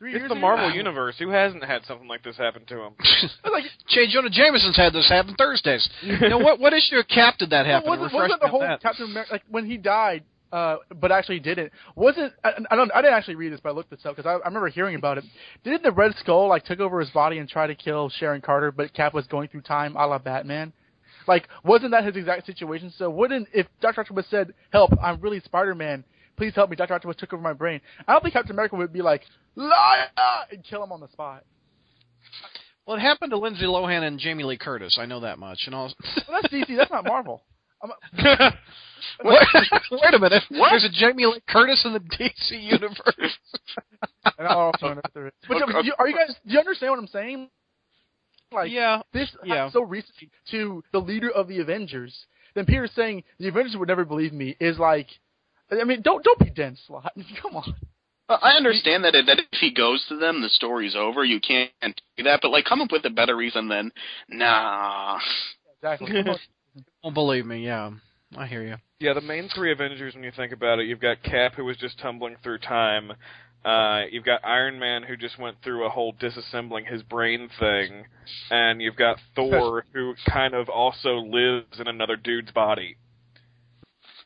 Three 0.00 0.12
It's 0.14 0.20
years 0.20 0.28
the 0.30 0.34
ago? 0.34 0.40
Marvel 0.40 0.70
universe. 0.72 1.14
Who 1.18 1.28
hasn't 1.28 1.62
had 1.62 1.84
something 1.84 2.08
like 2.08 2.24
this 2.24 2.36
happen 2.36 2.64
to 2.66 2.80
him? 2.80 2.92
Like, 3.52 3.64
J. 3.88 4.06
Jonah 4.10 4.30
Jameson's 4.30 4.76
had 4.76 4.92
this 4.94 5.08
happen 5.08 5.34
Thursdays. 5.36 5.88
you 6.02 6.28
know 6.30 6.38
what? 6.38 6.58
What 6.58 6.72
issue 6.72 6.96
of 6.96 7.06
Cap 7.06 7.34
did 7.38 7.50
that 7.50 7.66
happen? 7.66 7.88
wasn't, 7.88 8.12
wasn't 8.14 8.40
the 8.40 8.48
whole 8.48 8.60
that. 8.60 8.80
Captain 8.80 9.04
America 9.10 9.32
like 9.32 9.42
when 9.50 9.66
he 9.66 9.76
died? 9.76 10.24
Uh, 10.52 10.76
but 11.00 11.12
actually 11.12 11.38
didn't. 11.38 11.70
Wasn't 11.94 12.32
I, 12.42 12.52
I 12.70 12.76
don't 12.76 12.90
I 12.92 13.02
didn't 13.02 13.14
actually 13.14 13.34
read 13.36 13.52
this, 13.52 13.60
but 13.62 13.68
I 13.68 13.72
looked 13.72 13.90
this 13.90 14.00
up 14.04 14.16
because 14.16 14.26
I, 14.28 14.32
I 14.42 14.48
remember 14.48 14.68
hearing 14.68 14.96
about 14.96 15.18
it. 15.18 15.24
Didn't 15.62 15.82
the 15.84 15.92
Red 15.92 16.12
Skull 16.18 16.48
like 16.48 16.64
took 16.64 16.80
over 16.80 16.98
his 16.98 17.10
body 17.10 17.38
and 17.38 17.48
try 17.48 17.66
to 17.68 17.74
kill 17.76 18.08
Sharon 18.08 18.40
Carter, 18.40 18.72
but 18.72 18.92
Cap 18.94 19.12
was 19.14 19.26
going 19.28 19.48
through 19.48 19.60
time, 19.60 19.94
a 19.96 20.06
la 20.06 20.18
Batman? 20.18 20.72
Like, 21.28 21.46
wasn't 21.62 21.90
that 21.92 22.04
his 22.04 22.16
exact 22.16 22.46
situation? 22.46 22.92
So 22.96 23.10
wouldn't 23.10 23.48
if 23.52 23.66
Doctor 23.80 24.00
Octopus 24.00 24.26
said, 24.30 24.54
"Help! 24.72 24.90
I'm 25.02 25.20
really 25.20 25.40
Spider-Man. 25.40 26.02
Please 26.36 26.54
help 26.54 26.70
me." 26.70 26.74
Doctor 26.76 26.94
Octopus 26.94 27.16
took 27.16 27.32
over 27.32 27.42
my 27.42 27.52
brain. 27.52 27.80
I 28.08 28.12
don't 28.12 28.22
think 28.22 28.32
Captain 28.32 28.52
America 28.52 28.74
would 28.76 28.92
be 28.92 29.02
like, 29.02 29.22
"Liar!" 29.56 30.08
and 30.50 30.64
kill 30.64 30.82
him 30.82 30.92
on 30.92 31.00
the 31.00 31.08
spot. 31.08 31.44
Well, 32.86 32.96
it 32.96 33.00
happened 33.00 33.30
to 33.30 33.38
Lindsay 33.38 33.66
Lohan 33.66 34.02
and 34.02 34.18
Jamie 34.18 34.44
Lee 34.44 34.56
Curtis. 34.58 34.98
I 35.00 35.06
know 35.06 35.20
that 35.20 35.38
much. 35.38 35.60
And 35.66 35.74
all. 35.74 35.92
Well, 36.28 36.40
that's 36.42 36.52
DC. 36.52 36.76
That's 36.76 36.90
not 36.90 37.04
Marvel. 37.04 37.42
I'm, 37.82 37.90
Wait, 39.24 39.38
wait 39.90 40.14
a 40.14 40.18
minute. 40.18 40.42
What? 40.50 40.70
There's 40.70 40.84
a 40.84 40.88
Jamie 40.92 41.26
Lee 41.26 41.40
Curtis 41.48 41.82
in 41.84 41.92
the 41.94 42.00
DC 42.00 42.62
universe. 42.62 43.38
and 44.38 44.46
I 44.48 44.54
also 44.54 44.94
know 44.94 45.00
there 45.14 45.28
is. 45.28 45.32
But 45.48 45.62
Okay. 45.62 45.86
you, 45.86 45.94
are 45.98 46.08
you 46.08 46.14
guys? 46.14 46.34
Do 46.46 46.52
you 46.52 46.58
understand 46.58 46.90
what 46.92 46.98
I'm 46.98 47.06
saying? 47.06 47.48
Like, 48.52 48.70
yeah. 48.70 49.00
this 49.12 49.30
Yeah. 49.44 49.70
so 49.70 49.82
recently 49.82 50.30
to 50.50 50.82
the 50.92 50.98
leader 50.98 51.30
of 51.30 51.48
the 51.48 51.60
Avengers. 51.60 52.26
Then 52.54 52.66
Peter 52.66 52.88
saying 52.94 53.22
the 53.38 53.48
Avengers 53.48 53.76
would 53.76 53.88
never 53.88 54.04
believe 54.04 54.32
me 54.32 54.56
is 54.60 54.78
like, 54.78 55.06
I 55.70 55.84
mean, 55.84 56.02
don't 56.02 56.22
don't 56.24 56.38
be 56.38 56.50
dense, 56.50 56.80
Slott. 56.86 57.12
Come 57.42 57.56
on. 57.56 57.74
Well, 58.30 58.38
I 58.42 58.52
understand 58.52 59.02
that 59.02 59.14
that 59.26 59.40
if 59.40 59.58
he 59.60 59.72
goes 59.72 60.06
to 60.08 60.16
them, 60.16 60.40
the 60.40 60.48
story's 60.50 60.94
over. 60.94 61.24
You 61.24 61.40
can't 61.40 61.72
do 62.16 62.22
that, 62.22 62.38
but 62.40 62.52
like, 62.52 62.64
come 62.64 62.80
up 62.80 62.92
with 62.92 63.04
a 63.04 63.10
better 63.10 63.36
reason 63.36 63.66
than, 63.66 63.90
nah. 64.28 65.18
Exactly. 65.82 66.22
Don't 67.02 67.12
believe 67.12 67.44
me. 67.44 67.64
Yeah, 67.64 67.90
I 68.36 68.46
hear 68.46 68.62
you. 68.62 68.76
Yeah, 69.00 69.14
the 69.14 69.20
main 69.20 69.48
three 69.52 69.72
Avengers, 69.72 70.14
when 70.14 70.22
you 70.22 70.30
think 70.30 70.52
about 70.52 70.78
it, 70.78 70.86
you've 70.86 71.00
got 71.00 71.24
Cap, 71.24 71.54
who 71.56 71.64
was 71.64 71.76
just 71.78 71.98
tumbling 71.98 72.36
through 72.40 72.58
time. 72.58 73.10
Uh, 73.64 74.02
you've 74.12 74.24
got 74.24 74.44
Iron 74.44 74.78
Man, 74.78 75.02
who 75.02 75.16
just 75.16 75.36
went 75.36 75.56
through 75.64 75.84
a 75.84 75.90
whole 75.90 76.12
disassembling 76.12 76.86
his 76.86 77.02
brain 77.02 77.48
thing, 77.58 78.04
and 78.52 78.80
you've 78.80 78.94
got 78.94 79.18
Thor, 79.34 79.86
who 79.92 80.14
kind 80.28 80.54
of 80.54 80.68
also 80.68 81.16
lives 81.16 81.80
in 81.80 81.88
another 81.88 82.14
dude's 82.14 82.52
body. 82.52 82.96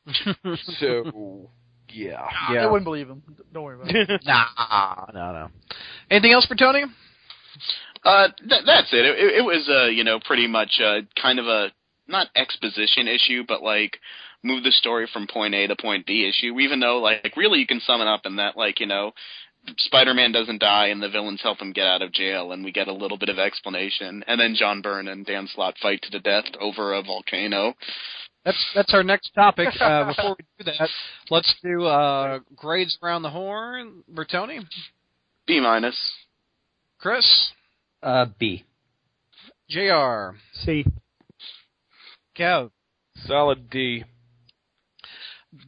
So, 0.79 1.49
yeah. 1.95 2.21
I 2.49 2.55
Yeah. 2.55 2.67
wouldn't 2.67 2.85
believe 2.85 3.09
him. 3.09 3.23
Don't 3.53 3.63
worry 3.63 3.77
about 3.77 3.95
it. 3.95 4.21
Nah, 4.27 5.07
no, 5.15 5.33
no. 5.33 5.49
Anything 6.11 6.33
else 6.33 6.47
for 6.47 6.55
Tony? 6.57 6.85
Uh, 8.05 8.29
th- 8.49 8.63
that's 8.67 8.93
it. 8.93 9.05
It, 9.05 9.37
it 9.39 9.45
was, 9.45 9.69
uh, 9.69 9.87
you 9.87 10.05
know, 10.05 10.19
pretty 10.25 10.47
much 10.47 10.81
uh, 10.85 11.01
kind 11.21 11.39
of 11.39 11.47
a 11.47 11.73
not 12.07 12.29
exposition 12.37 13.09
issue, 13.09 13.45
but 13.47 13.63
like 13.63 13.99
move 14.43 14.63
the 14.63 14.73
story 14.73 15.09
from 15.13 15.27
point 15.27 15.55
A 15.55 15.67
to 15.69 15.77
point 15.77 16.05
B 16.07 16.29
issue. 16.29 16.59
Even 16.61 16.81
though, 16.81 16.99
like, 16.99 17.33
really, 17.37 17.61
you 17.61 17.67
can 17.67 17.81
sum 17.81 18.01
it 18.03 18.07
up 18.09 18.23
in 18.27 18.37
that, 18.37 18.57
like, 18.59 18.79
you 18.79 18.87
know, 18.87 19.13
Spider-Man 19.79 20.33
doesn't 20.33 20.61
die 20.61 20.89
and 20.89 21.03
the 21.03 21.09
villains 21.09 21.41
help 21.43 21.59
him 21.63 21.73
get 21.73 21.87
out 21.87 22.03
of 22.03 22.13
jail, 22.13 22.53
and 22.53 22.63
we 22.63 22.71
get 22.71 22.89
a 22.89 22.93
little 22.93 23.17
bit 23.17 23.31
of 23.31 23.39
explanation, 23.39 24.23
and 24.27 24.39
then 24.39 24.55
John 24.55 24.83
Byrne 24.83 25.09
and 25.09 25.25
Dan 25.25 25.49
Slott 25.55 25.77
fight 25.81 26.03
to 26.03 26.11
the 26.11 26.19
death 26.21 26.45
over 26.61 26.93
a 26.93 27.03
volcano. 27.03 27.73
That's 28.45 28.65
that's 28.75 28.93
our 28.95 29.03
next 29.03 29.31
topic. 29.35 29.69
Uh, 29.81 30.09
before 30.09 30.37
we 30.39 30.65
do 30.65 30.73
that, 30.79 30.89
let's 31.31 31.55
do 31.63 31.85
uh, 31.87 32.41
grades 32.55 32.99
around 33.03 33.23
the 33.23 33.31
horn. 33.31 34.03
Bertoni, 34.13 34.61
B 35.47 35.61
minus. 35.61 35.97
Chris, 36.99 37.53
Uh, 38.03 38.27
B. 38.39 38.65
Jr., 39.69 40.37
C. 40.65 40.85
Kev, 42.37 42.71
Solid 43.27 43.71
D. 43.71 44.05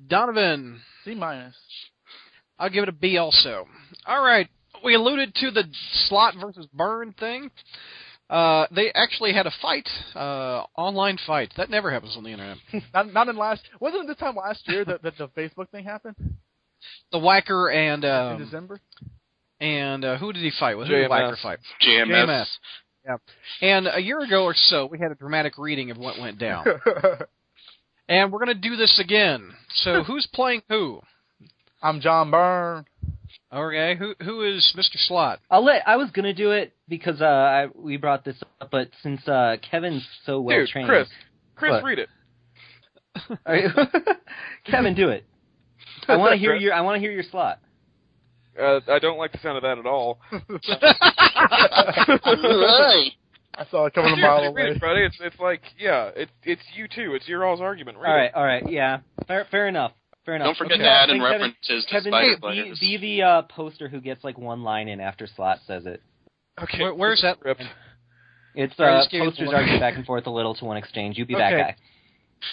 Donovan. 0.09 0.81
C 1.05 1.15
minus. 1.15 1.55
I'll 2.59 2.71
give 2.71 2.83
it 2.83 2.89
a 2.89 2.93
B 2.93 3.17
also. 3.19 3.67
All 4.07 4.23
right. 4.25 4.49
We 4.85 4.95
alluded 4.95 5.35
to 5.37 5.51
the 5.51 5.65
Slott 6.09 6.35
versus 6.41 6.67
Byrne 6.73 7.13
thing. 7.13 7.51
Uh, 8.29 8.67
they 8.75 8.91
actually 8.93 9.33
had 9.33 9.47
a 9.47 9.53
fight, 9.63 9.89
uh, 10.17 10.65
online 10.77 11.17
fight. 11.27 11.53
That 11.57 11.71
never 11.71 11.93
happens 11.93 12.17
on 12.17 12.25
the 12.25 12.31
internet. 12.31 12.57
Not 12.95 13.13
not 13.13 13.29
in 13.29 13.37
last. 13.37 13.63
Wasn't 13.81 14.03
it 14.03 14.09
this 14.09 14.17
time 14.17 14.35
last 14.35 14.63
year 14.67 14.85
that, 14.85 15.03
that 15.03 15.17
the 15.17 15.29
Facebook 15.29 15.71
thing 15.71 15.85
happened 15.85 16.17
The 17.13 17.19
Wacker 17.19 17.73
and 17.73 18.03
in 18.05 18.11
um, 18.11 18.39
December? 18.39 18.81
and 19.61 20.05
uh, 20.05 20.19
who 20.19 20.33
did 20.33 20.43
he 20.43 20.51
fight? 20.59 20.77
Was 20.77 20.89
it 20.89 20.93
the 20.93 21.09
Wacker 21.09 21.41
fight? 21.41 21.59
JMS. 21.87 22.27
JMS. 22.27 22.47
Yeah. 23.05 23.17
And 23.63 23.89
a 23.93 24.01
year 24.01 24.21
ago 24.21 24.45
or 24.45 24.55
so, 24.55 24.87
we 24.87 24.99
had 24.99 25.13
a 25.13 25.15
dramatic 25.15 25.59
reading 25.59 25.91
of 25.91 25.97
what 25.97 26.19
went 26.19 26.39
down. 26.39 26.67
and 28.09 28.33
we're 28.33 28.45
going 28.45 28.61
to 28.61 28.69
do 28.69 28.77
this 28.77 28.99
again. 29.03 29.53
So 29.75 30.03
who's 30.07 30.27
playing 30.33 30.63
who? 30.69 31.01
I'm 31.83 32.01
John 32.01 32.31
Byrne. 32.31 32.85
Okay, 33.53 33.95
who 33.97 34.15
who 34.23 34.43
is 34.43 34.75
Mr. 34.77 34.97
Slott? 35.07 35.39
I'll 35.51 35.65
let. 35.65 35.87
I 35.87 35.97
was 35.97 36.11
gonna 36.11 36.35
do 36.35 36.51
it 36.51 36.73
because 36.89 37.21
uh, 37.21 37.25
I, 37.25 37.67
we 37.75 37.97
brought 37.97 38.25
this 38.25 38.37
up, 38.61 38.71
but 38.73 38.89
since 39.03 39.27
uh, 39.29 39.57
Kevin's 39.71 40.07
so 40.25 40.41
well 40.41 40.59
Dude, 40.59 40.69
trained, 40.69 40.89
Chris. 40.89 41.09
Chris, 41.55 41.71
What? 41.73 41.85
read 41.85 41.99
it. 42.01 42.09
Are 43.47 43.57
Kevin, 44.65 44.95
do 44.95 45.09
it. 45.11 45.25
I 46.09 46.17
want 46.17 46.33
to 46.33 46.39
hear 46.39 46.55
your. 46.59 46.75
I 46.75 46.81
want 46.81 46.97
to 46.97 47.01
hear 47.01 47.13
your 47.13 47.23
Slott. 47.31 47.61
Uh, 48.61 48.81
I 48.89 48.99
don't 48.99 49.19
like 49.19 49.33
the 49.33 49.39
sound 49.39 49.57
of 49.59 49.63
that 49.63 49.79
at 49.79 49.87
all. 49.87 50.19
I 53.59 53.65
saw 53.71 53.87
it 53.87 53.95
coming 53.95 54.13
a 54.13 54.17
mile 54.17 54.39
Seriously, 54.41 54.55
read 54.55 54.67
away. 54.67 54.77
it, 54.77 54.81
buddy. 54.81 55.01
It's 55.03 55.17
it's 55.21 55.39
like 55.41 55.63
yeah, 55.79 56.11
it's 56.15 56.33
it's 56.43 56.63
you 56.75 56.89
too. 56.89 57.15
It's 57.15 57.27
your 57.29 57.45
all's 57.47 57.61
argument. 57.61 57.99
Read 57.99 58.11
All 58.11 58.17
it. 58.17 58.19
right, 58.21 58.35
all 58.35 58.45
right, 58.45 58.71
yeah, 58.71 58.99
fair, 59.27 59.47
fair 59.51 59.69
enough, 59.69 59.93
fair 60.27 60.35
enough. 60.37 60.49
Don't 60.49 60.57
forget 60.59 60.75
Okay. 60.75 60.83
to 60.83 60.91
add 60.91 61.09
in 61.09 61.21
Kevin, 61.21 61.33
references 61.41 61.85
to 61.87 61.91
Kevin, 61.91 62.11
Spider 62.13 62.37
be, 62.53 62.75
be 62.81 62.97
the 62.99 63.23
uh, 63.23 63.43
poster 63.43 63.89
who 63.89 64.01
gets 64.03 64.23
like 64.25 64.37
one 64.37 64.63
line 64.63 64.89
in 64.89 65.01
after 65.01 65.27
Slott 65.27 65.61
says 65.67 65.87
it. 65.87 66.03
Okay. 66.63 66.83
Where- 66.83 66.95
where's 66.95 67.23
that? 67.23 67.39
Script. 67.39 67.63
It's 68.55 68.75
All 68.79 68.87
right, 68.87 68.95
uh, 68.97 69.01
just 69.01 69.11
give 69.11 69.21
me 69.21 69.27
posters 69.29 69.47
one. 69.49 69.55
argue 69.57 69.79
back 69.79 69.95
and 69.97 70.05
forth 70.05 70.27
a 70.27 70.31
little 70.31 70.55
to 70.57 70.65
one 70.65 70.77
exchange. 70.77 71.17
You 71.19 71.25
be 71.27 71.35
that 71.35 71.51
guy. 71.51 71.77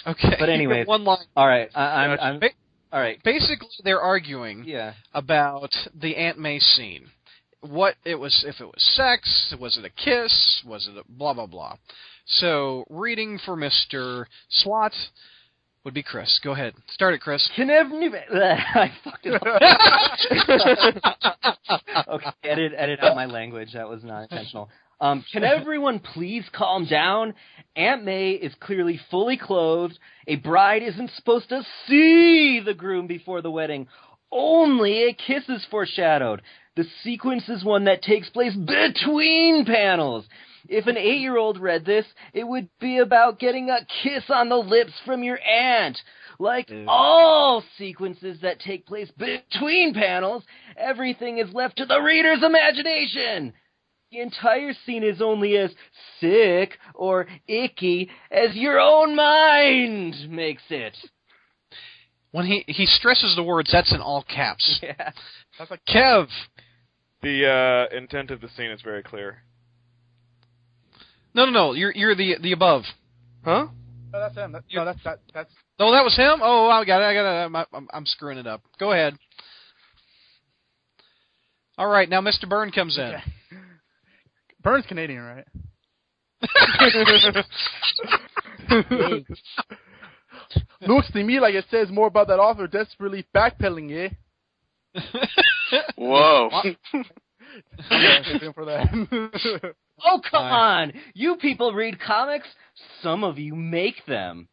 Okay. 0.06 0.36
But 0.38 0.48
anyways. 0.50 0.86
one 0.86 1.04
line. 1.04 1.24
All 1.36 1.46
right, 1.46 1.68
I, 1.74 1.82
I'm, 2.04 2.20
I'm. 2.20 2.40
Ba- 2.40 2.50
All 2.92 3.00
right, 3.00 3.22
Basically, 3.24 3.68
they're 3.82 4.00
arguing 4.02 4.64
yeah. 4.66 4.92
about 5.14 5.70
the 5.98 6.16
Aunt 6.16 6.38
May 6.38 6.58
scene. 6.58 7.06
What 7.62 7.94
it 8.04 8.16
was, 8.16 8.44
if 8.46 8.60
it 8.60 8.66
was 8.66 8.74
sex, 8.94 9.54
was 9.58 9.78
it 9.78 9.84
a 9.86 9.90
kiss, 9.90 10.62
was 10.66 10.86
it 10.86 10.98
a 10.98 11.02
blah 11.10 11.32
blah 11.32 11.46
blah. 11.46 11.76
So, 12.26 12.84
reading 12.90 13.38
for 13.42 13.56
Mister 13.56 14.28
Slott 14.50 14.92
would 15.84 15.94
be 15.94 16.02
Chris. 16.02 16.40
Go 16.42 16.52
ahead, 16.52 16.74
start 16.88 17.14
it, 17.14 17.20
Chris. 17.20 17.48
Can 17.54 17.70
ever 17.70 17.90
I 17.94 18.90
fucked 19.04 19.26
it 19.26 19.34
up. 19.34 19.42
okay, 22.08 22.30
edit 22.42 22.72
edit 22.76 23.00
out 23.00 23.14
my 23.14 23.26
language. 23.26 23.72
That 23.74 23.88
was 23.88 24.02
not 24.02 24.22
intentional. 24.22 24.70
Um, 25.00 25.24
can 25.32 25.44
everyone 25.44 25.98
please 25.98 26.44
calm 26.52 26.86
down? 26.86 27.34
Aunt 27.76 28.04
May 28.04 28.30
is 28.30 28.54
clearly 28.60 28.98
fully 29.10 29.36
clothed. 29.36 29.98
A 30.26 30.36
bride 30.36 30.82
isn't 30.82 31.10
supposed 31.16 31.48
to 31.50 31.62
see 31.86 32.60
the 32.64 32.74
groom 32.74 33.06
before 33.06 33.42
the 33.42 33.50
wedding. 33.50 33.88
Only 34.30 35.08
a 35.08 35.12
kiss 35.12 35.48
is 35.48 35.66
foreshadowed. 35.70 36.42
The 36.76 36.86
sequence 37.02 37.48
is 37.48 37.64
one 37.64 37.84
that 37.84 38.02
takes 38.02 38.30
place 38.30 38.54
between 38.54 39.64
panels. 39.64 40.24
If 40.68 40.86
an 40.86 40.96
eight 40.96 41.20
year 41.20 41.36
old 41.36 41.58
read 41.58 41.84
this, 41.84 42.06
it 42.32 42.44
would 42.44 42.68
be 42.80 42.98
about 42.98 43.38
getting 43.38 43.70
a 43.70 43.86
kiss 44.02 44.24
on 44.28 44.48
the 44.48 44.56
lips 44.56 44.92
from 45.04 45.22
your 45.22 45.38
aunt. 45.40 45.98
Like 46.38 46.70
all 46.88 47.62
sequences 47.78 48.40
that 48.42 48.60
take 48.60 48.86
place 48.86 49.10
between 49.16 49.94
panels, 49.94 50.42
everything 50.76 51.38
is 51.38 51.52
left 51.52 51.76
to 51.78 51.86
the 51.86 52.00
reader's 52.00 52.42
imagination. 52.42 53.52
The 54.10 54.20
entire 54.20 54.72
scene 54.84 55.02
is 55.02 55.20
only 55.20 55.56
as 55.56 55.72
sick 56.20 56.78
or 56.94 57.26
icky 57.46 58.10
as 58.30 58.54
your 58.54 58.80
own 58.80 59.14
mind 59.14 60.30
makes 60.30 60.62
it. 60.70 60.96
When 62.30 62.46
he 62.46 62.64
he 62.66 62.86
stresses 62.86 63.36
the 63.36 63.42
words, 63.44 63.70
that's 63.70 63.92
in 63.92 64.00
all 64.00 64.24
caps. 64.24 64.80
Yeah. 64.82 65.12
That's 65.58 65.70
like 65.70 65.84
Kev, 65.88 66.26
The 67.22 67.88
uh, 67.92 67.96
intent 67.96 68.32
of 68.32 68.40
the 68.40 68.48
scene 68.56 68.72
is 68.72 68.82
very 68.82 69.04
clear. 69.04 69.44
No, 71.34 71.44
no, 71.46 71.50
no, 71.50 71.72
you're 71.72 71.92
you're 71.92 72.14
the 72.14 72.36
the 72.40 72.52
above. 72.52 72.82
Huh? 73.44 73.66
no, 74.12 74.20
that's 74.20 74.34
him. 74.36 74.52
That, 74.52 74.64
no, 74.72 74.84
that's 74.84 75.02
that. 75.04 75.20
That's 75.32 75.52
Oh, 75.78 75.90
that 75.92 76.04
was 76.04 76.16
him. 76.16 76.40
Oh, 76.42 76.68
I 76.68 76.84
got 76.84 77.02
it. 77.02 77.04
I 77.04 77.14
got 77.14 77.24
it. 77.26 77.46
I'm, 77.46 77.56
I'm, 77.56 77.88
I'm 77.92 78.06
screwing 78.06 78.38
it 78.38 78.46
up. 78.46 78.62
Go 78.78 78.92
ahead. 78.92 79.18
All 81.76 81.88
right, 81.88 82.08
now 82.08 82.20
Mr. 82.20 82.48
Byrne 82.48 82.70
comes 82.70 82.96
in. 82.96 83.02
okay. 83.02 83.22
Byrne's 84.62 84.86
Canadian, 84.86 85.22
right? 85.22 85.44
Looks 90.86 91.10
to 91.12 91.24
me 91.24 91.40
like 91.40 91.54
it 91.54 91.64
says 91.70 91.88
more 91.90 92.06
about 92.06 92.28
that 92.28 92.38
author 92.38 92.68
desperately 92.68 93.26
backpedaling, 93.34 94.10
eh? 94.94 95.00
Whoa. 95.96 96.50
I'm 96.52 96.76
gonna 97.90 98.22
hit 98.22 98.42
him 98.42 98.52
for 98.52 98.64
that. 98.66 99.74
Oh, 100.02 100.20
come 100.30 100.44
on! 100.44 100.92
You 101.14 101.36
people 101.36 101.72
read 101.72 102.00
comics? 102.00 102.48
Some 103.02 103.22
of 103.22 103.38
you 103.38 103.54
make 103.54 104.04
them. 104.06 104.48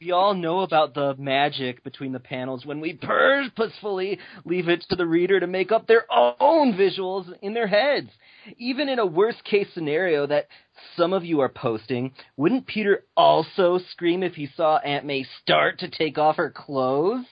We 0.00 0.10
all 0.10 0.34
know 0.34 0.60
about 0.60 0.94
the 0.94 1.14
magic 1.16 1.84
between 1.84 2.10
the 2.10 2.18
panels 2.18 2.66
when 2.66 2.80
we 2.80 2.94
purposefully 2.94 4.18
leave 4.44 4.68
it 4.68 4.84
to 4.88 4.96
the 4.96 5.06
reader 5.06 5.38
to 5.38 5.46
make 5.46 5.70
up 5.70 5.86
their 5.86 6.06
own 6.10 6.72
visuals 6.72 7.32
in 7.40 7.54
their 7.54 7.68
heads. 7.68 8.10
Even 8.58 8.88
in 8.88 8.98
a 8.98 9.06
worst 9.06 9.44
case 9.44 9.68
scenario 9.72 10.26
that 10.26 10.48
some 10.96 11.12
of 11.12 11.24
you 11.24 11.38
are 11.40 11.48
posting, 11.48 12.12
wouldn't 12.36 12.66
Peter 12.66 13.04
also 13.16 13.78
scream 13.92 14.24
if 14.24 14.34
he 14.34 14.48
saw 14.56 14.78
Aunt 14.78 15.04
May 15.04 15.24
start 15.40 15.78
to 15.78 15.88
take 15.88 16.18
off 16.18 16.34
her 16.34 16.50
clothes? 16.50 17.24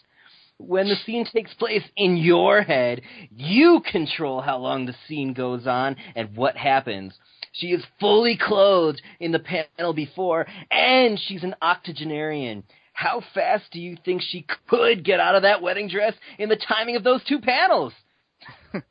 When 0.59 0.89
the 0.89 0.97
scene 1.07 1.25
takes 1.25 1.53
place 1.55 1.83
in 1.97 2.19
your 2.19 2.63
head, 2.63 3.01
you 3.35 3.83
control 3.91 4.43
how 4.43 4.59
long 4.59 4.87
the 4.87 4.95
scene 5.09 5.33
goes 5.33 5.67
on 5.67 5.97
and 6.15 6.37
what 6.37 6.57
happens. 6.57 7.15
She 7.53 7.69
is 7.69 7.85
fully 7.99 8.37
clothed 8.37 9.03
in 9.19 9.33
the 9.33 9.41
panel 9.41 9.93
before, 9.93 10.47
and 10.71 11.19
she's 11.19 11.43
an 11.43 11.57
octogenarian. 11.61 12.65
How 12.93 13.23
fast 13.35 13.65
do 13.73 13.81
you 13.81 13.97
think 14.05 14.23
she 14.23 14.47
could 14.69 15.05
get 15.05 15.21
out 15.21 15.35
of 15.35 15.43
that 15.43 15.63
wedding 15.63 15.89
dress 15.89 16.15
in 16.39 16.49
the 16.49 16.57
timing 16.57 16.97
of 16.97 17.05
those 17.05 17.25
two 17.25 17.41
panels? 17.41 17.93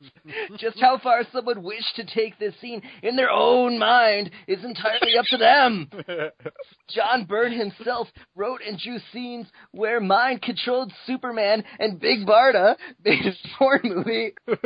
Just 0.58 0.78
how 0.80 0.98
far 0.98 1.22
someone 1.32 1.62
wished 1.62 1.96
to 1.96 2.04
take 2.04 2.38
this 2.38 2.54
scene 2.60 2.82
in 3.02 3.16
their 3.16 3.30
own 3.30 3.78
mind 3.78 4.30
is 4.46 4.62
entirely 4.64 5.16
up 5.18 5.24
to 5.30 5.36
them. 5.36 5.88
John 6.88 7.24
Byrne 7.24 7.52
himself 7.52 8.08
wrote 8.34 8.60
and 8.66 8.78
drew 8.78 8.98
scenes 9.12 9.46
where 9.72 10.00
mind 10.00 10.42
controlled 10.42 10.92
Superman 11.06 11.64
and 11.78 12.00
Big 12.00 12.26
Barda 12.26 12.76
made 13.04 13.26
a 13.26 13.32
porn 13.58 13.80
movie. 13.84 14.34
but 14.46 14.60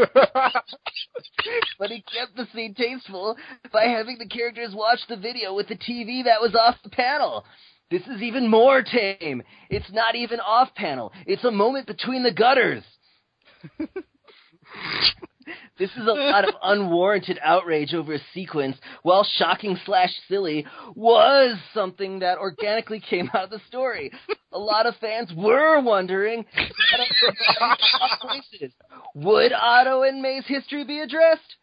he 1.90 2.02
kept 2.12 2.36
the 2.36 2.46
scene 2.52 2.74
tasteful 2.74 3.36
by 3.72 3.84
having 3.84 4.18
the 4.18 4.28
characters 4.28 4.74
watch 4.74 5.00
the 5.08 5.16
video 5.16 5.54
with 5.54 5.68
the 5.68 5.76
TV 5.76 6.24
that 6.24 6.40
was 6.40 6.54
off 6.54 6.76
the 6.82 6.90
panel. 6.90 7.44
This 7.90 8.02
is 8.02 8.22
even 8.22 8.48
more 8.48 8.82
tame. 8.82 9.42
It's 9.68 9.90
not 9.92 10.14
even 10.14 10.38
off 10.40 10.72
panel. 10.76 11.12
It's 11.26 11.44
a 11.44 11.50
moment 11.50 11.88
between 11.88 12.22
the 12.22 12.32
gutters. 12.32 12.84
This 15.78 15.90
is 15.96 16.06
a 16.06 16.12
lot 16.12 16.46
of 16.46 16.54
unwarranted 16.62 17.38
outrage 17.42 17.94
over 17.94 18.12
a 18.14 18.20
sequence, 18.34 18.76
while 19.02 19.26
shocking 19.38 19.78
slash 19.86 20.10
silly 20.28 20.66
was 20.94 21.58
something 21.72 22.18
that 22.18 22.36
organically 22.36 23.00
came 23.00 23.30
out 23.32 23.44
of 23.44 23.50
the 23.50 23.60
story. 23.66 24.12
A 24.52 24.58
lot 24.58 24.84
of 24.84 24.94
fans 24.96 25.32
were 25.34 25.80
wondering. 25.80 26.44
Would 29.14 29.52
Otto 29.54 30.02
and 30.02 30.20
May's 30.20 30.44
history 30.46 30.84
be 30.84 31.00
addressed? 31.00 31.56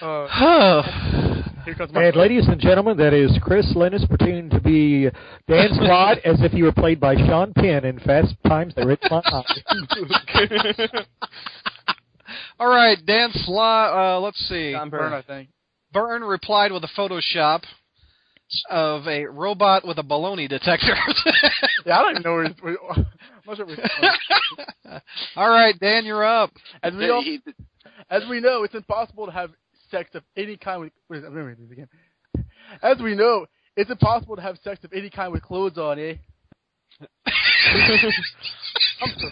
Uh, 0.00 0.28
here 0.32 0.86
comes 0.86 1.16
my 1.16 1.27
And 1.68 2.16
ladies 2.16 2.48
and 2.48 2.58
gentlemen, 2.58 2.96
that 2.96 3.12
is 3.12 3.36
Chris 3.42 3.70
Lennis 3.76 4.02
pretending 4.08 4.48
to 4.50 4.60
be 4.60 5.10
Dan 5.46 5.68
Slott 5.74 6.18
as 6.24 6.40
if 6.40 6.52
he 6.52 6.62
were 6.62 6.72
played 6.72 6.98
by 6.98 7.14
Sean 7.14 7.52
Penn 7.52 7.84
in 7.84 7.98
Fast 8.00 8.34
Times 8.46 8.72
at 8.78 8.84
Ridgemont 8.84 9.22
High. 9.26 9.44
All 12.58 12.68
right, 12.68 12.96
Dan 13.04 13.30
Slott. 13.32 13.92
Uh, 13.92 14.20
let's 14.20 14.38
see. 14.48 14.72
John 14.72 14.88
Byrne, 14.88 15.12
I 15.12 15.20
think. 15.20 15.50
Burton 15.92 16.26
replied 16.26 16.72
with 16.72 16.84
a 16.84 16.90
Photoshop 16.96 17.64
of 18.70 19.06
a 19.06 19.26
robot 19.26 19.86
with 19.86 19.98
a 19.98 20.02
baloney 20.02 20.48
detector. 20.48 20.94
Yeah, 21.84 21.98
I 21.98 22.02
don't 22.02 22.10
even 22.12 22.22
know 22.22 22.34
where. 22.34 22.46
He's, 22.48 22.56
where 22.62 22.76
I'm 22.94 23.06
not 23.46 23.56
sure 23.56 23.66
where. 23.66 25.02
All 25.36 25.50
right, 25.50 25.78
Dan, 25.78 26.06
you're 26.06 26.24
up. 26.24 26.50
As 26.82 26.94
we 26.94 27.10
all, 27.10 27.22
as 28.10 28.22
we 28.28 28.40
know, 28.40 28.62
it's 28.62 28.74
impossible 28.74 29.26
to 29.26 29.32
have 29.32 29.50
sex 29.90 30.10
of 30.14 30.22
any 30.36 30.56
kind 30.56 30.80
with. 30.80 30.92
Wait, 31.08 31.22
let 31.22 31.32
me 31.32 31.40
read 31.40 31.58
this 31.58 31.70
again. 31.70 31.88
As 32.82 32.98
we 32.98 33.14
know, 33.14 33.46
it's 33.76 33.90
impossible 33.90 34.36
to 34.36 34.42
have 34.42 34.56
sex 34.62 34.82
of 34.84 34.92
any 34.92 35.10
kind 35.10 35.32
with 35.32 35.42
clothes 35.42 35.78
on, 35.78 35.98
eh? 35.98 36.14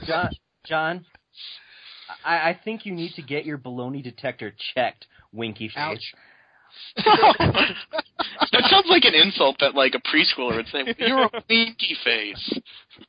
John, 0.06 0.30
John, 0.66 1.04
I, 2.24 2.50
I 2.50 2.60
think 2.64 2.86
you 2.86 2.92
need 2.92 3.12
to 3.14 3.22
get 3.22 3.44
your 3.44 3.58
baloney 3.58 4.02
detector 4.02 4.54
checked, 4.74 5.06
winky 5.32 5.68
face. 5.68 5.76
Ouch. 5.76 6.14
that 6.96 8.64
sounds 8.70 8.86
like 8.88 9.04
an 9.04 9.14
insult 9.14 9.56
that 9.60 9.74
like 9.74 9.94
a 9.94 9.98
preschooler 9.98 10.56
would 10.56 10.66
say. 10.68 10.94
You're 10.98 11.24
a 11.24 11.30
winky 11.48 11.96
face. 12.04 12.58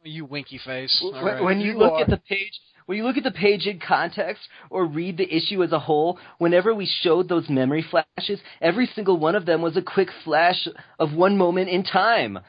You 0.03 0.25
winky 0.25 0.59
face. 0.63 0.99
When, 1.03 1.23
right. 1.23 1.43
when 1.43 1.59
you 1.59 1.73
You 1.73 1.77
look 1.77 1.93
are. 1.93 2.01
at 2.01 2.09
the 2.09 2.17
page, 2.17 2.53
when 2.87 2.97
you 2.97 3.03
look 3.03 3.17
at 3.17 3.23
the 3.23 3.31
page 3.31 3.67
in 3.67 3.79
context 3.79 4.41
or 4.69 4.85
read 4.85 5.17
the 5.17 5.35
issue 5.35 5.61
as 5.61 5.71
a 5.73 5.79
whole, 5.79 6.17
whenever 6.39 6.73
we 6.73 6.89
showed 7.01 7.29
those 7.29 7.47
memory 7.49 7.85
flashes, 7.87 8.39
every 8.61 8.89
single 8.95 9.17
one 9.17 9.35
of 9.35 9.45
them 9.45 9.61
was 9.61 9.77
a 9.77 9.81
quick 9.81 10.07
flash 10.23 10.67
of 10.97 11.13
one 11.13 11.37
moment 11.37 11.69
in 11.69 11.83
time. 11.83 12.39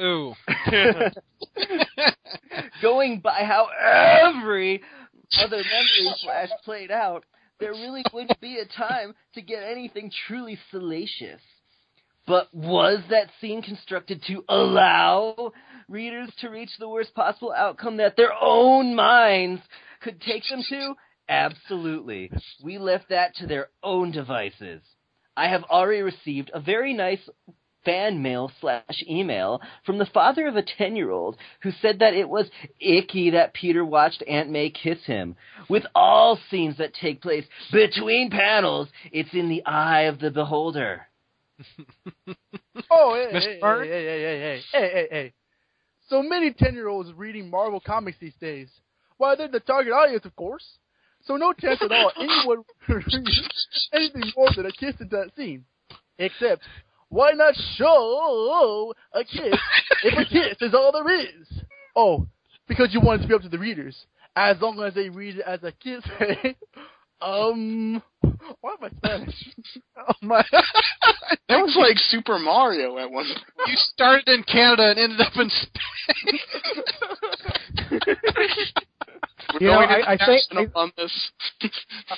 Ooh. 0.00 0.32
Going 2.82 3.20
by 3.20 3.44
how 3.44 3.68
every 3.78 4.82
other 5.38 5.58
memory 5.58 6.14
flash 6.24 6.48
played 6.64 6.90
out, 6.90 7.24
there 7.60 7.72
really 7.72 8.02
wouldn't 8.14 8.40
be 8.40 8.58
a 8.58 8.64
time 8.64 9.14
to 9.34 9.42
get 9.42 9.62
anything 9.62 10.10
truly 10.26 10.58
salacious. 10.70 11.40
But 12.26 12.52
was 12.54 13.00
that 13.10 13.30
scene 13.40 13.62
constructed 13.62 14.22
to 14.28 14.44
allow 14.48 15.52
readers 15.88 16.30
to 16.40 16.50
reach 16.50 16.70
the 16.78 16.88
worst 16.88 17.14
possible 17.14 17.52
outcome 17.52 17.96
that 17.96 18.16
their 18.16 18.32
own 18.40 18.94
minds 18.94 19.62
could 20.00 20.20
take 20.20 20.44
them 20.48 20.62
to? 20.68 20.94
Absolutely. 21.28 22.30
We 22.62 22.78
left 22.78 23.08
that 23.08 23.34
to 23.36 23.46
their 23.46 23.68
own 23.82 24.12
devices. 24.12 24.82
I 25.36 25.48
have 25.48 25.64
already 25.64 26.02
received 26.02 26.50
a 26.52 26.60
very 26.60 26.92
nice 26.92 27.28
fan 27.84 28.22
mail 28.22 28.52
slash 28.60 29.02
email 29.08 29.60
from 29.84 29.98
the 29.98 30.06
father 30.06 30.46
of 30.46 30.56
a 30.56 30.62
10 30.62 30.94
year 30.94 31.10
old 31.10 31.36
who 31.62 31.70
said 31.80 31.98
that 31.98 32.14
it 32.14 32.28
was 32.28 32.48
icky 32.80 33.30
that 33.30 33.54
Peter 33.54 33.84
watched 33.84 34.22
Aunt 34.28 34.50
May 34.50 34.70
kiss 34.70 35.04
him. 35.04 35.34
With 35.68 35.84
all 35.94 36.38
scenes 36.50 36.78
that 36.78 36.94
take 36.94 37.22
place 37.22 37.44
between 37.72 38.30
panels, 38.30 38.88
it's 39.10 39.32
in 39.32 39.48
the 39.48 39.64
eye 39.64 40.02
of 40.02 40.20
the 40.20 40.30
beholder. 40.30 41.08
Oh, 42.90 43.14
hey, 43.14 43.38
Mr. 43.38 43.82
hey, 43.82 43.88
hey, 43.88 44.04
hey, 44.04 44.22
hey, 44.22 44.38
hey, 44.38 44.62
hey, 44.72 44.90
hey, 44.92 45.08
hey. 45.10 45.32
So 46.08 46.22
many 46.22 46.52
ten-year-olds 46.52 47.12
reading 47.14 47.48
Marvel 47.48 47.80
comics 47.80 48.18
these 48.20 48.34
days. 48.40 48.68
Why, 49.16 49.34
they're 49.34 49.48
the 49.48 49.60
target 49.60 49.92
audience, 49.92 50.24
of 50.24 50.34
course. 50.36 50.64
So 51.24 51.36
no 51.36 51.52
chance 51.52 51.80
at 51.82 51.92
all 51.92 52.10
anyone 52.18 52.64
would 52.88 53.04
read 53.06 53.26
anything 53.92 54.32
more 54.36 54.48
than 54.56 54.66
a 54.66 54.72
kiss 54.72 54.94
in 55.00 55.08
that 55.10 55.30
scene. 55.36 55.64
Except, 56.18 56.62
why 57.08 57.32
not 57.32 57.54
show 57.76 58.92
a 59.12 59.24
kiss 59.24 59.58
if 60.04 60.18
a 60.18 60.24
kiss 60.24 60.56
is 60.60 60.74
all 60.74 60.92
there 60.92 61.20
is? 61.20 61.62
Oh, 61.94 62.26
because 62.68 62.92
you 62.92 63.00
want 63.00 63.20
it 63.20 63.22
to 63.22 63.28
be 63.28 63.34
up 63.34 63.42
to 63.42 63.48
the 63.48 63.58
readers. 63.58 63.96
As 64.34 64.56
long 64.60 64.80
as 64.82 64.94
they 64.94 65.10
read 65.10 65.36
it 65.36 65.44
as 65.46 65.62
a 65.62 65.72
kiss. 65.72 66.02
um, 67.20 68.02
why 68.60 68.72
am 68.80 68.84
I 68.84 68.88
Spanish? 68.96 69.48
Oh 70.08 70.14
my! 70.22 70.42
That 71.48 71.58
was 71.60 71.76
like 71.78 71.96
Super 71.98 72.38
Mario 72.38 72.98
at 72.98 73.10
one 73.10 73.26
point. 73.26 73.38
you 73.68 73.74
started 73.76 74.26
in 74.28 74.42
Canada 74.44 74.90
and 74.90 74.98
ended 74.98 75.20
up 75.20 75.36
in 75.36 75.50
Spain. 75.50 76.38
We're 79.54 79.60
You 79.60 79.66
know, 79.66 79.78
I- 79.78 80.12
I 80.12 80.16
think- 80.16 80.72
on 80.74 80.92
this. 80.96 81.30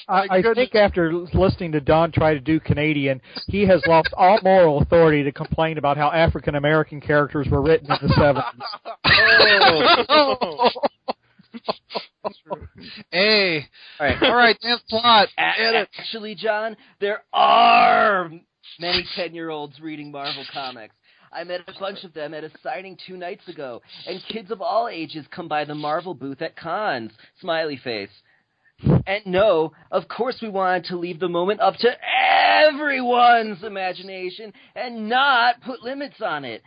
I, 0.08 0.26
I 0.30 0.42
think 0.54 0.74
after 0.74 1.12
listening 1.12 1.72
to 1.72 1.80
Don 1.80 2.12
try 2.12 2.32
to 2.34 2.40
do 2.40 2.60
Canadian, 2.60 3.20
he 3.48 3.66
has 3.66 3.82
lost 3.86 4.08
all 4.16 4.38
moral 4.44 4.80
authority 4.82 5.22
to 5.24 5.32
complain 5.32 5.78
about 5.78 5.96
how 5.96 6.10
African 6.12 6.54
American 6.54 7.00
characters 7.00 7.48
were 7.50 7.60
written 7.62 7.90
in 7.90 7.98
the 8.08 8.14
seventies. 8.14 8.62
Oh. 10.08 10.70
hey, 13.10 13.66
All 14.00 14.06
right. 14.06 14.22
all 14.22 14.34
right, 14.34 14.58
Dan 14.62 14.78
Slott. 14.88 15.28
A- 15.38 15.86
Actually, 15.98 16.34
John, 16.34 16.76
there 17.00 17.22
are 17.32 18.30
many 18.80 19.04
10 19.16 19.34
year 19.34 19.50
olds 19.50 19.80
reading 19.80 20.10
Marvel 20.10 20.44
comics. 20.52 20.94
I 21.32 21.42
met 21.44 21.62
a 21.66 21.78
bunch 21.80 22.04
of 22.04 22.14
them 22.14 22.32
at 22.32 22.44
a 22.44 22.50
signing 22.62 22.96
two 23.06 23.16
nights 23.16 23.48
ago, 23.48 23.82
and 24.06 24.22
kids 24.28 24.50
of 24.52 24.62
all 24.62 24.88
ages 24.88 25.26
come 25.32 25.48
by 25.48 25.64
the 25.64 25.74
Marvel 25.74 26.14
booth 26.14 26.40
at 26.42 26.56
cons. 26.56 27.10
Smiley 27.40 27.76
face. 27.82 28.10
And 29.06 29.24
no, 29.26 29.72
of 29.90 30.08
course 30.08 30.36
we 30.42 30.48
wanted 30.48 30.84
to 30.86 30.96
leave 30.96 31.18
the 31.20 31.28
moment 31.28 31.60
up 31.60 31.74
to 31.76 31.88
everyone's 32.66 33.62
imagination 33.64 34.52
and 34.74 35.08
not 35.08 35.60
put 35.62 35.82
limits 35.82 36.20
on 36.20 36.44
it. 36.44 36.62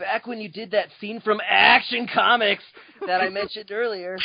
Back 0.00 0.26
when 0.26 0.40
you 0.40 0.48
did 0.48 0.70
that 0.70 0.86
scene 0.98 1.20
from 1.20 1.42
Action 1.46 2.08
Comics 2.12 2.64
that 3.06 3.20
I 3.20 3.28
mentioned 3.28 3.70
earlier, 3.70 4.16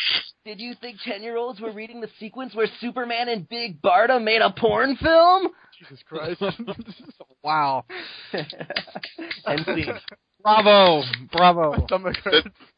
did 0.46 0.62
you 0.62 0.74
think 0.80 1.00
10 1.04 1.22
year 1.22 1.36
olds 1.36 1.60
were 1.60 1.74
reading 1.74 2.00
the 2.00 2.08
sequence 2.18 2.56
where 2.56 2.68
Superman 2.80 3.28
and 3.28 3.48
Big 3.50 3.82
Barda 3.82 4.24
made 4.24 4.42
a 4.42 4.52
porn 4.52 4.96
film? 4.96 5.50
Jesus 5.78 6.00
Christ. 6.08 6.42
Wow. 7.44 7.86
and 8.34 9.66
scene. 9.66 9.94
Bravo, 10.46 11.02
bravo. 11.32 11.88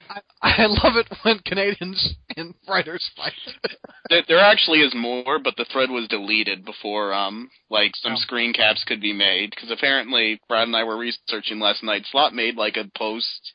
I, 0.09 0.21
I 0.41 0.65
love 0.67 0.95
it 0.95 1.05
when 1.23 1.39
Canadians 1.39 2.15
and 2.37 2.53
writers 2.67 3.09
fight. 3.17 3.33
There, 4.09 4.23
there 4.25 4.39
actually 4.39 4.79
is 4.79 4.93
more, 4.95 5.37
but 5.37 5.57
the 5.57 5.65
thread 5.65 5.89
was 5.89 6.07
deleted 6.07 6.63
before 6.63 7.13
um 7.13 7.49
like 7.69 7.91
some 7.95 8.13
Oh. 8.13 8.19
screen 8.19 8.53
caps 8.53 8.85
could 8.87 9.01
be 9.01 9.11
made 9.11 9.49
because 9.49 9.69
apparently 9.69 10.39
Brad 10.47 10.65
and 10.65 10.77
I 10.77 10.85
were 10.85 10.95
researching 10.97 11.59
last 11.59 11.83
night. 11.83 12.03
Slott 12.09 12.33
made 12.33 12.55
like 12.55 12.77
a 12.77 12.89
post 12.97 13.51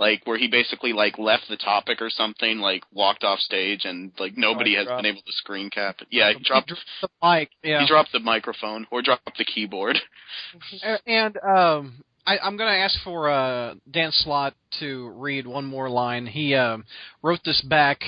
like 0.00 0.22
where 0.26 0.38
he 0.38 0.48
basically 0.48 0.92
like 0.92 1.18
left 1.20 1.44
the 1.48 1.56
topic 1.56 2.02
or 2.02 2.10
something, 2.10 2.58
like 2.58 2.82
walked 2.90 3.22
off 3.22 3.38
stage 3.38 3.84
and 3.84 4.10
like 4.18 4.32
nobody 4.36 4.74
Oh, 4.74 4.78
has 4.80 4.86
dropped- 4.88 5.02
been 5.04 5.12
able 5.12 5.22
to 5.22 5.32
screen 5.34 5.70
cap 5.70 5.98
it. 6.00 6.08
Yeah, 6.10 6.32
he 6.36 6.42
dropped 6.42 6.72
the 7.00 7.08
mic. 7.22 7.50
Yeah. 7.62 7.82
he 7.82 7.86
dropped 7.86 8.10
the 8.10 8.18
microphone 8.18 8.88
or 8.90 9.02
dropped 9.02 9.38
the 9.38 9.44
keyboard. 9.44 9.98
And 11.06 11.36
um, 11.46 12.02
I, 12.26 12.38
I'm 12.38 12.56
going 12.56 12.72
to 12.72 12.78
ask 12.78 12.96
for 13.02 13.28
uh, 13.30 13.74
Dan 13.90 14.10
Slott 14.12 14.54
to 14.80 15.10
read 15.16 15.46
one 15.46 15.64
more 15.66 15.88
line. 15.90 16.26
He 16.26 16.54
um, 16.54 16.84
wrote 17.22 17.40
this 17.44 17.60
back 17.62 18.00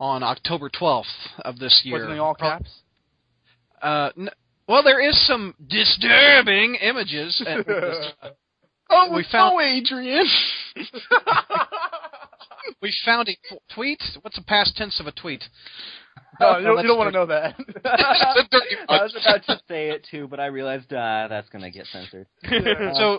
on 0.00 0.22
October 0.22 0.68
12th 0.68 1.04
of 1.44 1.58
this 1.58 1.82
year. 1.84 1.98
Wasn't 1.98 2.12
in 2.12 2.18
all 2.18 2.34
caps? 2.34 2.68
Uh, 3.80 4.10
n- 4.18 4.30
well, 4.68 4.82
there 4.82 5.00
is 5.00 5.26
some 5.26 5.54
disturbing 5.68 6.76
images. 6.76 7.42
at 7.46 7.66
Oh, 8.90 9.10
We 9.14 9.24
found- 9.30 9.60
Adrian. 9.62 10.26
we 12.82 12.92
found 13.04 13.28
a 13.28 13.36
tweet. 13.74 14.00
What's 14.22 14.36
the 14.36 14.42
past 14.44 14.76
tense 14.76 15.00
of 15.00 15.06
a 15.06 15.12
tweet? 15.12 15.42
No, 16.40 16.58
you 16.58 16.64
don't, 16.64 16.78
you 16.78 16.88
don't 16.88 16.98
want 16.98 17.12
to 17.12 17.18
know 17.18 17.26
that. 17.26 17.54
I 18.88 19.02
was 19.02 19.14
about 19.14 19.44
to 19.46 19.60
say 19.68 19.90
it 19.90 20.06
too, 20.10 20.26
but 20.28 20.40
I 20.40 20.46
realized 20.46 20.92
uh, 20.92 21.28
that's 21.28 21.48
gonna 21.50 21.70
get 21.70 21.86
censored. 21.86 22.26
So, 22.42 23.14
uh, 23.14 23.18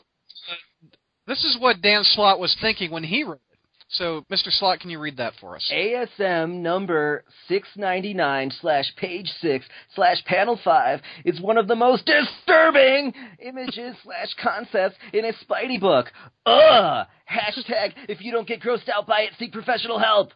this 1.27 1.43
is 1.45 1.57
what 1.59 1.81
Dan 1.81 2.03
Slott 2.03 2.39
was 2.39 2.55
thinking 2.59 2.91
when 2.91 3.03
he 3.03 3.23
wrote 3.23 3.39
it. 3.51 3.53
So, 3.93 4.25
Mr. 4.31 4.49
Slott, 4.49 4.79
can 4.79 4.89
you 4.89 4.99
read 4.99 5.17
that 5.17 5.33
for 5.39 5.55
us? 5.55 5.71
ASM 5.71 6.61
number 6.61 7.23
699 7.47 8.51
slash 8.59 8.91
page 8.97 9.31
6 9.39 9.65
slash 9.95 10.23
panel 10.25 10.59
5 10.63 10.99
is 11.25 11.39
one 11.39 11.59
of 11.59 11.67
the 11.67 11.75
most 11.75 12.05
disturbing 12.05 13.13
images 13.39 13.95
slash 14.03 14.33
concepts 14.41 14.95
in 15.13 15.25
a 15.25 15.33
Spidey 15.33 15.79
book. 15.79 16.07
Ugh! 16.47 17.05
Hashtag 17.31 17.93
if 18.09 18.21
you 18.21 18.31
don't 18.31 18.47
get 18.47 18.61
grossed 18.61 18.89
out 18.89 19.05
by 19.05 19.21
it, 19.21 19.33
seek 19.37 19.51
professional 19.53 19.99
help. 19.99 20.31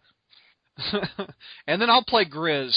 and 1.68 1.82
then 1.82 1.90
I'll 1.90 2.04
play 2.04 2.26
Grizz. 2.26 2.74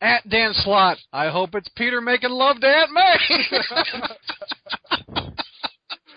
At 0.00 0.28
Dan 0.28 0.52
Slott, 0.54 0.98
I 1.12 1.30
hope 1.30 1.54
it's 1.54 1.68
Peter 1.76 2.00
making 2.00 2.30
love 2.30 2.60
to 2.60 2.66
Aunt 2.66 2.90
May. 2.92 3.16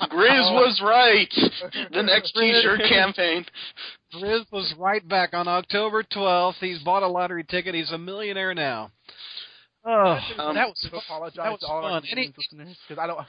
Grizz 0.09 0.53
was 0.53 0.81
right. 0.83 1.31
The 1.91 2.03
next 2.03 2.33
T-shirt 2.33 2.81
campaign. 2.87 3.45
Grizz 4.13 4.51
was 4.51 4.73
right 4.77 5.05
back 5.07 5.33
on 5.33 5.47
October 5.47 6.03
12th. 6.03 6.55
He's 6.59 6.79
bought 6.79 7.03
a 7.03 7.07
lottery 7.07 7.43
ticket. 7.43 7.75
He's 7.75 7.91
a 7.91 7.97
millionaire 7.97 8.53
now. 8.53 8.91
Oh, 9.85 10.19
Um, 10.37 10.55
that 10.55 10.67
was 10.67 10.79
to 10.81 10.89
that 10.89 11.51
was 11.51 11.59
to 11.61 11.67
all 11.67 11.81
fun. 11.81 12.03
Any- 12.11 12.33
listeners 12.37 12.77
because 12.87 13.01
I 13.01 13.07
don't. 13.07 13.19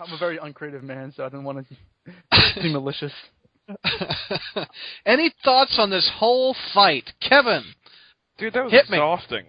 I'm 0.00 0.12
a 0.12 0.18
very 0.18 0.38
uncreative 0.38 0.82
man, 0.82 1.12
so 1.16 1.24
I 1.24 1.28
didn't 1.28 1.44
want 1.44 1.66
to 1.68 1.76
be 2.60 2.72
malicious. 2.72 3.12
Any 5.06 5.32
thoughts 5.44 5.76
on 5.78 5.90
this 5.90 6.10
whole 6.16 6.54
fight, 6.74 7.12
Kevin? 7.20 7.64
Dude, 8.38 8.52
that 8.54 8.64
was 8.64 8.72
Hit 8.72 8.88
me. 8.90 8.96
exhausting. 8.98 9.44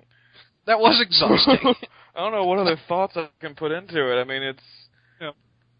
That 0.67 0.79
was 0.79 1.01
exhausting. 1.05 1.75
I 2.15 2.19
don't 2.19 2.31
know 2.33 2.45
what 2.45 2.59
other 2.59 2.77
thoughts 2.87 3.13
I 3.15 3.29
can 3.39 3.55
put 3.55 3.71
into 3.71 4.11
it. 4.11 4.19
I 4.21 4.23
mean, 4.25 4.43
it's 4.43 4.61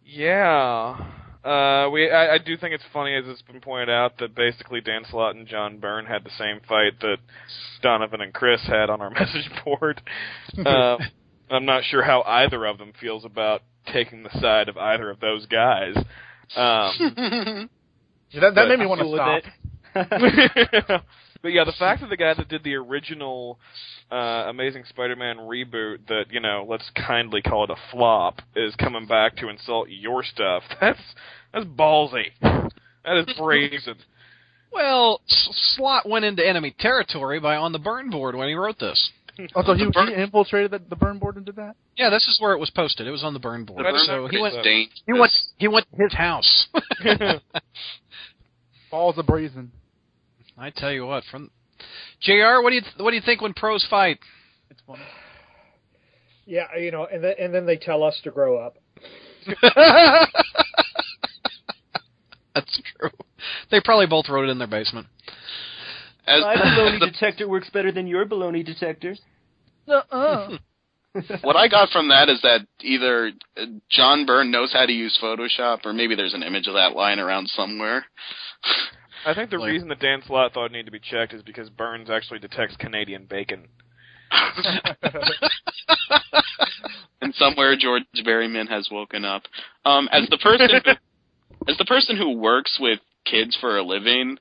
yeah. 0.05 0.97
Uh, 1.43 1.89
we 1.91 2.11
I, 2.11 2.35
I 2.35 2.38
do 2.38 2.55
think 2.57 2.73
it's 2.73 2.84
funny 2.93 3.15
as 3.15 3.23
it's 3.27 3.41
been 3.41 3.61
pointed 3.61 3.89
out 3.89 4.18
that 4.19 4.35
basically 4.35 4.81
Dan 4.81 5.03
Slott 5.09 5.35
and 5.35 5.47
John 5.47 5.80
Byrne 5.80 6.05
had 6.05 6.23
the 6.23 6.30
same 6.38 6.59
fight 6.68 6.99
that 7.01 7.18
Donovan 7.81 8.22
and 8.22 8.34
Chris 8.34 8.61
had 8.68 8.89
on 8.89 9.01
our 9.01 9.09
message 9.19 9.49
board. 9.65 10.01
Uh, 10.63 10.97
I'm 11.49 11.65
not 11.65 11.84
sure 11.84 12.03
how 12.03 12.22
either 12.23 12.65
of 12.65 12.77
them 12.77 12.93
feels 12.99 13.26
about 13.26 13.61
taking 13.91 14.23
the 14.23 14.39
side 14.39 14.69
of 14.69 14.77
either 14.77 15.09
of 15.09 15.19
those 15.19 15.45
guys. 15.47 15.95
Um, 16.55 17.69
Yeah, 18.32 18.41
that 18.41 18.56
that 18.56 18.68
made 18.68 18.80
me 18.80 18.86
I 18.86 18.88
want 18.88 18.99
to 19.02 19.06
feel 19.06 19.16
stop. 19.16 19.44
with 19.44 19.44
but 21.41 21.52
yeah, 21.52 21.64
the 21.66 21.74
fact 21.80 22.02
that 22.02 22.10
the 22.10 22.18
guy 22.18 22.34
that 22.34 22.48
did 22.48 22.64
the 22.64 22.76
original 22.76 23.60
uh, 24.12 24.45
Amazing 24.48 24.84
Spider-Man 24.88 25.38
reboot, 25.38 26.08
that 26.08 26.26
you 26.32 26.40
know, 26.40 26.66
let's 26.68 26.90
kindly 26.95 27.41
call 27.41 27.66
it 27.66 27.70
a 27.70 27.76
flop, 27.91 28.41
is 28.56 28.76
coming 28.76 29.06
back 29.06 29.36
to 29.38 29.49
insult 29.49 29.90
your 29.90 30.24
stuff. 30.24 30.64
That's 30.82 30.99
that's 31.53 31.66
ballsy. 31.66 32.28
That 32.41 33.18
is 33.18 33.36
brazen. 33.38 33.95
well, 34.72 35.20
S- 35.30 35.74
Slott 35.76 36.08
went 36.08 36.24
into 36.24 36.48
enemy 36.48 36.74
territory 36.80 37.41
by 37.41 37.58
on 37.58 37.74
the 37.74 37.80
Byrne 37.80 38.10
board 38.10 38.36
when 38.36 38.48
he 38.48 38.53
wrote 38.53 38.80
this. 38.80 39.12
Oh, 39.56 39.64
so 39.66 39.74
he, 39.74 39.90
Byrne- 39.91 40.10
he 40.10 40.14
infiltrated 40.14 40.72
the, 40.72 40.80
the 40.90 40.95
Byrne 40.95 41.18
board 41.18 41.36
and 41.36 41.45
did 41.45 41.56
that? 41.56 41.76
Yeah, 41.98 42.10
this 42.10 42.28
is 42.28 42.38
where 42.40 42.53
it 42.53 42.60
was 42.60 42.70
posted. 42.70 43.08
It 43.08 43.12
was 43.12 43.24
on 43.24 43.34
the 43.34 43.40
Byrne 43.40 43.66
board. 43.66 43.80
The 43.80 43.84
Byrne 43.91 44.06
so 44.06 44.28
he 44.28 44.40
went. 44.40 44.56
He 44.64 45.14
went. 45.14 45.32
He 45.58 45.68
went 45.68 45.88
to 45.91 46.03
his 46.03 46.14
house. 46.14 46.68
Balls 48.91 49.18
of 49.18 49.26
brazen. 49.26 49.72
I 50.57 50.69
tell 50.69 50.91
you 50.91 51.05
what. 51.07 51.23
From 51.31 51.49
Jr. 52.22 52.61
What 52.61 52.69
do 52.69 52.76
you 52.76 52.81
what 52.97 53.11
do 53.11 53.15
you 53.15 53.22
think 53.26 53.41
when 53.41 53.53
pros 53.53 53.85
fight? 53.89 54.19
It's 54.69 54.81
funny. 54.85 55.01
Yeah, 56.45 56.76
you 56.77 56.91
know, 56.91 57.07
and 57.11 57.23
then 57.23 57.34
and 57.39 57.53
then 57.53 57.65
they 57.65 57.77
tell 57.77 58.03
us 58.03 58.19
to 58.23 58.31
grow 58.31 58.57
up. 58.57 58.77
That's 62.53 62.81
true. 62.97 63.09
They 63.72 63.80
probably 63.80 64.07
both 64.07 64.27
wrote 64.30 64.49
it 64.49 64.51
in 64.51 64.57
their 64.57 64.68
basement. 64.68 65.07
As, 66.27 66.41
My 66.41 66.55
baloney 66.57 66.99
the, 66.99 67.07
detector 67.07 67.47
works 67.47 67.69
better 67.69 67.91
than 67.91 68.07
your 68.07 68.26
baloney 68.26 68.65
detector. 68.65 69.15
Uh-uh. 69.88 70.57
what 71.41 71.55
I 71.55 71.67
got 71.67 71.89
from 71.89 72.07
that 72.09 72.29
is 72.29 72.41
that 72.41 72.61
either 72.81 73.31
uh, 73.57 73.65
John 73.89 74.25
Byrne 74.25 74.49
knows 74.51 74.71
how 74.73 74.85
to 74.85 74.91
use 74.93 75.17
Photoshop, 75.21 75.85
or 75.85 75.93
maybe 75.93 76.15
there's 76.15 76.33
an 76.33 76.43
image 76.43 76.67
of 76.67 76.73
that 76.75 76.95
lying 76.95 77.19
around 77.19 77.47
somewhere. 77.49 78.05
I 79.25 79.33
think 79.33 79.49
the 79.49 79.57
Like- 79.57 79.71
reason 79.71 79.89
that 79.89 79.99
Dan 79.99 80.21
Slott 80.25 80.53
thought 80.53 80.67
it 80.67 80.71
needed 80.71 80.85
to 80.85 80.91
be 80.91 80.99
checked 80.99 81.33
is 81.33 81.43
because 81.43 81.69
Byrne's 81.69 82.09
actually 82.09 82.39
detects 82.39 82.75
Canadian 82.77 83.25
bacon. 83.25 83.67
and 87.21 87.33
somewhere 87.35 87.75
George 87.77 88.03
Berryman 88.25 88.67
has 88.69 88.88
woken 88.91 89.25
up. 89.25 89.43
Um, 89.85 90.07
as 90.11 90.27
the 90.29 90.38
person, 90.38 90.69
who, 90.69 90.91
as 91.71 91.77
the 91.77 91.85
person 91.85 92.17
who 92.17 92.38
works 92.38 92.77
with 92.79 92.99
kids 93.25 93.57
for 93.59 93.77
a 93.77 93.83
living, 93.83 94.38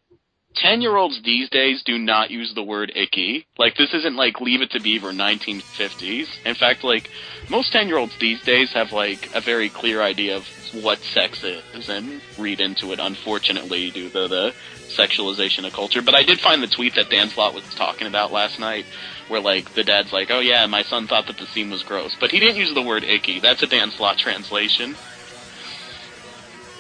ten 0.55 0.81
year 0.81 0.97
olds 0.97 1.22
these 1.22 1.48
days 1.48 1.82
do 1.82 1.98
not 1.98 2.31
use 2.31 2.55
the 2.55 2.62
word 2.62 2.93
icky. 2.94 3.47
Like 3.59 3.77
this 3.77 3.94
isn't 3.94 4.16
like 4.16 4.40
Leave 4.40 4.62
It 4.62 4.70
to 4.72 4.81
Beaver 4.81 5.12
1950s. 5.12 6.28
In 6.44 6.55
fact, 6.55 6.85
like 6.85 7.10
most 7.48 7.72
ten 7.72 7.89
year 7.89 7.98
olds 7.98 8.16
these 8.18 8.43
days 8.43 8.72
have 8.72 8.93
like 8.93 9.35
a 9.35 9.40
very 9.40 9.68
clear 9.68 10.02
idea 10.02 10.36
of 10.36 10.47
what 10.82 10.98
sex 11.01 11.43
is 11.43 11.89
and 11.89 12.20
read 12.39 12.60
into 12.60 12.93
it. 12.93 13.01
Unfortunately, 13.01 13.90
due 13.90 14.10
to 14.10 14.28
the 14.28 14.55
sexualization 14.89 15.66
of 15.66 15.72
culture. 15.72 16.02
But 16.02 16.14
I 16.14 16.22
did 16.22 16.40
find 16.40 16.62
the 16.62 16.66
tweet 16.66 16.94
that 16.97 17.10
Dan 17.10 17.28
Slott 17.28 17.55
was 17.55 17.64
talking 17.74 18.06
about 18.06 18.32
last 18.32 18.59
night, 18.59 18.85
where 19.28 19.40
like 19.40 19.74
the 19.74 19.85
dad's 19.85 20.12
like, 20.12 20.31
"Oh 20.31 20.40
yeah, 20.40 20.66
my 20.66 20.82
son 20.82 21.06
thought 21.06 21.27
that 21.28 21.39
the 21.39 21.47
scene 21.47 21.70
was 21.70 21.82
gross," 21.82 22.16
but 22.18 22.31
he 22.31 22.40
didn't 22.40 22.56
use 22.56 22.74
the 22.74 22.82
word 22.82 23.05
icky. 23.05 23.40
That's 23.40 23.62
a 23.62 23.66
Dan 23.66 23.90
Slott 23.90 24.18
translation. 24.18 24.97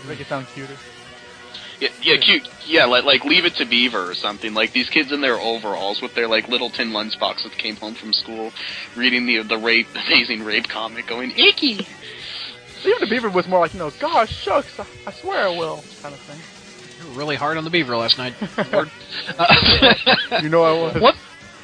Make 0.08 0.20
it 0.20 0.26
sound 0.26 0.46
cuter. 0.54 0.76
Yeah, 1.80 1.88
yeah, 2.02 2.16
cute. 2.18 2.48
Yeah, 2.66 2.84
like 2.84 3.04
like 3.04 3.24
Leave 3.24 3.46
It 3.46 3.54
to 3.56 3.64
Beaver 3.64 4.10
or 4.10 4.14
something. 4.14 4.52
Like 4.52 4.72
these 4.72 4.90
kids 4.90 5.12
in 5.12 5.22
their 5.22 5.38
overalls 5.40 6.02
with 6.02 6.14
their 6.14 6.28
like 6.28 6.46
little 6.48 6.68
tin 6.68 6.90
lunchbox 6.90 7.42
that 7.44 7.52
came 7.56 7.76
home 7.76 7.94
from 7.94 8.12
school, 8.12 8.52
reading 8.96 9.26
the 9.26 9.42
the 9.42 9.56
rape 9.56 9.88
amazing 10.06 10.44
rape 10.44 10.68
comic, 10.68 11.06
going 11.06 11.30
icky. 11.32 11.86
Even 12.84 13.00
the 13.00 13.06
beaver 13.08 13.28
was 13.28 13.46
more 13.46 13.60
like, 13.60 13.74
you 13.74 13.78
know, 13.78 13.90
gosh, 13.98 14.30
shucks, 14.34 14.78
I, 14.78 14.86
I 15.06 15.12
swear 15.12 15.48
I 15.48 15.56
will, 15.58 15.84
kind 16.00 16.14
of 16.14 16.20
thing. 16.20 16.38
You 16.98 17.12
were 17.12 17.18
really 17.18 17.36
hard 17.36 17.58
on 17.58 17.64
the 17.64 17.70
beaver 17.70 17.96
last 17.96 18.18
night. 18.18 18.34
Uh, 19.38 19.94
You 20.42 20.48
know 20.48 20.62
I 20.62 20.72
was. 20.72 21.00
what? 21.02 21.14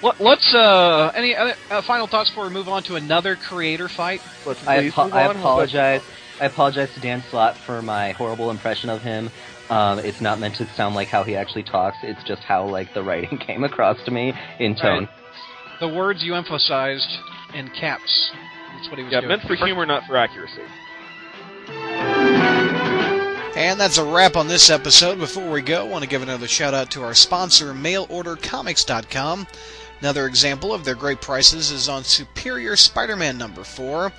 What? 0.00 0.20
Let's. 0.20 0.54
Uh, 0.54 1.10
any 1.14 1.34
other 1.36 1.54
uh, 1.70 1.80
final 1.82 2.06
thoughts 2.06 2.28
before 2.30 2.44
we 2.44 2.50
move 2.50 2.68
on 2.68 2.82
to 2.84 2.96
another 2.96 3.36
creator 3.36 3.88
fight? 3.88 4.20
Let's 4.44 4.66
I, 4.66 4.80
please 4.80 4.92
apo- 4.92 5.10
I 5.10 5.22
apologize. 5.30 6.02
I 6.40 6.44
apologize 6.46 6.92
to 6.94 7.00
Dan 7.00 7.22
Slott 7.30 7.56
for 7.56 7.80
my 7.80 8.12
horrible 8.12 8.50
impression 8.50 8.90
of 8.90 9.00
him. 9.02 9.30
Um, 9.70 9.98
it's 9.98 10.20
not 10.20 10.38
meant 10.38 10.54
to 10.56 10.66
sound 10.74 10.94
like 10.94 11.08
how 11.08 11.22
he 11.24 11.34
actually 11.36 11.64
talks. 11.64 11.96
It's 12.02 12.22
just 12.24 12.42
how 12.42 12.68
like 12.68 12.94
the 12.94 13.02
writing 13.02 13.38
came 13.46 13.64
across 13.64 14.02
to 14.04 14.10
me 14.10 14.32
in 14.60 14.76
tone. 14.76 15.08
The 15.80 15.88
words 15.88 16.22
you 16.22 16.34
emphasized 16.34 17.08
in 17.54 17.68
caps. 17.70 18.30
That's 18.74 18.88
what 18.88 18.98
he 18.98 19.04
was 19.04 19.12
Yeah, 19.12 19.20
doing. 19.20 19.28
meant 19.30 19.42
for 19.42 19.54
humor, 19.56 19.84
not 19.86 20.04
for 20.06 20.16
accuracy. 20.16 20.62
And 23.56 23.80
that's 23.80 23.96
a 23.96 24.04
wrap 24.04 24.36
on 24.36 24.48
this 24.48 24.68
episode. 24.68 25.18
Before 25.18 25.50
we 25.50 25.62
go, 25.62 25.80
I 25.80 25.88
want 25.88 26.04
to 26.04 26.08
give 26.10 26.22
another 26.22 26.46
shout 26.46 26.74
out 26.74 26.90
to 26.90 27.02
our 27.02 27.14
sponsor, 27.14 27.72
MailOrderComics.com. 27.72 29.46
Another 30.00 30.26
example 30.26 30.74
of 30.74 30.84
their 30.84 30.94
great 30.94 31.22
prices 31.22 31.70
is 31.70 31.88
on 31.88 32.04
Superior 32.04 32.76
Spider 32.76 33.16
Man 33.16 33.38
number 33.38 33.64
4. 33.64 34.12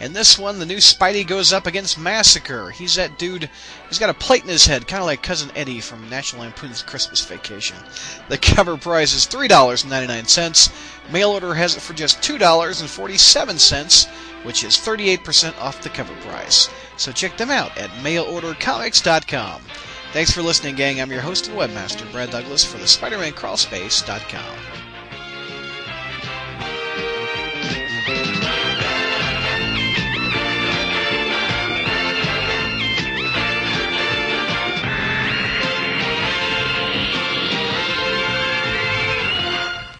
And 0.00 0.16
this 0.16 0.38
one, 0.38 0.58
the 0.58 0.66
new 0.66 0.78
Spidey 0.78 1.26
goes 1.26 1.52
up 1.52 1.66
against 1.66 1.98
Massacre. 1.98 2.70
He's 2.70 2.94
that 2.94 3.18
dude, 3.18 3.50
he's 3.88 3.98
got 3.98 4.08
a 4.08 4.14
plate 4.14 4.42
in 4.42 4.48
his 4.48 4.64
head, 4.64 4.88
kind 4.88 5.02
of 5.02 5.06
like 5.06 5.22
Cousin 5.22 5.50
Eddie 5.54 5.80
from 5.80 6.08
National 6.08 6.42
Lampoon's 6.42 6.82
Christmas 6.82 7.22
Vacation. 7.24 7.76
The 8.28 8.38
cover 8.38 8.78
price 8.78 9.12
is 9.12 9.26
$3.99. 9.26 11.12
Mail 11.12 11.30
order 11.30 11.54
has 11.54 11.76
it 11.76 11.80
for 11.80 11.92
just 11.92 12.22
$2.47, 12.22 14.08
which 14.44 14.64
is 14.64 14.76
38% 14.76 15.58
off 15.60 15.82
the 15.82 15.90
cover 15.90 16.14
price. 16.22 16.70
So 16.96 17.12
check 17.12 17.36
them 17.36 17.50
out 17.50 17.76
at 17.76 17.90
mailordercomics.com. 18.02 19.62
Thanks 20.12 20.30
for 20.32 20.42
listening, 20.42 20.76
gang. 20.76 21.00
I'm 21.00 21.12
your 21.12 21.20
host 21.20 21.48
and 21.48 21.56
webmaster, 21.58 22.10
Brad 22.10 22.30
Douglas, 22.30 22.64
for 22.64 22.78
the 22.78 22.84
SpiderManCrawlspace.com. 22.84 24.79